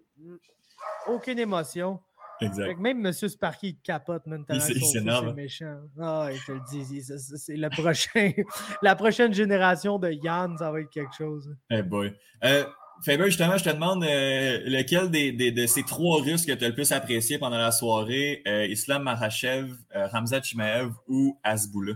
aucune 1.07 1.39
émotion. 1.39 2.01
Exact. 2.41 2.79
même 2.79 3.05
M. 3.05 3.13
Sparky 3.13 3.79
capote 3.83 4.27
maintenant. 4.27 4.59
C'est 4.61 5.35
méchant. 5.35 5.81
Ah, 6.01 6.29
je 6.33 6.47
te 6.47 6.53
le 6.53 6.61
dis, 6.71 7.03
c'est 7.03 7.57
le 7.57 7.69
prochain, 7.71 8.33
la 8.83 8.97
prochaine 8.97 9.33
génération 9.33 9.99
de 9.99 10.11
Yann, 10.11 10.57
ça 10.59 10.71
va 10.71 10.81
être 10.81 10.91
quelque 10.91 11.15
chose. 11.15 11.55
Eh 11.71 11.83
boy. 11.83 12.13
Euh, 12.45 12.65
Faber, 13.05 13.27
justement, 13.27 13.57
je 13.57 13.65
te 13.65 13.71
demande 13.71 14.05
euh, 14.05 14.61
lequel 14.67 15.11
des, 15.11 15.33
de 15.33 15.67
ces 15.67 15.83
trois 15.83 16.23
Russes 16.23 16.47
que 16.47 16.53
tu 16.53 16.65
as 16.65 16.69
le 16.69 16.75
plus 16.75 16.93
apprécié 16.93 17.39
pendant 17.39 17.59
la 17.59 17.73
soirée, 17.73 18.43
euh, 18.47 18.67
Islam 18.67 19.03
Marachev, 19.03 19.75
Ramzat 19.93 20.43
Chimaev 20.43 20.93
ou 21.09 21.39
Asboula? 21.43 21.95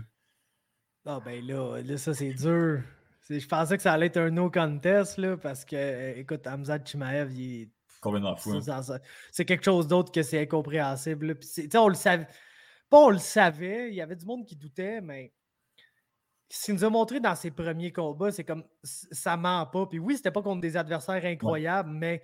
Ah 1.05 1.19
ben 1.23 1.45
là, 1.45 1.81
là 1.81 1.97
ça 1.97 2.13
c'est 2.13 2.33
dur. 2.33 2.81
Je 3.29 3.47
pensais 3.47 3.77
que 3.77 3.83
ça 3.83 3.93
allait 3.93 4.07
être 4.07 4.17
un 4.17 4.31
no 4.31 4.49
contest 4.49 5.17
là, 5.17 5.37
parce 5.37 5.63
que, 5.63 6.17
écoute, 6.17 6.45
Hamzat 6.47 6.83
Chimaev, 6.83 7.31
il 7.33 7.61
est. 7.61 7.69
Complètement 8.01 8.35
fou. 8.35 8.53
Hein. 8.53 8.81
C'est 9.31 9.45
quelque 9.45 9.65
chose 9.65 9.87
d'autre 9.87 10.11
que 10.11 10.23
c'est 10.23 10.41
incompréhensible. 10.41 11.37
on 11.75 11.87
le 11.87 11.95
savait. 11.95 12.27
Pas 12.89 12.97
on 12.97 13.09
le 13.09 13.17
savait, 13.19 13.89
il 13.89 13.95
y 13.95 14.01
avait 14.01 14.15
du 14.15 14.25
monde 14.25 14.45
qui 14.45 14.55
doutait, 14.55 14.99
mais 15.01 15.31
ce 16.49 16.65
qu'il 16.65 16.73
nous 16.73 16.83
a 16.83 16.89
montré 16.89 17.19
dans 17.19 17.35
ses 17.35 17.51
premiers 17.51 17.91
combats, 17.91 18.31
c'est 18.31 18.43
comme 18.43 18.63
ça 18.83 19.37
ment 19.37 19.67
pas. 19.67 19.85
Puis 19.85 19.99
oui, 19.99 20.17
c'était 20.17 20.31
pas 20.31 20.41
contre 20.41 20.61
des 20.61 20.75
adversaires 20.75 21.23
incroyables, 21.23 21.91
mais 21.91 22.23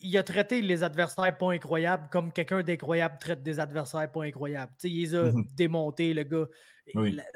il 0.00 0.16
a 0.16 0.22
traité 0.22 0.62
les 0.62 0.82
adversaires 0.82 1.36
pas 1.36 1.52
incroyables 1.52 2.08
comme 2.10 2.32
quelqu'un 2.32 2.62
d'incroyable 2.62 3.16
traite 3.18 3.42
des 3.42 3.60
adversaires 3.60 4.10
pas 4.10 4.24
incroyables. 4.24 4.72
il 4.84 5.00
les 5.00 5.14
a 5.14 5.24
mhm. 5.24 5.44
démontés, 5.54 6.14
le 6.14 6.22
gars. 6.22 6.46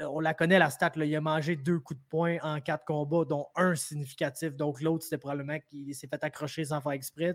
on 0.00 0.20
la 0.20 0.34
connaît, 0.34 0.58
la 0.58 0.70
stat. 0.70 0.92
Là, 0.96 1.04
il 1.04 1.14
a 1.14 1.20
mangé 1.20 1.56
deux 1.56 1.80
coups 1.80 2.00
de 2.00 2.04
poing 2.08 2.38
en 2.42 2.60
quatre 2.60 2.84
combats, 2.84 3.24
dont 3.24 3.46
un 3.56 3.74
significatif. 3.74 4.54
Donc 4.54 4.80
l'autre, 4.80 5.04
c'était 5.04 5.18
probablement 5.18 5.58
qu'il 5.68 5.94
s'est 5.94 6.06
fait 6.06 6.22
accrocher 6.22 6.64
sans 6.64 6.80
faire 6.80 6.92
exprès. 6.92 7.34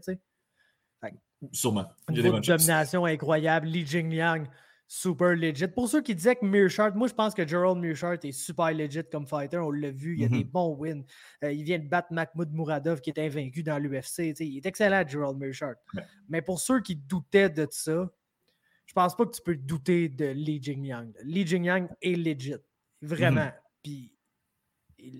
Sûrement. 1.51 1.85
Une 2.09 2.21
domination 2.21 3.05
incroyable. 3.05 3.67
Li 3.67 3.85
Jingliang, 3.85 4.45
super 4.87 5.35
legit. 5.35 5.67
Pour 5.67 5.89
ceux 5.89 6.01
qui 6.01 6.15
disaient 6.15 6.35
que 6.35 6.45
Mearshart, 6.45 6.95
moi 6.95 7.07
je 7.07 7.13
pense 7.13 7.33
que 7.33 7.45
Gerald 7.45 7.77
Mearshart 7.77 8.19
est 8.23 8.31
super 8.31 8.71
legit 8.71 9.03
comme 9.11 9.27
fighter. 9.27 9.57
On 9.57 9.71
l'a 9.71 9.91
vu, 9.91 10.13
il 10.13 10.21
y 10.21 10.25
a 10.25 10.29
des 10.29 10.43
mm-hmm. 10.43 10.51
bons 10.51 10.75
wins. 10.75 11.03
Euh, 11.43 11.51
il 11.51 11.63
vient 11.63 11.79
de 11.79 11.87
battre 11.87 12.11
Mahmoud 12.11 12.51
Mouradov 12.53 13.01
qui 13.01 13.09
est 13.09 13.19
invaincu 13.19 13.63
dans 13.63 13.77
l'UFC. 13.77 14.33
Il 14.39 14.57
est 14.57 14.65
excellent, 14.65 15.03
Gerald 15.07 15.37
Mearshart. 15.37 15.75
Mais 16.29 16.41
pour 16.41 16.59
ceux 16.59 16.81
qui 16.81 16.95
doutaient 16.95 17.49
de 17.49 17.67
ça, 17.69 18.09
je 18.85 18.93
pense 18.93 19.15
pas 19.15 19.25
que 19.25 19.31
tu 19.31 19.41
peux 19.41 19.55
douter 19.55 20.07
de 20.07 20.27
Li 20.27 20.61
Jingyang. 20.61 21.11
Li 21.23 21.45
Jingyang 21.45 21.89
est 22.01 22.15
legit. 22.15 22.55
Vraiment. 23.01 23.41
Mm-hmm. 23.41 23.61
Puis 23.83 24.16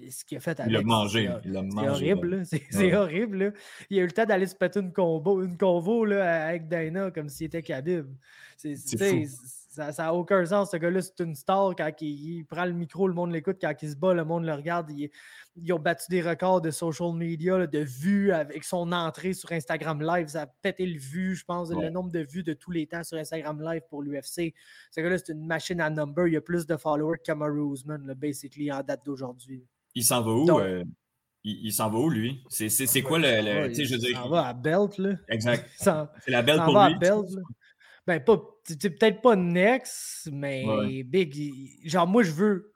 ce 0.09 0.25
qu'il 0.25 0.38
a 0.38 0.41
fait 0.41 0.59
avec. 0.59 0.71
Il 0.71 0.73
l'a 0.73 0.82
mangé. 0.82 1.30
C'est 1.43 1.88
horrible. 1.88 2.43
C'est 2.69 2.95
horrible. 2.95 3.53
Il 3.89 3.99
a 3.99 4.01
eu 4.01 4.05
le 4.05 4.11
temps 4.11 4.25
d'aller 4.25 4.47
se 4.47 4.55
péter 4.55 4.80
une 4.80 4.91
combo, 4.91 5.43
une 5.43 5.57
convo 5.57 6.05
là, 6.05 6.47
avec 6.47 6.67
Dana 6.67 7.11
comme 7.11 7.30
s'il 7.30 7.47
était 7.47 7.61
Khabib. 7.61 8.07
C'est 8.57 8.75
ça 9.78 10.03
n'a 10.03 10.13
aucun 10.13 10.45
sens. 10.45 10.71
Ce 10.71 10.78
gars-là, 10.78 11.01
c'est 11.01 11.19
une 11.23 11.36
star. 11.36 11.75
Quand 11.75 11.91
il, 12.01 12.45
prend 12.45 12.65
le 12.65 12.73
micro, 12.73 13.07
le 13.07 13.13
monde 13.13 13.32
l'écoute. 13.32 13.57
Quand 13.61 13.73
il 13.82 13.89
se 13.89 13.95
bat, 13.95 14.13
le 14.13 14.25
monde 14.25 14.45
le 14.45 14.53
regarde. 14.53 14.91
ils 14.91 15.73
ont 15.73 15.80
battu 15.80 16.05
des 16.09 16.21
records 16.21 16.61
de 16.61 16.71
social 16.71 17.13
media, 17.13 17.67
de 17.67 17.80
vues 17.80 18.32
avec 18.32 18.63
son 18.63 18.91
entrée 18.91 19.34
sur 19.34 19.51
Instagram 19.51 20.01
Live. 20.01 20.28
Ça 20.28 20.43
a 20.43 20.47
pété 20.47 20.86
le 20.86 20.99
vue, 20.99 21.36
je 21.36 21.45
pense, 21.45 21.69
le 21.71 21.89
nombre 21.89 22.11
de 22.11 22.19
vues 22.19 22.43
de 22.43 22.53
tous 22.53 22.71
les 22.71 22.88
temps 22.88 23.03
sur 23.03 23.17
Instagram 23.17 23.61
Live 23.61 23.82
pour 23.89 24.01
l'UFC. 24.01 24.53
Ce 24.91 25.01
gars-là, 25.01 25.17
c'est 25.17 25.34
une 25.34 25.45
machine 25.45 25.80
à 25.82 25.89
number. 25.89 26.28
Il 26.28 26.34
y 26.34 26.38
a 26.38 26.41
plus 26.41 26.65
de 26.65 26.75
followers 26.75 27.17
que 27.19 27.23
Kamaru 27.23 27.73
Usman, 27.73 28.13
basically, 28.15 28.71
en 28.71 28.82
date 28.82 29.05
d'aujourd'hui. 29.05 29.65
Il 29.95 30.03
s'en 30.03 30.21
va 30.21 30.32
où? 30.32 30.59
Euh, 30.59 30.84
il, 31.43 31.71
s'en 31.71 31.89
va 31.89 31.97
où, 31.97 32.09
lui? 32.09 32.43
C'est 32.49 33.01
quoi 33.01 33.19
le. 33.19 33.67
le 33.67 33.71
il, 33.71 33.86
je 33.86 33.97
s'en 34.13 34.30
va 34.30 34.47
à 34.47 34.53
Belt, 34.53 34.97
là. 34.97 35.11
Exact. 35.30 35.69
C'est 35.78 36.32
la 36.32 36.41
Belt 36.41 36.63
pour 36.63 36.84
lui. 36.84 36.95
Belt, 36.95 37.25
ben, 38.08 38.24
pas, 38.24 38.38
peut-être 38.38 39.22
pas 39.22 39.36
Next, 39.36 40.30
mais 40.32 41.03
Big. 41.03 41.88
genre, 41.88 42.08
moi, 42.08 42.24
je 42.24 42.32
veux, 42.32 42.72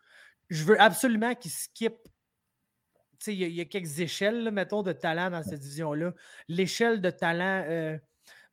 je 0.49 0.63
veux 0.65 0.79
absolument 0.79 1.33
qu'il 1.35 1.51
skip. 1.51 1.95
Il 3.27 3.33
y, 3.33 3.49
y, 3.49 3.61
a 3.61 3.65
quelques 3.65 3.99
échelles, 3.99 4.51
mettons, 4.51 4.81
de 4.83 4.91
talent 4.91 5.29
dans 5.29 5.43
cette 5.43 5.59
division-là. 5.59 6.13
L'échelle 6.49 7.01
de 7.01 7.09
talent 7.11 7.63
euh, 7.67 7.97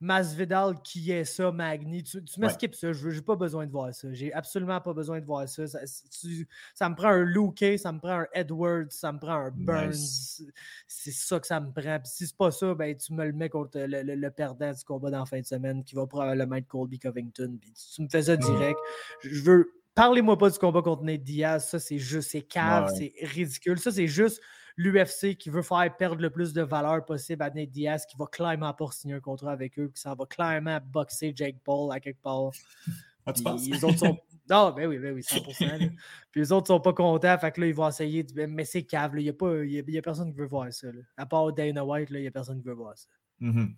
Masvidal, 0.01 0.81
qui 0.83 1.11
est 1.11 1.25
ça, 1.25 1.51
Magni? 1.51 2.05
Tu, 2.05 2.23
tu 2.23 2.41
me 2.41 2.49
skips 2.49 2.75
ça. 2.75 2.93
Je 2.93 3.09
n'ai 3.09 3.21
pas 3.21 3.35
besoin 3.35 3.67
de 3.67 3.73
voir 3.73 3.93
ça. 3.93 4.13
J'ai 4.13 4.33
absolument 4.33 4.81
pas 4.81 4.93
besoin 4.93 5.21
de 5.21 5.27
voir 5.27 5.49
ça. 5.49 5.67
Ça, 5.67 6.89
me 6.89 6.95
prend 6.95 7.09
un 7.09 7.25
Luke, 7.25 7.65
ça 7.79 7.91
me 7.91 7.99
prend 7.99 8.21
un 8.21 8.27
Edwards, 8.33 8.91
ça 8.91 9.13
me 9.13 9.19
prend 9.19 9.35
un 9.35 9.51
Burns. 9.51 10.43
C'est 10.87 11.11
ça 11.11 11.41
que 11.41 11.47
ça 11.47 11.59
me 11.59 11.73
prend. 11.73 11.99
Puis 11.99 12.13
si 12.13 12.27
c'est 12.29 12.37
pas 12.37 12.53
ça, 12.53 12.75
ben, 12.75 12.97
tu 12.97 13.13
me 13.13 13.27
le 13.27 13.33
mets 13.33 13.49
contre 13.49 13.79
le, 13.79 14.29
perdant 14.31 14.73
du 14.73 14.85
combat 14.85 15.11
dans 15.11 15.21
la 15.21 15.27
fin 15.27 15.41
de 15.41 15.47
semaine 15.47 15.83
qui 15.83 15.97
va 15.97 16.07
probablement 16.07 16.57
être 16.57 16.69
Colby 16.69 17.01
Covington. 17.01 17.59
Puis 17.61 17.73
tu, 17.73 18.03
me 18.03 18.09
fais 18.09 18.23
ça 18.23 18.37
direct. 18.37 18.79
Je 19.23 19.43
veux. 19.43 19.73
Parlez-moi 19.97 20.39
pas 20.39 20.49
du 20.49 20.59
combat 20.61 20.81
contre 20.81 21.03
Nate 21.03 21.25
Diaz. 21.25 21.67
Ça, 21.71 21.81
c'est 21.81 21.99
juste, 21.99 22.31
c'est 22.31 22.43
cave, 22.43 22.89
c'est 22.97 23.13
ridicule. 23.21 23.81
Ça, 23.81 23.91
c'est 23.91 24.07
juste 24.07 24.41
l'UFC 24.79 25.37
qui 25.37 25.51
veut 25.51 25.63
faire 25.63 25.95
perdre 25.99 26.23
le 26.23 26.31
plus 26.31 26.53
de 26.53 26.63
valeur 26.63 27.05
possible 27.05 27.43
à 27.43 27.51
Nate 27.51 27.69
Diaz, 27.69 28.07
qui 28.07 28.17
va 28.17 28.27
clairement 28.27 28.73
pas 28.73 28.87
signer 28.93 29.15
un 29.15 29.21
contrat 29.21 29.53
avec 29.53 29.79
eux, 29.79 29.91
qui 29.93 30.01
s'en 30.01 30.15
va 30.15 30.25
clairement 30.25 30.79
boxer 30.81 31.33
Jake 31.35 31.57
Paul 31.65 31.93
à 31.93 32.01
quelque 32.01 32.23
part. 32.23 32.51
Ah, 33.27 33.33
tu 33.35 33.43
penses? 33.43 33.69
Les 33.69 33.85
autres 33.85 33.99
sont. 33.99 34.19
Non, 34.49 34.73
ben 34.73 34.89
oui, 34.89 34.99
ben 34.99 35.13
oui, 35.13 35.21
100%. 35.21 35.91
Puis 36.31 36.41
les 36.41 36.53
autres 36.53 36.69
sont 36.69 36.81
pas 36.81 36.95
contents, 36.95 37.37
fait 37.37 37.53
que 37.53 37.61
là, 37.61 37.67
ils 37.67 37.75
vont 37.75 37.87
essayer. 37.87 38.23
De... 38.23 38.47
Mais 38.47 38.65
c'est 38.65 38.85
cave, 38.85 39.13
il 39.19 39.25
n'y 39.25 39.29
a, 39.29 39.35
pas... 39.35 39.63
y 39.63 39.99
a, 39.99 40.01
personne 40.01 40.33
qui 40.33 40.39
veut 40.39 40.47
voir 40.47 40.73
ça. 40.73 40.89
À 41.19 41.27
part 41.27 41.53
Dana 41.53 41.85
White, 41.85 42.09
il 42.11 42.23
n'y 42.23 42.27
a 42.27 42.31
personne 42.31 42.59
qui 42.59 42.67
veut 42.67 42.73
voir 42.73 42.97
ça. 42.97 43.09
Mm-hmm. 43.43 43.75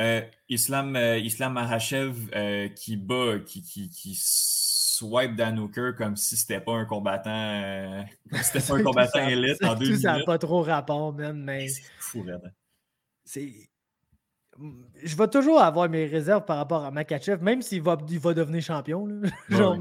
Euh, 0.00 0.22
Islam, 0.50 0.96
euh, 0.96 1.18
Islam 1.18 1.54
Mahachev 1.54 2.14
euh, 2.34 2.68
qui 2.68 2.98
bat, 2.98 3.38
qui, 3.46 3.62
qui, 3.62 3.88
qui 3.88 4.14
swipe 5.00 5.34
Dan 5.36 5.58
Hooker 5.58 5.92
comme 5.96 6.16
si 6.16 6.36
c'était 6.36 6.60
pas 6.60 6.72
un 6.72 6.84
combattant, 6.84 7.30
euh, 7.62 8.02
comme 8.30 8.38
si 8.40 8.44
c'était 8.44 8.66
pas 8.66 8.78
un 8.78 8.82
combattant 8.84 9.18
ça- 9.18 9.30
élite 9.30 9.64
en 9.64 9.74
deux 9.74 9.86
tout 9.88 9.96
ça 9.96 10.08
n'a 10.08 10.12
minutes. 10.14 10.26
pas 10.26 10.38
trop 10.38 10.62
rapport, 10.62 11.12
man, 11.12 11.42
mais 11.42 11.68
C'est 11.68 11.82
fou, 11.98 12.22
raide. 12.22 12.52
c'est. 13.24 13.52
Je 15.02 15.16
vais 15.16 15.28
toujours 15.28 15.60
avoir 15.62 15.88
mes 15.88 16.04
réserves 16.06 16.44
par 16.44 16.58
rapport 16.58 16.84
à 16.84 16.90
Makachev, 16.90 17.42
même 17.42 17.62
s'il 17.62 17.80
va, 17.80 17.96
il 18.10 18.18
va 18.18 18.34
devenir 18.34 18.60
champion. 18.62 19.08
Genre, 19.48 19.78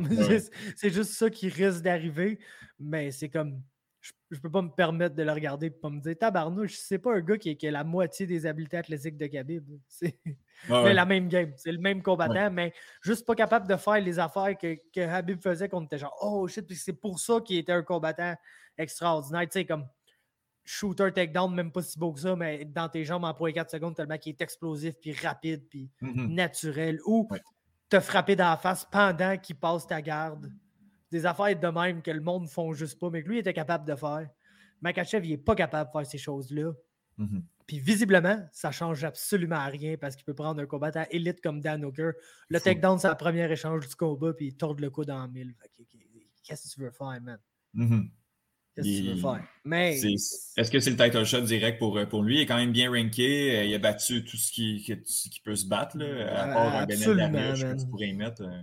c'est- 0.75 0.89
juste 0.89 1.11
ça 1.11 1.29
qui 1.29 1.49
risque 1.49 1.81
d'arriver. 1.81 2.39
Mais 2.79 3.11
c'est 3.11 3.29
comme. 3.29 3.61
Je, 3.99 4.13
je 4.31 4.39
peux 4.39 4.49
pas 4.49 4.61
me 4.61 4.69
permettre 4.69 5.15
de 5.15 5.23
le 5.23 5.31
regarder 5.33 5.65
et 5.65 5.69
pas 5.71 5.89
me 5.89 5.99
dire 5.99 6.15
Tabarnouche, 6.17 6.75
c'est 6.77 6.99
pas 6.99 7.13
un 7.15 7.19
gars 7.19 7.37
qui, 7.37 7.57
qui 7.57 7.67
a 7.67 7.71
la 7.71 7.83
moitié 7.83 8.25
des 8.25 8.45
habiletés 8.45 8.77
athlétiques 8.77 9.17
de 9.17 9.27
Khabib. 9.27 9.65
C'est 10.67 10.73
Ouais, 10.73 10.83
mais 10.83 10.93
la 10.93 11.05
même 11.05 11.27
game. 11.29 11.53
C'est 11.55 11.71
le 11.71 11.77
même 11.79 12.01
combattant, 12.03 12.51
mais 12.51 12.73
juste 13.01 13.25
pas 13.25 13.35
capable 13.35 13.67
de 13.67 13.75
faire 13.75 13.99
les 14.01 14.19
affaires 14.19 14.57
que, 14.57 14.75
que 14.93 15.01
Habib 15.01 15.41
faisait 15.41 15.69
qu'on 15.69 15.83
était 15.85 15.97
genre 15.97 16.15
Oh 16.21 16.47
shit, 16.47 16.65
puis 16.67 16.75
c'est 16.75 16.93
pour 16.93 17.19
ça 17.19 17.39
qu'il 17.41 17.57
était 17.57 17.71
un 17.71 17.83
combattant 17.83 18.35
extraordinaire. 18.77 19.41
Tu 19.43 19.51
sais, 19.51 19.65
comme 19.65 19.87
shooter 20.65 21.11
takedown, 21.11 21.53
même 21.55 21.71
pas 21.71 21.81
si 21.81 21.97
beau 21.97 22.13
que 22.13 22.19
ça, 22.19 22.35
mais 22.35 22.65
dans 22.65 22.89
tes 22.89 23.03
jambes 23.05 23.23
en 23.23 23.31
0.4 23.33 23.69
secondes, 23.69 23.95
tellement 23.95 24.17
qu'il 24.17 24.31
est 24.33 24.41
explosif, 24.41 24.95
puis 24.99 25.13
rapide, 25.13 25.67
puis 25.69 25.89
Mhm. 26.01 26.33
naturel. 26.33 26.99
Ou 27.05 27.27
te 27.89 27.99
frapper 27.99 28.35
dans 28.35 28.49
la 28.51 28.57
face 28.57 28.85
pendant 28.91 29.35
qu'il 29.37 29.55
passe 29.55 29.87
ta 29.87 30.01
garde. 30.01 30.51
Des 31.11 31.25
affaires 31.25 31.59
de 31.59 31.67
même 31.69 32.03
que 32.03 32.11
le 32.11 32.21
monde 32.21 32.43
ne 32.43 32.47
font 32.47 32.71
juste 32.73 32.99
pas, 32.99 33.09
mais 33.09 33.23
que 33.23 33.29
lui 33.29 33.37
il 33.37 33.39
était 33.39 33.53
capable 33.53 33.83
de 33.87 33.95
faire. 33.95 34.29
Makachev, 34.81 35.25
il 35.25 35.31
n'est 35.31 35.37
pas 35.37 35.55
capable 35.55 35.89
de 35.89 35.91
faire 35.97 36.05
ces 36.05 36.19
choses-là. 36.19 36.71
Mhm. 37.17 37.43
Puis 37.69 37.77
visiblement, 37.77 38.43
ça 38.51 38.71
change 38.71 39.03
absolument 39.03 39.63
rien 39.67 39.95
parce 39.95 40.15
qu'il 40.15 40.25
peut 40.25 40.33
prendre 40.33 40.59
un 40.59 40.65
combattant 40.65 41.05
élite 41.11 41.39
comme 41.39 41.61
Dan 41.61 41.85
Hooker. 41.85 42.13
Le 42.49 42.59
takedown, 42.59 42.97
c'est 42.97 43.09
le 43.09 43.13
premier 43.13 43.47
échange 43.51 43.87
du 43.87 43.93
combat, 43.95 44.33
puis 44.33 44.47
il 44.47 44.55
torde 44.55 44.79
le 44.79 44.89
coude 44.89 45.11
en 45.11 45.27
mille. 45.27 45.53
Qu'est-ce 46.43 46.67
que 46.67 46.73
tu 46.73 46.81
veux 46.81 46.89
faire, 46.89 47.21
man? 47.21 47.37
Mhm. 47.75 48.09
Qu'est-ce 48.73 48.87
que 48.87 49.03
tu 49.03 49.13
veux 49.13 49.21
faire? 49.21 49.43
Mais 49.65 49.99
Est-ce 49.99 50.71
que 50.71 50.79
c'est 50.79 50.89
le 50.89 50.97
title 50.97 51.23
shot 51.25 51.41
direct 51.41 51.77
pour, 51.77 51.95
euh, 51.99 52.07
pour 52.07 52.23
lui? 52.23 52.37
Il 52.37 52.41
est 52.41 52.45
quand 52.47 52.57
même 52.57 52.71
bien 52.71 52.89
ranké. 52.89 53.55
euh, 53.59 53.65
Il 53.65 53.75
a 53.75 53.77
battu 53.77 54.23
tout 54.25 54.35
ce 54.37 54.51
qui, 54.51 54.83
peut 55.43 55.55
se 55.55 55.67
battre. 55.67 55.95
Là, 55.99 56.41
à 56.41 56.47
part 56.51 56.75
un 56.75 56.85
Benet 56.87 56.93
absolument, 56.95 57.29
Darius, 57.29 57.59
je 57.59 57.65
pense 57.65 57.69
man. 57.69 57.77
qu'il 57.77 57.89
pourrait 57.91 58.07
y 58.07 58.13
mettre. 58.13 58.41
euh, 58.41 58.61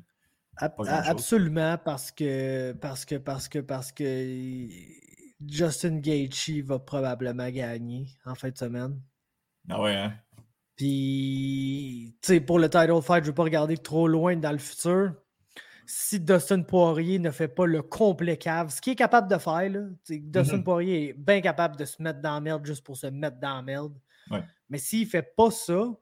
Ab- 0.57 0.75
absolument 0.89 1.79
parce 1.79 2.11
que 2.11 2.73
parce 2.73 3.05
que 3.05 3.15
parce 3.15 3.47
que 3.47 3.59
parce 3.61 3.93
que 3.93 4.03
Justin 5.45 5.99
Gaethje 5.99 6.62
va 6.62 6.78
probablement 6.78 7.51
gagner 7.51 8.07
en 8.24 8.34
fin 8.34 8.51
de 8.51 8.57
semaine. 8.57 9.01
Ah 9.68 9.82
ouais, 9.82 9.95
hein? 9.95 10.14
Puis, 10.76 12.16
tu 12.22 12.26
sais, 12.34 12.41
pour 12.41 12.59
le 12.59 12.68
title 12.68 13.01
fight, 13.03 13.22
je 13.24 13.28
ne 13.28 13.32
veux 13.32 13.34
pas 13.34 13.43
regarder 13.45 13.76
trop 13.76 14.07
loin 14.09 14.37
dans 14.37 14.53
le 14.53 14.59
futur. 14.59 15.14
Si 15.87 16.20
Dustin 16.20 16.62
Poirier 16.62 17.18
ne 17.18 17.30
fait 17.30 17.49
pas 17.49 17.66
le 17.66 17.80
complet 17.82 18.37
cave, 18.37 18.70
ce 18.70 18.80
qu'il 18.80 18.93
est 18.95 18.97
capable 18.97 19.30
de 19.30 19.39
faire, 19.39 19.70
là, 19.70 19.80
Dustin 20.09 20.57
Mhm. 20.59 20.64
Poirier 20.64 21.09
est 21.09 21.12
bien 21.12 21.41
capable 21.41 21.76
de 21.76 21.84
se 21.84 22.03
mettre 22.03 22.20
dans 22.20 22.34
la 22.34 22.41
merde 22.41 22.66
juste 22.66 22.84
pour 22.84 22.97
se 22.97 23.07
mettre 23.07 23.39
dans 23.39 23.57
la 23.57 23.62
merde. 23.62 23.99
Ouais. 24.30 24.43
Mais 24.68 24.78
s'il 24.78 25.05
ne 25.05 25.11
fait 25.11 25.34
pas 25.37 25.51
ça, 25.51 25.93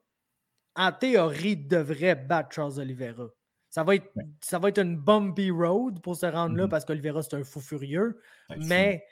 en 0.76 0.92
théorie, 0.92 1.52
il 1.52 1.68
devrait 1.68 2.14
battre 2.16 2.54
Charles 2.54 2.78
Oliveira. 2.80 3.26
Ça 3.68 3.84
va 3.84 3.94
être, 3.96 4.10
Ouais. 4.16 4.24
ça 4.40 4.58
va 4.58 4.68
être 4.70 4.78
une 4.80 4.96
bumpy 4.96 5.50
road 5.50 6.00
pour 6.00 6.16
se 6.16 6.26
rendre 6.26 6.56
là 6.56 6.64
Mhm. 6.64 6.70
parce 6.70 6.84
qu'Oliveira, 6.84 7.22
c'est 7.22 7.34
un 7.34 7.44
fou 7.44 7.60
furieux. 7.60 8.20
Ouais. 8.50 8.56
Mais 8.60 9.04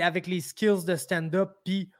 avec 0.00 0.26
les 0.26 0.40
skills 0.40 0.84
de 0.86 0.96
stand-up, 0.96 1.52
puis 1.64 1.90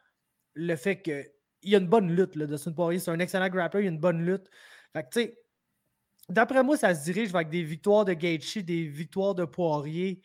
le 0.55 0.77
fait 0.77 1.03
qu'il 1.03 1.31
y 1.63 1.75
a 1.75 1.79
une 1.79 1.89
bonne 1.89 2.15
lutte, 2.15 2.37
là, 2.37 2.47
Dustin 2.47 2.73
Poirier, 2.73 2.99
c'est 2.99 3.11
un 3.11 3.19
excellent 3.19 3.49
grappler, 3.49 3.83
il 3.83 3.85
y 3.85 3.89
a 3.89 3.93
une 3.93 4.01
bonne 4.01 4.25
lutte. 4.25 4.49
Fait 4.93 5.03
tu 5.05 5.21
sais, 5.21 5.39
d'après 6.29 6.63
moi, 6.63 6.77
ça 6.77 6.95
se 6.95 7.05
dirige 7.05 7.35
avec 7.35 7.49
des 7.49 7.63
victoires 7.63 8.05
de 8.05 8.13
Gaethje, 8.13 8.59
des 8.59 8.87
victoires 8.87 9.35
de 9.35 9.45
Poirier. 9.45 10.23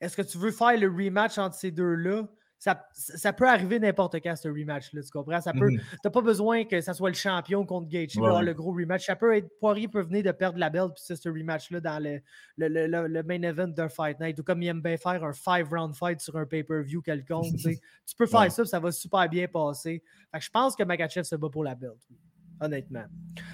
Est-ce 0.00 0.16
que 0.16 0.22
tu 0.22 0.38
veux 0.38 0.52
faire 0.52 0.78
le 0.78 0.88
rematch 0.88 1.38
entre 1.38 1.56
ces 1.56 1.70
deux-là? 1.70 2.28
Ça, 2.60 2.88
ça 2.92 3.32
peut 3.32 3.48
arriver 3.48 3.78
n'importe 3.78 4.16
quand, 4.16 4.34
ce 4.34 4.48
rematch-là, 4.48 5.00
tu 5.02 5.10
comprends? 5.12 5.40
Ça 5.40 5.52
peut, 5.52 5.70
Mhm. 5.70 5.80
T'as 6.02 6.10
pas 6.10 6.22
besoin 6.22 6.64
que 6.64 6.80
ça 6.80 6.92
soit 6.92 7.08
le 7.10 7.14
champion 7.14 7.64
contre 7.64 7.86
Gaethje, 7.88 8.16
Ouais, 8.16 8.18
pour 8.18 8.26
avoir 8.26 8.40
ouais. 8.40 8.46
le 8.46 8.54
gros 8.54 8.72
rematch. 8.72 9.06
Ça 9.06 9.14
peut 9.14 9.36
être, 9.36 9.48
Poirier 9.60 9.86
peut 9.86 10.02
venir 10.02 10.24
de 10.24 10.32
perdre 10.32 10.58
la 10.58 10.68
belt, 10.68 10.92
puis 10.94 11.04
c'est 11.06 11.14
ce 11.14 11.28
rematch-là 11.28 11.80
dans 11.80 12.02
le, 12.02 12.20
le, 12.56 12.66
le- 12.68 12.86
le- 12.88 13.06
le 13.06 13.22
main 13.22 13.40
event 13.42 13.68
d'un 13.68 13.88
Fight 13.88 14.18
Night. 14.18 14.40
Ou 14.40 14.42
comme 14.42 14.60
il 14.62 14.66
aime 14.66 14.82
bien 14.82 14.96
faire 14.96 15.22
un 15.22 15.32
five-round 15.32 15.94
fight 15.94 16.20
sur 16.20 16.36
un 16.36 16.46
pay-per-view 16.46 17.00
quelconque. 17.00 17.44
tu 18.06 18.16
peux 18.16 18.26
faire 18.26 18.40
Ouais. 18.40 18.50
ça, 18.50 18.62
puis 18.62 18.68
ça 18.70 18.80
va 18.80 18.90
super 18.90 19.28
bien 19.28 19.46
passer. 19.46 20.02
Fait 20.32 20.38
que 20.40 20.44
je 20.44 20.50
pense 20.50 20.74
que 20.74 20.82
Makachev 20.82 21.22
se 21.24 21.36
bat 21.36 21.48
pour 21.50 21.62
la 21.62 21.76
belt, 21.76 21.94
oui, 22.10 22.16
honnêtement. 22.60 23.04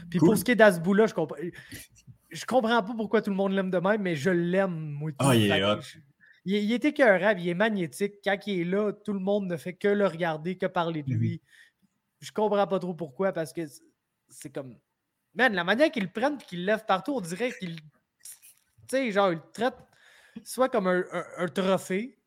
Puis 0.09 0.19
Cool. 0.19 0.29
pour 0.31 0.39
ce 0.39 0.45
qui 0.45 0.53
est 0.53 0.57
d'Asboula, 0.57 1.07
je 1.07 1.13
comprends. 1.15 1.37
Je 2.31 2.45
comprends 2.47 2.83
pas 2.83 2.95
pourquoi 2.97 3.21
tout 3.21 3.31
le 3.31 3.37
monde 3.37 3.53
l'aime 3.53 3.71
de 3.71 3.79
même, 3.79 4.01
mais 4.01 4.17
je 4.17 4.31
l'aime, 4.31 4.75
moi. 4.75 5.11
Ah, 5.19 5.37
il 5.37 5.51
est 5.51 5.63
hot. 5.63 5.79
Il, 6.45 6.55
il 6.57 6.73
est 6.73 6.85
écœurant, 6.85 7.35
puis 7.35 7.45
il 7.45 7.49
est 7.51 7.55
magnétique. 7.55 8.15
Quand 8.25 8.37
il 8.47 8.61
est 8.61 8.65
là, 8.65 8.93
tout 8.93 9.13
le 9.13 9.19
monde 9.21 9.47
ne 9.47 9.57
fait 9.57 9.75
que 9.75 9.89
le 9.89 10.07
regarder, 10.07 10.57
que 10.59 10.67
parler 10.67 11.03
de 11.03 11.13
Mhm. 11.15 11.19
lui. 11.21 11.41
Je 12.21 12.33
comprends 12.33 12.67
pas 12.67 12.79
trop 12.79 12.95
pourquoi, 12.95 13.33
parce 13.33 13.53
que 13.53 13.63
c'est- 14.29 14.51
comme. 14.53 14.77
Man, 15.35 15.53
la 15.55 15.65
manière 15.65 15.91
qu'il 15.91 16.05
le 16.05 16.11
prenne 16.11 16.39
et 16.41 16.45
qu'il 16.45 16.61
le 16.61 16.67
lève 16.67 16.85
partout, 16.87 17.13
on 17.17 17.21
dirait 17.21 17.53
qu'il. 17.59 17.77
Tu 17.77 17.83
sais, 18.89 19.11
genre, 19.13 19.33
il 19.33 19.37
le 19.37 19.53
traite 19.53 19.75
soit 20.45 20.69
comme 20.69 20.87
un, 20.87 21.05
un- 21.13 21.25
un 21.39 21.49
trophée, 21.49 22.19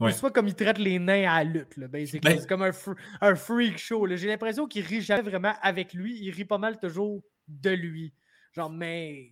Ouais. 0.00 0.12
soit 0.12 0.30
comme 0.30 0.48
il 0.48 0.54
traite 0.54 0.78
les 0.78 0.98
nains 0.98 1.28
à 1.30 1.42
la 1.42 1.44
lutte, 1.44 1.76
là. 1.76 1.88
Ben- 1.88 2.06
C'est 2.06 2.46
comme 2.48 2.62
un, 2.62 2.70
un 3.20 3.34
freak 3.34 3.78
show. 3.78 4.06
J'ai 4.16 4.28
l'impression 4.28 4.66
qu'il 4.66 4.84
rit 4.84 5.00
jamais 5.02 5.22
vraiment 5.22 5.54
avec 5.60 5.92
lui, 5.92 6.18
il 6.20 6.30
rit 6.30 6.44
pas 6.44 6.58
mal 6.58 6.78
toujours 6.78 7.22
de 7.48 7.70
lui. 7.70 8.12
Genre, 8.52 8.70
mais. 8.70 9.30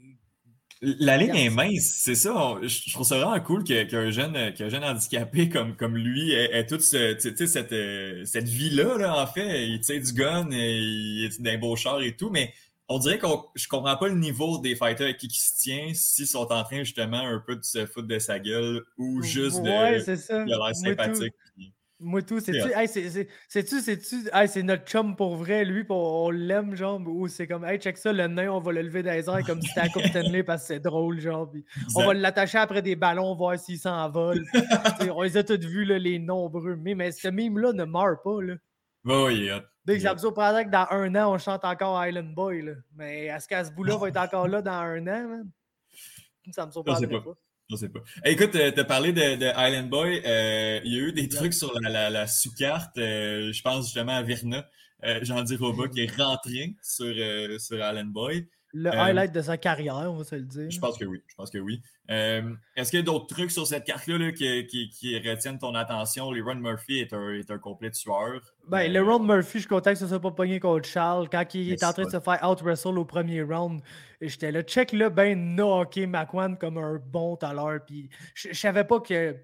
La 0.83 1.17
ligne 1.17 1.35
est 1.35 1.51
mince, 1.51 1.91
c'est 2.03 2.15
ça. 2.15 2.35
on- 2.37 2.63
je, 2.63 2.93
trouve 2.93 3.07
ça 3.07 3.17
vraiment 3.19 3.41
cool 3.41 3.65
qu'un 3.65 4.11
jeune, 4.11 4.37
euh, 4.37 4.53
qu'un 4.53 4.69
jeune 4.69 4.85
handicapé 4.85 5.49
comme, 5.49 5.75
comme 5.75 5.97
lui 5.97 6.33
ait, 6.33 6.55
ait 6.55 6.67
toute 6.67 6.83
ce- 6.83 7.17
cette, 7.19 7.73
euh, 7.73 8.25
cette 8.27 8.49
vie-là, 8.49 8.99
là, 8.99 9.23
en 9.23 9.27
fait. 9.27 9.67
Il 9.67 9.81
tient 9.81 9.99
du 9.99 10.13
gun, 10.13 10.51
et 10.53 10.77
il 10.77 11.25
est 11.25 11.41
d'un 11.41 11.57
beau 11.57 11.77
char 11.77 12.03
et 12.03 12.15
tout, 12.15 12.29
mais 12.31 12.53
on 12.89 12.99
dirait 12.99 13.19
que 13.19 13.27
je 13.55 13.67
comprends 13.69 13.97
pas 13.97 14.09
le 14.09 14.15
niveau 14.17 14.59
des 14.59 14.77
fighters 14.77 15.07
avec 15.07 15.17
qui 15.17 15.27
il 15.29 15.31
se 15.35 15.59
tient 15.59 15.93
s'ils 15.95 16.27
sont 16.27 16.53
en 16.53 16.63
train 16.63 16.85
justement 16.85 17.19
un 17.21 17.43
peu 17.45 17.57
de 17.57 17.65
se 17.65 17.87
foutre 17.87 18.07
de 18.09 18.19
sa 18.19 18.39
gueule 18.39 18.85
ou 18.99 19.23
juste 19.23 19.63
de. 19.63 19.71
Ouais, 19.71 20.01
a 20.53 20.73
l'air 20.89 20.97
tout. 21.13 21.19
Moi 21.99 22.21
tout, 22.21 22.41
c'est-tu, 22.41 22.59
hey, 22.79 22.87
c'est- 22.89 23.09
c'est- 23.09 23.29
c'est-tu, 23.49 23.81
c'est-tu, 23.81 24.17
hey, 24.35 24.47
c'est 24.49 24.63
notre 24.63 24.85
chum 24.85 25.17
pour 25.17 25.37
vrai, 25.37 25.65
lui, 25.65 25.83
pis 25.85 25.93
on, 25.93 26.27
on 26.27 26.31
l'aime, 26.31 26.75
genre, 26.77 27.01
ou 27.07 27.27
c'est 27.27 27.47
comme, 27.47 27.65
hey, 27.65 27.79
check 27.79 27.97
ça, 27.97 28.13
le 28.13 28.27
nain, 28.27 28.51
on 28.51 28.61
va 28.61 28.73
le 28.73 28.83
lever 28.83 29.03
dans 29.03 29.13
les 29.13 29.29
airs 29.31 29.47
comme 29.47 29.63
si 29.63 29.69
c'était 29.69 29.81
à 29.81 29.89
Coupe 29.89 30.03
Stanley 30.05 30.43
parce 30.43 30.63
que 30.63 30.67
c'est 30.69 30.81
drôle, 30.81 31.19
genre, 31.21 31.51
pis 31.51 31.65
on 31.95 32.01
va 32.09 32.13
l'attacher 32.15 32.59
après 32.59 32.83
des 32.83 32.97
ballons, 32.97 33.35
voir 33.35 33.59
s'il 33.59 33.79
s'envole. 33.79 34.45
On 35.11 35.23
les 35.23 35.37
a 35.39 35.43
tous 35.45 35.59
vus, 35.67 35.87
là, 35.87 35.99
les 35.99 36.19
nombreux 36.19 36.77
mais, 36.77 36.95
mais 36.95 37.13
ce 37.13 37.29
mime-là 37.29 37.73
ne 37.73 37.85
meurt 37.85 38.23
pas, 38.23 38.43
là. 38.43 38.55
Est 39.47 39.53
hot. 39.55 39.63
Dès 39.87 39.95
que 39.97 40.03
ça 40.03 40.19
surprendrait 40.19 40.65
que 40.67 40.71
dans 40.71 40.87
un 40.91 41.15
an, 41.15 41.33
on 41.33 41.39
chante 41.39 41.65
encore 41.65 42.05
Island 42.05 42.35
Boy, 42.35 42.61
là. 42.61 42.73
Mais 42.95 43.27
est-ce 43.27 43.49
qu'à 43.49 43.65
ce 43.65 43.71
bout-là 43.73 43.97
va 43.97 44.09
être 44.09 44.17
encore 44.19 44.49
là 44.49 44.61
dans 44.61 44.73
un 44.73 45.01
an, 45.07 45.29
man? 45.29 45.51
Ça 46.53 46.67
me 46.67 46.71
surprendrait 46.73 47.07
pas. 47.25 47.31
pas. 47.31 47.39
Je 47.71 47.77
sais 47.77 47.89
pas. 47.89 48.01
Hey, 48.25 48.35
écoute, 48.35 48.55
euh, 48.55 48.71
t'as 48.71 48.85
parlé 48.85 49.13
de, 49.13 49.37
de 49.37 49.47
Island 49.47 49.89
Boy. 49.91 50.23
euh, 50.25 50.81
il 50.85 50.93
y 50.93 50.97
a 50.97 51.01
eu 51.01 51.13
des 51.13 51.29
trucs 51.29 51.53
sur 51.53 51.73
la, 51.81 51.91
la, 51.91 52.11
la 52.11 52.27
sous-carte. 52.29 52.97
euh, 52.99 53.53
je 53.53 53.61
pense 53.63 53.87
justement 53.87 54.13
à 54.17 54.23
Virna. 54.23 54.69
Euh, 55.05 55.19
Jean-Di 55.23 55.57
Roba 55.57 55.89
qui 55.89 56.01
est 56.03 56.17
rentré 56.17 56.75
sur, 56.83 57.07
euh, 57.07 57.59
sur 57.59 57.77
Island 57.77 58.13
Boy. 58.13 58.47
Le 58.79 58.91
Euh, 58.91 58.93
highlight 58.93 59.33
de 59.33 59.41
sa 59.41 59.57
carrière, 59.57 60.13
on 60.13 60.17
va 60.19 60.25
se 60.25 60.35
le 60.35 60.43
dire. 60.43 60.71
Je 60.71 60.79
pense 60.79 60.99
que 60.99 61.07
oui. 61.07 61.23
Je 61.27 61.35
pense 61.35 61.51
que 61.51 61.57
oui. 61.57 61.81
Euh, 62.11 62.55
Est-ce 62.77 62.91
qu'il 62.91 63.01
y 63.01 63.03
a 63.03 63.05
d'autres 63.05 63.27
trucs 63.27 63.51
sur 63.51 63.67
cette 63.67 63.85
carte-là 63.85 64.19
là, 64.19 64.33
qui, 64.33 64.67
qui, 64.67 64.91
qui 64.91 65.19
retiennent 65.19 65.59
ton 65.59 65.75
attention? 65.75 66.31
Les 66.31 66.43
Ron 66.43 66.57
Murphy 66.57 66.99
est 66.99 67.15
un, 67.15 67.31
est 67.33 67.51
un 67.51 67.59
complet 67.59 67.91
tueur. 67.91 68.41
Ben, 68.69 68.81
Euh, 68.81 68.89
le 68.89 69.03
Ron 69.03 69.21
Murphy, 69.21 69.55
je 69.55 69.59
suis 69.61 69.69
content 69.69 69.93
que 69.93 69.99
ça 69.99 70.07
soit 70.09 70.21
pas 70.21 70.31
pogné 70.31 70.61
contre 70.61 70.87
Charles. 70.87 71.29
Quand 71.31 71.55
il 71.55 71.73
est 71.73 71.83
en 71.85 71.93
train 71.95 72.05
de 72.05 72.11
se 72.11 72.21
faire 72.21 72.39
out-wrestle 72.47 72.99
au 72.99 73.07
premier 73.07 73.41
round, 73.43 73.81
j'étais 74.21 74.53
là, 74.53 74.63
check 74.63 74.93
là, 74.93 75.09
ben 75.09 75.57
knocké 75.57 76.07
McQuan 76.07 76.57
comme 76.57 76.77
un 76.77 77.01
bon 77.03 77.37
tout 77.37 77.47
à 77.47 77.55
l'heure. 77.55 77.81
Puis 77.87 78.11
je 78.35 78.49
je 78.49 78.59
savais 78.59 78.85
pas 78.85 79.01
que 79.01 79.37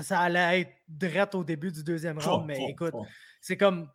ça 0.00 0.20
allait 0.20 0.60
être 0.60 0.72
drette 0.88 1.34
au 1.34 1.44
début 1.44 1.70
du 1.70 1.84
deuxième 1.84 2.18
round, 2.18 2.42
oh, 2.42 2.46
mais 2.46 2.58
oh, 2.60 2.68
écoute, 2.70 2.94
oh. 2.94 3.04
c'est 3.40 3.56
comme. 3.58 3.88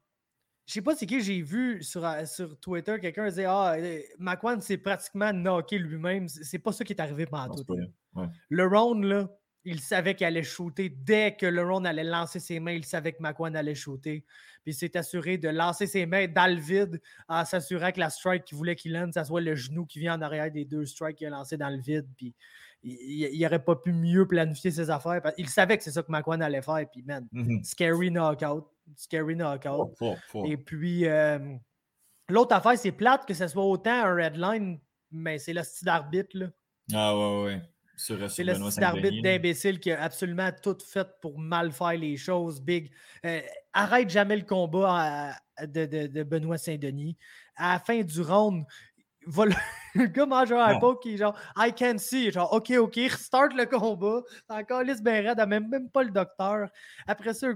Je 0.66 0.74
sais 0.74 0.82
pas 0.82 0.96
c'est 0.96 1.06
qui 1.06 1.22
j'ai 1.22 1.42
vu 1.42 1.84
sur, 1.84 2.06
euh, 2.06 2.26
sur 2.26 2.58
Twitter, 2.60 2.98
quelqu'un 3.02 3.28
disait 3.28 3.46
Ah, 3.46 3.76
euh, 3.78 4.00
McQuan 4.18 4.62
s'est 4.62 4.78
pratiquement 4.78 5.34
knocké 5.34 5.78
lui-même. 5.78 6.28
C'est 6.30 6.60
pas 6.60 6.72
ça 6.72 6.84
qui 6.86 6.94
est 6.94 7.02
arrivé 7.02 7.26
pendant 7.26 7.54
tout. 7.56 7.74
Ouais. 8.16 8.28
Le 8.50 8.66
round, 8.68 9.04
là, 9.04 9.30
il 9.66 9.80
savait 9.82 10.14
qu'il 10.16 10.26
allait 10.28 10.44
shooter. 10.44 10.90
Dès 10.90 11.36
que 11.36 11.46
le 11.46 11.64
round 11.64 11.86
allait 11.86 12.04
lancer 12.04 12.40
ses 12.40 12.60
mains, 12.60 12.74
il 12.74 12.86
savait 12.86 13.12
que 13.14 13.22
McQuan 13.22 13.56
allait 13.56 13.76
shooter. 13.76 14.24
Puis 14.64 14.72
il 14.72 14.74
s'est 14.74 14.96
assuré 14.98 15.38
de 15.38 15.50
lancer 15.50 15.88
ses 15.88 16.06
mains 16.06 16.28
dans 16.28 16.54
le 16.54 16.60
vide 16.62 17.02
en 17.28 17.44
s'assurant 17.44 17.92
que 17.92 18.00
la 18.00 18.10
strike 18.10 18.46
qu'il 18.46 18.58
voulait 18.58 18.76
qu'il 18.76 18.94
lance, 18.94 19.14
ça 19.16 19.26
soit 19.26 19.42
le 19.42 19.56
genou 19.56 19.86
qui 19.86 20.00
vient 20.00 20.16
en 20.18 20.22
arrière 20.22 20.50
des 20.52 20.64
deux 20.66 20.86
strikes 20.86 21.18
qu'il 21.18 21.28
a 21.28 21.32
lancé 21.32 21.58
dans 21.58 21.70
le 21.70 21.82
vide. 21.82 22.08
Puis 22.18 22.34
il 22.84 23.38
n'aurait 23.42 23.64
pas 23.64 23.76
pu 23.78 23.92
mieux 23.94 24.28
planifier 24.28 24.72
ses 24.72 24.90
affaires. 24.90 25.22
Il 25.38 25.48
savait 25.50 25.78
que 25.78 25.84
c'est 25.84 25.92
ça 25.92 26.04
que 26.04 26.12
McQuan 26.12 26.42
allait 26.42 26.62
faire. 26.62 26.86
Puis 26.92 27.02
man, 27.04 27.28
Mhm. 27.32 27.64
scary 27.64 28.10
knockout. 28.12 28.66
Scary 28.96 29.36
knockout. 29.36 29.96
Et 30.46 30.58
puis, 30.58 31.06
euh, 31.08 31.40
L'autre 32.30 32.56
affaire, 32.56 32.78
c'est 32.78 32.94
plate 32.94 33.26
que 33.26 33.34
ce 33.34 33.48
soit 33.48 33.66
autant 33.66 33.92
un 33.92 34.16
redline, 34.16 34.80
mais 35.12 35.38
c'est 35.40 35.52
le 35.54 35.62
style 35.62 35.86
d'arbitre. 35.86 36.38
là. 36.38 36.48
Ah 36.94 37.18
ouais, 37.18 37.44
ouais. 37.44 37.62
Sur 37.98 38.16
C'est 38.32 38.44
le 38.46 38.54
style 38.72 38.82
d'arbitre 38.82 39.22
d'imbécile 39.22 39.80
qui 39.80 39.92
a 39.92 40.02
absolument 40.02 40.50
tout 40.64 40.78
fait 40.88 41.08
pour 41.22 41.38
mal 41.38 41.72
faire 41.74 41.94
les 41.98 42.16
choses. 42.16 42.62
Big. 42.62 42.92
Euh, 43.26 43.42
arrête 43.74 44.10
jamais 44.10 44.38
le 44.38 44.46
combat 44.46 45.36
à- 45.58 45.68
de, 45.68 45.86
de- 45.86 46.08
de 46.08 46.24
Benoît 46.24 46.58
Saint-Denis. 46.58 47.18
À 47.56 47.74
la 47.74 47.80
fin 47.80 48.02
du 48.02 48.22
round, 48.22 48.66
va 49.28 49.46
le, 49.46 49.52
le 49.96 50.06
gars 50.08 50.26
mange 50.26 50.52
un 50.54 50.60
iPod 50.78 51.00
qui 51.02 51.14
est 51.16 51.18
genre 51.18 51.38
I 51.58 51.72
can 51.78 51.98
see. 51.98 52.32
Genre 52.32 52.52
OK, 52.54 52.72
OK, 52.72 52.96
restart 52.96 53.50
le 53.54 53.66
combat. 53.66 54.22
Encore 54.50 54.80
raide, 55.26 55.38
elle 55.40 55.48
même, 55.50 55.68
même 55.70 55.90
pas 55.90 56.04
le 56.04 56.10
docteur. 56.12 56.70
Après 57.06 57.34
ça, 57.34 57.50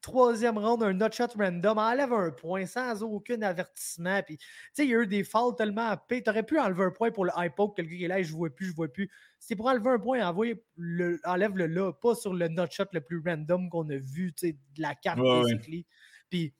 troisième 0.00 0.58
round, 0.58 0.82
un 0.82 0.92
nut 0.92 1.12
shot 1.12 1.28
random, 1.36 1.78
enlève 1.78 2.12
un 2.12 2.30
point 2.30 2.66
sans 2.66 3.02
aucun 3.02 3.42
avertissement. 3.42 4.22
Puis, 4.22 4.38
tu 4.38 4.46
sais, 4.72 4.84
il 4.84 4.90
y 4.90 4.94
a 4.94 5.02
eu 5.02 5.06
des 5.06 5.24
fouls 5.24 5.54
tellement 5.56 5.88
à 5.88 5.96
paix. 5.96 6.22
T'aurais 6.22 6.42
pu 6.42 6.58
enlever 6.58 6.84
un 6.84 6.90
point 6.90 7.10
pour 7.10 7.24
le 7.24 7.32
iPod, 7.36 7.74
quelqu'un 7.74 7.96
qui 7.96 8.04
est 8.04 8.08
là, 8.08 8.22
je 8.22 8.32
vois 8.32 8.50
plus, 8.50 8.66
je 8.66 8.74
vois 8.74 8.88
plus. 8.88 9.10
C'est 9.38 9.56
pour 9.56 9.66
enlever 9.66 9.90
un 9.90 9.98
point, 9.98 10.26
envoyer 10.26 10.62
le, 10.76 11.20
enlève-le 11.24 11.66
là, 11.66 11.92
pas 11.92 12.14
sur 12.14 12.34
le 12.34 12.48
nut 12.48 12.70
shot 12.70 12.84
le 12.92 13.00
plus 13.00 13.22
random 13.24 13.68
qu'on 13.68 13.88
a 13.90 13.96
vu, 13.96 14.32
tu 14.32 14.48
sais, 14.48 14.52
de 14.52 14.82
la 14.82 14.94
carte, 14.94 15.18
Ouais, 15.18 15.42
basically. 15.42 15.86
Puis, 16.30 16.54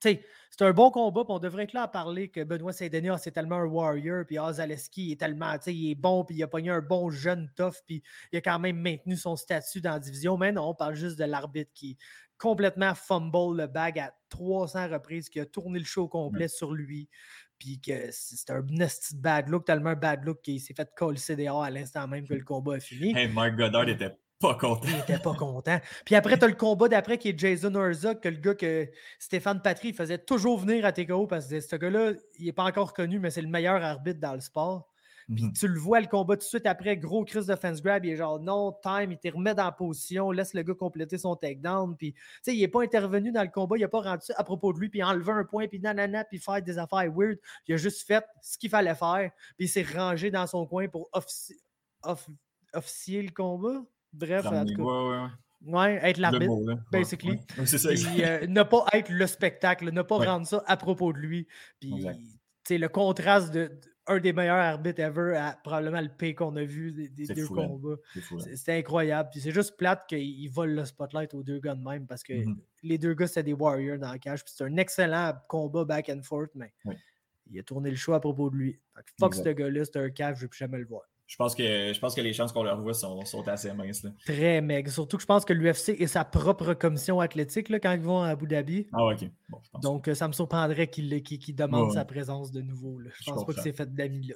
tu 0.00 0.10
sais, 0.10 0.24
c'est 0.50 0.64
un 0.64 0.72
bon 0.72 0.90
combat, 0.90 1.24
puis 1.24 1.32
on 1.32 1.38
devrait 1.38 1.64
être 1.64 1.72
là 1.72 1.82
à 1.82 1.88
parler 1.88 2.28
que 2.28 2.42
Benoît 2.42 2.72
Saint-Denis, 2.72 3.10
ah, 3.10 3.18
c'est 3.18 3.30
tellement 3.30 3.56
un 3.56 3.66
warrior, 3.66 4.24
puis 4.26 4.38
Zaleski 4.52 5.12
est 5.12 5.20
tellement, 5.20 5.52
tu 5.54 5.64
sais, 5.64 5.74
il 5.74 5.90
est 5.92 5.94
bon, 5.94 6.24
puis 6.24 6.36
il 6.36 6.42
a 6.42 6.48
pogné 6.48 6.70
un 6.70 6.80
bon 6.80 7.10
jeune 7.10 7.48
tough, 7.56 7.76
puis 7.86 8.02
il 8.32 8.38
a 8.38 8.40
quand 8.40 8.58
même 8.58 8.80
maintenu 8.80 9.16
son 9.16 9.36
statut 9.36 9.80
dans 9.80 9.92
la 9.92 10.00
division. 10.00 10.36
Mais 10.36 10.52
non, 10.52 10.70
on 10.70 10.74
parle 10.74 10.94
juste 10.94 11.18
de 11.18 11.24
l'arbitre 11.24 11.70
qui 11.74 11.96
complètement 12.38 12.94
fumble 12.94 13.56
le 13.56 13.66
bag 13.66 13.98
à 13.98 14.12
300 14.30 14.88
reprises, 14.88 15.28
qui 15.28 15.40
a 15.40 15.46
tourné 15.46 15.78
le 15.78 15.84
show 15.84 16.08
complet 16.08 16.48
sur 16.48 16.72
lui, 16.72 17.08
puis 17.58 17.80
que 17.80 18.10
c'est 18.10 18.50
un 18.50 18.62
nasty 18.70 19.16
bad 19.16 19.48
look, 19.48 19.64
tellement 19.64 19.90
un 19.90 19.96
bad 19.96 20.24
look 20.24 20.40
qu'il 20.42 20.60
s'est 20.60 20.74
fait 20.74 20.88
coller 20.96 21.18
CDA 21.18 21.52
à 21.62 21.70
l'instant 21.70 22.06
même 22.06 22.26
que 22.26 22.34
le 22.34 22.44
combat 22.44 22.76
a 22.76 22.80
fini. 22.80 23.16
Hey, 23.16 23.28
Mark 23.28 23.56
Goddard 23.56 23.88
était 23.88 24.16
pas 24.40 24.54
content. 24.54 24.88
Il 24.88 24.98
était 25.00 25.18
pas 25.18 25.34
content. 25.38 25.80
Puis 26.04 26.14
après, 26.14 26.38
tu 26.38 26.44
as 26.44 26.48
le 26.48 26.54
combat 26.54 26.88
d'après 26.88 27.18
qui 27.18 27.30
est 27.30 27.38
Jason 27.38 27.74
Herzog, 27.74 28.20
que 28.20 28.28
le 28.28 28.36
gars 28.36 28.54
que 28.54 28.88
Stéphane 29.18 29.60
Patry 29.60 29.92
faisait 29.92 30.18
toujours 30.18 30.58
venir 30.58 30.84
à 30.84 30.92
TKO 30.92 31.26
parce 31.26 31.48
que 31.48 31.60
ce 31.60 31.76
gars-là, 31.76 32.12
il 32.38 32.46
n'est 32.46 32.52
pas 32.52 32.64
encore 32.64 32.94
connu, 32.94 33.18
mais 33.18 33.30
c'est 33.30 33.42
le 33.42 33.48
meilleur 33.48 33.82
arbitre 33.82 34.20
dans 34.20 34.34
le 34.34 34.40
sport. 34.40 34.88
Puis 35.34 35.44
Mhm. 35.44 35.52
tu 35.52 35.68
le 35.68 35.78
vois, 35.78 36.00
le 36.00 36.06
combat 36.06 36.36
tout 36.36 36.40
de 36.40 36.44
suite 36.44 36.64
après, 36.66 36.96
gros 36.96 37.22
Chris 37.24 37.44
de 37.46 37.54
fence 37.54 37.82
grab, 37.82 38.02
il 38.04 38.12
est 38.12 38.16
genre 38.16 38.40
non, 38.40 38.72
time, 38.82 39.12
il 39.12 39.18
te 39.18 39.28
remet 39.28 39.54
dans 39.54 39.64
la 39.64 39.72
position, 39.72 40.30
laisse 40.30 40.54
le 40.54 40.62
gars 40.62 40.72
compléter 40.74 41.18
son 41.18 41.36
takedown. 41.36 41.94
Puis, 41.96 42.14
tu 42.14 42.20
sais, 42.42 42.56
il 42.56 42.60
n'est 42.60 42.68
pas 42.68 42.82
intervenu 42.82 43.30
dans 43.30 43.42
le 43.42 43.50
combat, 43.50 43.76
il 43.76 43.82
n'a 43.82 43.88
pas 43.88 44.00
rendu 44.00 44.22
ça 44.24 44.34
à 44.38 44.44
propos 44.44 44.72
de 44.72 44.78
lui, 44.78 44.88
puis 44.88 45.02
enlever 45.02 45.32
un 45.32 45.44
point, 45.44 45.68
puis 45.68 45.80
nanana, 45.80 46.24
puis 46.24 46.38
faire 46.38 46.62
des 46.62 46.78
affaires 46.78 47.12
weird. 47.14 47.36
Il 47.66 47.74
a 47.74 47.76
juste 47.76 48.06
fait 48.06 48.24
ce 48.42 48.56
qu'il 48.56 48.70
fallait 48.70 48.94
faire, 48.94 49.30
puis 49.58 49.66
il 49.66 49.68
s'est 49.68 49.82
rangé 49.94 50.30
dans 50.30 50.46
son 50.46 50.66
coin 50.66 50.88
pour 50.88 51.10
offici- 51.12 51.60
off- 52.02 52.28
officier 52.72 53.20
le 53.22 53.30
combat. 53.30 53.82
Bref, 54.14 54.46
en 54.46 54.64
tout 54.64 54.74
cas, 54.76 54.82
Ouais, 54.82 55.28
ouais, 55.62 55.82
ouais. 56.02 56.10
être 56.10 56.18
l'arbitre. 56.18 56.50
Ouais, 56.52 56.74
basically. 56.90 57.32
ouais. 57.32 57.40
Ouais, 57.58 57.66
C'est 57.66 57.76
ça, 57.76 57.90
exact. 57.90 58.14
Puis 58.14 58.24
euh, 58.24 58.46
ne 58.46 58.62
pas 58.62 58.86
être 58.94 59.10
le 59.10 59.26
spectacle, 59.26 59.90
ne 59.90 60.00
pas 60.00 60.16
rendre 60.16 60.46
ça 60.46 60.62
à 60.66 60.78
propos 60.78 61.12
de 61.12 61.18
lui. 61.18 61.46
Puis, 61.80 61.94
Exact. 61.96 62.18
tu 62.18 62.28
sais, 62.66 62.78
le 62.78 62.88
contraste 62.88 63.52
de- 63.52 63.78
un 64.08 64.18
des 64.20 64.32
meilleurs 64.32 64.56
arbitres 64.56 65.00
ever 65.00 65.36
à 65.36 65.58
probablement 65.62 66.00
le 66.00 66.08
pay 66.08 66.34
qu'on 66.34 66.54
a 66.56 66.64
vu 66.64 66.92
des, 66.92 67.26
deux 67.26 67.44
fou, 67.44 67.54
là. 67.54 67.66
combats. 67.66 67.96
C'était 68.54 68.72
incroyable. 68.78 69.28
Puis 69.30 69.40
c'est 69.40 69.50
juste 69.52 69.76
plate 69.76 70.06
qu'ils 70.08 70.50
volent 70.50 70.74
le 70.74 70.84
spotlight 70.84 71.34
aux 71.34 71.42
deux 71.42 71.60
gars 71.60 71.74
de 71.74 71.82
même 71.84 72.06
parce 72.06 72.22
que 72.22 72.32
Mhm. 72.32 72.58
les 72.82 72.98
deux 72.98 73.14
gars, 73.14 73.26
c'était 73.26 73.42
des 73.44 73.52
warriors 73.52 73.98
dans 73.98 74.10
la 74.12 74.18
cage. 74.18 74.44
Puis 74.44 74.54
c'est 74.56 74.64
un 74.64 74.76
excellent 74.76 75.32
combat 75.48 75.84
back 75.84 76.08
and 76.08 76.22
forth, 76.22 76.50
mais 76.54 76.72
Oui. 76.84 76.96
il 77.50 77.58
a 77.58 77.62
tourné 77.62 77.90
le 77.90 77.96
choix 77.96 78.16
à 78.16 78.20
propos 78.20 78.50
de 78.50 78.56
lui. 78.56 78.80
Fait 78.94 79.02
que 79.02 79.10
fuck 79.18 79.32
Exact. 79.34 79.44
ce 79.44 79.54
gars-là, 79.54 79.84
c'est 79.84 79.96
un 79.98 80.10
cave, 80.10 80.34
je 80.36 80.40
ne 80.40 80.42
veux 80.42 80.48
plus 80.48 80.58
jamais 80.58 80.78
le 80.78 80.86
voir. 80.86 81.02
Je 81.28 81.36
pense 81.36 81.54
que, 81.54 81.92
je 81.92 81.98
pense 82.00 82.14
que 82.14 82.22
les 82.22 82.32
chances 82.32 82.52
qu'on 82.52 82.62
le 82.62 82.72
revoie 82.72 82.94
sont, 82.94 83.22
sont 83.26 83.46
assez 83.48 83.70
minces. 83.74 84.02
Là. 84.02 84.10
Très 84.24 84.62
meg. 84.62 84.88
Surtout 84.88 85.18
que 85.18 85.20
je 85.22 85.26
pense 85.26 85.44
que 85.44 85.52
l'UFC 85.52 85.90
est 85.90 86.06
sa 86.06 86.24
propre 86.24 86.72
commission 86.72 87.20
athlétique 87.20 87.68
là, 87.68 87.78
quand 87.78 87.92
ils 87.92 88.00
vont 88.00 88.22
à 88.22 88.28
Abu 88.30 88.46
Dhabi. 88.46 88.88
Ah, 88.94 89.04
ok. 89.04 89.28
Bon, 89.50 89.58
je 89.62 89.70
pense. 89.70 89.82
Donc, 89.82 90.08
euh, 90.08 90.14
ça 90.14 90.26
me 90.26 90.32
surprendrait 90.32 90.88
qu'il 90.88 91.10
l'ait- 91.10 91.20
qu'il- 91.20 91.38
qu'il 91.38 91.54
demande 91.54 91.88
Ouais, 91.90 91.94
sa 91.94 92.06
présence 92.06 92.50
de 92.50 92.62
nouveau. 92.62 92.98
là. 92.98 93.10
Je 93.14 93.24
Je 93.26 93.30
pense 93.30 93.44
pas 93.44 93.52
que 93.52 93.60
c'est 93.60 93.76
fait 93.76 93.94
d'amis 93.94 94.26
là. 94.28 94.34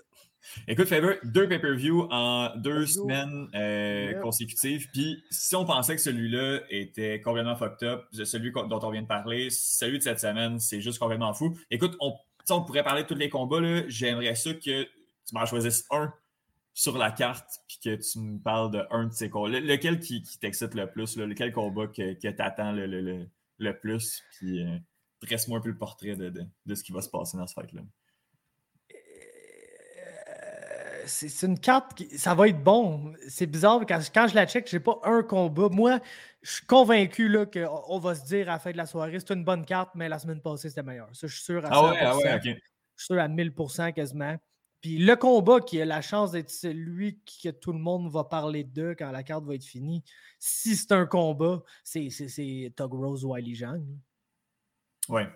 Écoute, 0.68 0.86
Faber, 0.88 1.18
deux 1.24 1.48
pay-per-view 1.48 2.08
en 2.10 2.50
deux 2.56 2.84
semaines 2.84 3.48
euh, 3.54 4.10
Yeah. 4.10 4.20
consécutives. 4.20 4.88
Puis, 4.92 5.22
si 5.30 5.56
on 5.56 5.64
pensait 5.64 5.94
que 5.96 6.02
celui-là 6.02 6.60
était 6.68 7.20
complètement 7.22 7.56
fucked 7.56 7.88
up, 7.88 8.04
celui 8.12 8.52
dont 8.52 8.80
on 8.82 8.90
vient 8.90 9.02
de 9.02 9.06
parler, 9.06 9.48
celui 9.50 9.98
de 9.98 10.02
cette 10.02 10.20
semaine, 10.20 10.58
c'est 10.58 10.80
juste 10.82 10.98
complètement 10.98 11.32
fou. 11.32 11.56
Écoute, 11.70 11.96
on, 12.00 12.12
on 12.50 12.64
pourrait 12.64 12.82
parler 12.84 13.04
de 13.04 13.08
tous 13.08 13.14
les 13.14 13.30
combats. 13.30 13.60
J'aimerais 13.88 14.34
ça 14.34 14.52
que 14.52 14.82
tu 14.82 15.34
m'en 15.34 15.46
choisisses 15.46 15.86
un 15.92 16.12
sur 16.74 16.96
la 16.96 17.10
carte, 17.10 17.60
puis 17.68 17.78
que 17.84 17.94
tu 17.96 18.18
me 18.18 18.38
parles 18.38 18.70
de 18.70 18.82
un 18.90 19.04
de 19.06 19.12
ces 19.12 19.28
combats. 19.28 19.50
Le- 19.50 19.60
lequel 19.60 20.00
qui, 20.00 20.22
qui 20.22 20.38
t'excite 20.38 20.74
le 20.74 20.90
plus, 20.90 21.16
là? 21.16 21.26
lequel 21.26 21.52
combat 21.52 21.86
que, 21.86 22.14
que 22.14 22.28
tu 22.28 22.42
attends 22.42 22.72
le, 22.72 22.86
le- 22.86 23.00
le- 23.02 23.28
le 23.58 23.78
plus, 23.78 24.22
puis 24.36 24.64
euh, 24.64 24.78
dresse-moi 25.20 25.58
un 25.58 25.60
peu 25.60 25.68
le 25.68 25.76
portrait 25.78 26.16
de, 26.16 26.30
de- 26.30 26.46
de 26.66 26.74
ce 26.74 26.82
qui 26.82 26.92
va 26.92 27.02
se 27.02 27.10
passer 27.10 27.36
dans 27.36 27.46
ce 27.46 27.52
fight-là? 27.54 27.82
Euh, 28.94 31.02
c'est 31.06 31.46
une 31.46 31.58
carte 31.58 31.94
qui 31.94 32.18
ça 32.18 32.34
va 32.34 32.48
être 32.48 32.62
bon. 32.62 33.12
C'est 33.28 33.46
bizarre, 33.46 33.80
quand, 33.86 34.00
quand 34.14 34.28
je 34.28 34.34
la 34.34 34.46
check, 34.46 34.68
j'ai 34.68 34.80
pas 34.80 34.98
un 35.04 35.22
combat. 35.22 35.68
Moi, 35.70 36.00
je 36.42 36.50
suis 36.52 36.66
convaincu 36.66 37.30
qu'on 37.52 37.82
on 37.88 37.98
va 37.98 38.14
se 38.14 38.24
dire 38.24 38.48
à 38.48 38.52
la 38.52 38.58
fin 38.58 38.72
de 38.72 38.76
la 38.76 38.86
soirée, 38.86 39.18
c'est 39.20 39.32
une 39.34 39.44
bonne 39.44 39.64
carte, 39.64 39.90
mais 39.94 40.08
la 40.08 40.18
semaine 40.18 40.40
passée, 40.40 40.68
c'était 40.68 40.82
meilleur. 40.82 41.08
Ça, 41.14 41.26
je 41.26 41.34
suis 41.34 41.44
sûr 41.44 41.64
à 41.66 41.68
100%. 41.68 41.70
Ah 41.72 41.90
ouais, 41.90 41.98
ah 42.00 42.16
ouais. 42.16 42.40
Je 42.44 42.50
suis 43.04 43.14
sûr 43.14 43.18
à 43.18 43.28
1000% 43.28 43.92
quasiment. 43.92 44.36
Puis 44.82 44.98
le 44.98 45.16
combat 45.16 45.60
qui 45.60 45.80
a 45.80 45.84
la 45.86 46.02
chance 46.02 46.32
d'être 46.32 46.50
celui 46.50 47.20
que 47.42 47.48
tout 47.50 47.72
le 47.72 47.78
monde 47.78 48.10
va 48.12 48.24
parler 48.24 48.64
de 48.64 48.94
quand 48.98 49.10
la 49.12 49.22
carte 49.22 49.44
va 49.44 49.54
être 49.54 49.64
finie, 49.64 50.02
si 50.38 50.76
c'est 50.76 50.92
un 50.92 51.06
combat, 51.06 51.62
c'est 51.84 52.10
c'est- 52.10 52.28
c'est 52.28 52.72
Tug 52.76 52.92
Rose 52.92 53.24
ou 53.24 53.32
Ali 53.32 53.54
Zhang. 53.54 53.82
Ouais. 55.08 55.28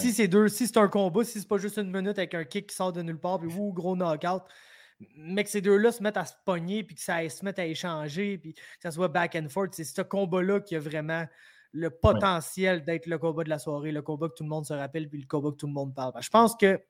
Si 0.00 0.12
c'est 0.12 0.28
deux, 0.28 0.48
si 0.48 0.66
c'est 0.66 0.76
un 0.76 0.88
combat, 0.88 1.24
si 1.24 1.40
c'est 1.40 1.48
pas 1.48 1.58
juste 1.58 1.78
une 1.78 1.90
minute 1.90 2.18
avec 2.18 2.34
un 2.34 2.44
kick 2.44 2.68
qui 2.68 2.76
sort 2.76 2.92
de 2.92 3.02
nulle 3.02 3.18
part, 3.18 3.38
puis 3.40 3.48
ouh, 3.56 3.72
gros 3.72 3.96
knockout, 3.96 4.42
mais 5.16 5.42
que 5.44 5.50
ces 5.50 5.60
deux-là 5.60 5.92
se 5.92 6.02
mettent 6.02 6.16
à 6.18 6.24
se 6.26 6.34
pogner, 6.44 6.84
puis 6.84 6.94
que 6.94 7.00
ça 7.02 7.28
se 7.28 7.44
mette 7.44 7.58
à 7.58 7.66
échanger, 7.66 8.38
puis 8.38 8.54
que 8.54 8.60
ça 8.82 8.90
soit 8.90 9.08
back 9.08 9.34
and 9.34 9.48
forth, 9.48 9.74
c'est 9.74 9.84
ce 9.84 10.02
combat-là 10.02 10.60
qui 10.60 10.76
a 10.76 10.78
vraiment 10.78 11.24
le 11.72 11.90
potentiel 11.90 12.84
d'être 12.84 13.06
le 13.06 13.18
combat 13.18 13.42
de 13.44 13.48
la 13.48 13.58
soirée, 13.58 13.90
le 13.92 14.02
combat 14.02 14.28
que 14.28 14.34
tout 14.34 14.44
le 14.44 14.50
monde 14.50 14.66
se 14.66 14.74
rappelle, 14.74 15.08
puis 15.08 15.20
le 15.20 15.26
combat 15.26 15.50
que 15.50 15.56
tout 15.56 15.66
le 15.66 15.72
monde 15.72 15.94
parle. 15.94 16.12
Je 16.20 16.28
pense 16.30 16.54
que 16.54 16.80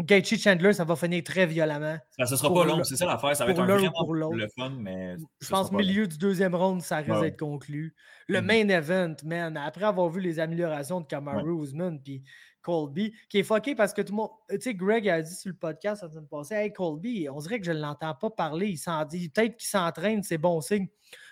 Gaethje 0.00 0.38
Chandler, 0.38 0.72
ça 0.72 0.84
va 0.84 0.94
finir 0.96 1.22
très 1.24 1.46
violemment. 1.46 1.98
Ça, 2.18 2.26
ce 2.26 2.36
sera 2.36 2.52
pas 2.54 2.64
long, 2.64 2.84
c'est 2.84 2.96
ça 2.96 3.06
l'affaire. 3.06 3.36
Ça 3.36 3.44
va 3.44 3.50
être 3.50 3.60
un 3.60 3.66
vraiment 3.66 4.30
le 4.32 4.48
fun, 4.56 4.70
mais. 4.78 5.16
Je 5.40 5.48
pense 5.48 5.70
long. 5.72 5.78
milieu 5.78 6.06
du 6.06 6.16
deuxième 6.18 6.54
round, 6.54 6.80
ça 6.82 6.98
risque 6.98 7.10
Ouais, 7.10 7.16
ouais. 7.16 7.30
d'être 7.30 7.38
conclu. 7.40 7.94
Le 8.28 8.40
Mhm. 8.40 8.46
main 8.46 8.68
event, 8.68 9.14
man, 9.24 9.56
après 9.56 9.84
avoir 9.84 10.08
vu 10.08 10.20
les 10.20 10.38
améliorations 10.38 11.00
de 11.00 11.06
Kamaru 11.06 11.62
Usman 11.64 12.00
puis 12.02 12.22
Colby, 12.62 13.14
qui 13.28 13.38
est 13.38 13.42
fucké 13.42 13.74
parce 13.74 13.92
que 13.94 14.02
tout 14.02 14.12
le 14.12 14.16
monde. 14.16 14.30
Tu 14.50 14.60
sais, 14.60 14.74
Greg 14.74 15.08
a 15.08 15.22
dit 15.22 15.34
sur 15.34 15.48
le 15.48 15.56
podcast 15.56 16.02
la 16.02 16.10
semaine 16.10 16.28
passée 16.28 16.54
Hey 16.54 16.72
Colby, 16.72 17.28
on 17.30 17.38
dirait 17.38 17.58
que 17.58 17.66
je 17.66 17.72
ne 17.72 17.80
l'entends 17.80 18.14
pas 18.14 18.30
parler. 18.30 18.66
Il 18.68 18.76
s'en 18.78 19.04
dit 19.04 19.28
peut-être 19.30 19.56
qu'il 19.56 19.68
s'entraîne, 19.68 20.22
c'est 20.22 20.38
bon 20.38 20.60
signe. 20.60 20.86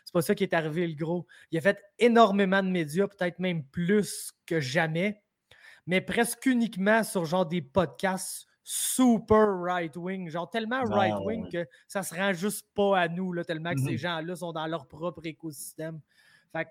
C'est 0.05 0.13
pas 0.13 0.23
ça 0.23 0.35
qui 0.35 0.45
est 0.45 0.55
arrivé, 0.55 0.87
le 0.87 0.95
gros. 0.95 1.27
Il 1.51 1.59
a 1.59 1.61
fait 1.61 1.79
énormément 1.99 2.63
de 2.63 2.69
médias, 2.69 3.07
peut-être 3.09 3.39
même 3.39 3.65
plus 3.65 4.33
que 4.47 4.61
jamais, 4.61 5.23
mais 5.87 6.01
presque 6.01 6.47
uniquement 6.47 7.03
sur 7.05 7.25
genre 7.27 7.45
des 7.45 7.61
podcasts 7.61 8.46
super 8.69 9.61
right-wing, 9.61 10.29
genre 10.29 10.51
tellement 10.51 10.83
Ah, 10.91 10.95
right-wing 10.97 11.45
ouais. 11.45 11.51
que 11.65 11.69
ça 11.87 12.03
se 12.03 12.13
rend 12.13 12.33
juste 12.33 12.67
pas 12.75 12.99
à 12.99 13.07
nous, 13.09 13.33
là, 13.33 13.45
tellement 13.45 13.73
que 13.73 13.79
ces 13.81 13.93
Mhm. 13.93 13.97
gens-là 13.99 14.35
sont 14.35 14.51
dans 14.53 14.67
leur 14.67 14.89
propre 14.89 15.25
écosystème. 15.25 16.01
Fait 16.53 16.67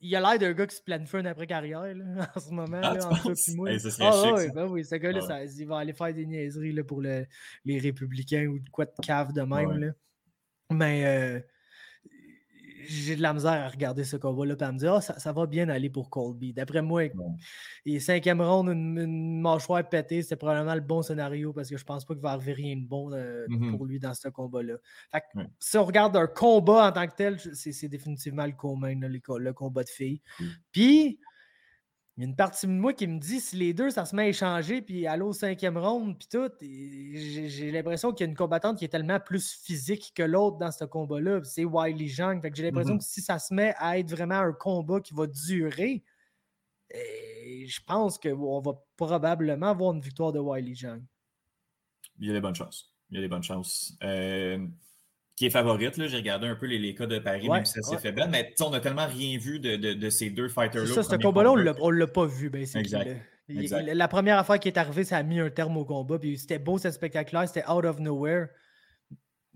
il 0.00 0.14
a 0.14 0.20
l'air 0.20 0.38
d'un 0.38 0.52
gars 0.52 0.66
qui 0.68 0.76
se 0.76 0.82
planifie 0.82 1.16
une 1.16 1.26
après-carrière 1.26 1.82
là, 1.96 2.04
en 2.36 2.38
ce 2.38 2.50
moment. 2.50 2.80
Ah, 2.80 2.94
là, 2.94 3.08
puis 3.24 3.54
moi. 3.56 3.72
Hey, 3.72 3.80
ça 3.80 3.90
serait 3.90 4.06
Ah, 4.06 4.22
chic, 4.24 4.34
ouais, 4.36 4.46
ça. 4.46 4.52
ben 4.52 4.66
oui, 4.68 4.84
ce 4.84 4.94
gars-là, 4.94 5.20
Ah 5.28 5.34
ouais. 5.38 5.50
il 5.50 5.66
va 5.66 5.78
aller 5.78 5.92
faire 5.94 6.14
des 6.14 6.26
niaiseries 6.26 6.72
là, 6.72 6.84
pour 6.84 7.00
le- 7.00 7.26
les 7.64 7.78
républicains 7.80 8.46
ou 8.46 8.60
de 8.60 8.68
quoi 8.68 8.84
de 8.84 8.92
cave 9.02 9.32
de 9.32 9.40
même. 9.42 9.72
Là. 9.80 9.92
Mais 10.70 11.04
euh, 11.06 11.40
j'ai 12.88 13.16
de 13.16 13.22
la 13.22 13.32
misère 13.34 13.52
à 13.52 13.68
regarder 13.68 14.04
ce 14.04 14.16
combat-là 14.16 14.54
et 14.58 14.62
à 14.64 14.72
me 14.72 14.78
dire 14.78 14.94
Ah, 14.94 15.00
ça, 15.00 15.18
ça 15.18 15.32
va 15.32 15.46
bien 15.46 15.68
aller 15.68 15.90
pour 15.90 16.10
Colby. 16.10 16.52
D'après 16.52 16.82
moi, 16.82 17.04
et 17.84 18.00
cinquième 18.00 18.40
round, 18.40 18.68
une, 18.68 18.98
une 18.98 19.40
mâchoire 19.40 19.88
pétée, 19.88 20.22
c'est 20.22 20.36
probablement 20.36 20.74
le 20.74 20.80
bon 20.80 21.02
scénario 21.02 21.52
parce 21.52 21.68
que 21.70 21.76
je 21.76 21.84
pense 21.84 22.04
pas 22.04 22.14
qu'il 22.14 22.22
va 22.22 22.30
arriver 22.32 22.52
rien 22.52 22.76
de 22.76 22.86
bon 22.86 23.12
euh, 23.12 23.46
Mhm. 23.48 23.70
pour 23.76 23.86
lui 23.86 23.98
dans 24.00 24.14
ce 24.14 24.28
combat-là. 24.28 24.74
Ouais. 25.34 25.46
si 25.58 25.76
on 25.78 25.84
regarde 25.84 26.16
un 26.16 26.26
combat 26.26 26.88
en 26.88 26.92
tant 26.92 27.06
que 27.06 27.14
tel, 27.14 27.38
c'est 27.38 27.88
définitivement 27.88 28.44
le 28.46 28.52
co- 28.52 29.38
le 29.38 29.52
combat 29.52 29.84
de 29.84 29.88
filles. 29.88 30.20
Puis, 30.72 31.18
il 32.16 32.22
y 32.22 32.24
a 32.26 32.28
une 32.28 32.36
partie 32.36 32.66
de 32.66 32.72
moi 32.72 32.94
qui 32.94 33.06
me 33.06 33.18
dit 33.18 33.40
si 33.40 33.56
les 33.56 33.74
deux, 33.74 33.90
ça 33.90 34.06
se 34.06 34.16
met 34.16 34.22
à 34.22 34.28
échanger, 34.28 34.80
puis 34.80 35.06
aller 35.06 35.22
au 35.22 35.34
cinquième 35.34 35.76
round, 35.76 36.16
puis 36.18 36.28
tout, 36.30 36.50
j'ai 36.60 37.70
l'impression 37.70 38.12
qu'il 38.12 38.24
y 38.24 38.28
a 38.28 38.30
une 38.30 38.36
combattante 38.36 38.78
qui 38.78 38.86
est 38.86 38.88
tellement 38.88 39.20
plus 39.20 39.52
physique 39.62 40.12
que 40.14 40.22
l'autre 40.22 40.56
dans 40.56 40.70
ce 40.70 40.84
combat-là. 40.84 41.42
C'est 41.44 41.64
Wiley. 41.66 42.08
Fait 42.08 42.50
que 42.50 42.56
j'ai 42.56 42.62
l'impression 42.62 42.94
Mhm. 42.94 43.00
que 43.00 43.04
si 43.04 43.20
ça 43.20 43.38
se 43.38 43.52
met 43.52 43.74
à 43.76 43.98
être 43.98 44.10
vraiment 44.10 44.36
un 44.38 44.52
combat 44.52 45.00
qui 45.00 45.12
va 45.12 45.26
durer, 45.26 46.02
eh, 46.90 47.66
je 47.66 47.80
pense 47.86 48.16
qu'on 48.18 48.60
va 48.60 48.72
probablement 48.96 49.66
avoir 49.66 49.92
une 49.92 50.00
victoire 50.00 50.32
de 50.32 50.38
Wiley 50.38 50.74
Jang. 50.74 51.02
Il 52.18 52.28
y 52.28 52.30
a 52.30 52.32
des 52.32 52.40
bonnes 52.40 52.54
chances. 52.54 52.94
Il 53.10 53.16
y 53.16 53.18
a 53.18 53.20
des 53.22 53.28
bonnes 53.28 53.42
chances. 53.42 53.94
Euh, 54.02 54.66
qui 55.36 55.46
est 55.46 55.50
favorite, 55.50 55.94
j'ai 56.08 56.16
regardé 56.16 56.46
un 56.46 56.56
peu 56.56 56.66
les, 56.66 56.94
cas 56.94 57.06
de 57.06 57.18
Paris, 57.18 57.48
même 57.48 57.66
si 57.66 57.74
ça 57.74 57.82
s'est 57.82 57.98
fait 57.98 58.12
bien, 58.12 58.26
mais 58.26 58.54
on 58.60 58.70
n'a 58.70 58.80
tellement 58.80 59.06
rien 59.06 59.38
vu 59.38 59.60
de, 59.60 60.10
ces 60.10 60.30
deux 60.30 60.48
fighters-là. 60.48 60.94
Ça, 60.94 61.02
ce 61.02 61.16
combat-là, 61.16 61.52
on 61.52 61.90
ne 61.92 61.98
l'a 61.98 62.06
pas 62.06 62.26
vu. 62.26 62.48
Ben, 62.48 62.62
exact. 62.62 63.22
La 63.48 64.08
première 64.08 64.38
affaire 64.38 64.58
qui 64.58 64.68
est 64.68 64.78
arrivée, 64.78 65.04
ça 65.04 65.18
a 65.18 65.22
mis 65.22 65.38
un 65.38 65.50
terme 65.50 65.76
au 65.76 65.84
combat. 65.84 66.18
Puis 66.18 66.38
c'était 66.38 66.58
beau, 66.58 66.78
c'était 66.78 66.92
spectaculaire, 66.92 67.46
c'était 67.46 67.68
out 67.70 67.84
of 67.84 68.00
nowhere. 68.00 68.48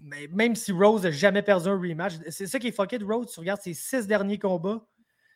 Mais 0.03 0.29
même 0.29 0.55
si 0.55 0.71
Rose 0.71 1.03
n'a 1.03 1.11
jamais 1.11 1.43
perdu 1.43 1.69
un 1.69 1.79
rematch, 1.79 2.15
c'est 2.29 2.47
ça 2.47 2.59
qui 2.59 2.69
est 2.69 2.73
fucké 2.73 2.99
de 2.99 3.05
Rose. 3.05 3.31
Tu 3.33 3.41
regardes 3.41 3.61
ses 3.61 3.75
six 3.75 4.07
derniers 4.07 4.39
combats. 4.39 4.87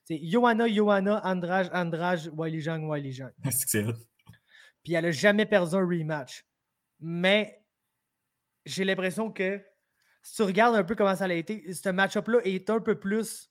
C'est 0.04 0.20
Johanna, 0.22 0.68
Johanna, 0.68 1.20
Andrage, 1.24 1.68
Andrage, 1.72 2.30
Wiley 2.34 2.60
Jang, 2.60 2.84
Wiley 2.84 3.12
Jang. 3.12 3.32
c'est 3.50 3.84
Puis 4.82 4.92
elle 4.92 5.04
n'a 5.04 5.10
jamais 5.10 5.46
perdu 5.46 5.74
un 5.74 5.86
rematch. 5.86 6.44
Mais 7.00 7.62
j'ai 8.66 8.84
l'impression 8.84 9.30
que 9.30 9.60
si 10.24 10.36
tu 10.36 10.42
regardes 10.42 10.74
un 10.74 10.84
peu 10.84 10.94
comment 10.94 11.14
ça 11.14 11.26
a 11.26 11.32
été, 11.32 11.72
ce 11.72 11.90
match-up-là 11.90 12.38
est 12.44 12.70
un 12.70 12.80
peu 12.80 12.98
plus 12.98 13.50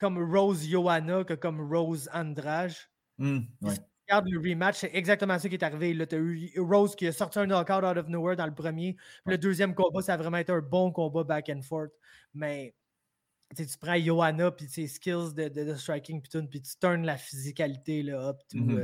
comme 0.00 0.18
Rose 0.18 0.66
Johanna 0.66 1.22
que 1.22 1.34
comme 1.34 1.60
Rose 1.72 2.08
Andrage. 2.12 2.90
Mmh, 3.18 3.40
regarde 3.60 4.26
le 4.28 4.38
rematch, 4.40 4.78
c'est 4.78 4.90
exactement 4.94 5.38
ça 5.38 5.48
qui 5.48 5.54
est 5.54 5.62
arrivé. 5.62 5.94
Tu 6.08 6.14
as 6.14 6.18
eu 6.18 6.58
Rose 6.58 6.96
qui 6.96 7.06
a 7.06 7.12
sorti 7.12 7.38
un 7.38 7.46
knockout 7.46 7.84
out 7.84 7.98
of 7.98 8.08
nowhere 8.08 8.36
dans 8.36 8.46
le 8.46 8.54
premier. 8.54 8.96
Le 9.26 9.36
deuxième 9.36 9.74
combat, 9.74 10.00
ça 10.00 10.14
a 10.14 10.16
vraiment 10.16 10.38
été 10.38 10.50
un 10.50 10.60
bon 10.60 10.90
combat 10.92 11.24
back 11.24 11.50
and 11.50 11.60
forth. 11.60 11.92
Mais 12.32 12.74
tu 13.54 13.64
prends 13.78 13.98
Johanna 13.98 14.50
puis 14.50 14.66
ses 14.68 14.86
skills 14.86 15.34
de, 15.34 15.48
de, 15.48 15.74
striking 15.74 16.22
puis 16.22 16.46
puis 16.48 16.62
tu 16.62 16.72
turns 16.80 17.04
la 17.04 17.18
physicalité 17.18 18.02
là, 18.02 18.30
up 18.30 18.38
to, 18.50 18.56
mm-hmm. 18.56 18.78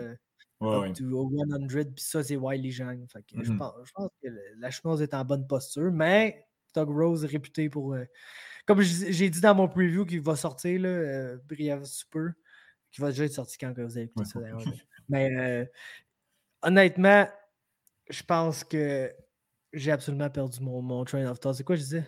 euh, 0.63 0.89
up 0.89 0.95
to 0.95 1.05
100 1.05 1.69
puis 1.69 2.05
ça 2.05 2.23
c'est 2.23 2.37
Wiley 2.37 2.71
je, 2.71 2.85
mm-hmm. 2.85 3.57
pense, 3.57 3.73
je, 3.83 3.93
pense, 3.93 4.11
que 4.23 4.29
la 4.59 4.71
chinoise 4.71 5.01
est 5.01 5.15
en 5.15 5.25
bonne 5.25 5.47
posture, 5.47 5.91
mais 5.91 6.48
Doug 6.85 6.91
Rose 6.91 7.25
est 7.25 7.29
réputé 7.29 7.69
pour 7.69 7.95
euh, 7.95 8.05
comme 8.67 8.83
j'ai 8.83 9.31
dit 9.31 9.41
dans 9.41 9.55
mon 9.55 9.69
preview 9.69 10.05
qui 10.05 10.19
va 10.19 10.37
sortir 10.37 10.81
là, 10.83 10.89
euh, 10.89 11.39
super 11.85 12.33
qui 12.91 13.01
va 13.01 13.11
déjà 13.11 13.25
être 13.25 13.33
sorti 13.33 13.59
quand 13.59 13.73
vous 13.73 13.97
avez 13.97 14.03
écouté 14.03 14.25
ça 14.25 14.41
d'ailleurs. 14.41 14.63
Mais 15.09 15.35
euh, 15.37 15.65
honnêtement, 16.63 17.27
je 18.11 18.23
pense 18.23 18.65
que 18.65 19.13
j'ai 19.73 19.91
absolument 19.91 20.31
perdu 20.31 20.61
mon, 20.61 20.83
mon 20.83 21.05
train 21.05 21.27
of 21.31 21.41
thought. 21.41 21.55
C'est 21.55 21.65
quoi 21.65 21.77
je 21.77 21.83
disais? 21.83 22.07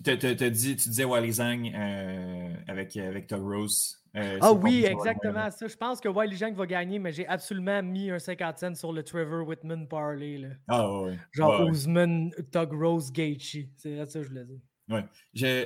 Dit, 0.00 0.76
tu 0.76 0.88
disais 0.88 1.04
Wally 1.04 1.32
Zhang 1.32 1.70
euh, 1.74 2.54
avec, 2.68 2.96
avec 2.96 3.26
Todd 3.26 3.42
Rose. 3.42 3.96
Euh, 4.16 4.38
ah 4.40 4.52
oui, 4.52 4.84
exactement 4.84 5.50
ça. 5.50 5.68
Je 5.68 5.76
pense 5.76 6.00
que 6.00 6.08
Wally 6.08 6.36
Zhang 6.36 6.54
va 6.54 6.66
gagner, 6.66 6.98
mais 6.98 7.12
j'ai 7.12 7.26
absolument 7.26 7.82
mis 7.82 8.10
un 8.10 8.18
50 8.18 8.58
cents 8.58 8.74
sur 8.74 8.92
le 8.92 9.02
Trevor 9.02 9.46
Whitman 9.46 9.86
parlay. 9.86 10.38
Là. 10.38 10.48
Ah 10.68 11.02
oui. 11.02 11.12
Genre 11.32 11.60
Ousmane, 11.68 12.32
Tug 12.50 12.72
Rose, 12.72 13.12
Gaethje. 13.12 13.66
C'est 13.76 14.04
ça 14.06 14.18
que 14.18 14.24
je 14.24 14.28
voulais 14.28 14.44
dire. 14.44 14.60
Oui. 14.88 15.00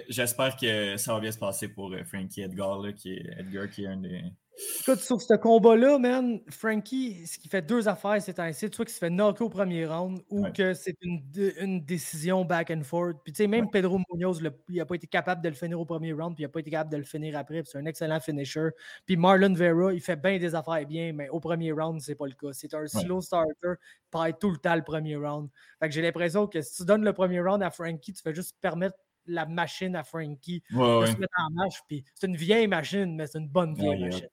J'espère 0.09 0.57
que 0.57 0.97
ça 0.99 1.15
va 1.15 1.21
bien 1.21 1.33
se 1.33 1.39
passer 1.39 1.69
pour 1.69 1.95
Frankie 2.05 2.43
Edgar, 2.43 2.79
là, 2.81 2.93
qui 2.93 3.15
est, 3.15 3.39
Edgar, 3.39 3.71
qui 3.71 3.85
est 3.85 3.89
un 3.89 3.97
des 3.97 4.23
Écoute, 4.57 5.01
sur 5.01 5.21
ce 5.21 5.35
combat-là, 5.35 5.99
man, 5.99 6.41
Frankie, 6.49 7.27
ce 7.27 7.39
qui 7.39 7.49
fait 7.49 7.63
deux 7.63 7.89
affaires, 7.89 8.23
c'est 8.23 8.39
un 8.39 8.53
soit 8.53 8.69
qu'il 8.69 8.89
se 8.89 8.99
fait 8.99 9.11
knocker 9.11 9.45
au 9.45 9.49
premier 9.49 9.85
round 9.85 10.23
ou 10.31 10.47
que 10.53 10.75
c'est 10.75 10.97
une, 11.03 11.81
décision 11.85 12.45
back 12.45 12.71
and 12.71 12.83
forth. 12.83 13.17
Puis, 13.25 13.33
tu 13.33 13.39
sais, 13.39 13.47
même 13.49 13.69
Pedro 13.69 13.99
Munoz, 14.13 14.41
il 14.69 14.77
n'a 14.77 14.87
pas 14.87 14.95
été 14.95 15.09
capable 15.09 15.43
de 15.43 15.49
le 15.49 15.55
finir 15.57 15.81
au 15.81 15.85
premier 15.85 16.13
round, 16.13 16.37
puis 16.37 16.45
il 16.45 16.47
n'a 16.47 16.51
pas 16.51 16.61
été 16.61 16.71
capable 16.71 16.93
de 16.93 16.99
le 16.99 17.03
finir 17.03 17.37
après. 17.37 17.63
C'est 17.65 17.79
un 17.79 17.87
excellent 17.87 18.21
finisher. 18.21 18.69
Puis, 19.07 19.17
Marlon 19.17 19.55
Vera, 19.55 19.93
il 19.93 20.01
fait 20.01 20.17
bien 20.17 20.39
des 20.39 20.55
affaires 20.55 20.87
bien, 20.87 21.13
mais 21.13 21.29
au 21.31 21.41
premier 21.41 21.73
round, 21.73 22.01
c'est 22.01 22.15
pas 22.15 22.27
le 22.27 22.35
cas. 22.35 22.53
C'est 22.53 22.73
un 22.75 22.87
slow 22.87 23.21
starter, 23.23 23.75
pareil 24.11 24.35
tout 24.39 24.51
le 24.51 24.59
temps 24.59 24.77
le 24.77 24.85
premier 24.85 25.17
round. 25.17 25.49
Fait 25.81 25.89
que 25.89 25.95
j'ai 25.95 26.03
l'impression 26.03 26.47
que 26.47 26.61
si 26.61 26.77
tu 26.77 26.85
donnes 26.85 27.05
le 27.05 27.13
premier 27.13 27.41
round 27.41 27.63
à 27.63 27.71
Frankie, 27.71 28.13
tu 28.13 28.23
fais 28.23 28.35
juste 28.35 28.57
permettre 28.61 28.97
la 29.27 29.47
machine 29.47 29.97
à 29.97 30.05
Frankie 30.05 30.63
de 30.71 31.07
se 31.07 31.19
mettre 31.19 31.35
en 31.39 31.51
marche. 31.51 31.81
Puis, 31.89 32.05
c'est 32.15 32.29
une 32.29 32.37
vieille 32.37 32.69
machine, 32.69 33.17
mais 33.17 33.27
c'est 33.27 33.39
une 33.39 33.49
bonne 33.49 33.75
vieille 33.75 34.05
machine 34.05 34.29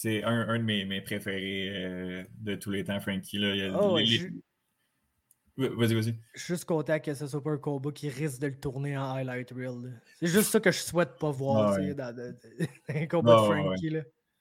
c'est 0.00 0.24
un, 0.24 0.58
de 0.58 0.62
mes, 0.62 1.00
préférés 1.02 1.68
euh, 1.74 2.24
de 2.38 2.54
tous 2.54 2.70
les 2.70 2.84
temps, 2.84 2.98
Frankie. 3.00 3.36
Là. 3.36 3.78
Oh, 3.78 3.92
vas-y, 5.58 5.94
vas-y. 5.94 6.16
Je 6.32 6.40
suis 6.40 6.54
juste 6.54 6.64
content 6.64 6.98
que 7.00 7.12
ce 7.12 7.26
soit 7.26 7.42
pas 7.42 7.50
un 7.50 7.58
combat 7.58 7.92
qui 7.92 8.08
risque 8.08 8.40
de 8.40 8.46
le 8.46 8.58
tourner 8.58 8.96
en 8.96 9.14
highlight 9.14 9.50
reel. 9.50 10.00
C'est 10.18 10.28
juste 10.28 10.52
ça 10.52 10.58
que 10.58 10.70
je 10.70 10.78
souhaite 10.78 11.18
pas 11.18 11.30
voir 11.30 11.74
ah, 11.74 12.12
dans, 12.12 12.34
un 12.88 13.06
combat 13.08 13.42
de 13.42 13.44
Frankie. 13.44 13.90
Là. 13.90 14.00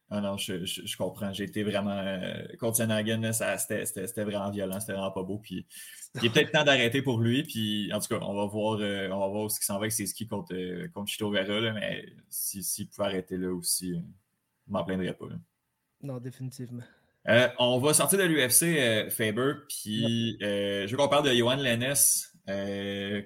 Ah 0.10 0.22
non, 0.22 0.38
je, 0.38 0.96
comprends. 0.96 1.34
J'ai 1.34 1.44
été 1.44 1.64
vraiment. 1.64 2.00
Euh, 2.00 2.42
contre 2.58 2.78
c'était 2.78 4.24
vraiment 4.24 4.52
violent, 4.52 4.80
c'était 4.80 4.94
vraiment 4.94 5.12
pas 5.12 5.24
beau. 5.24 5.40
Puis, 5.40 5.68
il 6.16 6.26
est 6.26 6.30
peut-être 6.30 6.52
temps 6.54 6.64
d'arrêter 6.64 7.02
pour 7.02 7.20
lui. 7.20 7.44
Puis, 7.44 7.92
en 7.94 8.00
tout 8.00 8.08
cas, 8.08 8.26
on 8.26 8.34
va 8.34 8.46
voir, 8.46 8.80
euh, 8.80 9.10
on 9.10 9.20
va 9.20 9.28
voir 9.28 9.52
ce 9.52 9.60
qui 9.60 9.66
s'en 9.66 9.74
va 9.74 9.82
avec 9.82 9.92
ses 9.92 10.06
skis 10.06 10.26
contre, 10.26 10.56
contre 10.94 11.12
Chito 11.12 11.30
Vera. 11.30 11.74
mais 11.74 12.06
s'il 12.30 12.64
si, 12.64 12.86
pouvait 12.86 13.10
arrêter 13.10 13.36
là 13.36 13.54
aussi, 13.54 14.02
je 14.70 14.74
m'en 14.74 14.84
plaindrais 14.84 15.14
pas. 15.14 15.26
Non, 16.02 16.20
définitivement. 16.20 16.84
Euh, 17.28 17.50
on 17.58 17.80
va 17.80 17.94
sortir 17.94 18.20
de 18.20 18.24
l'UFC, 18.24 18.64
euh, 18.64 19.10
Faber, 19.10 19.54
puis 19.68 20.38
euh, 20.42 20.88
je 20.88 20.92
veux 20.92 20.98
qu'on 20.98 21.10
parle 21.10 21.26
de 21.30 21.36
Johan 21.36 21.56
Lennes, 21.56 21.94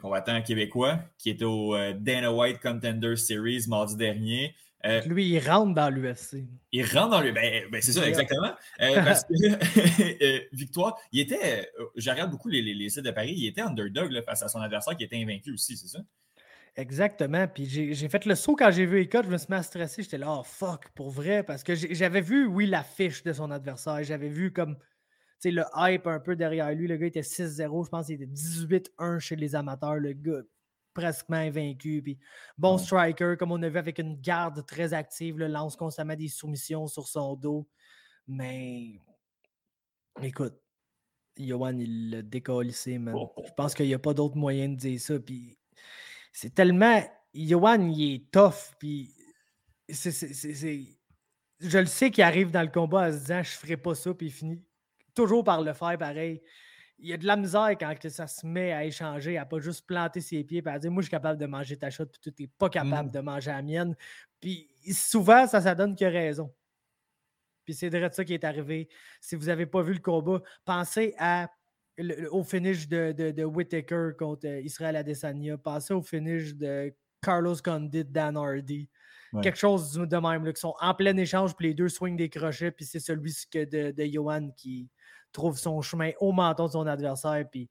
combattant 0.02 0.42
québécois, 0.42 1.00
qui 1.18 1.30
était 1.30 1.46
au 1.46 1.76
Dana 1.94 2.32
White 2.34 2.60
Contender 2.62 3.16
Series 3.16 3.66
mardi 3.68 3.96
dernier. 3.96 4.56
Lui, 5.06 5.30
il 5.30 5.40
rentre 5.40 5.74
dans 5.74 5.90
l'UFC. 5.90 6.46
Il 6.74 6.84
rentre 6.86 7.12
dans 7.12 7.22
l'UFC. 7.22 7.34
Ben, 7.34 7.64
ben, 7.72 7.82
c'est 7.82 7.94
ça, 7.94 8.06
exactement. 8.06 8.52
parce 8.80 9.24
que 9.24 10.56
Victoire, 10.56 10.98
il 11.14 11.22
était, 11.22 11.70
regarde 11.96 12.32
beaucoup 12.32 12.50
les, 12.50 12.62
les, 12.62 12.90
sites 12.90 13.06
de 13.06 13.12
Paris, 13.12 13.34
il 13.38 13.48
était 13.48 13.62
underdog 13.62 14.22
face 14.26 14.44
à 14.44 14.50
son 14.50 14.60
adversaire 14.60 14.98
qui 14.98 15.06
était 15.06 15.22
invaincu 15.22 15.54
aussi, 15.54 15.78
c'est 15.78 15.88
ça? 15.88 16.00
Exactement. 16.76 17.48
Puis 17.48 17.66
j'ai 17.66 18.10
fait 18.10 18.26
le 18.26 18.36
saut 18.36 18.56
quand 18.56 18.72
j'ai 18.72 18.86
vu 18.86 19.02
Ecott, 19.02 19.26
je 19.26 19.30
me 19.30 19.38
suis 19.38 19.48
mis 19.50 19.56
à 19.58 19.64
stresser. 19.64 20.02
J'étais 20.02 20.18
là, 20.18 20.40
oh 20.40 20.44
fuck, 20.44 20.90
pour 20.96 21.12
vrai. 21.12 21.44
Parce 21.44 21.64
que 21.64 21.76
j'avais 21.76 22.22
vu, 22.22 22.46
oui, 22.48 22.66
la 22.66 22.84
fiche 22.84 23.24
de 23.24 23.32
son 23.32 23.52
adversaire. 23.52 24.04
J'avais 24.04 24.30
vu 24.30 24.52
comme 24.52 24.78
le 25.46 25.64
hype 25.76 26.08
un 26.08 26.20
peu 26.20 26.36
derrière 26.36 26.74
lui. 26.74 26.88
Le 26.88 26.98
gars 26.98 27.08
était 27.08 27.22
6-0. 27.22 27.86
Je 27.86 27.90
pense 27.90 28.08
qu'il 28.08 28.16
était 28.16 28.32
18-1 28.32 29.20
chez 29.20 29.36
les 29.36 29.56
amateurs. 29.56 29.96
Le 29.96 30.14
gars 30.14 30.42
presque 30.94 31.30
invaincu. 31.30 32.02
Puis 32.02 32.18
bon 32.58 32.78
striker, 32.78 33.36
comme 33.38 33.52
on 33.52 33.62
a 33.62 33.70
vu 33.70 33.78
avec 33.78 34.00
une 34.00 34.20
garde 34.20 34.66
très 34.66 34.94
active, 34.94 35.38
le 35.38 35.48
lance 35.48 35.76
constamment 35.76 36.16
des 36.16 36.28
soumissions 36.28 36.88
sur 36.88 37.08
son 37.08 37.36
dos. 37.36 37.68
Mais 38.28 39.00
écoute, 40.22 40.56
Johan, 41.38 41.78
il 41.78 42.12
l'a 42.12 42.22
décollissé, 42.22 42.98
man. 42.98 43.16
Oh, 43.18 43.32
oh. 43.36 43.44
Je 43.46 43.52
pense 43.54 43.74
qu'il 43.74 43.88
n'y 43.88 43.94
a 43.94 44.00
pas 44.00 44.14
d'autre 44.14 44.38
moyen 44.38 44.70
de 44.70 44.76
dire 44.76 45.00
ça. 45.00 45.20
Puis 45.20 45.58
c'est 46.34 46.54
tellement. 46.54 47.02
Yohan, 47.34 47.90
il 47.90 48.16
est 48.16 48.32
tough. 48.32 48.76
Puis 48.78 49.14
c'est, 49.90 50.12
je 51.60 51.78
le 51.78 51.86
sais 51.86 52.12
qu'il 52.12 52.24
arrive 52.24 52.52
dans 52.52 52.62
le 52.62 52.68
combat 52.68 53.08
en 53.08 53.12
se 53.12 53.18
disant 53.18 53.44
je 53.44 53.52
ferai 53.52 53.78
pas 53.78 53.96
ça, 53.96 54.14
puis 54.14 54.28
il 54.28 54.32
finit 54.32 54.62
toujours 55.16 55.44
par 55.44 55.62
le 55.62 55.74
faire 55.74 55.98
pareil. 55.98 56.42
Il 57.00 57.10
y 57.10 57.14
a 57.14 57.18
de 57.18 57.26
la 57.26 57.36
misère 57.36 57.72
quand 57.80 57.96
ça 58.10 58.28
se 58.28 58.46
met 58.46 58.72
à 58.72 58.86
échanger, 58.86 59.38
à 59.38 59.46
pas 59.46 59.60
juste 59.60 59.86
planter 59.86 60.22
ses 60.22 60.44
pieds 60.44 60.62
et 60.66 60.70
à 60.70 60.80
dire 60.80 60.92
Moi, 60.92 61.02
je 61.02 61.08
suis 61.08 61.12
capable 61.12 61.40
de 61.40 61.46
manger 61.46 61.78
ta 61.78 61.90
shot, 61.90 62.06
puis 62.06 62.32
tu 62.32 62.44
n'es 62.44 62.50
pas 62.58 62.70
capable 62.70 63.10
mmh. 63.10 63.14
de 63.14 63.20
manger 63.20 63.52
la 63.52 63.62
mienne. 63.62 63.96
Puis 64.40 64.70
souvent, 64.92 65.48
ça, 65.48 65.62
ça 65.62 65.76
donne 65.76 65.96
que 65.96 66.06
raison. 66.06 66.54
Puis 67.66 67.74
c'est 67.74 67.90
de 67.90 68.10
ça 68.12 68.26
qui 68.26 68.34
est 68.34 68.44
arrivé. 68.44 68.90
Si 69.22 69.36
vous 69.36 69.46
n'avez 69.46 69.66
pas 69.66 69.82
vu 69.82 69.94
le 69.94 70.00
combat, 70.00 70.42
pensez 70.66 71.16
à 71.18 71.50
au 72.32 72.44
finish 72.44 72.88
de, 72.88 73.12
de, 73.12 73.44
Whitaker 73.44 74.12
contre 74.18 74.48
euh, 74.48 74.62
Israël 74.62 74.96
Adesanya, 74.96 75.58
passer 75.58 75.94
au 75.94 76.02
finish 76.02 76.56
de 76.56 76.94
Carlos 77.22 77.56
Condit, 77.64 78.06
Dan 78.06 78.38
Hardy. 78.38 78.90
Quelque 79.42 79.58
chose 79.58 79.94
de 79.94 80.18
même, 80.18 80.46
là, 80.46 80.54
qui 80.54 80.62
sont 80.62 80.76
en 80.80 80.94
plein 80.94 81.18
échange, 81.18 81.56
puis 81.56 81.70
les 81.70 81.74
deux 81.74 81.90
swing 81.90 82.16
des 82.16 82.30
crochets, 82.30 82.70
puis 82.70 82.86
c'est 82.86 83.00
celui 83.00 83.34
de, 83.52 83.92
de 83.92 84.06
Johan 84.06 84.52
qui 84.56 84.88
trouve 85.32 85.58
son 85.58 85.82
chemin 85.82 86.12
au 86.20 86.32
menton 86.32 86.68
de 86.68 86.72
son 86.74 86.86
adversaire, 86.86 87.44
puis 87.50 87.68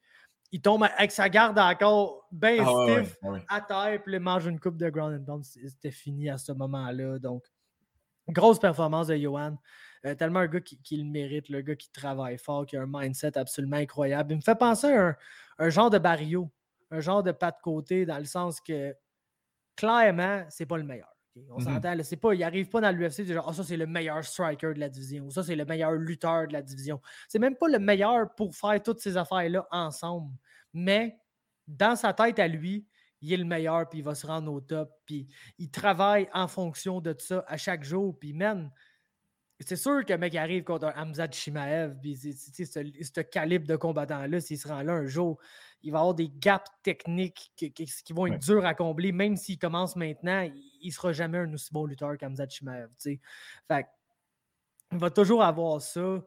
il 0.51 0.61
tombe 0.61 0.83
avec 0.83 1.11
sa 1.13 1.29
garde 1.29 1.59
encore 1.59 2.29
bien 2.31 2.59
ah 2.61 2.85
stiff 2.85 3.17
à 3.49 3.61
terre, 3.61 4.03
puis 4.03 4.13
il 4.15 4.21
mange 4.21 4.47
une 4.47 4.61
coupe 4.61 4.77
de 4.77 4.91
ground 4.91 5.19
and 5.19 5.25
pound. 5.25 5.45
C'était 5.45 5.91
fini 5.91 6.29
à 6.29 6.37
ce 6.37 6.53
moment-là. 6.53 7.19
Donc, 7.19 7.45
grosse 8.29 8.59
performance 8.59 9.07
de 9.07 9.17
Johan. 9.17 9.57
Euh, 10.05 10.15
tellement 10.15 10.41
un 10.41 10.49
gars 10.49 10.61
qui, 10.61 10.97
le 10.97 11.05
mérite, 11.05 11.49
le 11.49 11.61
gars 11.61 11.77
qui 11.77 11.91
travaille 11.93 12.37
fort, 12.37 12.67
qui 12.67 12.77
a 12.77 12.83
un 12.83 12.89
mindset 12.89 13.39
absolument 13.39 13.77
incroyable. 13.77 14.33
Il 14.33 14.37
me 14.37 14.43
fait 14.43 14.59
penser 14.59 14.93
à 14.93 15.17
un, 15.59 15.71
genre 15.71 15.91
de 15.91 15.99
Barrio, 15.99 16.51
un 16.91 17.01
genre 17.01 17.23
de 17.23 17.31
pas 17.31 17.53
de 17.53 17.61
côté, 17.63 18.05
dans 18.05 18.19
le 18.19 18.25
sens 18.25 18.61
que 18.61 18.95
clairement, 19.77 20.45
c'est 20.49 20.67
pas 20.67 20.77
le 20.77 20.85
meilleur. 20.85 21.09
On 21.51 21.59
mm-hmm. 21.59 21.65
s'entend, 21.65 21.97
c'est 22.03 22.17
pas, 22.17 22.35
il 22.35 22.41
n'arrive 22.41 22.69
pas 22.69 22.81
dans 22.81 22.95
l'UFC 22.95 23.25
genre, 23.25 23.47
oh, 23.49 23.53
ça 23.53 23.65
c'est 23.65 23.77
le 23.77 23.87
meilleur 23.87 24.23
striker 24.25 24.75
de 24.75 24.81
la 24.81 24.89
division, 24.89 25.25
ou 25.27 25.31
ça 25.31 25.43
c'est 25.43 25.57
le 25.57 25.65
meilleur 25.65 25.93
lutteur 25.93 26.49
de 26.49 26.53
la 26.53 26.63
division. 26.63 27.01
C'est 27.29 27.39
même 27.39 27.57
pas 27.57 27.69
le 27.69 27.79
meilleur 27.79 28.35
pour 28.35 28.55
faire 28.55 28.83
toutes 28.83 29.01
ces 29.01 29.17
affaires-là 29.17 29.67
ensemble. 29.71 30.35
Mais 30.75 31.17
dans 31.67 31.97
sa 31.97 32.13
tête 32.13 32.39
à 32.39 32.49
lui, 32.49 32.87
il 33.23 33.33
est 33.33 33.37
le 33.37 33.45
meilleur, 33.45 33.89
puis 33.89 34.01
il 34.01 34.03
va 34.03 34.15
se 34.15 34.27
rendre 34.27 34.53
au 34.53 34.61
top, 34.61 34.91
puis 35.07 35.29
il 35.59 35.71
travaille 35.71 36.29
en 36.35 36.49
fonction 36.49 37.01
de 37.01 37.15
ça 37.19 37.45
à 37.47 37.57
chaque 37.57 37.85
jour, 37.85 38.19
puis 38.19 38.33
même, 38.33 38.71
c'est 39.67 39.77
sûr 39.77 40.05
que 40.05 40.15
mec 40.15 40.35
arrive 40.35 40.65
contre 40.65 40.87
un 40.87 41.03
Hamza 41.03 41.31
Chimaev, 41.31 41.97
puis 42.01 42.17
ce, 42.17 43.21
calibre 43.21 43.67
de 43.67 43.77
combattant-là, 43.77 44.41
s'il 44.41 44.59
se 44.59 44.69
rend 44.69 44.83
là 44.83 44.93
un 44.93 45.07
jour, 45.07 45.39
il 45.83 45.93
va 45.93 45.99
avoir 45.99 46.15
des 46.15 46.29
gaps 46.29 46.71
techniques 46.83 47.53
qui, 47.57 48.13
vont 48.13 48.27
être 48.27 48.39
durs 48.39 48.65
à 48.65 48.75
combler, 48.75 49.13
même 49.13 49.37
s'il 49.37 49.59
commence 49.59 49.97
maintenant, 49.97 50.43
il 50.43 50.87
ne 50.87 50.93
sera 50.93 51.13
jamais 51.13 51.39
un 51.39 51.53
aussi 51.53 51.73
bon 51.73 51.87
lutteur 51.87 52.17
qu'Hamza 52.17 52.49
Chimaev. 52.49 52.89
Fait 52.99 53.87
il 54.93 54.99
va 54.99 55.11
toujours 55.11 55.43
avoir 55.43 55.81
ça 55.81 56.23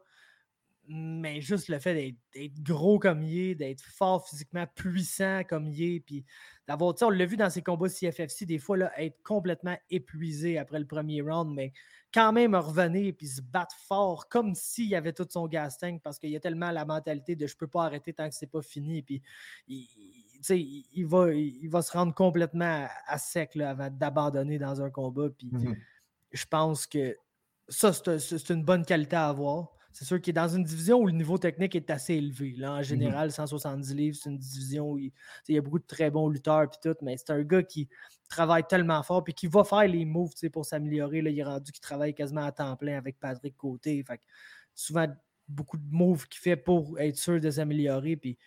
mais 0.87 1.41
juste 1.41 1.69
le 1.69 1.79
fait 1.79 2.15
d'être 2.33 2.61
gros 2.61 2.99
comme 2.99 3.23
il 3.23 3.37
est, 3.39 3.55
d'être 3.55 3.83
fort 3.83 4.27
physiquement, 4.27 4.65
puissant 4.75 5.43
comme 5.43 5.67
il 5.67 5.95
est, 5.95 5.99
puis 5.99 6.25
d'avoir, 6.67 6.93
tu 6.93 6.99
sais, 6.99 7.05
on 7.05 7.09
l'a 7.09 7.25
vu 7.25 7.37
dans 7.37 7.49
ses 7.49 7.61
combats 7.61 7.89
CFFC, 7.89 8.45
des 8.45 8.59
fois, 8.59 8.77
là, 8.77 8.91
être 9.01 9.21
complètement 9.23 9.77
épuisé 9.89 10.57
après 10.57 10.79
le 10.79 10.87
premier 10.87 11.21
round, 11.21 11.53
mais 11.53 11.73
quand 12.13 12.31
même 12.31 12.55
revenir 12.55 13.13
puis 13.17 13.27
se 13.27 13.41
battre 13.41 13.75
fort, 13.87 14.29
comme 14.29 14.55
s'il 14.55 14.87
y 14.87 14.95
avait 14.95 15.13
tout 15.13 15.27
son 15.29 15.47
gas 15.47 15.77
tank, 15.79 16.01
parce 16.01 16.17
qu'il 16.17 16.29
y 16.29 16.35
a 16.35 16.39
tellement 16.39 16.71
la 16.71 16.85
mentalité 16.85 17.35
de 17.35 17.47
je 17.47 17.57
peux 17.57 17.67
pas 17.67 17.85
arrêter 17.85 18.13
tant 18.13 18.29
que 18.29 18.35
c'est 18.35 18.47
pas 18.49 18.61
fini, 18.61 19.01
puis 19.01 19.21
il, 19.67 19.87
il, 20.93 21.05
va, 21.05 21.33
il 21.33 21.67
va 21.67 21.81
se 21.81 21.91
rendre 21.91 22.13
complètement 22.13 22.87
à, 23.07 23.17
sec 23.17 23.55
là, 23.55 23.71
avant 23.71 23.89
d'abandonner 23.89 24.57
dans 24.59 24.81
un 24.81 24.89
combat, 24.89 25.29
puis 25.29 25.49
mmh 25.51 25.75
je 26.31 26.45
pense 26.45 26.85
que 26.85 27.17
ça, 27.69 27.93
c'est 27.93 28.49
une 28.49 28.63
bonne 28.63 28.85
qualité 28.85 29.15
à 29.15 29.29
avoir. 29.29 29.71
C'est 29.95 30.03
sûr 30.03 30.19
qu'il 30.19 30.31
est 30.31 30.33
dans 30.33 30.49
une 30.49 30.65
division 30.65 30.99
où 30.99 31.07
le 31.07 31.13
niveau 31.13 31.37
technique 31.37 31.73
est 31.73 31.89
assez 31.89 32.15
élevé. 32.15 32.53
Là, 32.57 32.73
en 32.73 32.79
mmh 32.81 32.83
général, 32.83 33.31
170 33.31 33.95
livres, 33.95 34.17
c'est 34.21 34.29
une 34.29 34.37
division 34.37 34.91
où 34.91 34.97
il, 34.97 35.13
y 35.47 35.57
a 35.57 35.61
beaucoup 35.61 35.79
de 35.79 35.85
très 35.85 36.11
bons 36.11 36.27
lutteurs 36.27 36.63
et 36.63 36.67
tout, 36.83 36.97
mais 37.01 37.15
c'est 37.15 37.29
un 37.29 37.41
gars 37.43 37.63
qui 37.63 37.87
travaille 38.27 38.67
tellement 38.67 39.01
fort 39.03 39.23
et 39.25 39.31
qui 39.31 39.47
va 39.47 39.63
faire 39.63 39.87
les 39.87 40.03
moves 40.03 40.33
pour 40.51 40.65
s'améliorer. 40.65 41.19
Il 41.19 41.39
est 41.39 41.43
rendu 41.45 41.71
qu'il 41.71 41.79
travaille 41.79 42.13
quasiment 42.13 42.43
à 42.43 42.51
temps 42.51 42.75
plein 42.75 42.97
avec 42.97 43.21
Patrick 43.21 43.55
Côté. 43.55 44.03
Fait 44.05 44.19
souvent, 44.73 45.07
beaucoup 45.47 45.77
de 45.77 45.89
moves 45.89 46.27
qu'il 46.27 46.41
fait 46.41 46.57
pour 46.57 46.99
être 46.99 47.17
sûr 47.17 47.39
de 47.39 47.49
s'améliorer. 47.49 48.17
Puis 48.17 48.37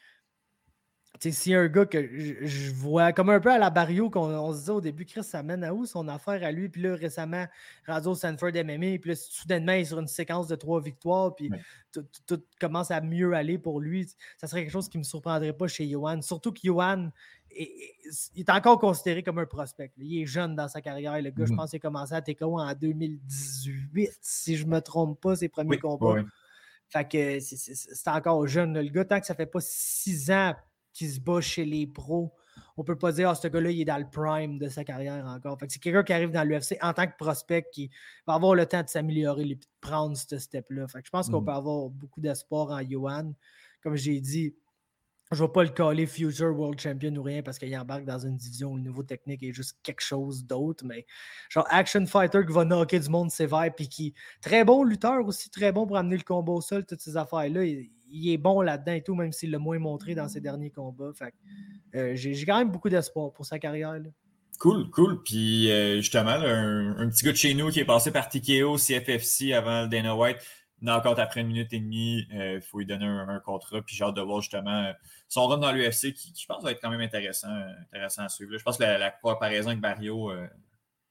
si 1.20 1.55
un 1.55 1.66
gars 1.66 1.86
que 1.86 2.09
je, 2.47 2.72
vois 2.72 3.12
comme 3.12 3.30
un 3.30 3.40
peu 3.40 3.51
à 3.51 3.59
la 3.59 3.70
Barrio 3.70 4.09
qu'on 4.09 4.52
se 4.52 4.59
disait 4.59 4.72
au 4.72 4.80
début, 4.80 5.05
Chris, 5.05 5.24
ça 5.24 5.43
mène 5.43 5.64
à 5.64 5.74
où 5.74 5.85
son 5.85 6.06
affaire 6.09 6.44
à 6.44 6.52
lui? 6.52 6.68
Puis 6.68 6.82
là, 6.82 6.94
récemment, 6.94 7.47
Radio 7.86 8.14
Sanford 8.14 8.52
MMA, 8.52 8.98
puis 8.98 9.10
là, 9.10 9.14
soudainement, 9.16 9.72
il 9.72 9.80
est 9.80 9.85
sur 9.86 9.98
une 9.98 10.06
séquence 10.06 10.47
de 10.47 10.55
trois 10.55 10.80
victoires, 10.80 11.35
puis 11.35 11.51
tout, 11.93 12.43
commence 12.60 12.90
à 12.90 13.01
mieux 13.01 13.32
aller 13.32 13.59
pour 13.59 13.80
lui. 13.80 14.09
Ça 14.36 14.47
serait 14.47 14.62
quelque 14.62 14.72
chose 14.72 14.89
qui 14.89 14.98
ne 14.98 15.02
me 15.02 15.05
surprendrait 15.05 15.52
pas 15.52 15.66
chez 15.66 15.89
Johan. 15.89 16.22
Surtout 16.22 16.52
que 16.52 16.60
Johan 16.62 17.10
est, 17.51 17.72
est, 18.36 18.51
encore 18.51 18.78
considéré 18.78 19.22
comme 19.22 19.39
un 19.39 19.47
prospect. 19.47 19.90
Il 19.97 20.22
est 20.22 20.26
jeune 20.26 20.55
dans 20.55 20.68
sa 20.68 20.80
carrière. 20.80 21.20
Le 21.20 21.30
gars, 21.30 21.47
je 21.47 21.52
mm-hmm. 21.52 21.56
pense 21.56 21.70
qu'il 21.70 21.78
a 21.78 21.80
commencé 21.80 22.14
à 22.14 22.22
TKO 22.22 22.60
en 22.60 22.72
2018, 22.74 24.18
si 24.20 24.56
je 24.56 24.64
ne 24.64 24.70
me 24.70 24.80
trompe 24.80 25.20
pas, 25.20 25.35
ses 25.35 25.48
premiers 25.48 25.78
combats. 25.78 26.22
Fait 26.90 27.06
que 27.06 27.40
c'est 27.40 28.09
encore 28.09 28.47
jeune. 28.47 28.80
Le 28.80 28.89
gars, 28.89 29.05
tant 29.05 29.20
que 29.20 29.26
ça 29.26 29.35
fait 29.35 29.47
pas 29.47 29.60
six 29.60 30.30
ans 30.30 30.55
qui 30.99 31.09
se 31.09 31.20
bat 31.20 31.41
chez 31.41 31.65
les 31.65 31.87
pros. 31.87 32.35
On 32.77 32.83
peut 32.83 32.99
pas 32.99 33.12
dire, 33.12 33.31
ah, 33.31 33.37
ce 33.37 33.47
gars-là, 33.47 33.70
il 33.70 33.81
est 33.81 33.85
dans 33.85 33.99
le 33.99 34.11
prime 34.11 34.59
de 34.59 34.69
sa 34.69 34.83
carrière 34.83 35.25
encore. 35.27 35.57
c'est 35.69 35.79
quelqu'un 35.79 36.03
qui 36.03 36.12
arrive 36.12 36.33
dans 36.33 36.43
l'UFC 36.43 36.77
en 36.83 36.93
tant 36.93 37.07
que 37.07 37.16
prospect 37.16 37.66
qui 37.73 37.89
va 38.27 38.35
avoir 38.35 38.57
le 38.57 38.66
temps 38.66 38.83
de 38.83 38.89
s'améliorer 38.89 39.43
et 39.43 39.55
de 39.55 39.66
prendre 39.81 40.16
ce 40.16 40.39
step-là. 40.39 40.87
je 40.93 41.11
pense 41.11 41.31
qu'on 41.31 41.41
mm. 41.41 41.45
peut 41.45 41.53
avoir 41.53 41.89
beaucoup 41.89 42.20
d'espoir 42.20 42.70
en 42.70 42.81
Johan. 42.83 43.33
Comme 43.81 43.95
j'ai 43.95 44.20
dit, 44.20 44.57
je 45.30 45.42
ne 45.42 45.46
vais 45.46 45.52
pas 45.52 45.62
le 45.62 45.68
caller 45.70 46.06
Future 46.06 46.59
World 46.59 46.80
Champion 46.80 47.14
ou 47.16 47.22
rien 47.22 47.42
parce 47.42 47.59
qu'il 47.59 47.76
embarque 47.76 48.05
dans 48.05 48.18
une 48.18 48.36
division 48.36 48.72
où 48.72 48.76
le 48.76 48.82
niveau 48.82 49.02
technique 49.02 49.42
est 49.42 49.52
juste 49.52 49.76
quelque 49.82 50.00
chose 50.00 50.44
d'autre. 50.44 50.84
Mais 50.86 51.06
genre 51.50 51.66
Action 51.68 52.06
Fighter 52.06 52.40
qui 52.46 52.52
va 52.52 52.64
knocker 52.64 53.00
du 53.00 53.10
monde 53.10 53.30
sévère 53.30 53.70
puis 53.74 53.88
qui 53.88 54.14
très 54.40 54.64
bon 54.64 54.84
lutteur 54.84 55.26
aussi, 55.26 55.50
très 55.50 55.70
bon 55.70 55.86
pour 55.86 55.98
amener 55.98 56.16
le 56.16 56.22
combat 56.22 56.52
au 56.52 56.60
sol, 56.60 56.86
toutes 56.86 57.00
ces 57.00 57.16
affaires-là. 57.16 57.64
Il, 57.64 58.30
est 58.30 58.38
bon 58.38 58.62
là-dedans 58.62 58.92
et 58.92 59.02
tout, 59.02 59.14
même 59.14 59.32
s'il 59.32 59.50
l'a 59.50 59.59
moins 59.59 59.78
montré 59.78 60.14
dans 60.14 60.28
ses 60.28 60.40
derniers 60.40 60.70
combats. 60.70 61.12
Euh, 61.94 62.12
j'ai 62.14 62.46
quand 62.46 62.59
même 62.59 62.70
beaucoup 62.70 62.88
d'espoir 62.88 63.32
pour 63.34 63.44
sa 63.44 63.59
carrière. 63.59 64.00
Cool, 64.59 64.88
cool. 64.90 65.22
Puis 65.22 65.70
euh, 65.70 65.96
justement, 65.96 66.30
un, 66.30 67.09
petit 67.10 67.24
gars 67.24 67.32
de 67.32 67.36
chez 67.36 67.52
nous 67.52 67.68
qui 67.68 67.80
est 67.80 67.84
passé 67.84 68.10
par 68.10 68.30
TKO, 68.30 68.76
CFFC 68.76 69.52
avant 69.52 69.86
Dana 69.86 70.16
White 70.16 70.38
encore 70.86 71.18
après 71.18 71.40
une 71.40 71.48
minute 71.48 71.72
et 71.72 71.80
demie, 71.80 72.26
il 72.30 72.40
euh, 72.40 72.60
faut 72.60 72.78
lui 72.78 72.86
donner 72.86 73.06
un, 73.06 73.40
contrat. 73.40 73.82
Puis 73.82 73.96
j'ai 73.96 74.05
hâte 74.05 74.14
de 74.14 74.20
voir 74.20 74.40
justement 74.40 74.84
euh, 74.84 74.92
son 75.28 75.46
run 75.46 75.59
dans 75.59 75.72
l'UFC 75.72 76.12
qui, 76.12 76.32
je 76.38 76.46
pense, 76.46 76.62
va 76.62 76.72
être 76.72 76.80
quand 76.80 76.90
même 76.90 77.00
intéressant, 77.00 77.48
intéressant 77.92 78.24
à 78.24 78.28
suivre. 78.28 78.56
Je 78.56 78.62
pense 78.62 78.78
que 78.78 78.84
la, 78.84 79.10
comparaison 79.10 79.68
avec 79.68 79.80
Barrio 79.80 80.30
euh, 80.30 80.46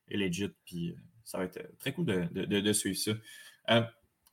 est 0.09 0.17
legit. 0.17 0.49
Puis 0.65 0.95
ça 1.25 1.37
va 1.37 1.45
être 1.45 1.59
très 1.79 1.91
cool 1.91 2.05
de, 2.05 2.73
suivre 2.73 2.97
ça. 2.97 3.11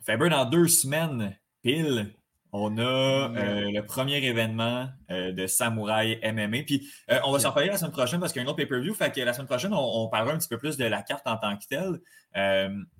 Faber, 0.03 0.29
dans 0.29 0.45
deux 0.45 0.69
semaines, 0.69 1.37
pile, 1.63 2.15
on 2.53 2.79
a 2.79 3.31
le 3.35 3.81
premier 3.81 4.25
événement 4.25 4.89
de 5.11 5.47
Samouraï 5.49 6.21
MMA. 6.23 6.63
Puis 6.65 6.89
on 7.25 7.33
va 7.33 7.41
s'en 7.41 7.51
parler 7.51 7.71
la 7.71 7.79
semaine 7.79 7.91
prochaine 7.91 8.21
parce 8.21 8.33
qu'il 8.33 8.41
y 8.41 8.45
a 8.45 8.47
un 8.47 8.51
autre 8.51 8.59
pay-per-view. 8.59 8.95
Fait 8.95 9.13
que 9.13 9.21
la 9.23 9.33
semaine 9.33 9.49
prochaine, 9.49 9.75
on, 9.75 10.05
on, 10.05 10.09
parlera 10.09 10.35
un 10.35 10.39
petit 10.39 10.47
peu 10.47 10.59
plus 10.59 10.77
de 10.77 10.85
la 10.85 11.03
carte 11.03 11.27
en 11.27 11.37
tant 11.37 11.57
que 11.57 11.67
telle. 11.67 12.01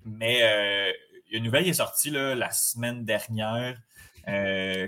mais 0.03 0.93
une 1.31 1.43
nouvelle 1.43 1.63
qui 1.63 1.69
est 1.71 1.73
sortie 1.73 2.09
la 2.09 2.51
semaine 2.51 3.05
dernière 3.05 3.77
euh, 4.27 4.87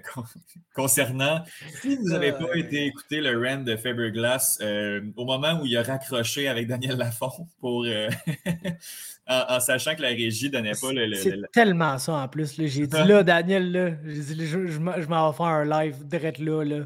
concernant 0.73 1.43
si 1.81 1.95
vous 1.95 2.09
n'avez 2.09 2.31
pas 2.31 2.55
été 2.55 2.87
écouter 2.87 3.21
le 3.21 3.37
run 3.37 3.59
de 3.59 3.75
Faberglass 3.75 4.57
euh, 4.61 5.01
au 5.15 5.25
moment 5.25 5.59
où 5.61 5.65
il 5.67 5.77
a 5.77 5.83
raccroché 5.83 6.47
avec 6.47 6.67
Daniel 6.67 6.97
Lafont 6.97 7.47
pour 7.59 7.83
euh, 7.85 8.09
en, 9.27 9.59
sachant 9.59 9.93
que 9.95 10.01
la 10.01 10.07
régie 10.07 10.49
donnait 10.49 10.71
pas 10.81 10.91
le. 10.91 11.13
c'est 11.13 11.37
tellement 11.53 11.99
ça 11.99 12.13
en 12.13 12.27
plus. 12.27 12.55
J'ai 12.57 12.87
dit 12.87 13.03
là, 13.05 13.21
Daniel, 13.21 13.71
là, 13.71 13.91
dit, 13.91 14.47
je, 14.47 14.65
je 14.65 14.79
m'en 14.79 15.29
vais 15.29 15.37
faire 15.37 15.45
un 15.45 15.65
live 15.65 16.03
direct 16.07 16.39
là. 16.39 16.63
là 16.63 16.85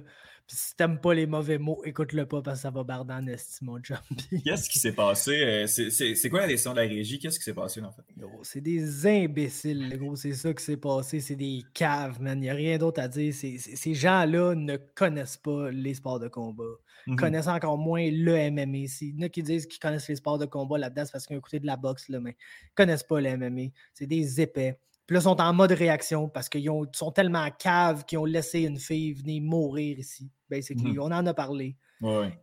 si 0.55 0.75
t'aimes 0.75 0.99
pas 0.99 1.13
les 1.13 1.25
mauvais 1.25 1.57
mots, 1.57 1.81
écoute-le 1.85 2.25
pas 2.25 2.41
parce 2.41 2.59
que 2.59 2.61
ça 2.63 2.71
va 2.71 2.83
barder 2.83 3.13
en 3.13 3.25
estime, 3.27 3.67
mon 3.67 3.79
Qu'est-ce 4.43 4.69
qui 4.69 4.79
s'est 4.79 4.91
passé? 4.91 5.41
Euh, 5.41 5.67
c'est 5.67 6.29
quoi 6.29 6.41
la 6.41 6.47
décision 6.47 6.71
de 6.71 6.77
la 6.77 6.87
régie? 6.87 7.19
Qu'est-ce 7.19 7.39
qui 7.39 7.45
s'est 7.45 7.53
passé, 7.53 7.81
en 7.81 7.91
fait? 7.91 8.03
C'est 8.43 8.61
des 8.61 9.07
imbéciles, 9.07 9.97
gros. 9.97 10.15
C'est 10.15 10.33
ça 10.33 10.53
qui 10.53 10.63
s'est 10.63 10.77
passé. 10.77 11.19
C'est 11.19 11.35
des 11.35 11.63
caves, 11.73 12.21
man. 12.21 12.37
Il 12.37 12.41
n'y 12.41 12.49
a 12.49 12.53
rien 12.53 12.77
d'autre 12.77 13.01
à 13.01 13.07
dire. 13.07 13.33
ces 13.33 13.93
gens-là 13.93 14.55
ne 14.55 14.77
connaissent 14.95 15.37
pas 15.37 15.71
les 15.71 15.93
sports 15.93 16.19
de 16.19 16.27
combat. 16.27 16.63
Ils 17.07 17.13
mhm. 17.13 17.19
connaissent 17.19 17.47
encore 17.47 17.77
moins 17.77 18.09
le 18.11 18.51
MMA. 18.51 18.87
Il 19.01 19.15
y 19.15 19.19
en 19.19 19.25
a 19.25 19.29
qui 19.29 19.43
disent 19.43 19.65
qu'ils 19.65 19.79
connaissent 19.79 20.07
les 20.07 20.15
sports 20.15 20.37
de 20.37 20.45
combat 20.45 20.77
là-dedans, 20.77 21.03
c'est 21.05 21.11
parce 21.11 21.27
qu'ils 21.27 21.35
ont 21.35 21.39
écouté 21.39 21.59
de 21.59 21.65
la 21.65 21.77
boxe, 21.77 22.09
là, 22.09 22.19
mais 22.19 22.35
ils 22.63 22.73
connaissent 22.75 23.03
pas 23.03 23.21
le 23.21 23.37
MMA. 23.37 23.71
C'est 23.93 24.07
des 24.07 24.41
épais. 24.41 24.79
Puis 25.11 25.15
là, 25.15 25.19
ils 25.19 25.23
sont 25.23 25.41
en 25.41 25.51
mode 25.51 25.73
réaction 25.73 26.29
parce 26.29 26.47
qu'ils 26.47 26.71
sont 26.93 27.11
tellement 27.11 27.45
caves 27.59 28.05
qu'ils 28.05 28.17
ont 28.17 28.23
laissé 28.23 28.61
une 28.61 28.79
fille 28.79 29.11
venir 29.11 29.43
mourir 29.43 29.99
ici. 29.99 30.31
Basically. 30.49 30.93
Mhm. 30.93 31.01
On 31.01 31.11
en 31.11 31.25
a 31.25 31.33
parlé. 31.33 31.75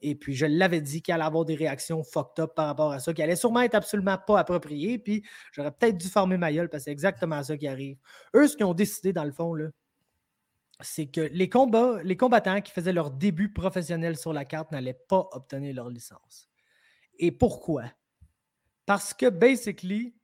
Et 0.02 0.14
puis, 0.14 0.34
je 0.34 0.44
l'avais 0.44 0.82
dit 0.82 1.00
qu'il 1.00 1.14
allait 1.14 1.24
avoir 1.24 1.46
des 1.46 1.54
réactions 1.54 2.04
fucked 2.04 2.44
up 2.44 2.54
par 2.54 2.66
rapport 2.66 2.92
à 2.92 3.00
ça, 3.00 3.14
qui 3.14 3.22
allait 3.22 3.36
sûrement 3.36 3.62
être 3.62 3.74
absolument 3.74 4.18
pas 4.18 4.40
appropriées. 4.40 4.98
Puis, 4.98 5.24
j'aurais 5.50 5.70
peut-être 5.70 5.96
dû 5.96 6.08
former 6.08 6.36
ma 6.36 6.52
gueule 6.52 6.68
parce 6.68 6.82
que 6.82 6.84
c'est 6.84 6.92
exactement 6.92 7.42
ça 7.42 7.56
qui 7.56 7.66
arrive. 7.66 7.96
Eux, 8.36 8.46
ce 8.46 8.54
qu'ils 8.54 8.66
ont 8.66 8.74
décidé, 8.74 9.14
dans 9.14 9.24
le 9.24 9.32
fond, 9.32 9.54
là, 9.54 9.70
c'est 10.82 11.06
que 11.06 11.22
les, 11.22 11.48
combats, 11.48 12.02
les 12.04 12.18
combattants 12.18 12.60
qui 12.60 12.72
faisaient 12.72 12.92
leur 12.92 13.10
début 13.10 13.50
professionnel 13.50 14.18
sur 14.18 14.34
la 14.34 14.44
carte 14.44 14.72
n'allaient 14.72 15.00
pas 15.08 15.26
obtenir 15.32 15.74
leur 15.74 15.88
licence. 15.88 16.50
Et 17.18 17.32
pourquoi? 17.32 17.84
Parce 18.84 19.14
que, 19.14 19.30
basically, 19.30 20.17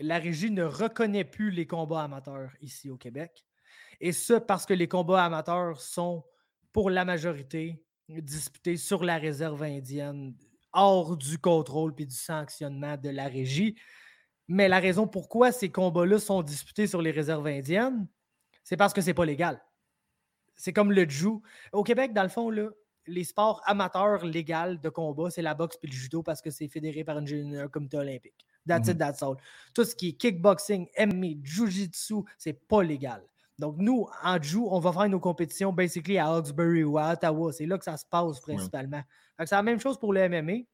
la 0.00 0.18
régie 0.18 0.50
ne 0.50 0.62
reconnaît 0.62 1.24
plus 1.24 1.50
les 1.50 1.66
combats 1.66 2.02
amateurs 2.02 2.50
ici 2.60 2.90
au 2.90 2.96
Québec. 2.96 3.44
Et 4.00 4.12
ce, 4.12 4.34
parce 4.34 4.66
que 4.66 4.74
les 4.74 4.88
combats 4.88 5.24
amateurs 5.24 5.80
sont, 5.80 6.24
pour 6.72 6.90
la 6.90 7.04
majorité, 7.04 7.84
disputés 8.08 8.76
sur 8.76 9.04
la 9.04 9.18
réserve 9.18 9.62
indienne, 9.62 10.34
hors 10.72 11.16
du 11.16 11.38
contrôle 11.38 11.94
et 11.98 12.06
du 12.06 12.14
sanctionnement 12.14 12.96
de 12.96 13.10
la 13.10 13.28
régie. 13.28 13.76
Mais 14.48 14.68
la 14.68 14.80
raison 14.80 15.06
pourquoi 15.06 15.52
ces 15.52 15.70
combats-là 15.70 16.18
sont 16.18 16.42
disputés 16.42 16.86
sur 16.86 17.02
les 17.02 17.10
réserves 17.10 17.46
indiennes, 17.46 18.06
c'est 18.64 18.76
parce 18.76 18.92
que 18.92 19.00
c'est 19.00 19.14
pas 19.14 19.24
légal. 19.24 19.62
C'est 20.56 20.72
comme 20.72 20.92
le 20.92 21.08
jiu. 21.08 21.40
Au 21.72 21.82
Québec, 21.82 22.12
dans 22.12 22.22
le 22.22 22.28
fond, 22.28 22.50
là, 22.50 22.68
les 23.06 23.24
sports 23.24 23.62
amateurs 23.64 24.24
légaux 24.24 24.76
de 24.80 24.88
combat, 24.88 25.30
c'est 25.30 25.42
la 25.42 25.54
boxe 25.54 25.78
et 25.82 25.86
le 25.86 25.92
judo 25.92 26.22
parce 26.22 26.42
que 26.42 26.50
c'est 26.50 26.68
fédéré 26.68 27.04
par 27.04 27.16
un 27.16 27.68
comité 27.68 27.96
olympique. 27.96 28.46
That's 28.66 28.88
it, 28.88 28.94
mhm. 28.94 28.98
that's 28.98 29.22
all. 29.22 29.36
Tout 29.74 29.84
ce 29.84 29.94
qui 29.94 30.08
est 30.08 30.12
kickboxing, 30.12 30.88
MMA, 30.98 31.42
jiu-jitsu, 31.42 32.22
c'est 32.38 32.52
pas 32.52 32.82
légal. 32.82 33.22
Donc, 33.58 33.76
nous, 33.78 34.08
en 34.22 34.40
Jiu, 34.40 34.60
on 34.70 34.80
va 34.80 34.92
faire 34.92 35.08
nos 35.08 35.20
compétitions 35.20 35.72
basically 35.72 36.16
à 36.16 36.28
Hawkesbury 36.28 36.82
ou 36.82 36.96
à 36.96 37.12
Ottawa. 37.12 37.52
C'est 37.52 37.66
là 37.66 37.76
que 37.76 37.84
ça 37.84 37.96
se 37.98 38.06
passe 38.06 38.40
principalement. 38.40 39.02
C'est 39.38 39.52
la 39.52 39.62
même 39.62 39.78
chose 39.78 39.98
pour 39.98 40.14
le 40.14 40.28
MMA, 40.28 40.64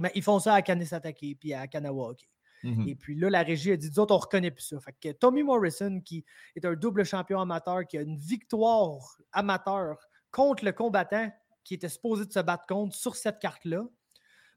mais 0.00 0.10
ils 0.14 0.22
font 0.22 0.40
ça 0.40 0.54
à 0.54 0.62
Kanesatake 0.62 1.36
puis 1.38 1.54
à 1.54 1.66
Kanawaki. 1.68 2.26
Mhm. 2.64 2.88
Et 2.88 2.94
puis 2.96 3.14
là, 3.14 3.30
la 3.30 3.42
régie 3.42 3.70
a 3.70 3.76
dit, 3.76 3.90
d'autres, 3.90 4.14
on 4.14 4.18
ne 4.18 4.22
reconnaît 4.22 4.50
plus 4.50 4.64
ça. 4.64 4.80
Fait 4.80 4.94
que 5.00 5.12
Tommy 5.12 5.44
Morrison, 5.44 6.00
qui 6.00 6.24
est 6.56 6.64
un 6.64 6.74
double 6.74 7.04
champion 7.04 7.40
amateur, 7.40 7.86
qui 7.86 7.98
a 7.98 8.02
une 8.02 8.18
victoire 8.18 9.16
amateur 9.32 9.96
contre 10.32 10.64
le 10.64 10.72
combattant 10.72 11.30
qui 11.62 11.74
était 11.74 11.88
supposé 11.88 12.26
de 12.26 12.32
se 12.32 12.40
battre 12.40 12.66
contre 12.66 12.96
sur 12.96 13.14
cette 13.14 13.38
carte-là, 13.38 13.84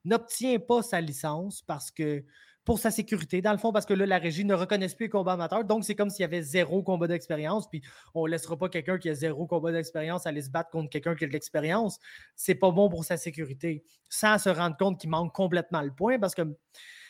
n'obtient 0.04 0.58
pas 0.60 0.82
sa 0.82 1.00
licence 1.00 1.62
parce 1.62 1.92
que 1.92 2.26
pour 2.64 2.78
sa 2.78 2.92
sécurité, 2.92 3.42
dans 3.42 3.52
le 3.52 3.58
fond, 3.58 3.72
parce 3.72 3.86
que 3.86 3.94
là, 3.94 4.06
la 4.06 4.20
régie 4.20 4.46
ne 4.46 4.54
reconnaît 4.54 4.88
plus 4.88 5.06
les 5.06 5.10
combats 5.10 5.34
amateurs. 5.34 5.64
Donc, 5.66 5.84
c'est 5.84 5.96
comme 5.96 6.10
s'il 6.10 6.22
y 6.22 6.26
avait 6.26 6.44
zéro 6.44 6.84
combat 6.84 7.08
d'expérience, 7.08 7.68
puis 7.68 7.82
on 8.14 8.26
ne 8.26 8.32
laissera 8.32 8.58
pas 8.58 8.70
quelqu'un 8.70 9.00
qui 9.00 9.10
a 9.10 9.16
zéro 9.16 9.48
combat 9.48 9.72
d'expérience 9.72 10.28
aller 10.28 10.42
se 10.42 10.50
battre 10.50 10.70
contre 10.70 10.90
quelqu'un 10.90 11.16
qui 11.16 11.24
a 11.24 11.28
de 11.28 11.34
l'expérience. 11.34 11.98
C'est 12.36 12.56
pas 12.56 12.72
bon 12.72 12.90
pour 12.90 13.04
sa 13.04 13.18
sécurité. 13.18 13.84
Sans 14.10 14.38
se 14.38 14.50
rendre 14.50 14.78
compte 14.78 15.00
qu'il 15.00 15.10
manque 15.10 15.34
complètement 15.34 15.82
le 15.82 15.92
point, 15.92 16.20
parce 16.20 16.36
que, 16.36 16.44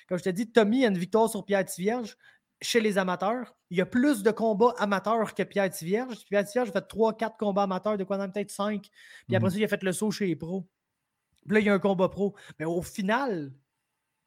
comme 0.08 0.18
je 0.18 0.24
te 0.24 0.30
dis, 0.30 0.50
Tommy 0.52 0.86
a 0.86 0.88
une 0.88 0.98
victoire 0.98 1.30
sur 1.30 1.46
Pierre 1.46 1.66
Tivierge 1.66 2.16
chez 2.62 2.80
les 2.80 2.98
amateurs. 2.98 3.56
Il 3.72 3.78
y 3.78 3.82
a 3.82 3.86
plus 3.86 4.24
de 4.24 4.32
combats 4.32 4.74
amateurs 4.78 5.34
que 5.34 5.44
Pierre 5.44 5.70
Tivierge. 5.70 6.26
Pierre 6.30 6.46
Tivierge 6.46 6.70
a 6.70 6.74
fait 6.74 6.88
3-4 6.88 7.38
combats 7.38 7.64
amateurs, 7.64 7.98
de 7.98 8.04
quoi 8.04 8.18
même 8.18 8.32
peut-être 8.32 8.52
5. 8.52 8.88
Puis 9.28 9.36
après 9.36 9.50
mhm. 9.50 9.54
ça, 9.54 9.60
il 9.60 9.64
a 9.64 9.68
fait 9.68 9.84
le 9.84 9.92
saut 9.92 10.12
chez 10.12 10.28
les 10.28 10.36
pros. 10.36 10.66
Puis 11.46 11.56
là, 11.56 11.60
il 11.60 11.66
y 11.66 11.70
a 11.70 11.74
un 11.74 11.80
combat 11.80 12.08
pro. 12.08 12.36
Mais 12.60 12.66
au 12.66 12.82
final, 12.82 13.52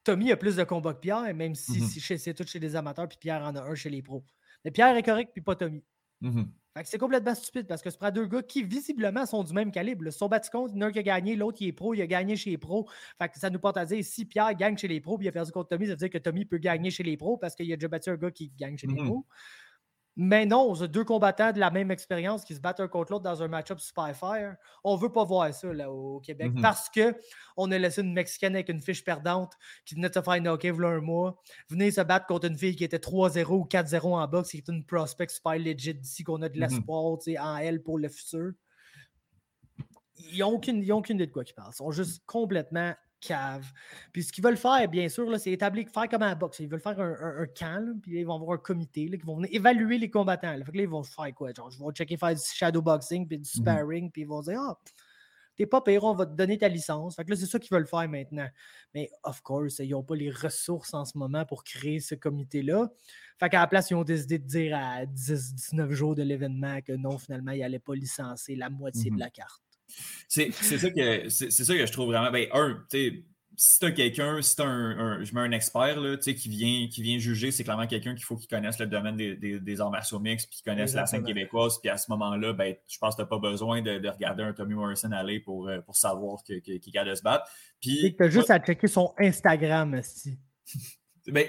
Tommy 0.04 0.30
a 0.30 0.36
plus 0.36 0.56
de 0.56 0.64
combats 0.64 0.94
que 0.94 1.00
Pierre, 1.00 1.34
même 1.34 1.54
si, 1.54 1.80
mhm. 1.80 2.18
c'est 2.18 2.34
tout 2.34 2.46
chez 2.46 2.58
les 2.58 2.76
amateurs, 2.76 3.08
puis 3.08 3.18
Pierre 3.18 3.42
en 3.42 3.56
a 3.56 3.62
un 3.62 3.74
chez 3.74 3.90
les 3.90 4.02
pros. 4.02 4.24
Mais 4.64 4.70
Pierre 4.70 4.96
est 4.96 5.02
correct, 5.02 5.30
puis 5.32 5.42
pas 5.42 5.56
Tommy. 5.56 5.82
Mhm. 6.20 6.48
c'est 6.84 6.98
complètement 6.98 7.34
stupide 7.34 7.66
parce 7.66 7.82
que 7.82 7.90
c'est 7.90 7.98
prend 7.98 8.10
deux 8.10 8.26
gars 8.26 8.42
qui 8.42 8.62
visiblement 8.62 9.26
sont 9.26 9.44
du 9.44 9.52
même 9.52 9.70
calibre. 9.70 10.10
Son 10.10 10.28
Son 10.30 10.66
il 10.68 10.74
y 10.74 10.78
en 10.78 10.80
a 10.82 10.86
un 10.86 10.92
qui 10.92 10.98
a 11.00 11.02
gagné, 11.02 11.36
l'autre 11.36 11.58
qui 11.58 11.68
est 11.68 11.72
pro, 11.72 11.92
il 11.92 12.00
a 12.00 12.06
gagné 12.06 12.36
chez 12.36 12.50
les 12.50 12.58
pros. 12.58 12.88
Fait 13.20 13.28
que 13.28 13.38
ça 13.38 13.50
nous 13.50 13.58
porte 13.58 13.76
à 13.76 13.84
dire 13.84 14.02
si 14.04 14.24
Pierre 14.24 14.54
gagne 14.54 14.76
chez 14.78 14.88
les 14.88 15.00
pros 15.00 15.18
puis 15.18 15.26
il 15.26 15.28
a 15.28 15.32
perdu 15.32 15.52
contre 15.52 15.68
Tommy, 15.70 15.86
ça 15.86 15.92
veut 15.92 15.96
dire 15.96 16.10
que 16.10 16.18
Tommy 16.18 16.44
peut 16.44 16.58
gagner 16.58 16.90
chez 16.90 17.02
les 17.02 17.16
pros 17.16 17.36
parce 17.36 17.54
qu'il 17.54 17.70
a 17.72 17.76
déjà 17.76 17.88
battu 17.88 18.10
un 18.10 18.16
gars 18.16 18.30
qui 18.30 18.52
gagne 18.56 18.78
chez 18.78 18.86
les 18.86 18.96
pros. 18.96 19.26
Mais 20.16 20.46
non, 20.46 20.70
on 20.70 20.80
a 20.80 20.86
deux 20.86 21.02
combattants 21.04 21.50
de 21.50 21.58
la 21.58 21.70
même 21.70 21.90
expérience 21.90 22.44
qui 22.44 22.54
se 22.54 22.60
battent 22.60 22.78
un 22.78 22.86
contre 22.86 23.12
l'autre 23.12 23.24
dans 23.24 23.42
un 23.42 23.48
match-up 23.48 23.80
Spyfire. 23.80 24.54
On 24.84 24.96
ne 24.96 25.00
veut 25.00 25.10
pas 25.10 25.24
voir 25.24 25.52
ça 25.52 25.72
là, 25.72 25.90
au 25.90 26.20
Québec 26.20 26.52
mm-hmm. 26.52 26.62
parce 26.62 26.88
qu'on 26.88 27.70
a 27.72 27.78
laissé 27.78 28.00
une 28.00 28.12
Mexicaine 28.12 28.54
avec 28.54 28.68
une 28.68 28.80
fiche 28.80 29.04
perdante 29.04 29.54
qui 29.84 29.96
venait 29.96 30.08
de 30.08 30.14
se 30.14 30.22
faire 30.22 30.40
knocker 30.40 30.72
il 30.76 30.84
un 30.84 31.00
mois, 31.00 31.40
venir 31.68 31.92
se 31.92 32.00
battre 32.00 32.26
contre 32.26 32.46
une 32.46 32.56
fille 32.56 32.76
qui 32.76 32.84
était 32.84 32.98
3-0 32.98 33.44
ou 33.46 33.64
4-0 33.64 34.02
en 34.14 34.28
boxe, 34.28 34.50
qui 34.50 34.58
est 34.58 34.68
une 34.68 34.84
prospect 34.84 35.28
super 35.28 35.58
legit 35.58 35.94
d'ici 35.94 36.22
qu'on 36.22 36.42
a 36.42 36.48
de 36.48 36.54
mm-hmm. 36.54 36.60
l'espoir 36.60 37.04
en 37.04 37.56
elle 37.56 37.82
pour 37.82 37.98
le 37.98 38.08
futur. 38.08 38.52
Ils 40.16 40.38
n'ont 40.38 40.52
aucune, 40.52 40.90
aucune 40.92 41.16
idée 41.16 41.26
de 41.26 41.32
quoi 41.32 41.42
ils 41.44 41.54
parlent. 41.54 41.72
Ils 41.72 41.76
sont 41.76 41.90
juste 41.90 42.22
complètement 42.24 42.94
cave. 43.26 43.72
Puis 44.12 44.24
ce 44.24 44.32
qu'ils 44.32 44.44
veulent 44.44 44.56
faire, 44.56 44.88
bien 44.88 45.08
sûr, 45.08 45.38
c'est 45.38 45.52
établir, 45.52 45.88
faire 45.88 46.08
comme 46.08 46.22
un 46.22 46.34
boxe. 46.34 46.60
Ils 46.60 46.68
veulent 46.68 46.80
faire 46.80 46.98
un, 47.00 47.46
camp, 47.46 48.00
puis 48.02 48.20
ils 48.20 48.24
vont 48.24 48.34
avoir 48.34 48.52
un 48.52 48.58
comité 48.58 49.08
qui 49.10 49.24
vont 49.24 49.36
venir 49.36 49.50
évaluer 49.52 49.98
les 49.98 50.10
combattants. 50.10 50.56
Fait 50.64 50.72
que 50.72 50.76
là, 50.76 50.82
ils 50.82 50.88
vont 50.88 51.02
faire 51.02 51.34
quoi? 51.34 51.52
Genre, 51.52 51.70
ils 51.72 51.78
vont 51.78 51.90
checker 51.92 52.16
faire 52.16 52.34
du 52.34 52.40
shadowboxing, 52.40 53.26
puis 53.26 53.38
du 53.38 53.42
mmh 53.42 53.62
sparring, 53.62 54.10
puis 54.10 54.22
ils 54.22 54.28
vont 54.28 54.42
dire 54.42 54.60
Ah, 54.60 54.78
t'es 55.56 55.66
pas 55.66 55.80
pire, 55.80 56.04
on 56.04 56.14
va 56.14 56.26
te 56.26 56.34
donner 56.34 56.58
ta 56.58 56.68
licence. 56.68 57.16
Fait 57.16 57.24
que 57.24 57.30
là, 57.30 57.36
c'est 57.36 57.46
ça 57.46 57.58
qu'ils 57.58 57.74
veulent 57.74 57.86
faire 57.86 58.08
maintenant. 58.08 58.48
Mais, 58.94 59.10
of 59.22 59.40
course, 59.42 59.78
ils 59.78 59.90
n'ont 59.90 60.02
pas 60.02 60.16
les 60.16 60.30
ressources 60.30 60.94
en 60.94 61.04
ce 61.04 61.16
moment 61.16 61.44
pour 61.44 61.64
créer 61.64 62.00
ce 62.00 62.14
comité-là. 62.14 62.90
Fait 63.38 63.48
qu'à 63.48 63.60
la 63.60 63.66
place, 63.66 63.90
ils 63.90 63.94
ont 63.94 64.04
décidé 64.04 64.38
de 64.38 64.46
dire 64.46 64.76
à 64.76 65.04
10-19 65.06 65.90
jours 65.92 66.14
de 66.14 66.22
l'événement 66.22 66.80
que 66.82 66.92
non, 66.92 67.18
finalement, 67.18 67.52
ils 67.52 67.60
n'allaient 67.60 67.78
pas 67.78 67.94
licencer 67.94 68.56
la 68.56 68.70
moitié 68.70 69.10
de 69.10 69.16
mmh 69.16 69.18
la 69.18 69.30
carte. 69.30 69.73
C'est 70.28 70.50
ça, 70.52 70.90
que, 70.90 71.28
ça 71.28 71.74
que 71.74 71.86
je 71.86 71.92
trouve 71.92 72.06
vraiment. 72.06 72.30
Ben, 72.30 72.48
un, 72.52 72.84
si 73.56 73.78
tu 73.78 73.86
as 73.86 73.92
quelqu'un, 73.92 74.42
si 74.42 74.56
tu 74.56 74.62
un, 74.62 75.22
je 75.22 75.34
mets 75.34 75.40
un 75.40 75.52
expert 75.52 76.00
là, 76.00 76.16
qui, 76.16 76.48
vient, 76.48 76.88
qui 76.88 77.02
vient 77.02 77.18
juger, 77.18 77.50
c'est 77.50 77.62
clairement 77.62 77.86
quelqu'un 77.86 78.14
qu'il 78.14 78.24
faut 78.24 78.36
qu'il 78.36 78.48
connaisse 78.48 78.78
le 78.78 78.86
domaine 78.86 79.16
des, 79.16 79.60
des, 79.60 79.80
arts 79.80 79.90
martiaux 79.90 80.18
mixtes, 80.18 80.48
puis 80.48 80.56
qu'il 80.56 80.70
connaisse 80.70 80.94
la 80.94 81.06
scène 81.06 81.24
québécoise. 81.24 81.78
Puis 81.80 81.90
à 81.90 81.98
ce 81.98 82.10
moment-là, 82.10 82.52
ben, 82.52 82.74
je 82.88 82.98
pense 82.98 83.14
que 83.14 83.22
tu 83.22 83.22
n'as 83.22 83.28
pas 83.28 83.38
besoin 83.38 83.82
de, 83.82 84.08
regarder 84.08 84.42
un 84.42 84.52
Tommy 84.52 84.74
Morrison 84.74 85.12
aller 85.12 85.40
pour, 85.40 85.68
euh, 85.68 85.80
pour 85.80 85.96
savoir 85.96 86.42
qu'il 86.42 86.60
qu 86.62 86.80
qu 86.80 86.90
de 86.90 87.14
se 87.14 87.22
battre. 87.22 87.48
Puis. 87.80 88.14
Tu 88.16 88.24
as 88.24 88.28
juste 88.28 88.50
à 88.50 88.58
checker 88.58 88.88
son 88.88 89.12
Instagram, 89.18 89.94
aussi. 89.94 90.38
ben, 91.26 91.46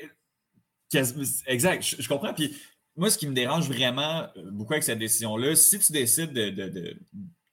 exact, 1.48 1.84
je, 1.84 2.08
comprends. 2.08 2.34
Puis 2.34 2.56
moi, 2.96 3.10
ce 3.10 3.18
qui 3.18 3.28
me 3.28 3.34
dérange 3.34 3.68
vraiment 3.68 4.28
beaucoup 4.52 4.74
avec 4.74 4.84
cette 4.84 5.00
décision-là, 5.00 5.56
si 5.56 5.80
tu 5.80 5.92
décides 5.92 6.34
de 6.34 6.98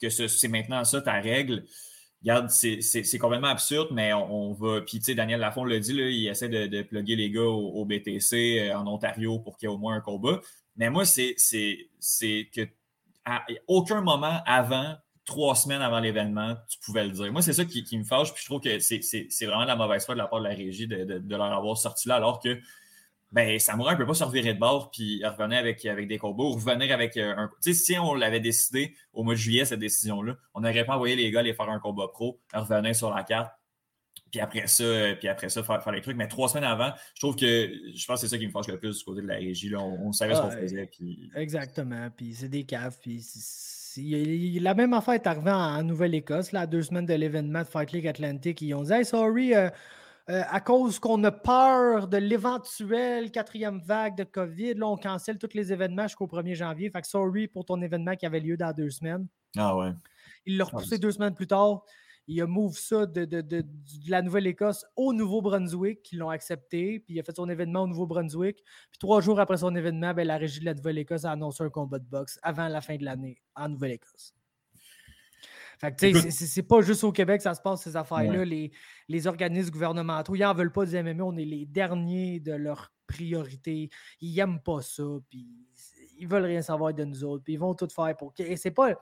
que 0.02 0.28
c'est 0.28 0.48
maintenant 0.48 0.84
ça 0.84 1.00
ta 1.00 1.20
règle. 1.20 1.64
Regarde, 2.22 2.50
c'est 2.50 3.18
complètement 3.18 3.48
absurde, 3.48 3.88
mais 3.90 4.12
on, 4.12 4.52
va. 4.52 4.80
Puis, 4.82 4.98
tu 4.98 5.06
sais, 5.06 5.14
Daniel 5.14 5.40
Lafont 5.40 5.64
l'a 5.64 5.80
dit, 5.80 5.92
là, 5.92 6.08
il 6.08 6.28
essaie 6.28 6.48
de, 6.48 6.66
de 6.66 6.82
plugger 6.82 7.16
les 7.16 7.30
gars 7.30 7.42
au, 7.42 7.84
BTC 7.84 8.60
euh, 8.60 8.76
en 8.76 8.86
Ontario 8.86 9.40
pour 9.40 9.56
qu'il 9.56 9.68
y 9.68 9.72
ait 9.72 9.74
au 9.74 9.78
moins 9.78 9.96
un 9.96 10.00
combat. 10.00 10.40
Mais 10.76 10.88
moi, 10.88 11.04
c'est 11.04 11.34
que 12.54 12.68
à 13.24 13.44
aucun 13.66 14.02
moment 14.02 14.40
avant, 14.46 14.96
trois 15.24 15.54
semaines 15.56 15.82
avant 15.82 15.98
l'événement, 15.98 16.56
tu 16.68 16.78
pouvais 16.84 17.04
le 17.04 17.10
dire. 17.10 17.32
Moi, 17.32 17.42
c'est 17.42 17.52
ça 17.52 17.64
qui, 17.64 17.98
me 17.98 18.04
fâche. 18.04 18.32
Puis 18.32 18.42
je 18.42 18.48
trouve 18.48 18.60
que 18.60 18.78
c'est 18.78 19.46
vraiment 19.46 19.64
la 19.64 19.76
mauvaise 19.76 20.04
foi 20.04 20.14
de 20.14 20.18
la 20.18 20.26
part 20.26 20.40
de 20.40 20.48
la 20.48 20.54
régie 20.54 20.86
de, 20.86 21.04
de 21.04 21.36
leur 21.36 21.52
avoir 21.52 21.76
sorti 21.76 22.08
là, 22.08 22.16
alors 22.16 22.40
que 22.40 22.60
ben, 23.32 23.58
Samouraï 23.58 23.94
ne 23.94 23.98
peut 23.98 24.06
pas 24.06 24.14
se 24.14 24.24
revirer 24.24 24.52
de 24.54 24.58
bord 24.58 24.90
puis 24.90 25.24
revenir 25.24 25.58
avec, 25.58 25.84
avec 25.86 26.06
des 26.06 26.18
combats 26.18 26.44
ou 26.44 26.52
revenir 26.52 26.92
avec 26.92 27.16
euh, 27.16 27.34
un. 27.36 27.50
Tu 27.62 27.72
sais, 27.72 27.84
si 27.84 27.98
on 27.98 28.14
l'avait 28.14 28.40
décidé 28.40 28.94
au 29.12 29.24
mois 29.24 29.34
de 29.34 29.38
juillet, 29.38 29.64
cette 29.64 29.80
décision-là, 29.80 30.36
on 30.54 30.60
n'aurait 30.60 30.84
pas 30.84 30.96
envoyé 30.96 31.16
les 31.16 31.30
gars 31.30 31.40
aller 31.40 31.54
faire 31.54 31.70
un 31.70 31.78
combat 31.78 32.08
pro, 32.08 32.40
revenir 32.52 32.94
sur 32.94 33.12
la 33.14 33.22
carte, 33.22 33.50
puis 34.30 34.40
après 34.40 34.66
ça, 34.66 34.82
euh, 34.82 35.14
puis 35.14 35.28
après 35.28 35.48
ça, 35.48 35.62
faire, 35.62 35.92
les 35.92 36.00
trucs. 36.00 36.16
Mais 36.16 36.26
trois 36.26 36.48
semaines 36.48 36.64
avant, 36.64 36.90
je 37.14 37.20
trouve 37.20 37.36
que 37.36 37.70
je 37.94 38.06
pense 38.06 38.20
que 38.20 38.26
c'est 38.26 38.34
ça 38.34 38.38
qui 38.38 38.46
me 38.46 38.52
fâche 38.52 38.68
le 38.68 38.78
plus 38.78 38.98
du 38.98 39.04
côté 39.04 39.22
de 39.22 39.26
la 39.26 39.36
régie. 39.36 39.68
Là. 39.68 39.78
On, 39.80 40.12
savait 40.12 40.34
ce 40.34 40.40
qu'on 40.40 40.50
faisait. 40.50 40.86
Puis... 40.86 41.30
Exactement. 41.34 42.08
Puis 42.16 42.34
c'est 42.34 42.48
des 42.48 42.64
caves. 42.64 42.98
Puis 43.00 43.22
la 44.60 44.74
même 44.74 44.94
affaire 44.94 45.14
est 45.14 45.26
arrivée 45.26 45.50
en, 45.50 45.82
Nouvelle-Écosse, 45.82 46.52
là, 46.52 46.66
deux 46.66 46.82
semaines 46.82 47.06
de 47.06 47.14
l'événement 47.14 47.60
de 47.60 47.66
Fight 47.66 47.92
League 47.92 48.08
Atlantic. 48.08 48.60
Ils 48.62 48.74
ont 48.74 48.82
dit 48.82 48.92
Hey, 48.92 49.04
sorry, 49.04 49.54
euh, 49.54 49.68
euh, 50.30 50.42
à 50.48 50.60
cause 50.60 51.00
qu'on 51.00 51.22
a 51.24 51.32
peur 51.32 52.06
de 52.06 52.16
l'éventuelle 52.16 53.32
quatrième 53.32 53.80
vague 53.80 54.16
de 54.16 54.22
COVID. 54.22 54.74
Là, 54.74 54.86
on 54.86 54.96
cancelle 54.96 55.36
tous 55.36 55.54
les 55.54 55.72
événements 55.72 56.04
jusqu'au 56.04 56.26
1er 56.26 56.54
janvier. 56.54 56.90
Fait 56.90 57.00
que 57.00 57.08
sorry 57.08 57.48
pour 57.48 57.64
ton 57.64 57.82
événement 57.82 58.14
qui 58.14 58.24
avait 58.26 58.38
lieu 58.38 58.56
dans 58.56 58.72
deux 58.72 58.90
semaines. 58.90 59.26
Ah 59.56 59.76
ouais. 59.76 59.90
Il 60.46 60.56
l'a 60.56 60.64
repoussé 60.64 60.98
deux 60.98 61.10
semaines 61.10 61.34
plus 61.34 61.48
tard. 61.48 61.82
Il 62.28 62.40
a 62.40 62.46
move 62.46 62.78
ça 62.78 63.04
de, 63.04 63.64
la 64.08 64.22
Nouvelle-Écosse 64.22 64.86
au 64.94 65.12
Nouveau-Brunswick, 65.12 66.04
qui 66.04 66.14
l'ont 66.14 66.30
accepté. 66.30 67.00
Puis 67.00 67.14
il 67.14 67.20
a 67.20 67.24
fait 67.24 67.34
son 67.34 67.48
événement 67.48 67.82
au 67.82 67.88
Nouveau-Brunswick. 67.88 68.62
Puis 68.90 68.98
trois 69.00 69.20
jours 69.20 69.40
après 69.40 69.56
son 69.56 69.74
événement, 69.74 70.14
ben, 70.14 70.24
la 70.24 70.36
régie 70.36 70.60
de 70.60 70.66
la 70.66 70.74
Nouvelle-Écosse 70.74 71.24
a 71.24 71.32
annoncé 71.32 71.64
un 71.64 71.70
combat 71.70 71.98
de 71.98 72.08
boxe 72.08 72.38
avant 72.42 72.68
la 72.68 72.80
fin 72.80 72.96
de 72.96 73.04
l'année 73.04 73.42
en 73.56 73.68
Nouvelle-Écosse 73.68 74.34
c'est 75.98 76.62
pas 76.62 76.80
juste 76.80 77.02
au 77.04 77.12
Québec 77.12 77.38
que 77.38 77.42
ça 77.42 77.54
se 77.54 77.60
passe, 77.60 77.82
ces 77.82 77.96
affaires-là. 77.96 78.44
Les, 78.44 79.26
organismes 79.26 79.70
gouvernementaux, 79.70 80.34
ils 80.34 80.40
n'en 80.40 80.54
veulent 80.54 80.72
pas 80.72 80.86
du 80.86 80.96
MMA. 80.96 81.24
On 81.24 81.36
est 81.36 81.44
les 81.44 81.66
derniers 81.66 82.40
de 82.40 82.52
leur 82.52 82.92
priorité. 83.06 83.90
Ils 84.20 84.34
n'aiment 84.34 84.60
pas 84.60 84.80
ça. 84.80 85.04
Puis 85.28 85.46
ils 86.18 86.28
veulent 86.28 86.44
rien 86.44 86.62
savoir 86.62 86.94
de 86.94 87.04
nous 87.04 87.24
autres. 87.24 87.44
Puis 87.44 87.54
ils 87.54 87.58
vont 87.58 87.74
tout 87.74 87.88
faire 87.94 88.16
pour. 88.16 88.32
c'est 88.56 88.70
pas. 88.70 88.94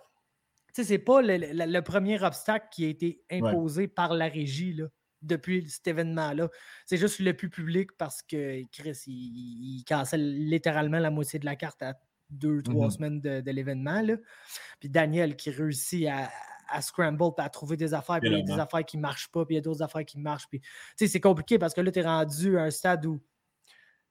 c'est 0.73 0.99
pas 0.99 1.21
le, 1.23 1.81
premier 1.81 2.23
obstacle 2.23 2.69
qui 2.71 2.87
a 2.87 2.89
été 2.89 3.23
imposé 3.31 3.87
par 3.87 4.15
la 4.15 4.29
régie 4.29 4.73
là, 4.73 4.87
depuis 5.21 5.69
cet 5.69 5.87
événement-là. 5.87 6.49
C'est 6.87 6.97
juste 6.97 7.19
le 7.21 7.35
plus 7.35 7.51
public 7.51 7.91
parce 7.99 8.23
que 8.23 8.63
Chris, 8.73 9.03
il, 9.07 9.85
cancelle 9.87 10.49
littéralement 10.49 10.99
la 10.99 11.11
moitié 11.11 11.39
de 11.39 11.45
la 11.45 11.57
carte 11.57 11.83
à 11.83 11.95
deux, 12.31 12.63
trois 12.63 12.87
mm-hmm. 12.87 12.91
semaines 12.91 13.21
de, 13.21 13.41
de 13.41 13.51
l'événement. 13.51 14.03
Puis 14.79 14.89
Daniel 14.89 15.37
qui 15.37 15.51
réussit 15.51 16.07
à, 16.07 16.31
à 16.71 16.83
scramble, 16.83 17.35
puis 17.37 17.45
à 17.45 17.49
trouver 17.49 17.77
des 17.77 17.95
affaires, 17.95 18.21
puis 18.21 18.31
il 18.31 18.39
y 18.39 18.41
a 18.41 18.43
des 18.43 18.61
affaires 18.61 18.85
qui 18.85 18.97
ne 18.97 19.03
marchent 19.03 19.31
pas, 19.31 19.45
puis 19.45 19.55
il 19.55 19.59
y 19.59 19.59
a 19.59 19.63
d'autres 19.63 19.83
affaires 19.83 20.05
qui 20.05 20.19
marchent. 20.19 20.49
Puis, 20.49 20.61
c'est 20.97 21.21
compliqué 21.21 21.59
parce 21.59 21.75
que 21.75 21.81
là, 21.81 21.91
tu 21.91 21.99
es 21.99 22.03
rendu 22.03 22.59
à 22.59 22.63
un 22.65 22.71
stade 22.71 23.05
où 23.07 23.21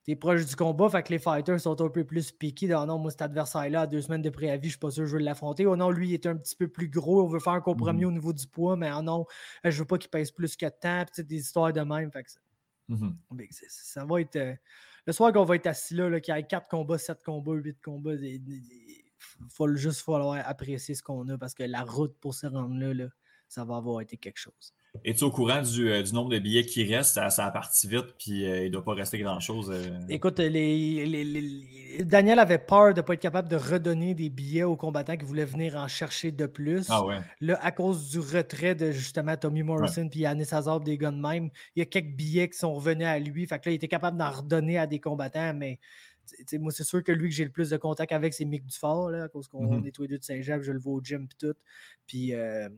tu 0.06 0.11
es 0.11 0.15
proche 0.15 0.45
du 0.45 0.56
combat, 0.56 0.90
fait 0.90 1.03
que 1.03 1.10
les 1.10 1.19
fighters 1.19 1.60
sont 1.60 1.81
un 1.81 1.90
peu 1.90 2.03
plus 2.03 2.31
piqués. 2.31 2.68
Non, 2.68 2.86
non, 2.86 2.98
moi, 2.98 3.11
cet 3.11 3.22
adversaire-là, 3.22 3.88
deux 3.88 4.02
semaines 4.02 4.22
de 4.22 4.30
préavis, 4.30 4.64
je 4.64 4.68
ne 4.68 4.69
suis 4.72 4.80
pas 4.80 4.91
sûr 4.91 5.03
que 5.03 5.10
je 5.10 5.18
veux 5.18 5.23
l'affronter. 5.23 5.65
Oh 5.65 5.76
non, 5.76 5.91
lui, 5.91 6.10
il 6.10 6.14
est 6.14 6.26
un 6.26 6.36
petit 6.38 6.56
peu 6.56 6.68
plus 6.68 6.90
gros, 6.90 7.23
on 7.23 7.27
veut 7.27 7.40
faire 7.40 7.53
un 7.53 7.61
compromis 7.61 8.06
mmh 8.06 8.07
au 8.07 8.11
niveau 8.11 8.34
du 8.34 8.48
poids, 8.48 8.76
mais 8.76 8.91
oh 8.95 9.02
non, 9.02 9.26
je 9.64 9.69
ne 9.69 9.73
veux 9.73 9.86
pas 9.86 9.98
qu'il 9.98 10.10
pèse 10.10 10.31
plus 10.31 10.56
que 10.56 10.68
tant, 10.68 11.06
puis 11.11 11.23
des 11.23 11.38
histoires 11.38 11.73
de 11.73 11.81
même. 11.81 12.11
Fait 12.11 12.23
que 12.23 12.31
ça, 12.31 12.40
mmh 12.90 13.11
ça 13.69 14.06
va 14.06 14.22
être. 14.22 14.36
Euh, 14.36 14.53
le 15.06 15.14
soir 15.14 15.34
qu'on 15.34 15.44
va 15.44 15.56
être 15.56 15.65
assis 15.65 15.95
là, 15.95 16.19
qu'il 16.19 16.36
y 16.36 16.38
ait 16.38 16.44
4 16.44 16.68
combats, 16.68 16.99
7 16.99 17.23
combats, 17.23 17.53
8 17.53 17.81
combats, 17.81 18.15
faut 19.50 19.74
juste 19.76 20.02
falloir 20.02 20.41
apprécier 20.48 20.96
ce 20.96 21.04
qu'on 21.04 21.28
a 21.30 21.38
parce 21.38 21.54
que 21.54 21.64
la 21.64 21.84
route 21.84 22.16
pour 22.20 22.34
se 22.34 22.48
rendre 22.48 22.94
là, 22.94 23.08
ça 23.48 23.66
va 23.66 23.78
avoir 23.78 24.02
été 24.02 24.18
quelque 24.18 24.38
chose. 24.40 24.74
Es-tu 25.06 25.24
au 25.24 25.32
courant 25.32 25.62
du, 25.62 25.91
euh, 25.91 26.04
nombre 26.14 26.30
de 26.32 26.40
billets 26.40 26.66
qui 26.66 26.84
restent? 26.84 27.14
Ça, 27.14 27.30
ça 27.30 27.46
a 27.46 27.52
parti 27.52 27.88
vite, 27.88 28.16
puis 28.18 28.46
euh, 28.46 28.62
il 28.62 28.66
ne 28.66 28.70
doit 28.70 28.84
pas 28.84 28.94
rester 28.94 29.20
grand-chose. 29.20 29.72
Euh. 29.72 30.00
Écoute, 30.10 30.40
les, 30.40 32.04
Daniel 32.04 32.40
avait 32.40 32.58
peur 32.58 32.94
de 32.94 33.00
ne 33.00 33.06
pas 33.06 33.14
être 33.14 33.22
capable 33.22 33.48
de 33.48 33.56
redonner 33.56 34.16
des 34.16 34.30
billets 34.30 34.64
aux 34.64 34.76
combattants 34.76 35.16
qui 35.16 35.26
voulaient 35.26 35.46
venir 35.46 35.76
en 35.76 35.88
chercher 35.88 36.32
de 36.32 36.48
plus. 36.48 36.88
Ah 36.90 37.06
ouais. 37.06 37.20
Là, 37.40 37.60
à 37.62 37.72
cause 37.72 38.10
du 38.10 38.20
retrait 38.20 38.74
de 38.74 38.91
justement 38.91 39.38
Tommy 39.38 39.62
Morrison 39.62 40.06
et 40.06 40.10
puis 40.10 40.22
Yannis 40.22 40.48
Hazard 40.52 40.80
des 40.80 40.98
guns 40.98 41.12
même, 41.12 41.50
il 41.76 41.80
y 41.80 41.82
a 41.84 41.86
quelques 41.86 42.16
billets 42.16 42.50
qui 42.50 42.58
sont 42.58 42.74
revenus 42.74 43.08
à 43.08 43.20
lui. 43.20 43.46
Fait 43.46 43.60
que 43.60 43.70
là, 43.70 43.74
il 43.74 43.76
était 43.76 43.88
capable 43.88 44.18
d'en 44.18 44.32
redonner 44.32 44.80
à 44.80 44.88
des 44.88 45.00
combattants, 45.00 45.54
mais 45.54 45.80
moi, 46.60 46.72
c'est 46.72 46.84
sûr 46.84 47.03
que 47.03 47.11
lui 47.11 47.30
que 47.30 47.35
j'ai 47.35 47.45
le 47.45 47.51
plus 47.51 47.69
de 47.69 47.77
contact 47.77 48.11
avec, 48.11 48.34
c'est 48.34 48.45
Mick 48.45 48.65
Dufort, 48.65 49.10
là, 49.11 49.23
à 49.23 49.27
cause 49.30 49.47
qu'on 49.47 49.84
est 49.84 49.91
tous 49.91 50.03
les 50.03 50.07
deux 50.10 50.18
de 50.19 50.23
Saint-Jacques, 50.23 50.64
je 50.64 50.72
le 50.72 50.80
vois 50.80 50.93
au 50.93 51.01
gym 51.01 51.23
et 51.23 51.35
tout. 51.38 51.53
Puis, 52.06 52.34
euh, 52.34 52.69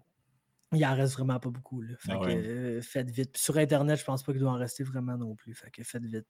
Il 0.73 0.85
en 0.85 0.95
reste 0.95 1.13
vraiment 1.13 1.39
pas 1.39 1.49
beaucoup. 1.49 1.81
Là. 1.81 1.95
Fait 1.99 2.13
Ah 2.13 2.25
que, 2.25 2.29
euh, 2.31 2.81
faites 2.81 3.09
vite. 3.11 3.31
Puis 3.33 3.41
sur 3.41 3.57
Internet, 3.57 3.99
je 3.99 4.05
pense 4.05 4.23
pas 4.23 4.31
qu'il 4.31 4.39
doit 4.41 4.51
en 4.51 4.57
rester 4.57 4.83
vraiment 4.83 5.17
non 5.17 5.35
plus. 5.35 5.53
Fait 5.53 5.69
que 5.69 5.83
faites 5.83 6.05
vite. 6.05 6.25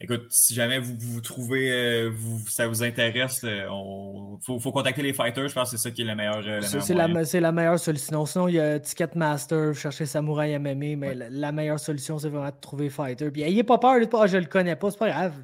Écoute, 0.00 0.26
si 0.30 0.52
jamais 0.54 0.80
vous 0.80 0.96
vous 0.98 1.20
trouvez, 1.20 1.70
euh, 1.70 2.10
vous, 2.12 2.40
ça 2.48 2.66
vous 2.66 2.82
intéresse, 2.82 3.44
il 3.44 3.66
faut, 4.44 4.58
faut 4.58 4.72
contacter 4.72 5.02
les 5.02 5.12
fighters. 5.12 5.46
Je 5.46 5.54
pense 5.54 5.70
que 5.70 5.76
c'est 5.76 5.82
ça 5.88 5.92
qui 5.92 6.02
est 6.02 6.04
le 6.04 6.16
meilleur. 6.16 6.38
euh, 6.38 6.56
le 6.56 6.62
C'est 7.24 7.40
la, 7.40 7.52
meilleure 7.52 7.78
solution. 7.78 8.26
Sinon, 8.26 8.48
il 8.48 8.54
y 8.54 8.58
a 8.58 8.80
Ticketmaster, 8.80 9.72
chercher 9.74 10.06
Samurai 10.06 10.58
MMA, 10.58 10.74
mais 10.74 10.96
Ouais. 10.96 11.14
la, 11.14 11.30
la 11.30 11.52
meilleure 11.52 11.78
solution, 11.78 12.18
c'est 12.18 12.28
vraiment 12.28 12.50
de 12.50 12.60
trouver 12.60 12.90
Fighter. 12.90 13.30
Puis 13.30 13.42
ayez 13.42 13.62
pas 13.62 13.78
peur, 13.78 14.00
pas, 14.08 14.22
Ah, 14.24 14.26
je 14.26 14.38
le 14.38 14.46
connais 14.46 14.74
pas, 14.74 14.90
c'est 14.90 14.98
pas 14.98 15.10
grave. 15.10 15.34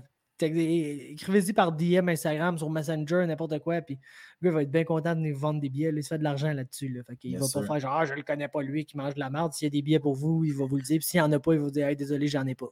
É- 0.42 1.12
Écrivez-y 1.12 1.52
par 1.52 1.72
DM, 1.72 2.08
Instagram, 2.08 2.58
sur 2.58 2.68
Messenger, 2.70 3.24
n'importe 3.26 3.58
quoi. 3.60 3.80
Puis 3.80 3.98
le 4.40 4.48
gars 4.50 4.54
va 4.54 4.62
être 4.62 4.70
bien 4.70 4.84
content 4.84 5.14
de 5.14 5.20
nous 5.20 5.36
vendre 5.38 5.60
des 5.60 5.68
billets. 5.70 5.92
là, 5.92 5.98
il 5.98 6.02
se 6.02 6.08
fait 6.08 6.18
de 6.18 6.24
l'argent 6.24 6.52
là-dessus. 6.52 6.88
Là. 6.88 7.02
Fait 7.04 7.16
qu'il 7.16 7.30
Bien 7.30 7.40
va 7.40 7.46
sûr. 7.46 7.60
pas 7.62 7.66
faire 7.66 7.80
genre, 7.80 7.98
ah, 8.00 8.04
je 8.04 8.14
le 8.14 8.22
connais 8.22 8.48
pas 8.48 8.62
lui 8.62 8.84
qui 8.84 8.96
mange 8.96 9.14
de 9.14 9.20
la 9.20 9.30
merde. 9.30 9.52
S'il 9.52 9.66
y 9.66 9.68
a 9.68 9.70
des 9.70 9.82
billets 9.82 9.98
pour 10.00 10.14
vous, 10.14 10.44
il 10.44 10.52
va 10.54 10.64
vous 10.66 10.76
le 10.76 10.82
dire. 10.82 10.98
Puis 10.98 11.06
s'il 11.06 11.18
y 11.18 11.20
en 11.22 11.32
a 11.32 11.38
pas, 11.38 11.52
il 11.54 11.58
va 11.58 11.64
vous 11.64 11.70
dire, 11.70 11.86
hey, 11.88 11.96
désolé, 11.96 12.28
j'en 12.28 12.46
ai 12.46 12.54
pas. 12.54 12.68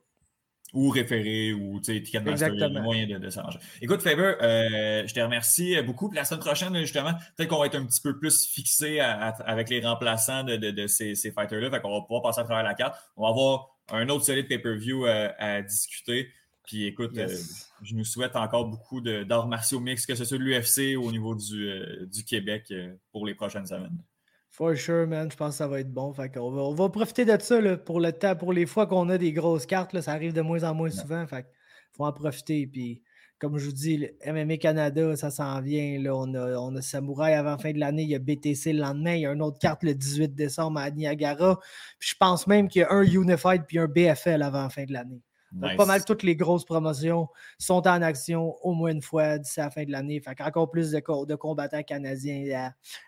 Ou 0.73 0.89
référer, 0.89 1.53
ou 1.53 1.78
tu 1.78 1.95
sais, 1.95 2.03
Ticketmaster, 2.03 2.53
il 2.53 2.59
y 2.59 2.65
a 2.65 2.69
moyen 2.69 3.07
de, 3.07 3.16
de 3.19 3.31
s'arranger. 3.31 3.61
Écoute, 3.81 4.03
Faber, 4.03 4.35
euh, 4.43 5.07
je 5.07 5.15
te 5.15 5.20
remercie 5.20 5.81
beaucoup. 5.82 6.09
Puis 6.09 6.16
la 6.16 6.24
semaine 6.24 6.41
prochaine, 6.41 6.77
justement, 6.81 7.12
peut-être 7.36 7.49
qu'on 7.49 7.61
va 7.61 7.66
être 7.66 7.77
un 7.77 7.85
petit 7.86 8.01
peu 8.01 8.19
plus 8.19 8.45
fixé 8.49 8.99
à- 8.99 9.28
à- 9.28 9.43
avec 9.49 9.70
les 9.70 9.81
remplaçants 9.86 10.43
de, 10.43 10.57
de- 10.57 10.73
de 10.73 10.86
ces, 10.89 11.15
ces 11.15 11.31
fighters-là. 11.31 11.70
Fait 11.70 11.81
qu'on 11.81 11.93
va 11.93 12.01
pouvoir 12.01 12.23
passer 12.23 12.41
à 12.41 12.45
travers 12.45 12.65
la 12.65 12.74
carte. 12.74 12.97
On 13.16 13.23
va 13.23 13.28
avoir 13.28 13.69
un 13.93 14.09
autre 14.09 14.24
solide 14.24 14.49
pay-per-view 14.49 15.07
euh, 15.07 15.28
à 15.39 15.62
discuter. 15.62 16.28
Puis 16.65 16.86
écoute, 16.86 17.15
Yes. 17.15 17.31
euh, 17.81 17.85
je 17.85 17.95
nous 17.95 18.05
souhaite 18.05 18.36
encore 18.36 18.66
beaucoup 18.66 19.01
d'arts 19.01 19.47
martiaux 19.49 19.81
mix, 19.81 20.07
que 20.07 20.15
ce 20.15 20.24
soit 20.24 20.39
de 20.39 20.43
l'UFC 20.43 20.97
ou 20.97 21.05
au 21.05 21.12
niveau 21.12 21.35
du, 21.35 21.69
euh, 21.69 22.07
du 22.07 22.24
Québec 22.24 22.66
euh, 22.70 22.95
pour 23.12 23.27
les 23.27 23.35
prochaines 23.35 23.66
semaines. 23.66 23.99
For 24.51 24.74
sure, 24.77 25.07
man. 25.07 25.31
Je 25.31 25.36
pense 25.36 25.51
que 25.51 25.57
ça 25.57 25.69
va 25.69 25.81
être 25.81 25.93
bon. 25.93 26.12
Fait 26.15 26.31
qu'on 26.32 26.51
va, 26.51 26.62
on 26.62 26.74
va 26.74 26.89
profiter 26.89 27.24
de 27.24 27.36
ça 27.41 27.61
là, 27.61 27.77
pour 27.77 28.01
le 28.01 28.12
temps, 28.12 28.36
pour 28.36 28.53
les 28.53 28.66
fois 28.66 28.86
qu'on 28.86 29.09
a 29.11 29.19
des 29.19 29.32
grosses 29.32 29.66
cartes. 29.66 29.93
Là, 29.93 30.01
ça 30.01 30.12
arrive 30.12 30.32
de 30.32 30.41
moins 30.43 30.62
en 30.62 30.74
moins 30.74 30.91
souvent. 30.91 31.27
Fait 31.27 31.45
faut 31.93 32.05
en 32.05 32.12
profiter. 32.12 32.66
Puis, 32.66 33.03
comme 33.41 33.59
je 33.59 33.66
vous 33.66 33.73
dis, 33.73 33.97
le 33.99 34.32
MMA 34.32 34.57
Canada, 34.59 35.16
ça 35.16 35.31
s'en 35.31 35.61
vient. 35.61 35.99
Là. 36.01 36.16
On, 36.16 36.32
a, 36.35 36.57
on 36.59 36.74
a 36.77 36.81
Samouraï 36.82 37.35
avant 37.35 37.51
la 37.51 37.59
fin 37.59 37.73
de 37.73 37.78
l'année. 37.78 38.05
Il 38.05 38.11
y 38.11 38.15
a 38.15 38.20
BTC 38.20 38.73
le 38.73 38.81
lendemain. 38.81 39.15
Il 39.15 39.23
y 39.23 39.27
a 39.27 39.32
une 39.32 39.43
autre 39.43 39.59
carte 39.59 39.82
le 39.82 39.93
18 39.95 40.35
décembre 40.36 40.78
à 40.78 40.91
Niagara. 40.91 41.59
Puis 41.99 42.11
je 42.11 42.15
pense 42.19 42.47
même 42.47 42.69
qu'il 42.69 42.82
y 42.82 42.85
a 42.85 42.93
un 42.93 43.03
Unified 43.03 43.65
puis 43.66 43.78
un 43.81 43.89
BFL 43.89 44.41
avant 44.41 44.62
la 44.62 44.70
fin 44.70 44.85
de 44.85 44.93
l'année. 44.93 45.20
Nice. 45.55 45.76
pas 45.76 45.86
mal 45.86 46.05
toutes 46.05 46.22
les 46.22 46.35
grosses 46.36 46.64
promotions 46.64 47.28
sont 47.59 47.86
en 47.86 48.02
action 48.02 48.56
au 48.62 48.72
moins 48.74 48.90
une 48.90 49.02
fois 49.02 49.39
d'ici 49.39 49.60
la 49.60 49.70
fin 49.70 49.85
de 49.85 49.90
l'année. 49.93 50.20
Fait 50.20 50.35
qu'encore 50.35 50.70
plus 50.70 50.90
de, 50.90 51.01
co- 51.01 51.26
de 51.26 51.35
combattants 51.35 51.82
canadiens 51.82 52.44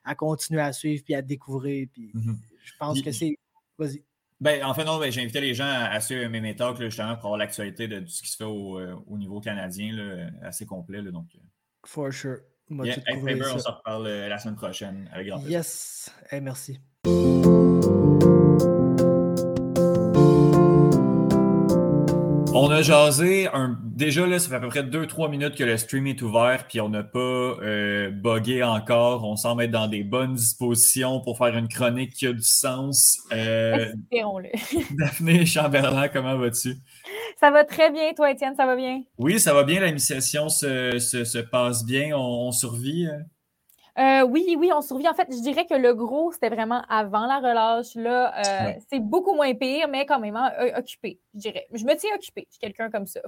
à, 0.04 0.10
à 0.10 0.14
continuer 0.14 0.60
à 0.60 0.72
suivre 0.72 1.02
puis 1.04 1.14
à 1.14 1.22
découvrir. 1.22 1.88
Puis 1.92 2.10
Mhm. 2.14 2.38
je 2.64 2.72
pense 2.78 3.02
que 3.02 3.10
c'est. 3.12 3.36
Vas-y. 3.78 4.02
Ben, 4.40 4.62
en 4.64 4.74
fait, 4.74 4.84
non, 4.84 4.98
ben, 4.98 5.10
j'ai 5.10 5.22
invité 5.22 5.40
les 5.40 5.54
gens 5.54 5.64
à, 5.64 5.86
à 5.86 6.00
suivre 6.00 6.28
MMA 6.28 6.54
Talk, 6.54 6.78
là, 6.78 6.84
justement, 6.86 7.14
pour 7.16 7.26
avoir 7.26 7.38
l'actualité 7.38 7.88
de, 7.88 8.00
de 8.00 8.06
ce 8.06 8.20
qui 8.22 8.28
se 8.30 8.36
fait 8.36 8.44
au, 8.44 8.78
euh, 8.78 8.94
au 9.06 9.16
niveau 9.16 9.40
canadien, 9.40 9.92
là, 9.94 10.28
assez 10.42 10.66
complet. 10.66 11.00
là, 11.00 11.10
donc, 11.10 11.26
euh, 11.34 11.38
For 11.86 12.12
sure. 12.12 12.38
On 12.70 12.84
yeah. 12.84 12.96
Hey, 13.06 13.16
Faber, 13.20 13.58
se 13.60 13.68
reparle 13.68 14.06
euh, 14.08 14.28
la 14.28 14.38
semaine 14.38 14.56
prochaine 14.56 15.08
avec 15.12 15.28
grand 15.28 15.38
plaisir. 15.38 15.58
Yes. 15.58 16.12
Hey, 16.30 16.40
merci. 16.42 16.78
On 22.56 22.70
a 22.70 22.82
jasé 22.82 23.48
un... 23.52 23.78
déjà 23.84 24.26
là, 24.26 24.38
ça 24.38 24.48
fait 24.48 24.54
à 24.56 24.60
peu 24.60 24.68
près 24.68 24.82
2-3 24.82 25.30
minutes 25.30 25.54
que 25.54 25.64
le 25.64 25.76
stream 25.76 26.06
est 26.06 26.20
ouvert, 26.22 26.66
puis 26.68 26.80
on 26.80 26.88
n'a 26.88 27.02
pas 27.02 27.18
euh, 27.18 28.10
buggé 28.10 28.62
encore. 28.62 29.24
On 29.24 29.36
semble 29.36 29.62
être 29.64 29.70
dans 29.70 29.88
des 29.88 30.02
bonnes 30.04 30.34
dispositions 30.34 31.20
pour 31.20 31.38
faire 31.38 31.56
une 31.56 31.68
chronique 31.68 32.12
qui 32.14 32.26
a 32.26 32.32
du 32.32 32.42
sens. 32.42 33.18
Euh, 33.32 33.92
Espérons-le. 34.12 34.48
Daphné 34.98 35.44
Chamberlain, 35.46 36.08
comment 36.08 36.36
vas-tu? 36.36 36.76
Ça 37.40 37.50
va 37.50 37.64
très 37.64 37.90
bien, 37.90 38.12
toi, 38.14 38.30
Étienne, 38.30 38.54
ça 38.56 38.66
va 38.66 38.76
bien? 38.76 39.02
Oui, 39.18 39.38
ça 39.38 39.52
va 39.52 39.62
bien, 39.64 39.80
la 39.80 39.96
se, 39.98 40.98
se- 40.98 41.24
se 41.24 41.38
passe 41.38 41.84
bien, 41.84 42.16
on, 42.16 42.48
on 42.48 42.52
survit. 42.52 43.06
euh? 43.06 43.18
Euh, 43.98 44.22
oui, 44.26 44.56
oui, 44.58 44.70
on 44.74 44.82
survit. 44.82 45.08
En 45.08 45.14
fait, 45.14 45.26
je 45.30 45.40
dirais 45.40 45.64
que 45.64 45.74
le 45.74 45.94
gros, 45.94 46.30
c'était 46.32 46.50
vraiment 46.50 46.82
avant 46.88 47.26
la 47.26 47.38
relâche. 47.38 47.94
Là, 47.94 48.34
euh, 48.36 48.66
Ouais. 48.66 48.78
c'est 48.90 49.00
beaucoup 49.00 49.34
moins 49.34 49.54
pire, 49.54 49.88
mais 49.88 50.04
quand 50.04 50.20
même 50.20 50.36
hein, 50.36 50.52
euh, 50.60 50.78
occupé, 50.78 51.18
je 51.34 51.40
dirais. 51.40 51.66
Je 51.72 51.84
me 51.84 51.94
tiens 51.96 52.10
occupée. 52.14 52.46
Je 52.48 52.54
suis 52.54 52.60
quelqu'un 52.60 52.90
comme 52.90 53.06
ça. 53.06 53.20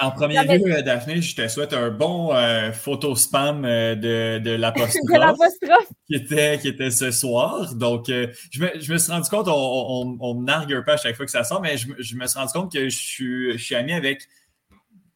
En 0.00 0.10
premier 0.12 0.42
lieu, 0.44 0.82
Daphné, 0.82 1.20
je 1.20 1.34
te 1.34 1.48
souhaite 1.48 1.72
un 1.72 1.90
bon 1.90 2.32
euh, 2.34 2.70
photo 2.72 3.16
spam 3.16 3.62
de, 3.62 4.38
de 4.38 4.50
l'apostrophe 4.56 5.88
qui, 6.06 6.14
était, 6.14 6.58
qui 6.58 6.68
était 6.68 6.90
ce 6.90 7.10
soir. 7.10 7.74
Donc, 7.74 8.04
je, 8.08 8.62
me, 8.62 8.68
je 8.80 8.92
me 8.92 8.98
suis 8.98 9.10
rendu 9.12 9.28
compte, 9.28 9.48
on, 9.48 9.52
on, 9.52 10.16
on 10.20 10.34
me 10.34 10.44
nargue 10.44 10.72
un 10.74 10.82
peu 10.82 10.92
à 10.92 10.96
chaque 10.96 11.16
fois 11.16 11.24
que 11.24 11.32
ça 11.32 11.42
sort, 11.44 11.60
mais 11.60 11.76
je, 11.76 11.88
me- 11.88 12.00
je 12.00 12.14
me 12.16 12.26
suis 12.26 12.38
rendu 12.38 12.52
compte 12.52 12.72
que 12.72 12.88
je 12.88 12.96
suis, 12.96 13.52
je 13.58 13.64
suis 13.64 13.74
ami 13.74 13.92
avec 13.92 14.28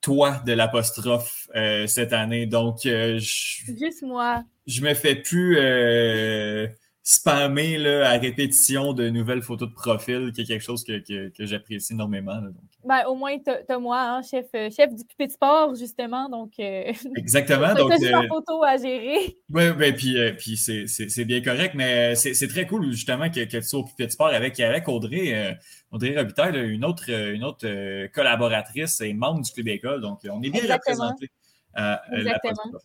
toi 0.07 0.41
de 0.47 0.53
l'apostrophe 0.53 1.49
euh, 1.57 1.89
cette 1.89 2.13
année. 2.13 2.47
Donc, 2.47 2.87
euh, 2.87 3.19
je, 3.19 3.73
Juste 3.77 4.05
moi. 4.05 4.45
je 4.69 4.81
me 4.83 4.95
fais 4.95 5.17
plus 5.17 5.59
euh, 5.59 6.69
spammer 7.09 7.79
là, 7.79 8.11
à 8.11 8.19
répétition 8.19 8.93
de 8.93 9.09
nouvelles 9.09 9.41
photos 9.41 9.69
de 9.69 9.75
profil, 9.75 10.33
qui 10.35 10.41
est 10.41 10.45
quelque 10.45 10.65
chose 10.65 10.83
que, 10.83 10.99
que, 10.99 11.29
que 11.29 11.47
j'apprécie 11.47 11.93
énormément. 11.93 12.35
là. 12.35 12.49
Donc, 12.49 12.65
Ben, 12.85 13.05
au 13.07 13.15
moins, 13.15 13.37
t'as 13.39 13.79
moi, 13.79 14.01
hein, 14.01 14.23
chef, 14.23 14.47
euh, 14.57 14.69
chef 14.71 14.93
du 14.93 15.05
pupé 15.05 15.29
de 15.29 15.33
sport, 15.33 15.77
justement. 15.77 16.29
Donc, 16.29 16.55
euh, 16.59 16.93
exactement. 17.17 17.75
Donc, 17.77 17.93
juste 17.93 18.13
euh, 18.13 18.27
photo 18.27 18.65
à 18.65 18.77
gérer. 18.77 19.39
Oui, 19.51 19.71
ben, 19.79 19.95
puis, 19.95 20.19
euh, 20.19 20.33
puis 20.37 20.57
c'est, 20.57 21.25
bien 21.25 21.41
correct, 21.43 21.75
mais 21.77 22.17
c'est, 22.17 22.49
très 22.49 22.67
cool 22.67 22.91
justement 22.91 23.31
que, 23.31 23.45
que 23.45 23.59
tu 23.59 23.63
sois 23.63 23.79
au 23.79 23.85
Pupitre 23.85 24.13
Sport 24.13 24.35
avec, 24.35 24.59
avec 24.59 24.89
Audrey, 24.89 25.57
Audrey 25.93 26.19
Robitaille, 26.19 26.59
une 26.59 26.85
autre, 26.85 27.09
une 27.09 27.45
autre 27.45 28.07
collaboratrice 28.09 29.01
et 29.01 29.15
membre 29.15 29.43
du 29.43 29.53
Club 29.53 29.69
École. 29.69 30.01
Donc, 30.01 30.23
on 30.29 30.43
est 30.43 30.51
bien 30.51 30.61
Exactement. 30.61 31.11
représenté. 31.11 31.31
à 31.73 32.03
euh, 32.13 32.17
Exactement. 32.17 32.81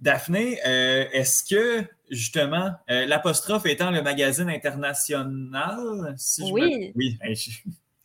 Daphné, 0.00 0.58
est-ce 1.12 1.42
que 1.44 1.86
justement, 2.10 2.70
euh, 2.90 3.06
l'apostrophe 3.06 3.66
étant 3.66 3.90
le 3.90 4.02
magazine 4.02 4.48
international, 4.48 6.14
si 6.16 6.42
je 6.46 6.46
me- 6.46 6.52
Oui. 6.52 6.92
Oui, 6.94 7.18
hey, 7.22 7.34
je- 7.34 7.50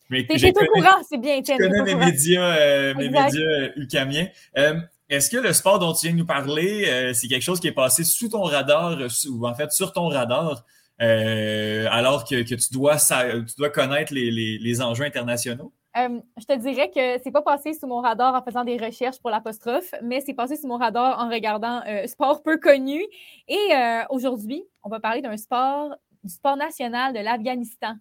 mais 0.10 0.26
T'es 0.26 0.48
au 0.50 0.52
courant, 0.74 1.02
c'est 1.08 1.18
bien, 1.20 1.38
je 1.38 1.56
connais 1.58 1.82
mes 1.84 1.92
courant. 1.94 2.06
médias, 2.06 2.56
euh, 2.58 2.94
mes 2.96 3.10
médias 3.10 3.70
ukamiens. 3.76 4.28
Euh, 4.58 4.80
Est-ce 5.10 5.30
que 5.30 5.36
le 5.38 5.52
sport 5.52 5.78
dont 5.80 5.92
tu 5.94 6.06
viens 6.08 6.14
de 6.14 6.20
nous 6.20 6.26
parler, 6.26 7.12
c'est 7.14 7.28
quelque 7.28 7.42
chose 7.44 7.60
qui 7.60 7.68
est 7.68 7.74
passé 7.74 8.06
sous 8.06 8.30
ton 8.30 8.44
radar, 8.44 8.98
ou 9.30 9.46
en 9.46 9.54
fait 9.54 9.70
sur 9.74 9.92
ton 9.92 10.08
radar, 10.08 10.64
alors 11.00 12.24
que, 12.24 12.44
que 12.44 12.56
tu, 12.56 12.72
dois, 12.74 12.98
sa- 12.98 13.30
tu 13.42 13.56
dois 13.58 13.70
connaître 13.70 14.14
les, 14.14 14.32
les- 14.32 14.58
les 14.58 14.82
enjeux 14.82 15.04
internationaux? 15.04 15.74
Euh, 15.98 16.22
je 16.40 16.46
te 16.46 16.58
dirais 16.58 16.90
que 16.90 17.22
c'est 17.22 17.32
pas 17.32 17.42
passé 17.42 17.74
sous 17.74 17.86
mon 17.86 18.00
radar 18.00 18.34
en 18.34 18.42
faisant 18.42 18.64
des 18.64 18.78
recherches 18.78 19.20
pour 19.20 19.30
l'apostrophe, 19.30 19.94
mais 20.02 20.22
c'est 20.22 20.34
passé 20.34 20.56
sous 20.56 20.68
mon 20.68 20.78
radar 20.78 21.20
en 21.20 21.30
regardant 21.30 21.82
euh, 21.86 22.08
sport 22.08 22.42
peu 22.44 22.58
connu. 22.58 23.02
Et 23.48 23.58
euh, 23.74 24.04
aujourd'hui, 24.10 24.64
on 24.84 24.90
va 24.90 25.00
parler 25.02 25.22
d'un 25.22 25.36
sport, 25.36 25.94
du 26.24 26.32
sport 26.32 26.56
national 26.56 27.14
de 27.14 27.20
l'Afghanistan. 27.20 27.96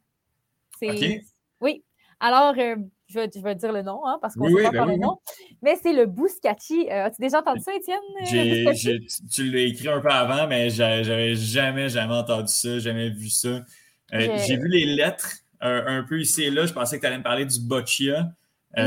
C'est 0.78 0.90
OK. 0.90 1.20
oui. 1.62 1.84
Alors, 2.20 2.54
euh, 2.58 2.76
je, 3.08 3.18
vais, 3.18 3.30
je 3.34 3.40
vais 3.40 3.54
dire 3.54 3.72
le 3.72 3.82
nom, 3.82 4.06
hein, 4.06 4.18
parce 4.20 4.34
qu'on 4.34 4.44
ne 4.48 4.54
oui, 4.54 4.62
sait 4.62 4.70
pas 4.70 4.84
ben 4.84 4.86
oui, 4.88 4.92
le 4.92 4.98
nom. 4.98 5.18
Mais 5.62 5.74
c'est 5.82 5.94
le 5.94 6.04
Bouskati. 6.06 6.86
Euh, 6.90 7.06
As-tu 7.06 7.20
déjà 7.22 7.40
entendu 7.40 7.60
ça, 7.60 7.74
Étienne? 7.74 7.98
J'ai- 8.74 9.00
tu- 9.30 9.50
l'as 9.50 9.60
écrit 9.62 9.88
un 9.88 10.00
peu 10.00 10.10
avant, 10.10 10.46
mais 10.46 10.68
j'a- 10.70 11.02
j'avais 11.02 11.34
jamais, 11.34 11.88
jamais 11.88 12.14
entendu 12.14 12.52
ça, 12.52 12.78
jamais 12.78 13.08
vu 13.08 13.30
ça. 13.30 13.48
Euh, 14.12 14.36
J'ai 14.46 14.56
vu 14.58 14.68
les 14.68 14.84
lettres 14.84 15.38
euh, 15.62 15.85
un 15.87 16.03
peu 16.05 16.20
ici 16.20 16.43
et 16.45 16.51
là. 16.51 16.66
Je 16.66 16.73
pensais 16.73 16.97
que 16.97 17.01
tu 17.03 17.07
allais 17.07 17.19
me 17.19 17.23
parler 17.23 17.45
du 17.45 17.61
boccia 17.61 18.27
euh, 18.78 18.85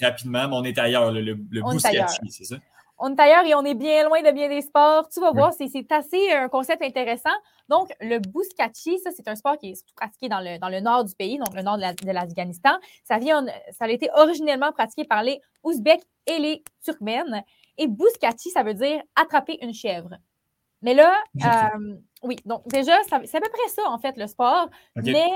rapidement, 0.00 0.48
mais 0.48 0.56
on 0.56 0.64
est 0.64 0.78
ailleurs, 0.78 1.10
le, 1.12 1.20
le 1.20 1.62
Bouscati, 1.72 2.30
c'est 2.30 2.44
ça? 2.44 2.56
On 3.04 3.16
est 3.16 3.20
ailleurs 3.20 3.44
et 3.46 3.54
on 3.56 3.64
est 3.64 3.74
bien 3.74 4.04
loin 4.04 4.22
de 4.22 4.30
bien 4.30 4.48
des 4.48 4.60
sports. 4.60 5.08
Tu 5.08 5.18
vas 5.20 5.32
voir, 5.32 5.52
c'est 5.52 5.66
c'est 5.66 5.90
assez 5.90 6.30
un 6.30 6.48
concept 6.48 6.82
intéressant. 6.82 7.30
Donc, 7.68 7.90
le 8.00 8.18
Bouskati, 8.20 8.98
ça, 9.00 9.10
c'est 9.16 9.26
un 9.26 9.34
sport 9.34 9.56
qui 9.58 9.70
est 9.70 9.74
surtout 9.74 9.94
pratiqué 9.96 10.28
dans 10.28 10.38
le, 10.40 10.58
dans 10.58 10.68
le 10.68 10.78
nord 10.80 11.04
du 11.04 11.14
pays, 11.16 11.38
donc 11.38 11.52
le 11.54 11.62
nord 11.62 11.76
de 11.76 11.80
la- 11.80 11.94
de 11.94 12.10
l'Afghanistan. 12.12 12.78
ça, 13.02 13.18
vient, 13.18 13.44
ça 13.72 13.86
a 13.86 13.88
été 13.88 14.08
originellement 14.14 14.70
pratiqué 14.70 15.04
par 15.04 15.22
les 15.24 15.40
Ouzbeks 15.64 16.02
et 16.26 16.38
les 16.38 16.62
Turkmènes. 16.84 17.42
Et 17.78 17.88
Bouskati, 17.88 18.50
ça 18.50 18.62
veut 18.62 18.74
dire 18.74 19.02
attraper 19.16 19.58
une 19.62 19.72
chèvre. 19.74 20.10
Mais 20.82 20.94
là, 20.94 21.12
euh, 21.74 21.96
oui, 22.22 22.36
donc 22.44 22.68
déjà, 22.68 22.94
c'est 23.04 23.14
à 23.14 23.40
peu 23.40 23.48
près 23.50 23.68
ça, 23.68 23.82
en 23.88 23.98
fait, 23.98 24.16
le 24.16 24.26
sport. 24.28 24.68
Mais 25.12 25.30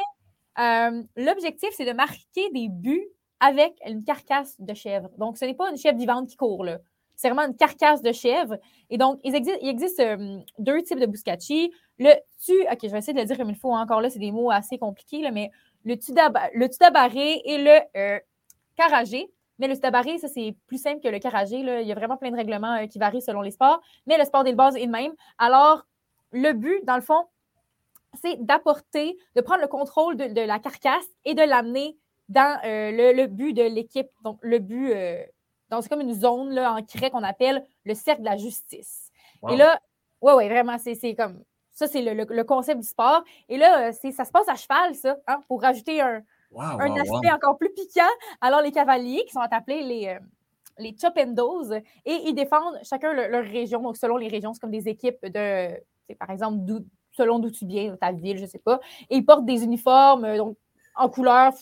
euh, 0.58 1.02
l'objectif, 1.16 1.70
c'est 1.72 1.84
de 1.84 1.92
marquer 1.92 2.50
des 2.52 2.68
buts 2.68 3.08
avec 3.40 3.74
une 3.86 4.04
carcasse 4.04 4.56
de 4.60 4.74
chèvre. 4.74 5.10
Donc, 5.18 5.36
ce 5.38 5.44
n'est 5.44 5.54
pas 5.54 5.70
une 5.70 5.76
chèvre 5.76 5.98
vivante 5.98 6.28
qui 6.28 6.36
court, 6.36 6.64
là. 6.64 6.78
C'est 7.16 7.30
vraiment 7.30 7.48
une 7.48 7.56
carcasse 7.56 8.02
de 8.02 8.12
chèvre. 8.12 8.58
Et 8.90 8.98
donc, 8.98 9.18
il 9.24 9.34
existe, 9.34 10.00
euh, 10.00 10.38
deux 10.58 10.82
types 10.82 11.00
de 11.00 11.06
Bouskati. 11.06 11.72
Le 11.98 12.12
tu, 12.44 12.52
OK, 12.70 12.78
je 12.82 12.88
vais 12.88 12.98
essayer 12.98 13.14
de 13.14 13.20
le 13.20 13.24
dire 13.24 13.38
comme 13.38 13.48
il 13.48 13.56
faut. 13.56 13.72
Encore 13.72 14.02
là, 14.02 14.10
c'est 14.10 14.18
des 14.18 14.32
mots 14.32 14.50
assez 14.50 14.76
compliqués, 14.76 15.22
là, 15.22 15.30
mais 15.30 15.50
le 15.84 15.94
tudaba- 15.94 16.50
le 16.52 16.68
et 17.46 17.58
le 17.58 17.80
euh, 17.96 18.20
karagé. 18.76 19.30
Mais 19.58 19.68
le 19.68 19.74
tudabaré, 19.74 20.18
ça, 20.18 20.28
c'est 20.28 20.54
plus 20.66 20.80
simple 20.80 21.00
que 21.00 21.08
le 21.08 21.18
karagé. 21.18 21.62
là. 21.62 21.80
Il 21.80 21.88
y 21.88 21.92
a 21.92 21.94
vraiment 21.94 22.18
plein 22.18 22.30
de 22.30 22.36
règlements 22.36 22.74
euh, 22.74 22.86
qui 22.86 22.98
varient 22.98 23.22
selon 23.22 23.40
les 23.40 23.50
sports. 23.50 23.80
Mais 24.06 24.18
le 24.18 24.24
sport 24.24 24.44
des 24.44 24.52
bases 24.52 24.76
est 24.76 24.84
le 24.84 24.90
même. 24.90 25.12
Alors, 25.38 25.86
le 26.32 26.52
but, 26.52 26.84
dans 26.84 26.96
le 26.96 27.02
fond, 27.02 27.24
c'est 28.20 28.36
d'apporter, 28.44 29.16
de 29.34 29.40
prendre 29.40 29.60
le 29.62 29.68
contrôle 29.68 30.16
de, 30.16 30.26
de 30.26 30.40
la 30.40 30.58
carcasse 30.58 31.06
et 31.24 31.34
de 31.34 31.42
l'amener 31.42 31.96
dans 32.28 32.58
euh, 32.64 32.90
le, 32.90 33.12
le 33.12 33.26
but 33.26 33.52
de 33.52 33.62
l'équipe. 33.62 34.08
Donc, 34.24 34.38
le 34.42 34.58
but, 34.58 34.92
euh, 34.92 35.22
c'est 35.80 35.88
comme 35.88 36.00
une 36.00 36.14
zone 36.14 36.50
là, 36.50 36.72
en 36.74 36.82
craie 36.82 37.10
qu'on 37.10 37.22
appelle 37.22 37.64
le 37.84 37.94
cercle 37.94 38.22
de 38.22 38.26
la 38.26 38.36
justice. 38.36 39.10
Wow. 39.42 39.52
Et 39.52 39.56
là, 39.56 39.80
ouais, 40.20 40.32
ouais, 40.34 40.48
vraiment, 40.48 40.78
c'est 40.78 40.94
c'est 40.94 41.14
comme 41.14 41.42
ça, 41.72 41.86
c'est 41.86 42.00
le, 42.02 42.14
le- 42.14 42.26
le 42.28 42.44
concept 42.44 42.80
du 42.80 42.86
sport. 42.86 43.22
Et 43.48 43.58
là, 43.58 43.88
euh, 43.88 43.92
ça 43.92 44.24
se 44.24 44.30
passe 44.30 44.48
à 44.48 44.54
cheval, 44.56 44.94
ça, 44.94 45.16
hein, 45.26 45.40
pour 45.46 45.60
rajouter 45.62 46.00
un, 46.00 46.22
Wow, 46.50 46.62
un 46.62 46.88
wow, 46.88 46.98
aspect 47.00 47.30
encore 47.32 47.58
plus 47.58 47.70
piquant. 47.74 48.02
Alors, 48.40 48.62
les 48.62 48.72
cavaliers, 48.72 49.24
qui 49.26 49.32
sont 49.32 49.40
appelés 49.40 49.82
les, 49.82 50.08
euh, 50.08 50.18
les 50.78 50.96
Chopendos, 50.98 51.72
et 51.72 51.82
ils 52.24 52.34
défendent 52.34 52.78
chacun 52.82 53.12
leur, 53.12 53.28
leur 53.28 53.44
région. 53.44 53.82
Donc, 53.82 53.96
selon 53.96 54.16
les 54.16 54.28
régions, 54.28 54.54
c'est 54.54 54.60
comme 54.60 54.70
des 54.70 54.88
équipes 54.88 55.26
de, 55.26 55.74
par 56.18 56.30
exemple, 56.30 56.58
d'où- 56.60 56.86
selon 57.16 57.38
d'où 57.38 57.50
tu 57.50 57.66
viens, 57.66 57.96
ta 57.96 58.12
ville, 58.12 58.36
je 58.38 58.42
ne 58.42 58.48
sais 58.48 58.58
pas. 58.58 58.80
Et 59.10 59.16
ils 59.16 59.24
portent 59.24 59.44
des 59.46 59.64
uniformes, 59.64 60.24
euh, 60.24 60.36
donc 60.36 60.56
en 60.94 61.08
couleur, 61.08 61.52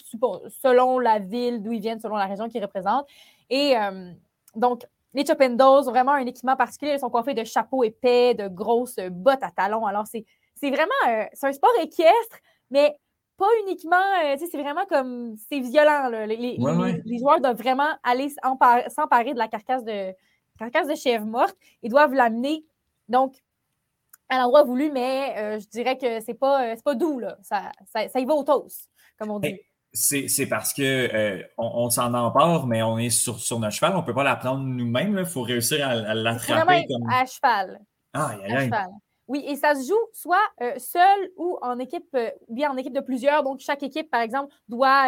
selon 0.62 0.98
la 0.98 1.18
ville 1.18 1.62
d'où 1.62 1.72
ils 1.72 1.80
viennent, 1.80 2.00
selon 2.00 2.16
la 2.16 2.26
région 2.26 2.48
qu'ils 2.48 2.62
représentent. 2.62 3.06
Et 3.50 3.76
euh, 3.76 4.12
donc, 4.54 4.86
les 5.12 5.24
Chopendos 5.26 5.88
ont 5.88 5.90
vraiment 5.90 6.12
un 6.12 6.26
équipement 6.26 6.56
particulier. 6.56 6.92
Ils 6.94 6.98
sont 7.00 7.10
coiffés 7.10 7.34
de 7.34 7.44
chapeaux 7.44 7.82
épais, 7.84 8.34
de 8.34 8.48
grosses 8.48 8.98
bottes 9.10 9.42
à 9.42 9.50
talons. 9.50 9.86
Alors, 9.86 10.06
c'est 10.06 10.24
vraiment 10.62 10.92
euh, 11.08 11.24
c'est 11.32 11.46
un 11.48 11.52
sport 11.52 11.72
équestre, 11.82 12.38
mais 12.70 12.96
pas 13.36 13.48
uniquement, 13.66 13.96
euh, 14.24 14.34
tu 14.34 14.44
sais, 14.44 14.50
c'est 14.52 14.62
vraiment 14.62 14.86
comme, 14.86 15.34
c'est 15.48 15.58
violent. 15.60 16.08
là. 16.08 16.26
Les, 16.26 16.36
les- 16.36 16.56
Ouais, 16.58 16.72
les- 16.72 16.78
ouais. 16.78 17.02
les 17.04 17.18
joueurs 17.18 17.40
doivent 17.40 17.56
vraiment 17.58 17.90
aller 18.04 18.28
s'empar- 18.28 18.88
s'emparer 18.90 19.34
de 19.34 19.38
la 19.38 19.48
carcasse 19.48 19.84
de, 19.84 20.12
carcasse 20.58 20.86
de 20.86 20.94
chèvre 20.94 21.26
morte. 21.26 21.56
Ils 21.82 21.90
doivent 21.90 22.14
l'amener, 22.14 22.64
donc, 23.08 23.34
à 24.28 24.38
l'endroit 24.38 24.62
voulu, 24.64 24.90
mais 24.90 25.34
euh, 25.36 25.58
je 25.60 25.68
dirais 25.68 25.98
que 25.98 26.20
c'est 26.20 26.34
pas, 26.34 26.64
euh, 26.64 26.76
pas 26.84 26.94
doux, 26.94 27.18
là. 27.20 27.36
Ça, 27.42 27.70
ça, 27.92 28.08
ça 28.08 28.20
y 28.20 28.24
va 28.24 28.34
au 28.34 28.42
toast, 28.44 28.88
comme 29.18 29.30
on 29.30 29.38
dit. 29.40 29.48
Hey, 29.48 30.28
C'est 30.28 30.46
parce 30.46 30.72
que 30.72 30.82
euh, 30.82 31.42
on, 31.58 31.70
on 31.84 31.90
s'en 31.90 32.12
empare, 32.14 32.66
mais 32.66 32.82
on 32.82 32.98
est 32.98 33.10
sur, 33.10 33.38
sur 33.38 33.60
notre 33.60 33.74
cheval, 33.74 33.94
on 33.94 34.00
ne 34.00 34.06
peut 34.06 34.14
pas 34.14 34.24
la 34.24 34.36
prendre 34.36 34.64
nous-mêmes. 34.64 35.16
Il 35.18 35.26
faut 35.26 35.42
réussir 35.42 35.86
à, 35.86 35.90
à 35.90 36.14
l'attraper 36.14 36.86
comme. 36.88 37.08
à 37.10 37.26
cheval. 37.26 37.80
Aïe, 38.14 38.38
aïe, 38.44 38.52
à 38.52 38.58
aïe. 38.58 38.64
cheval. 38.66 38.88
Oui, 39.26 39.44
et 39.46 39.56
ça 39.56 39.74
se 39.74 39.88
joue 39.88 40.00
soit 40.12 40.36
euh, 40.60 40.74
seul 40.78 41.30
ou 41.36 41.58
en 41.62 41.78
équipe, 41.78 42.16
ou 42.48 42.54
bien 42.54 42.70
en 42.70 42.76
équipe 42.76 42.92
de 42.92 43.00
plusieurs. 43.00 43.42
Donc, 43.42 43.60
chaque 43.60 43.82
équipe, 43.82 44.10
par 44.10 44.20
exemple, 44.20 44.54
doit, 44.68 45.06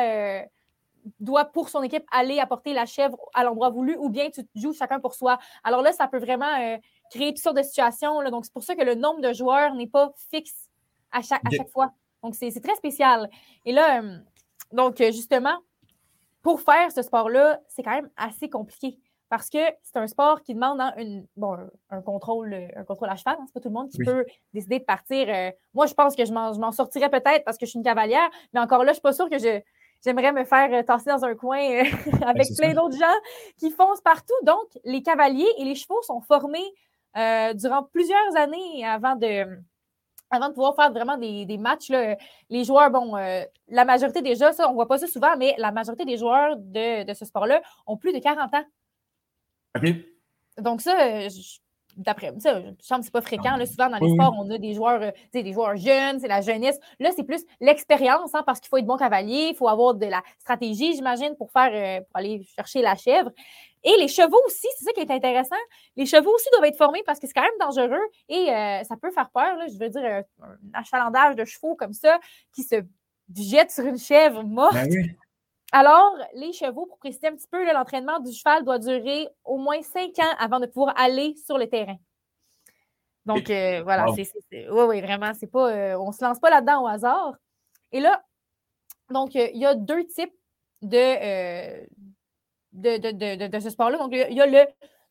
doit 1.21 1.45
pour 1.45 1.69
son 1.69 1.83
équipe 1.83 2.05
aller 2.11 2.41
apporter 2.41 2.73
la 2.73 2.87
chèvre 2.87 3.19
à 3.35 3.45
l'endroit 3.45 3.71
voulu, 3.71 3.95
ou 3.99 4.09
bien 4.09 4.31
tu 4.31 4.41
joues 4.55 4.73
chacun 4.73 5.01
pour 5.01 5.15
soi. 5.15 5.39
Alors 5.65 5.83
là, 5.83 5.93
ça 5.93 6.09
peut 6.09 6.19
vraiment 6.19 6.47
euh, 6.61 6.77
créer 7.11 7.28
toutes 7.35 7.43
sortes 7.43 7.57
de 7.57 7.62
situations. 7.62 8.20
là. 8.20 8.31
Donc, 8.31 8.45
c'est 8.45 8.53
pour 8.53 8.65
ça 8.65 8.74
que 8.74 8.83
le 8.85 8.95
nombre 8.95 9.20
de 9.20 9.33
joueurs 9.33 9.74
n'est 9.74 9.87
pas 9.87 10.12
fixe 10.31 10.69
à 11.12 11.23
chaque, 11.23 11.43
à 11.47 11.51
chaque 11.51 11.70
fois. 11.70 11.93
Donc, 12.23 12.35
c'est 12.35 12.51
c'est 12.51 12.61
très 12.61 12.74
spécial. 12.77 13.31
Et 13.65 13.73
là, 13.73 14.03
euh, 14.03 14.19
donc, 14.73 15.01
euh, 15.01 15.12
justement, 15.12 15.57
pour 16.43 16.61
faire 16.61 16.91
ce 16.93 17.03
sport-là, 17.03 17.61
c'est 17.69 17.83
quand 17.83 17.91
même 17.95 18.11
assez 18.16 18.49
compliqué 18.49 18.99
parce 19.28 19.51
que 19.51 19.59
c'est 19.83 19.97
un 19.99 20.07
sport 20.07 20.43
qui 20.43 20.55
demande 20.55 20.81
hein, 20.81 20.93
une, 20.99 21.27
bon, 21.37 21.57
un, 21.91 22.01
contrôle, 22.01 22.55
euh, 22.55 22.69
un 22.77 22.85
contrôle 22.85 23.09
à 23.09 23.16
cheval. 23.16 23.37
hein. 23.41 23.45
C'est 23.47 23.55
pas 23.55 23.61
tout 23.61 23.69
le 23.69 23.74
monde 23.74 23.89
qui 23.91 23.99
Oui. 23.99 24.05
peut 24.05 24.24
décider 24.55 24.78
de 24.78 24.85
partir. 24.85 25.27
euh, 25.28 25.51
moi, 25.74 25.87
je 25.87 25.95
pense 25.95 26.15
que 26.15 26.24
je 26.24 26.33
m'en 26.33 26.53
je 26.55 26.61
m'en 26.61 26.70
sortirais 26.70 27.11
peut-être 27.11 27.45
parce 27.45 27.59
que 27.59 27.66
je 27.66 27.70
suis 27.70 27.78
une 27.78 27.85
cavalière, 27.85 28.28
mais 28.53 28.61
encore 28.61 28.85
là, 28.85 28.93
je 28.93 28.95
suis 28.97 29.03
pas 29.03 29.12
sûre 29.12 29.28
que 29.28 29.39
je. 29.39 29.61
J'aimerais 30.05 30.31
me 30.31 30.45
faire 30.45 30.85
tasser 30.85 31.11
dans 31.11 31.24
un 31.24 31.35
coin 31.35 31.59
euh, 31.59 31.83
avec 32.27 32.47
plein 32.57 32.74
d'autres 32.74 32.97
gens 32.97 33.19
qui 33.59 33.70
foncent 33.70 34.03
partout. 34.03 34.35
Donc, 34.43 34.69
les 34.85 35.03
cavaliers 35.03 35.49
et 35.59 35.65
les 35.65 35.74
chevaux 35.74 36.01
sont 36.03 36.20
formés 36.20 36.62
euh, 37.17 37.55
durant 37.55 37.83
plusieurs 37.85 38.37
années 38.37 38.85
avant 38.85 39.17
de, 39.17 39.59
avant 40.31 40.49
de 40.49 40.55
pouvoir 40.55 40.75
faire 40.77 40.91
vraiment 40.93 41.17
des, 41.17 41.47
des 41.47 41.57
matchs. 41.59 41.89
là. 41.91 42.17
Les 42.51 42.65
joueurs, 42.65 42.91
bon, 42.91 43.17
euh, 43.17 43.43
la 43.69 43.85
majorité 43.85 44.23
déjà, 44.23 44.53
ça, 44.53 44.69
on 44.71 44.75
voit 44.75 44.89
pas 44.89 44.99
ça 44.99 45.07
souvent, 45.07 45.37
mais 45.37 45.55
la 45.59 45.73
majorité 45.73 46.05
des 46.05 46.17
joueurs 46.19 46.57
de, 46.57 47.05
de 47.05 47.15
ce 47.15 47.25
sport-là 47.25 47.63
ont 47.87 47.97
plus 47.97 48.13
de 48.13 48.19
40 48.19 48.53
ans. 48.55 48.65
OK. 49.77 49.85
Donc, 50.59 50.81
ça, 50.81 50.97
euh, 51.01 51.29
je- 51.29 51.59
d'après 51.97 52.32
ça, 52.39 52.60
que 52.60 53.02
c'est 53.02 53.10
pas 53.10 53.20
fréquent. 53.20 53.56
Là, 53.56 53.66
souvent, 53.66 53.89
dans 53.89 53.98
les 53.98 54.06
Oui, 54.06 54.14
sports, 54.14 54.35
on 54.39 54.51
a 54.51 54.59
des 54.59 54.74
joueurs, 54.74 55.02
euh, 55.02 55.10
des 55.32 55.52
joueurs 55.52 55.77
jeunes, 55.77 56.20
c'est 56.20 56.28
la 56.28 56.40
jeunesse. 56.40 56.78
Là, 57.01 57.10
c'est 57.14 57.24
plus 57.24 57.44
l'expérience, 57.60 58.35
hein, 58.35 58.43
parce 58.44 58.60
qu'il 58.60 58.68
faut 58.68 58.77
être 58.77 58.86
bon 58.86 58.97
cavalier, 58.97 59.48
il 59.51 59.56
faut 59.56 59.68
avoir 59.68 59.94
de 59.94 60.06
la 60.06 60.23
stratégie, 60.39 60.94
j'imagine, 60.94 61.35
pour 61.36 61.51
faire 61.51 61.70
euh, 61.73 62.01
pour 62.02 62.16
aller 62.16 62.43
chercher 62.55 62.82
la 62.82 62.94
chèvre. 62.97 63.31
Et 63.85 63.94
les 63.98 64.09
chevaux 64.09 64.40
aussi, 64.47 64.66
c'est 64.78 64.85
ça 64.85 64.93
qui 64.93 65.01
est 65.01 65.10
intéressant. 65.10 65.56
Les 65.97 66.06
chevaux 66.06 66.35
aussi 66.35 66.48
doivent 66.52 66.64
être 66.64 66.77
formés 66.77 67.02
parce 67.06 67.20
que 67.20 67.27
c'est 67.27 67.32
quand 67.32 67.43
même 67.43 67.51
dangereux 67.60 68.02
et 68.28 68.51
euh, 68.51 68.82
ça 68.85 68.97
peut 68.97 69.10
faire 69.10 69.31
peur. 69.31 69.56
là. 69.56 69.66
je 69.68 69.78
veux 69.78 69.89
dire, 69.89 70.02
un 70.43 70.56
achalandage 70.74 71.36
de 71.36 71.44
chevaux 71.44 71.77
comme 71.77 71.93
ça 71.93 72.18
qui 72.52 72.62
se 72.62 72.77
jette 73.35 73.70
sur 73.70 73.85
une 73.85 73.98
chèvre 73.98 74.43
morte. 74.43 74.74
Ben 74.74 74.89
oui. 74.90 75.16
Alors, 75.73 76.17
les 76.35 76.53
chevaux, 76.53 76.87
pour 76.87 76.99
préciser 76.99 77.29
un 77.29 77.37
petit 77.37 77.49
peu, 77.51 77.65
l'entraînement 77.73 78.21
du 78.21 78.33
cheval 78.33 78.65
doit 78.65 78.79
durer 78.79 79.29
au 79.45 79.59
moins 79.59 79.83
cinq 79.83 80.19
ans 80.19 80.35
avant 80.39 80.61
de 80.61 80.67
pouvoir 80.67 80.95
aller 80.99 81.35
sur 81.45 81.59
le 81.59 81.69
terrain. 81.69 81.97
Donc, 83.27 83.51
euh, 83.51 83.83
voilà, 83.83 84.07
Wow. 84.07 84.15
c'est, 84.15 84.31
oui, 84.71 84.83
oui, 84.89 85.01
vraiment, 85.01 85.33
c'est 85.35 85.49
pas, 85.49 85.71
euh, 85.73 85.99
on 85.99 86.09
ne 86.09 86.13
se 86.13 86.25
lance 86.25 86.39
pas 86.39 86.51
là-dedans 86.51 86.85
au 86.85 86.87
hasard. 86.87 87.35
Et 87.91 88.01
là, 88.01 88.23
donc, 89.11 89.35
euh, 89.35 89.49
il 89.53 89.61
y 89.61 89.67
a 89.67 89.75
deux 89.75 90.07
types 90.07 90.33
de, 90.83 91.85
de, 92.73 92.99
de, 92.99 93.47
de, 93.49 93.61
ce 93.61 93.71
sport-là. 93.71 93.99
Donc, 93.99 94.11
il 94.13 94.33
y 94.33 94.41
a- 94.41 94.47
le 94.47 94.65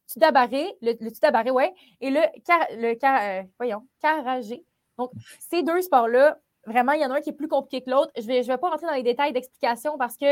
tudabaré, 0.07 0.73
le, 0.81 0.93
le 0.99 1.11
tudabaré, 1.11 1.51
ouais, 1.51 1.73
et 1.99 2.09
le, 2.09 2.21
car, 2.45 2.59
le 2.71 2.93
car- 2.95 3.43
voyons, 3.59 3.85
caragé. 4.01 4.63
Donc, 4.97 5.11
ces 5.39 5.63
deux 5.63 5.81
sports-là, 5.81 6.39
vraiment, 6.65 6.93
il 6.93 7.01
y 7.01 7.05
en 7.05 7.11
a 7.11 7.15
un 7.15 7.21
qui 7.21 7.29
est 7.29 7.33
plus 7.33 7.47
compliqué 7.47 7.83
que 7.83 7.89
l'autre. 7.89 8.11
Je 8.15 8.21
ne 8.23 8.27
vais, 8.27 8.43
je 8.43 8.47
vais 8.47 8.57
pas 8.57 8.69
rentrer 8.69 8.87
dans 8.87 8.93
les 8.93 9.03
détails 9.03 9.33
d'explication 9.33 9.97
parce 9.97 10.17
que 10.17 10.25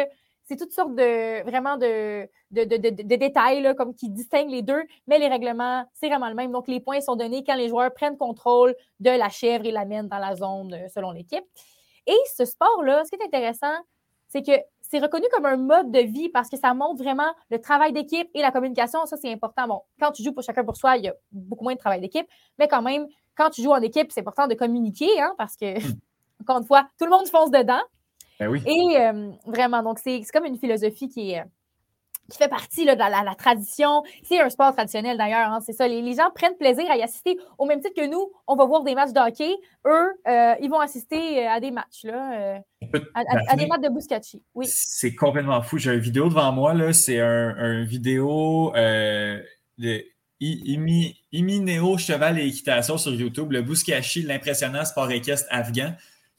c'est 0.45 0.57
toutes 0.57 0.73
sortes 0.73 0.95
de 0.95 1.41
vraiment 1.43 1.77
de, 1.77 2.27
de, 2.51 2.63
de- 2.65 3.15
détails 3.15 3.61
là, 3.61 3.73
comme 3.73 3.95
qui 3.95 4.09
distinguent 4.09 4.49
les 4.49 4.61
deux, 4.61 4.83
mais 5.07 5.17
les 5.17 5.29
règlements, 5.29 5.85
c'est 5.93 6.09
vraiment 6.09 6.27
le 6.27 6.35
même. 6.35 6.51
Donc, 6.51 6.67
les 6.67 6.81
points 6.81 6.99
sont 6.99 7.15
donnés 7.15 7.43
quand 7.45 7.55
les 7.55 7.69
joueurs 7.69 7.93
prennent 7.93 8.17
contrôle 8.17 8.75
de 8.99 9.09
la 9.09 9.29
chèvre 9.29 9.65
et 9.65 9.71
l'amènent 9.71 10.09
dans 10.09 10.17
la 10.17 10.35
zone 10.35 10.73
euh, 10.73 10.87
selon 10.93 11.11
l'équipe. 11.11 11.45
Et 12.07 12.17
ce 12.35 12.43
sport-là, 12.43 13.03
ce 13.05 13.09
qui 13.09 13.15
est 13.15 13.25
intéressant, 13.25 13.73
c'est 14.27 14.41
que 14.41 14.51
c'est 14.81 14.99
reconnu 14.99 15.25
comme 15.31 15.45
un 15.45 15.57
mode 15.57 15.91
de 15.91 15.99
vie 15.99 16.27
parce 16.29 16.49
que 16.49 16.57
ça 16.57 16.73
montre 16.73 17.01
vraiment 17.01 17.33
le 17.49 17.59
travail 17.61 17.93
d'équipe 17.93 18.29
et 18.33 18.41
la 18.41 18.51
communication. 18.51 19.05
Ça, 19.05 19.15
c'est 19.15 19.31
important. 19.31 19.67
Bon, 19.67 19.81
quand 19.99 20.11
tu 20.11 20.23
joues 20.23 20.33
pour 20.33 20.43
chacun 20.43 20.65
pour 20.65 20.75
soi, 20.75 20.97
il 20.97 21.05
y 21.05 21.07
a 21.07 21.13
beaucoup 21.31 21.63
moins 21.63 21.73
de 21.73 21.79
travail 21.79 22.01
d'équipe, 22.01 22.27
mais 22.59 22.67
quand 22.67 22.81
même, 22.81 23.07
quand 23.35 23.49
tu 23.49 23.63
joues 23.63 23.71
en 23.71 23.81
équipe, 23.81 24.11
c'est 24.11 24.19
important 24.19 24.47
de 24.47 24.55
communiquer 24.55 25.21
hein, 25.21 25.33
parce 25.37 25.55
que, 25.55 25.79
encore 26.41 26.57
une 26.59 26.65
fois, 26.65 26.87
tout 26.99 27.05
le 27.05 27.11
monde 27.11 27.27
fonce 27.27 27.51
dedans. 27.51 27.81
Ben 28.39 28.47
oui. 28.47 28.61
Et 28.65 28.97
euh, 28.99 29.31
vraiment, 29.45 29.83
donc 29.83 29.99
c'est 29.99 30.21
comme 30.33 30.45
une 30.45 30.57
philosophie 30.57 31.07
qui 31.09 31.31
est. 31.31 31.39
euh, 31.39 31.43
qui 32.31 32.37
fait 32.37 32.47
partie 32.47 32.85
là, 32.85 32.95
de 32.95 32.99
la, 32.99 33.09
la- 33.09 33.21
la 33.23 33.35
tradition. 33.35 34.01
C'est 34.23 34.39
un 34.39 34.49
sport 34.49 34.73
traditionnel 34.73 35.17
d'ailleurs, 35.17 35.51
hein, 35.51 35.59
c'est 35.63 35.73
ça. 35.73 35.89
Les, 35.89 36.01
les 36.01 36.13
gens 36.15 36.31
prennent 36.33 36.55
plaisir 36.55 36.89
à 36.89 36.95
y 36.95 37.01
assister 37.03 37.37
au 37.57 37.65
même 37.65 37.81
titre 37.81 37.93
que 38.01 38.07
nous, 38.09 38.31
on 38.47 38.55
va 38.55 38.65
voir 38.65 38.83
des 38.83 38.95
matchs 38.95 39.11
de 39.11 39.19
hockey. 39.19 39.53
Eux, 39.85 40.07
euh, 40.29 40.55
ils 40.61 40.69
vont 40.69 40.79
assister 40.79 41.45
à 41.45 41.59
des 41.59 41.69
matchs, 41.71 42.05
là, 42.05 42.31
euh, 42.33 42.59
à, 43.13 43.19
à- 43.19 43.51
à 43.51 43.55
des 43.57 43.67
matchs 43.67 43.81
de 43.81 43.89
Buscacci. 43.89 44.41
Oui. 44.55 44.65
C'est 44.69 45.13
complètement 45.15 45.61
fou. 45.61 45.77
J'ai 45.77 45.93
une 45.93 45.99
vidéo 45.99 46.29
devant 46.29 46.51
moi. 46.53 46.73
C'est 46.93 47.19
un, 47.19 47.55
un 47.57 47.83
vidéo 47.83 48.73
euh, 48.75 49.41
de 49.77 50.05
I- 50.39 50.73
Imi, 50.73 51.17
Imineo 51.33 51.97
Cheval 51.97 52.39
et 52.39 52.47
Équitation 52.47 52.97
sur 52.97 53.13
YouTube, 53.13 53.51
le 53.51 53.61
Bouskashi, 53.61 54.21
l'impressionnant 54.23 54.85
sport 54.85 55.11
équestre 55.11 55.47
afghan. 55.51 55.91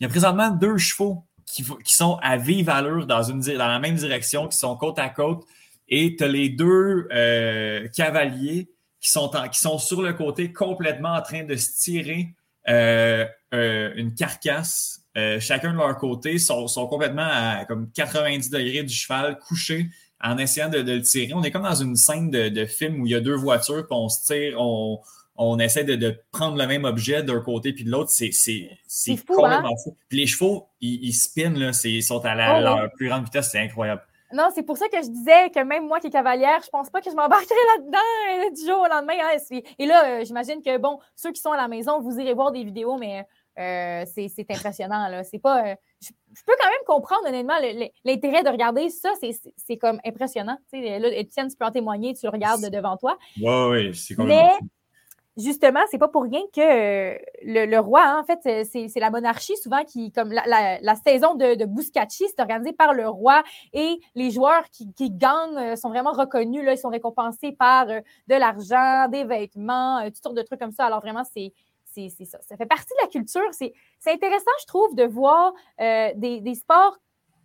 Il 0.05 0.09
y 0.09 0.11
a 0.11 0.11
présentement 0.11 0.51
deux 0.51 0.77
chevaux 0.77 1.25
qui, 1.47 1.65
sont 1.87 2.19
à 2.21 2.37
vive 2.37 2.69
allure 2.69 3.07
dans, 3.07 3.23
une, 3.23 3.41
dans 3.41 3.69
la 3.69 3.79
même 3.79 3.95
direction, 3.95 4.49
qui 4.49 4.59
sont 4.59 4.77
côte 4.77 4.99
à 4.99 5.09
côte. 5.09 5.47
Et 5.89 6.15
tu 6.15 6.25
as 6.25 6.29
les 6.29 6.51
deux 6.51 7.09
euh, 7.11 7.89
cavaliers 7.89 8.69
qui 9.01 9.09
sont, 9.09 9.31
qui 9.51 9.59
sont 9.59 9.79
sur 9.79 10.03
le 10.03 10.13
côté 10.13 10.53
complètement 10.53 11.15
en 11.15 11.23
train 11.23 11.45
de 11.45 11.57
se 11.57 11.81
tirer 11.81 12.35
euh, 12.69 13.25
euh, 13.55 13.93
une 13.97 14.15
carcasse, 14.15 15.01
chacun 15.41 15.73
de 15.73 15.79
leur 15.79 15.97
côté, 15.97 16.39
sont, 16.39 16.67
sont 16.67 16.87
complètement 16.87 17.27
à 17.27 17.65
comme 17.65 17.91
90 17.91 18.51
degrés 18.51 18.83
du 18.83 18.95
cheval, 18.95 19.39
couchés, 19.39 19.89
en 20.23 20.37
essayant 20.37 20.69
de, 20.69 20.81
le 20.81 21.01
tirer. 21.01 21.33
On 21.33 21.43
est 21.43 21.51
comme 21.51 21.63
dans 21.63 21.75
une 21.75 21.97
scène 21.97 22.31
de, 22.31 22.51
de 22.51 22.67
film 22.67 23.01
où 23.01 23.07
il 23.07 23.13
y 23.13 23.15
a 23.15 23.21
deux 23.21 23.37
voitures, 23.37 23.87
puis 23.87 23.97
on 23.97 24.11
se 24.11 24.23
tire, 24.27 24.61
on, 24.61 25.01
on 25.37 25.59
essaie 25.59 25.85
de, 25.85 25.95
de 25.97 26.15
prendre 26.33 26.57
le 26.57 26.67
même 26.67 26.85
objet 26.85 27.23
d'un 27.23 27.41
côté 27.41 27.73
puis 27.73 27.85
de 27.85 27.91
l'autre. 27.91 28.11
C'est, 28.11 28.31
c'est, 28.33 28.71
c'est 28.87 29.13
C'est 29.13 29.17
fou, 29.17 29.35
complètement 29.35 29.77
fou. 29.83 29.97
Puis 30.09 30.19
les 30.19 30.27
chevaux, 30.27 30.69
ils, 30.81 31.05
ils 31.05 31.13
spinent, 31.13 31.59
là, 31.59 31.73
c'est- 31.73 31.91
ils 31.91 32.03
sont 32.03 32.25
à 32.25 32.35
la, 32.35 32.57
Oh, 32.57 32.61
leur 32.61 32.93
plus 32.93 33.09
grande 33.09 33.25
vitesse, 33.25 33.51
c'est 33.51 33.59
incroyable. 33.61 34.03
Non, 34.33 34.49
c'est 34.55 34.65
pour 34.65 34.77
ça 34.77 34.89
que 34.89 34.97
je 35.01 35.09
disais 35.09 35.51
que 35.51 35.63
même 35.63 35.87
moi 35.87 36.01
qui 36.01 36.09
est 36.09 36.11
cavalière, 36.11 36.61
je 36.65 36.69
pense 36.71 36.91
pas 36.91 37.01
que 37.01 37.09
je 37.11 37.15
m'embarquerai 37.15 37.55
là-dedans 37.77 38.47
euh, 38.47 38.51
du 38.51 38.67
jour 38.67 38.81
au 38.81 38.87
lendemain. 38.89 39.15
hein. 39.23 39.59
Et 39.79 39.87
là, 39.87 40.05
euh, 40.21 40.25
j'imagine 40.25 40.61
que, 40.61 40.77
bon, 40.79 40.99
ceux 41.15 41.31
qui 41.31 41.41
sont 41.41 41.53
à 41.53 41.57
la 41.57 41.69
maison, 41.69 42.01
vous 42.01 42.19
irez 42.19 42.35
voir 42.35 42.51
des 42.51 42.65
vidéos, 42.65 42.97
mais 42.97 43.25
euh, 43.61 44.05
c'est 44.13 44.27
c'est 44.29 44.51
impressionnant. 44.51 45.07
Là. 45.09 45.23
C'est 45.23 45.39
pas, 45.39 45.65
euh, 45.65 45.75
je, 46.01 46.09
je 46.09 46.43
peux 46.45 46.55
quand 46.61 46.67
même 46.69 46.85
comprendre, 46.85 47.29
honnêtement, 47.29 47.55
le- 47.61 47.79
le- 47.85 47.89
l'intérêt 48.05 48.43
de 48.43 48.49
regarder 48.49 48.89
ça. 48.89 49.13
c'est- 49.21 49.33
C'est 49.41 49.53
c'est 49.57 49.77
comme 49.77 50.01
impressionnant. 50.05 50.59
Tu 50.73 50.83
sais, 50.83 50.99
là, 50.99 51.09
Étienne, 51.17 51.49
tu 51.49 51.57
peux 51.57 51.65
en 51.67 51.71
témoigner, 51.71 52.15
tu 52.15 52.25
le 52.27 52.31
regardes 52.31 52.63
de 52.63 52.69
devant 52.71 52.97
toi. 52.97 53.17
Ouais, 53.41 53.69
ouais, 53.69 53.91
c'est 53.95 54.17
complètement 54.17 54.43
Mais 54.47 54.59
fou. 54.59 54.67
Justement, 55.37 55.81
c'est 55.91 55.99
pas 55.99 56.09
pour 56.09 56.23
rien 56.23 56.43
que 56.53 56.61
euh, 56.61 57.19
le, 57.43 57.79
roi, 57.79 58.03
hein, 58.05 58.21
en 58.21 58.25
fait, 58.25 58.65
c'est 58.65 59.01
la 59.01 59.11
monarchie 59.11 59.57
souvent 59.57 59.85
qui, 59.85 60.13
comme 60.13 60.33
la, 60.33 60.95
saison 61.05 61.35
de, 61.35 61.55
de 61.55 61.67
c'est 62.09 62.41
organisé 62.41 62.73
par 62.73 62.95
le 62.95 63.09
roi 63.09 63.43
et 63.73 64.01
les 64.15 64.31
joueurs 64.31 64.65
qui, 64.71 65.11
gagnent 65.11 65.57
euh, 65.59 65.77
sont 65.77 65.89
vraiment 65.89 66.13
reconnus, 66.13 66.65
là, 66.65 66.73
ils 66.73 66.79
sont 66.79 66.89
récompensés 66.89 67.53
par 67.53 67.89
euh, 67.89 68.01
de 68.29 68.35
l'argent, 68.35 69.09
des 69.09 69.25
vêtements, 69.25 70.03
toutes 70.05 70.23
sortes 70.23 70.37
de 70.37 70.43
trucs 70.43 70.61
comme 70.61 70.73
ça. 70.73 70.87
Alors 70.87 71.01
vraiment, 71.01 71.25
c'est 71.25 71.53
ça. 72.25 72.39
Ça 72.43 72.57
fait 72.57 72.67
partie 72.67 72.93
de 73.01 73.05
la 73.05 73.09
culture. 73.09 73.49
C'est 73.53 73.73
intéressant, 74.07 74.51
je 74.61 74.67
trouve, 74.67 74.95
de 74.95 75.05
voir 75.05 75.53
des, 75.79 76.41
des 76.41 76.55
sports 76.55 76.99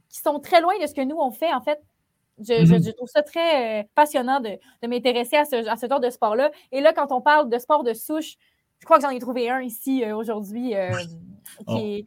qui 0.10 0.20
sont 0.20 0.40
très 0.40 0.60
loin 0.60 0.74
de 0.82 0.88
ce 0.88 0.94
que 0.94 1.02
nous, 1.02 1.18
on 1.18 1.32
fait, 1.32 1.54
en 1.54 1.62
fait, 1.62 1.80
je, 2.42 2.74
mhm. 2.74 2.94
trouve 2.94 3.10
ça 3.10 3.22
très 3.22 3.82
euh, 3.82 3.84
passionnant 3.96 4.40
de, 4.40 4.58
m'intéresser 4.88 5.38
à 5.38 5.46
ce, 5.46 5.68
à 5.68 5.76
ce 5.78 5.88
genre 5.88 6.00
de 6.00 6.10
sport-là. 6.10 6.52
Et 6.72 6.82
là, 6.82 6.94
quand 6.94 7.12
on 7.12 7.22
parle 7.22 7.50
de 7.50 7.58
sport 7.58 7.84
de 7.84 7.94
souche, 7.94 8.36
je 8.80 8.86
crois 8.86 8.98
que 8.98 9.04
j'en 9.04 9.10
ai 9.10 9.20
trouvé 9.20 9.50
un 9.50 9.62
ici 9.62 10.04
euh, 10.04 10.16
aujourd'hui 10.16 10.76
euh, 10.76 10.92
qui 11.68 12.06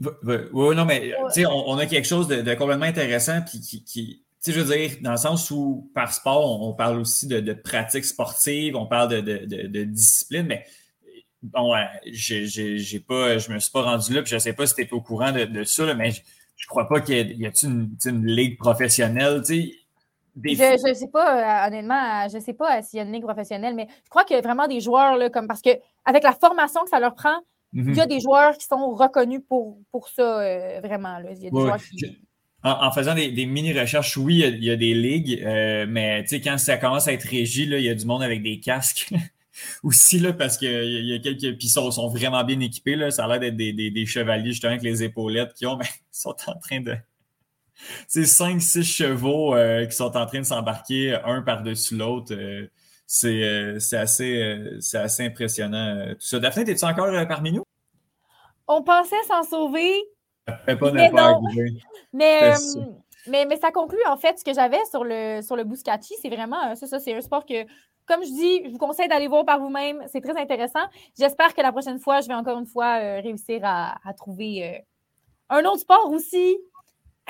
oh. 0.00 0.10
Oui, 0.52 0.76
non, 0.76 0.84
mais 0.84 1.12
on, 1.18 1.72
on, 1.72 1.78
a 1.78 1.86
quelque 1.86 2.06
chose 2.06 2.28
de, 2.28 2.54
complètement 2.54 2.84
intéressant 2.84 3.40
puis 3.42 3.60
qui, 3.60 3.82
qui 3.82 4.22
je 4.46 4.60
veux 4.60 4.76
dire, 4.76 4.98
dans 5.00 5.12
le 5.12 5.16
sens 5.16 5.50
où 5.50 5.90
par 5.94 6.12
sport, 6.12 6.62
on, 6.62 6.72
parle 6.72 7.00
aussi 7.00 7.26
de, 7.26 7.40
de 7.40 7.52
pratique 7.52 8.04
sportive, 8.04 8.76
on 8.76 8.86
parle 8.86 9.22
de, 9.22 9.84
discipline, 9.84 10.46
mais 10.46 10.64
bon, 11.42 11.74
j'ai 12.06 13.00
pas, 13.00 13.38
je 13.38 13.52
me 13.52 13.58
suis 13.58 13.70
pas 13.70 13.82
rendu 13.82 14.14
là, 14.14 14.22
puis 14.22 14.30
je 14.30 14.38
sais 14.38 14.52
pas 14.52 14.66
si 14.66 14.74
tu 14.74 14.82
es 14.82 14.92
au 14.92 15.00
courant 15.00 15.32
de, 15.32 15.64
ça, 15.64 15.92
mais 15.94 16.12
je 16.58 16.66
crois 16.66 16.88
pas 16.88 17.00
qu'il 17.00 17.14
y 17.16 17.44
ait 17.44 17.50
une, 17.62 17.96
une, 18.04 18.26
ligue 18.26 18.58
professionnelle. 18.58 19.42
Je 19.46 20.88
ne 20.88 20.94
sais 20.94 21.08
pas, 21.08 21.64
euh, 21.64 21.68
honnêtement, 21.68 22.28
je 22.28 22.36
ne 22.36 22.42
sais 22.42 22.52
pas 22.52 22.82
s'il 22.82 22.98
y 22.98 23.00
a 23.00 23.04
une 23.04 23.12
ligue 23.12 23.22
professionnelle, 23.22 23.74
mais 23.74 23.86
je 24.04 24.10
crois 24.10 24.24
qu'il 24.24 24.36
y 24.36 24.38
a 24.38 24.42
vraiment 24.42 24.66
des 24.66 24.80
joueurs, 24.80 25.16
là, 25.16 25.30
comme 25.30 25.46
parce 25.46 25.62
que 25.62 25.70
avec 26.04 26.24
la 26.24 26.32
formation 26.32 26.82
que 26.82 26.90
ça 26.90 27.00
leur 27.00 27.14
prend, 27.14 27.38
il 27.72 27.94
y 27.94 28.00
a 28.00 28.04
mhm. 28.04 28.08
des 28.08 28.20
joueurs 28.20 28.56
qui 28.56 28.66
sont 28.66 28.94
reconnus 28.94 29.40
pour, 29.48 29.78
pour 29.92 30.08
ça, 30.08 30.40
euh, 30.40 30.80
vraiment. 30.82 31.18
Il 31.18 31.44
y 31.44 31.46
a 31.46 31.50
des 31.50 31.56
joueurs 31.56 31.78
qui... 31.78 32.18
en, 32.64 32.90
faisant 32.90 33.14
des, 33.14 33.46
mini-recherches, 33.46 34.16
oui, 34.16 34.42
il 34.44 34.64
y, 34.64 34.70
a, 34.70 34.76
des 34.76 34.94
ligues, 34.94 35.42
euh, 35.44 35.86
mais 35.88 36.24
quand 36.42 36.58
ça 36.58 36.76
commence 36.76 37.06
à 37.06 37.12
être 37.12 37.24
régi, 37.24 37.64
il 37.64 37.80
y 37.80 37.88
a 37.88 37.94
du 37.94 38.04
monde 38.04 38.22
avec 38.22 38.42
des 38.42 38.58
casques. 38.58 39.10
aussi, 39.82 40.18
là, 40.18 40.32
parce 40.32 40.56
qu'il 40.56 41.06
y, 41.06 41.14
a 41.14 41.18
quelques. 41.18 41.56
Puis 41.58 41.68
ils 41.68 41.70
sont, 41.70 42.08
vraiment 42.08 42.44
bien 42.44 42.60
équipés. 42.60 42.96
Là. 42.96 43.10
Ça 43.10 43.24
a 43.24 43.28
l'air 43.28 43.40
d'être 43.40 43.56
des, 43.56 44.06
chevaliers, 44.06 44.52
justement, 44.52 44.72
avec 44.72 44.82
les 44.82 45.02
épaulettes 45.02 45.54
qu'ils 45.54 45.68
ont, 45.68 45.76
mais 45.76 45.86
ils 46.14 46.20
sont 46.20 46.36
en 46.46 46.58
train 46.58 46.80
de. 46.80 46.96
C'est 48.08 48.22
5-6 48.22 48.82
chevaux 48.82 49.54
euh, 49.54 49.86
qui 49.86 49.94
sont 49.94 50.16
en 50.16 50.26
train 50.26 50.40
de 50.40 50.44
s'embarquer 50.44 51.14
un 51.24 51.42
par-dessus 51.42 51.96
l'autre. 51.96 52.34
Euh, 52.34 52.68
euh, 53.24 53.78
c'est 53.78 53.96
assez, 53.96 54.58
assez 54.94 55.24
impressionnant. 55.24 56.08
tout 56.14 56.26
ça. 56.26 56.40
Daphné, 56.40 56.68
es-tu 56.68 56.84
encore 56.84 57.08
parmi 57.28 57.52
nous? 57.52 57.62
On 58.66 58.82
pensait 58.82 59.22
s'en 59.28 59.44
sauver. 59.44 59.94
mais, 60.66 60.76
pas 60.76 60.90
mais, 62.12 62.54
mais, 63.26 63.46
mais, 63.46 63.56
ça 63.56 63.70
conclut 63.70 64.04
en 64.08 64.16
fait 64.16 64.38
ce 64.38 64.44
que 64.44 64.52
j'avais 64.52 64.84
sur 64.90 65.04
le, 65.04 65.40
sur 65.40 65.56
le 65.56 65.64
Buscacci. 65.64 66.14
C'est 66.20 66.28
vraiment 66.28 66.74
ça, 66.74 66.86
ça 66.86 66.98
c'est 66.98 67.14
un 67.14 67.20
sport 67.20 67.46
que 67.46 67.64
comme 68.08 68.24
je 68.24 68.30
dis, 68.30 68.64
je 68.64 68.70
vous 68.70 68.78
conseille 68.78 69.08
d'aller 69.08 69.28
voir 69.28 69.44
par 69.44 69.60
vous-même. 69.60 70.02
C'est 70.10 70.20
très 70.20 70.36
intéressant. 70.40 70.80
J'espère 71.18 71.54
que 71.54 71.60
la 71.60 71.70
prochaine 71.70 72.00
fois, 72.00 72.20
je 72.20 72.28
vais 72.28 72.34
encore 72.34 72.58
une 72.58 72.66
fois 72.66 72.98
euh, 73.00 73.20
réussir 73.20 73.60
à, 73.62 73.94
trouver 74.16 74.64
euh, 74.64 74.78
un 75.50 75.64
autre 75.66 75.80
sport 75.80 76.10
aussi 76.10 76.56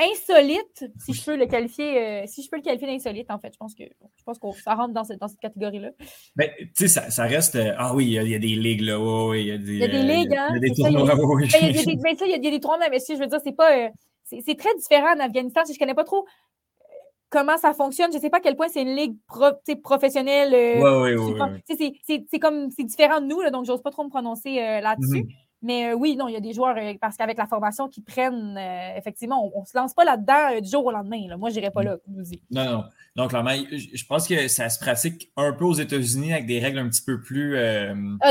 insolite, 0.00 0.84
si 1.00 1.12
je 1.12 1.24
peux 1.24 1.36
le 1.36 1.46
qualifier, 1.46 1.98
euh, 1.98 2.22
si 2.26 2.44
je 2.44 2.48
peux 2.48 2.56
le 2.56 2.62
qualifier 2.62 2.86
d'insolite, 2.86 3.28
en 3.32 3.40
fait. 3.40 3.52
Je 3.52 3.58
pense 3.58 3.74
que 3.74 3.82
je 3.82 4.22
pense 4.24 4.38
qu'on 4.38 4.52
ça 4.52 4.76
rentre 4.76 4.94
dans 4.94 5.02
cette, 5.02 5.18
catégorie-là. 5.40 5.90
Mais 6.36 6.54
ben, 6.56 6.68
tu 6.68 6.88
sais, 6.88 7.10
ça, 7.10 7.24
reste. 7.24 7.58
ah 7.76 7.94
oui, 7.96 8.06
il 8.06 8.12
y, 8.12 8.34
a 8.34 8.38
des 8.38 8.46
ligues 8.46 8.82
là, 8.82 9.34
il 9.34 9.46
y 9.46 9.50
a 9.50 9.58
des. 9.58 9.72
Il 9.72 9.78
y 9.78 9.84
a 9.84 9.88
des 9.88 10.02
ligues, 10.02 10.36
hein. 10.36 10.48
Il 10.50 10.54
y 10.54 10.58
a 10.58 10.60
des 10.60 10.74
tournois, 10.74 11.00
il 11.00 11.02
y 11.02 12.34
a 12.34 12.38
des, 12.38 12.48
y 12.48 12.54
a 12.54 12.60
tournois, 12.60 12.88
mais 12.90 13.00
si 13.00 13.16
je 13.16 13.20
veux 13.20 13.26
dire, 13.26 13.40
c'est 13.42 13.56
pas. 13.56 13.90
c'est 14.24 14.56
très 14.56 14.74
différent 14.76 15.16
en 15.16 15.20
Afghanistan. 15.20 15.62
Je 15.66 15.72
ne 15.72 15.78
connais 15.78 15.94
pas 15.94 16.04
trop 16.04 16.24
comment 17.30 17.56
ça 17.58 17.74
fonctionne. 17.74 18.10
Je 18.12 18.16
ne 18.16 18.22
sais 18.22 18.30
pas 18.30 18.38
à 18.38 18.40
quel 18.40 18.56
point 18.56 18.68
c'est 18.68 18.82
une 18.82 18.94
ligue 18.94 19.16
professionnelle. 19.82 20.52
oui, 20.52 21.14
oui, 21.16 21.34
oui. 21.78 22.24
C'est 22.30 22.38
comme 22.38 22.70
c'est 22.70 22.84
différent 22.84 23.20
de 23.20 23.26
nous, 23.26 23.40
là, 23.40 23.50
donc 23.50 23.64
j'ose 23.64 23.82
pas 23.82 23.90
trop 23.90 24.04
me 24.04 24.10
prononcer 24.10 24.58
euh, 24.58 24.80
là-dessus. 24.80 25.24
Mhm. 25.24 25.28
Mais 25.60 25.90
euh, 25.90 25.94
oui, 25.94 26.14
non, 26.14 26.28
il 26.28 26.34
y 26.34 26.36
a 26.36 26.40
des 26.40 26.52
joueurs, 26.52 26.76
euh, 26.76 26.94
parce 27.00 27.16
qu'avec 27.16 27.36
la 27.36 27.46
formation 27.46 27.88
qui 27.88 28.00
prennent, 28.00 28.56
effectivement, 28.96 29.50
on 29.52 29.62
ne 29.62 29.66
se 29.66 29.76
lance 29.76 29.92
pas 29.92 30.04
là-dedans 30.04 30.60
du 30.60 30.70
jour 30.70 30.86
au 30.86 30.92
lendemain. 30.92 31.26
Là. 31.28 31.36
Moi, 31.36 31.50
je 31.50 31.56
n'irai 31.56 31.72
pas 31.72 31.82
là, 31.82 31.96
Non, 32.50 32.64
non. 32.64 32.84
Donc, 33.16 33.30
clairement, 33.30 33.50
je 33.50 34.04
pense 34.06 34.28
que 34.28 34.46
ça 34.46 34.68
se 34.68 34.78
pratique 34.78 35.32
un 35.36 35.52
peu 35.52 35.64
aux 35.64 35.74
États-Unis 35.74 36.32
avec 36.32 36.46
des 36.46 36.60
règles 36.60 36.78
un 36.78 36.88
petit 36.88 37.02
peu 37.02 37.20
plus. 37.20 37.56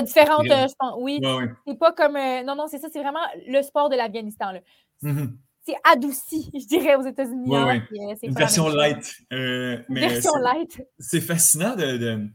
différentes, 0.03 0.45
je 0.47 0.73
pense. 0.79 0.95
Oui. 0.99 1.19
C'est 1.67 1.77
pas 1.77 1.91
comme. 1.91 2.17
non, 2.45 2.55
non, 2.55 2.67
c'est 2.67 2.79
ça, 2.79 2.87
c'est 2.91 3.01
vraiment 3.01 3.19
le 3.45 3.61
sport 3.61 3.89
de 3.89 3.97
l'Afghanistan. 3.97 4.53
Mhm 5.01 5.37
c'est 5.37 5.46
adouci, 5.84 6.49
je 6.53 6.65
dirais, 6.65 6.95
aux 6.95 7.06
États-Unis. 7.06 7.56
Euh, 7.56 8.15
Une 8.23 8.34
version 8.34 8.68
light. 8.69 9.18
Euh, 9.34 9.80
version 9.89 10.35
light. 10.38 10.81
C'est 10.99 11.22
fascinant 11.22 11.76
de, 11.76 12.27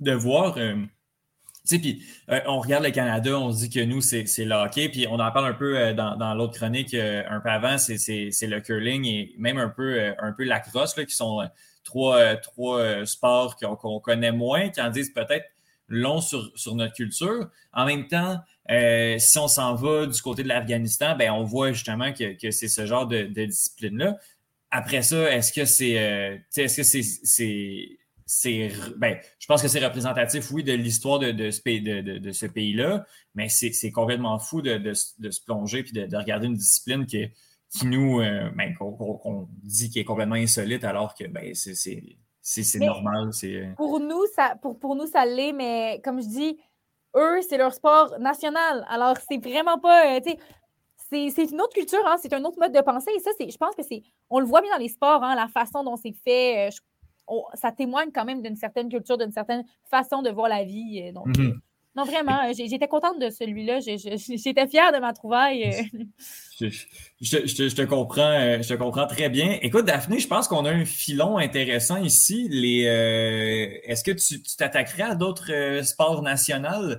de, 0.00 0.12
voir. 0.12 0.56
Euh, 0.58 0.74
tu 0.74 1.76
sais, 1.76 1.78
puis 1.78 2.02
on 2.46 2.60
regarde 2.60 2.84
le 2.84 2.90
Canada, 2.90 3.38
on 3.38 3.52
se 3.52 3.60
dit 3.60 3.70
que 3.70 3.80
nous, 3.80 4.00
c'est 4.00 4.24
le 4.38 4.54
hockey, 4.54 4.88
puis 4.88 5.06
on 5.08 5.20
en 5.20 5.30
parle 5.30 5.46
un 5.46 5.54
peu 5.54 5.94
dans, 5.94 6.16
dans 6.16 6.34
l'autre 6.34 6.54
chronique 6.54 6.94
un 6.94 7.40
peu 7.40 7.50
avant, 7.50 7.78
c'est 7.78 7.96
le 7.96 8.60
curling 8.60 9.04
et 9.06 9.34
même 9.38 9.58
un 9.58 9.68
peu, 9.68 10.12
un 10.18 10.32
peu 10.32 10.44
la 10.44 10.60
crosse, 10.60 10.96
là, 10.96 11.04
qui 11.04 11.14
sont 11.14 11.48
trois, 11.84 12.36
trois 12.36 13.06
sports 13.06 13.56
qu'on 13.56 14.00
connaît 14.00 14.32
moins, 14.32 14.70
qui 14.70 14.80
en 14.80 14.90
disent 14.90 15.12
peut-être 15.12 15.46
long 15.88 16.20
sur, 16.20 16.50
sur, 16.56 16.74
notre 16.74 16.94
culture. 16.94 17.48
En 17.72 17.86
même 17.86 18.08
temps, 18.08 18.40
euh, 18.70 19.18
si 19.18 19.38
on 19.38 19.48
s'en 19.48 19.74
va 19.74 20.06
du 20.06 20.20
côté 20.22 20.42
de 20.42 20.48
l'Afghanistan, 20.48 21.16
ben, 21.16 21.32
on 21.32 21.44
voit 21.44 21.72
justement 21.72 22.12
que, 22.12 22.34
que 22.40 22.50
c'est 22.50 22.68
ce 22.68 22.86
genre 22.86 23.06
de, 23.06 23.24
discipline-là. 23.24 24.16
Après 24.70 25.02
ça, 25.02 25.30
est-ce 25.32 25.52
que 25.52 25.64
c'est. 25.64 25.98
Euh, 25.98 26.38
est-ce 26.56 26.76
que 26.76 26.82
c'est. 26.82 27.98
c'est 28.24 28.72
ben, 28.96 29.18
je 29.38 29.46
pense 29.46 29.60
que 29.60 29.68
c'est 29.68 29.84
représentatif, 29.84 30.50
oui, 30.52 30.64
de 30.64 30.72
l'histoire 30.72 31.18
de, 31.18 31.32
de, 31.32 31.50
ce 31.50 31.60
pays, 31.60 31.82
de, 31.82 32.32
ce 32.32 32.46
pays-là, 32.46 33.04
mais 33.34 33.48
c'est 33.48 33.90
complètement 33.90 34.38
fou 34.38 34.62
de, 34.62 34.94
se 34.94 35.44
plonger 35.44 35.84
et 35.94 36.06
de, 36.06 36.16
regarder 36.16 36.46
une 36.46 36.54
discipline 36.54 37.04
qui, 37.04 37.26
qui 37.70 37.86
nous, 37.86 38.20
euh, 38.20 38.48
ben, 38.56 38.74
qu'on 38.74 39.48
dit 39.62 39.90
qui 39.90 39.98
est 39.98 40.04
complètement 40.04 40.36
insolite 40.36 40.84
alors 40.84 41.14
que 41.14 41.24
ben, 41.24 41.52
c'est 41.54 42.78
normal. 42.78 43.30
Pour 43.76 44.00
nous, 44.00 44.22
ça, 44.34 44.56
pour, 44.62 44.78
pour 44.78 44.94
nous, 44.94 45.06
ça 45.06 45.26
l'est, 45.26 45.52
mais 45.52 46.00
comme 46.02 46.22
je 46.22 46.28
dis, 46.28 46.58
eux, 47.16 47.40
c'est 47.48 47.58
leur 47.58 47.72
sport 47.74 48.18
national. 48.18 48.84
Alors, 48.88 49.16
c'est 49.28 49.38
vraiment 49.38 49.78
pas. 49.78 50.16
Euh, 50.16 50.20
c'est 51.10 51.50
une 51.50 51.60
autre 51.60 51.74
culture, 51.74 52.00
hein, 52.06 52.16
c'est 52.20 52.32
un 52.32 52.44
autre 52.44 52.58
mode 52.58 52.72
de 52.72 52.80
pensée. 52.80 53.10
Et 53.14 53.20
ça, 53.20 53.30
je 53.38 53.56
pense 53.56 53.74
que 53.74 53.82
c'est. 53.82 54.02
On 54.30 54.40
le 54.40 54.46
voit 54.46 54.62
bien 54.62 54.72
dans 54.72 54.78
les 54.78 54.88
sports, 54.88 55.22
hein, 55.22 55.34
la 55.34 55.48
façon 55.48 55.84
dont 55.84 55.96
c'est 55.96 56.14
fait. 56.24 56.68
Euh, 56.68 57.40
ça 57.54 57.70
témoigne 57.72 58.10
quand 58.12 58.24
même 58.24 58.42
d'une 58.42 58.56
certaine 58.56 58.88
culture, 58.88 59.18
d'une 59.18 59.30
certaine 59.30 59.64
façon 59.90 60.22
de 60.22 60.30
voir 60.30 60.48
la 60.48 60.64
vie. 60.64 61.02
Euh, 61.02 61.12
mm-hmm. 61.12 61.58
Non, 61.94 62.04
vraiment, 62.04 62.50
j'étais 62.52 62.88
contente 62.88 63.18
de 63.20 63.28
celui-là. 63.28 63.80
J'étais 63.80 64.66
fière 64.66 64.92
de 64.92 64.98
ma 64.98 65.12
trouvaille. 65.12 65.90
Je, 66.60 67.74
te 67.74 67.82
comprends, 67.82 68.62
je 68.62 68.68
te 68.68 68.74
comprends 68.74 69.06
très 69.06 69.28
bien. 69.28 69.58
Écoute, 69.62 69.84
Daphné, 69.84 70.18
je 70.18 70.28
pense 70.28 70.48
qu'on 70.48 70.64
a 70.64 70.70
un 70.70 70.84
filon 70.84 71.36
intéressant 71.38 71.96
ici. 71.96 72.48
Est-ce 72.52 74.04
que 74.04 74.12
tu 74.12 74.42
t'attaquerais 74.56 75.02
à 75.02 75.14
d'autres 75.14 75.80
sports 75.82 76.22
nationaux? 76.22 76.94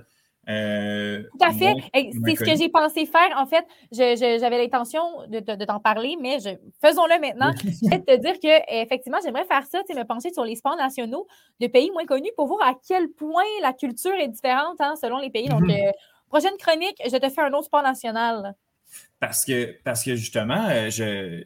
Euh, 0.48 1.22
Tout 1.32 1.46
à 1.46 1.52
fait. 1.52 1.74
C'est 1.94 2.36
ce 2.36 2.44
que 2.44 2.56
j'ai 2.56 2.68
pensé 2.68 3.06
faire. 3.06 3.36
En 3.36 3.46
fait, 3.46 3.64
j'avais 3.92 4.58
l'intention 4.58 5.02
de, 5.28 5.40
t'en 5.64 5.80
parler, 5.80 6.16
mais 6.20 6.38
faisons-le 6.82 7.20
maintenant. 7.20 7.52
je 7.62 7.90
vais 7.90 8.00
te 8.00 8.16
dire 8.20 8.38
que 8.40 8.82
effectivement, 8.82 9.18
j'aimerais 9.24 9.44
faire 9.44 9.64
ça, 9.66 9.80
me 9.94 10.04
pencher 10.04 10.32
sur 10.32 10.44
les 10.44 10.56
sports 10.56 10.76
nationaux 10.76 11.26
de 11.60 11.66
pays 11.66 11.90
moins 11.92 12.04
connus 12.04 12.32
pour 12.36 12.46
voir 12.46 12.66
à 12.66 12.74
quel 12.86 13.08
point 13.10 13.42
la 13.62 13.72
culture 13.72 14.14
est 14.14 14.28
différente 14.28 14.76
hein, 14.80 14.94
selon 15.00 15.18
les 15.18 15.30
pays. 15.30 15.48
Donc, 15.48 15.62
mhm. 15.62 15.70
euh, 15.70 15.92
prochaine 16.28 16.56
chronique, 16.58 17.00
je 17.04 17.16
te 17.16 17.28
fais 17.28 17.42
un 17.42 17.52
autre 17.52 17.66
sport 17.66 17.82
national. 17.82 18.54
Parce 19.18 19.44
que, 19.44 19.76
parce 19.82 20.04
que 20.04 20.14
justement, 20.14 20.66
euh, 20.68 20.90
je, 20.90 21.42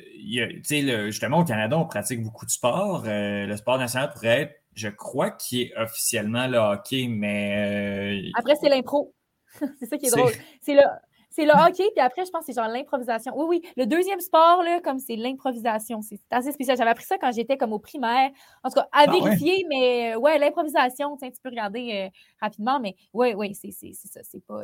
justement, 1.06 1.38
au 1.38 1.44
Canada, 1.44 1.78
on 1.78 1.86
pratique 1.86 2.22
beaucoup 2.22 2.46
de 2.46 2.50
sport. 2.50 3.04
le 3.06 3.56
sport 3.56 3.78
national 3.78 4.10
pourrait 4.12 4.40
être 4.42 4.54
je 4.78 4.88
crois 4.88 5.30
qu'il 5.30 5.62
est 5.62 5.76
officiellement 5.76 6.46
le 6.46 6.58
hockey, 6.58 7.06
mais. 7.08 8.22
Euh, 8.26 8.30
après, 8.34 8.54
c'est 8.60 8.68
l'impro. 8.68 9.12
c'est 9.78 9.86
ça 9.86 9.98
qui 9.98 10.06
est, 10.06 10.10
drôle. 10.10 10.30
C'est 10.60 10.74
le, 10.74 10.82
c'est 11.30 11.44
le 11.44 11.50
hockey, 11.50 11.84
puis 11.94 12.00
après, 12.00 12.24
je 12.24 12.30
pense 12.30 12.46
que 12.46 12.52
c'est 12.52 12.60
genre 12.60 12.70
l'improvisation. 12.70 13.32
Oui, 13.36 13.46
oui. 13.48 13.70
Le 13.76 13.86
deuxième 13.86 14.20
sport, 14.20 14.62
là, 14.62 14.80
comme 14.80 15.00
c'est 15.00 15.16
l'improvisation. 15.16 16.00
C'est 16.00 16.20
assez 16.30 16.52
spécial. 16.52 16.76
J'avais 16.76 16.90
appris 16.90 17.06
ça 17.06 17.18
quand 17.18 17.32
j'étais 17.32 17.56
comme 17.56 17.72
au 17.72 17.80
primaire. 17.80 18.30
En 18.62 18.70
tout 18.70 18.76
cas, 18.76 18.88
à 18.92 19.06
ah 19.06 19.10
vérifier, 19.10 19.66
mais 19.68 20.14
euh, 20.14 20.18
ouais, 20.18 20.38
l'improvisation, 20.38 21.16
tu 21.16 21.28
peux 21.42 21.50
regarder 21.50 22.06
euh, 22.06 22.18
rapidement, 22.40 22.78
mais 22.78 22.94
oui, 23.12 23.34
oui, 23.34 23.54
c'est 23.54 23.72
ça. 23.72 24.20
C'est 24.22 24.44
pas. 24.46 24.62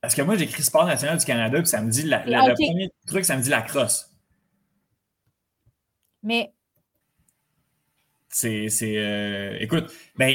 Parce 0.00 0.14
que 0.14 0.22
moi, 0.22 0.36
j'écris 0.36 0.62
Sport 0.62 0.86
national 0.86 1.18
du 1.18 1.24
Canada, 1.26 1.58
puis 1.58 1.68
ça 1.68 1.82
me 1.82 1.90
dit 1.90 2.04
la, 2.04 2.24
le 2.24 2.54
premier 2.54 2.90
truc, 3.06 3.24
ça 3.24 3.36
me 3.36 3.42
dit 3.42 3.50
la 3.50 3.62
crosse. 3.62 4.08
Mais 6.22 6.52
C'est, 8.34 8.70
c'est 8.70 8.94
euh, 8.96 9.58
écoute, 9.60 9.92
ben, 10.16 10.34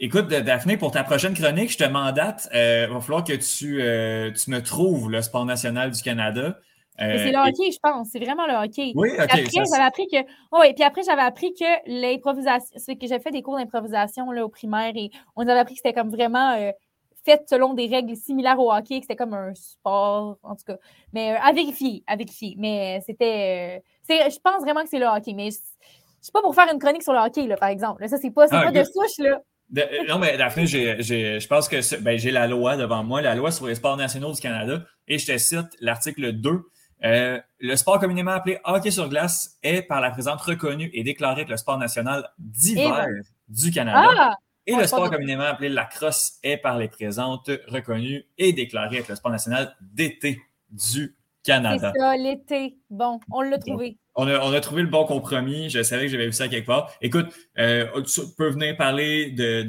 écoute, 0.00 0.26
Daphné, 0.26 0.76
pour 0.76 0.90
ta 0.90 1.04
prochaine 1.04 1.32
chronique, 1.32 1.70
je 1.70 1.78
te 1.78 1.84
mandate. 1.84 2.48
Il 2.52 2.58
euh, 2.58 2.86
va 2.88 3.00
falloir 3.00 3.22
que 3.22 3.34
tu, 3.34 3.80
euh, 3.80 4.32
tu 4.32 4.50
me 4.50 4.60
trouves 4.60 5.08
le 5.08 5.22
sport 5.22 5.44
national 5.44 5.92
du 5.92 6.02
Canada. 6.02 6.58
c'est 6.98 7.30
le 7.30 7.38
hockey, 7.38 7.70
je 7.70 7.78
pense. 7.80 8.08
C'est 8.10 8.18
vraiment 8.18 8.48
le 8.48 8.54
hockey. 8.54 8.90
Oui, 8.96 9.10
ok. 9.12 9.20
Après, 9.20 9.44
j'avais 9.44 9.84
appris 9.84 10.08
que. 10.08 10.16
Oh, 10.50 10.60
puis 10.74 10.82
après, 10.82 11.02
j'avais 11.04 11.22
appris 11.22 11.54
que 11.54 11.64
l'improvisation. 11.86 12.78
C'est 12.78 12.96
que 12.96 13.06
j'ai 13.06 13.20
fait 13.20 13.30
des 13.30 13.42
cours 13.42 13.56
d'improvisation 13.56 14.26
au 14.26 14.48
primaire 14.48 14.92
et 14.96 15.10
on 15.36 15.44
nous 15.44 15.50
avait 15.50 15.60
appris 15.60 15.74
que 15.74 15.80
c'était 15.84 15.94
comme 15.94 16.10
vraiment 16.10 16.72
fait 17.26 17.42
selon 17.48 17.74
des 17.74 17.86
règles 17.86 18.16
similaires 18.16 18.58
au 18.58 18.72
hockey, 18.72 18.98
que 18.98 19.02
c'était 19.02 19.16
comme 19.16 19.34
un 19.34 19.54
sport, 19.54 20.38
en 20.42 20.56
tout 20.56 20.64
cas. 20.66 20.78
Mais 21.12 21.36
à 21.36 21.52
vérifier, 21.52 22.02
à 22.08 22.16
vérifier. 22.16 22.54
Mais 22.58 23.00
c'était. 23.06 23.82
je 24.08 24.38
pense 24.42 24.62
vraiment 24.62 24.82
que 24.82 24.88
c'est 24.88 24.98
le 24.98 25.06
hockey. 25.06 25.32
Mais 25.32 25.50
c'est 26.26 26.32
pas 26.32 26.42
pour 26.42 26.56
faire 26.56 26.66
une 26.72 26.80
chronique 26.80 27.04
sur 27.04 27.12
le 27.12 27.20
hockey, 27.20 27.46
là, 27.46 27.56
par 27.56 27.68
exemple. 27.68 28.06
ça, 28.08 28.16
c'est 28.16 28.32
pas, 28.32 28.46
ah, 28.50 28.64
pas 28.64 28.72
de 28.72 28.82
souche, 28.82 29.18
là. 29.18 29.38
Euh, 29.78 29.84
non, 30.08 30.18
mais 30.18 30.36
Daphné, 30.36 30.66
je 30.66 31.46
pense 31.46 31.68
que 31.68 32.00
ben, 32.00 32.18
j'ai 32.18 32.32
la 32.32 32.48
loi 32.48 32.76
devant 32.76 33.04
moi, 33.04 33.22
la 33.22 33.36
loi 33.36 33.52
sur 33.52 33.68
les 33.68 33.76
sports 33.76 33.96
nationaux 33.96 34.32
du 34.32 34.40
Canada, 34.40 34.82
et 35.06 35.18
je 35.18 35.26
te 35.26 35.38
cite 35.38 35.76
l'article 35.80 36.32
2. 36.32 36.62
Euh, 37.04 37.40
le 37.60 37.76
sport 37.76 38.00
communément 38.00 38.32
appelé 38.32 38.58
hockey 38.64 38.90
sur 38.90 39.08
glace 39.08 39.56
est 39.62 39.82
par 39.82 40.00
la 40.00 40.10
présente 40.10 40.40
reconnu 40.40 40.90
et 40.94 41.04
déclaré 41.04 41.42
être 41.42 41.48
le 41.48 41.56
sport 41.56 41.78
national 41.78 42.28
d'hiver 42.38 43.06
du 43.48 43.70
Canada. 43.70 44.08
Ah! 44.18 44.34
et 44.66 44.74
le 44.74 44.86
sport 44.88 45.08
communément 45.10 45.44
appelé 45.44 45.68
lacrosse 45.68 46.38
est 46.42 46.56
par 46.56 46.76
les 46.76 46.88
présentes 46.88 47.50
reconnu 47.68 48.24
et 48.36 48.52
déclaré 48.52 48.96
être 48.96 49.08
le 49.08 49.14
sport 49.14 49.30
national 49.30 49.76
d'été 49.80 50.40
du 50.70 51.14
Canada. 51.46 51.92
C'est 51.94 52.00
ça, 52.00 52.16
l'été. 52.16 52.76
Bon, 52.90 53.20
on 53.30 53.40
l'a 53.40 53.58
trouvé. 53.58 53.96
On 54.16 54.26
a, 54.26 54.60
trouvé 54.60 54.82
le 54.82 54.88
bon 54.88 55.04
compromis. 55.04 55.68
Je 55.68 55.82
savais 55.82 56.04
que 56.04 56.08
j'avais 56.08 56.26
vu 56.26 56.32
ça 56.32 56.48
quelque 56.48 56.66
part. 56.66 56.90
Écoute, 57.02 57.26
euh, 57.58 57.86
tu 58.02 58.22
peux 58.36 58.48
venir 58.48 58.76
parler 58.76 59.30
de, 59.30 59.62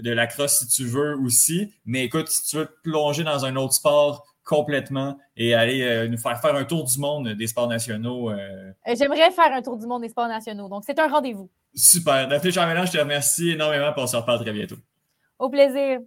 de, 0.00 0.10
la 0.10 0.26
crosse 0.26 0.60
si 0.60 0.68
tu 0.68 0.84
veux 0.84 1.16
aussi. 1.18 1.72
Mais 1.84 2.04
écoute, 2.04 2.28
si 2.28 2.42
tu 2.44 2.56
veux 2.56 2.66
te 2.66 2.80
plonger 2.82 3.24
dans 3.24 3.44
un 3.44 3.56
autre 3.56 3.74
sport 3.74 4.26
complètement 4.42 5.16
et 5.36 5.54
aller 5.54 5.82
euh, 5.82 6.08
nous 6.08 6.16
faire 6.16 6.40
faire 6.40 6.54
un 6.56 6.64
tour 6.64 6.84
du 6.84 6.98
monde 6.98 7.28
des 7.28 7.46
sports 7.46 7.68
nationaux. 7.68 8.30
Euh, 8.30 8.72
j'aimerais 8.98 9.30
faire 9.30 9.52
un 9.52 9.62
tour 9.62 9.76
du 9.76 9.86
monde 9.86 10.02
des 10.02 10.08
sports 10.08 10.28
nationaux. 10.28 10.68
Donc, 10.68 10.82
c'est 10.86 10.98
un 10.98 11.08
rendez-vous. 11.08 11.50
Super. 11.74 12.26
Daphné 12.26 12.50
Charmélan, 12.50 12.86
je 12.86 12.92
te 12.92 12.98
remercie 12.98 13.50
énormément 13.50 13.92
pour 13.92 14.02
on 14.02 14.06
se 14.06 14.16
reparle 14.16 14.40
très 14.40 14.52
bientôt. 14.52 14.76
Au 15.38 15.48
plaisir. 15.48 16.00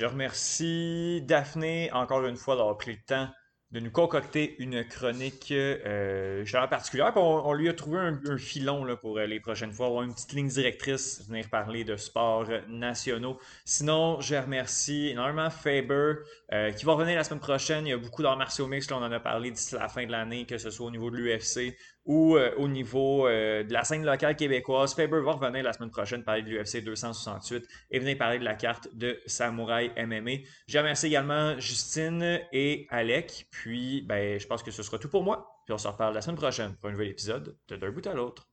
Je 0.00 0.06
remercie 0.06 1.20
Daphné 1.26 1.92
encore 1.92 2.24
une 2.24 2.38
fois 2.38 2.56
d'avoir 2.56 2.78
pris 2.78 2.92
le 2.92 3.02
temps 3.06 3.28
de 3.70 3.80
nous 3.80 3.90
concocter 3.90 4.56
une 4.58 4.82
chronique 4.82 5.52
euh, 5.52 6.42
particulière. 6.70 7.12
On, 7.16 7.52
lui 7.52 7.68
a 7.68 7.74
trouvé 7.74 7.98
un, 7.98 8.38
filon 8.38 8.82
là, 8.84 8.96
pour 8.96 9.18
euh, 9.18 9.26
les 9.26 9.40
prochaines 9.40 9.74
fois, 9.74 9.88
avoir 9.88 10.04
une 10.04 10.14
petite 10.14 10.32
ligne 10.32 10.48
directrice, 10.48 11.28
venir 11.28 11.50
parler 11.50 11.84
de 11.84 11.96
sports 11.96 12.48
nationaux. 12.68 13.38
Sinon, 13.66 14.22
je 14.22 14.36
remercie 14.36 15.08
énormément 15.08 15.50
Faber, 15.50 16.14
euh, 16.54 16.72
qui 16.72 16.86
va 16.86 16.94
revenir 16.94 17.16
la 17.16 17.24
semaine 17.24 17.40
prochaine. 17.40 17.86
Il 17.86 17.90
y 17.90 17.92
a 17.92 17.98
beaucoup 17.98 18.22
d'arts 18.22 18.38
martiaux 18.38 18.68
mix, 18.68 18.90
on 18.90 18.96
en 18.96 19.12
a 19.12 19.20
parlé 19.20 19.50
d'ici 19.50 19.74
la 19.74 19.88
fin 19.88 20.06
de 20.06 20.12
l'année, 20.12 20.46
que 20.46 20.56
ce 20.56 20.70
soit 20.70 20.86
au 20.86 20.90
niveau 20.90 21.10
de 21.10 21.16
l'UFC 21.16 21.76
ou 22.04 22.36
euh, 22.36 22.54
au 22.56 22.68
niveau 22.68 23.26
euh, 23.26 23.62
de 23.62 23.72
la 23.72 23.84
scène 23.84 24.04
locale 24.04 24.36
québécoise. 24.36 24.94
Faber 24.94 25.20
va 25.20 25.32
revenir 25.32 25.62
la 25.62 25.72
semaine 25.72 25.90
prochaine 25.90 26.24
parler 26.24 26.42
de 26.42 26.48
l'UFC 26.48 26.82
268 26.82 27.66
et 27.90 27.98
venir 27.98 28.18
parler 28.18 28.38
de 28.38 28.44
la 28.44 28.54
carte 28.54 28.88
de 28.94 29.20
Samouraï 29.26 29.92
MMA. 29.96 30.44
Je 30.66 30.78
remercie 30.78 31.06
également 31.06 31.58
Justine 31.58 32.40
et 32.52 32.86
Alec. 32.90 33.46
Puis, 33.50 34.02
ben, 34.02 34.38
je 34.38 34.46
pense 34.46 34.62
que 34.62 34.70
ce 34.70 34.82
sera 34.82 34.98
tout 34.98 35.08
pour 35.08 35.22
moi. 35.22 35.62
Puis 35.66 35.74
on 35.74 35.78
se 35.78 35.88
reparle 35.88 36.14
la 36.14 36.20
semaine 36.20 36.36
prochaine 36.36 36.74
pour 36.76 36.88
un 36.88 36.92
nouvel 36.92 37.08
épisode 37.08 37.56
de 37.68 37.76
D'un 37.76 37.90
bout 37.90 38.06
à 38.06 38.14
l'autre. 38.14 38.49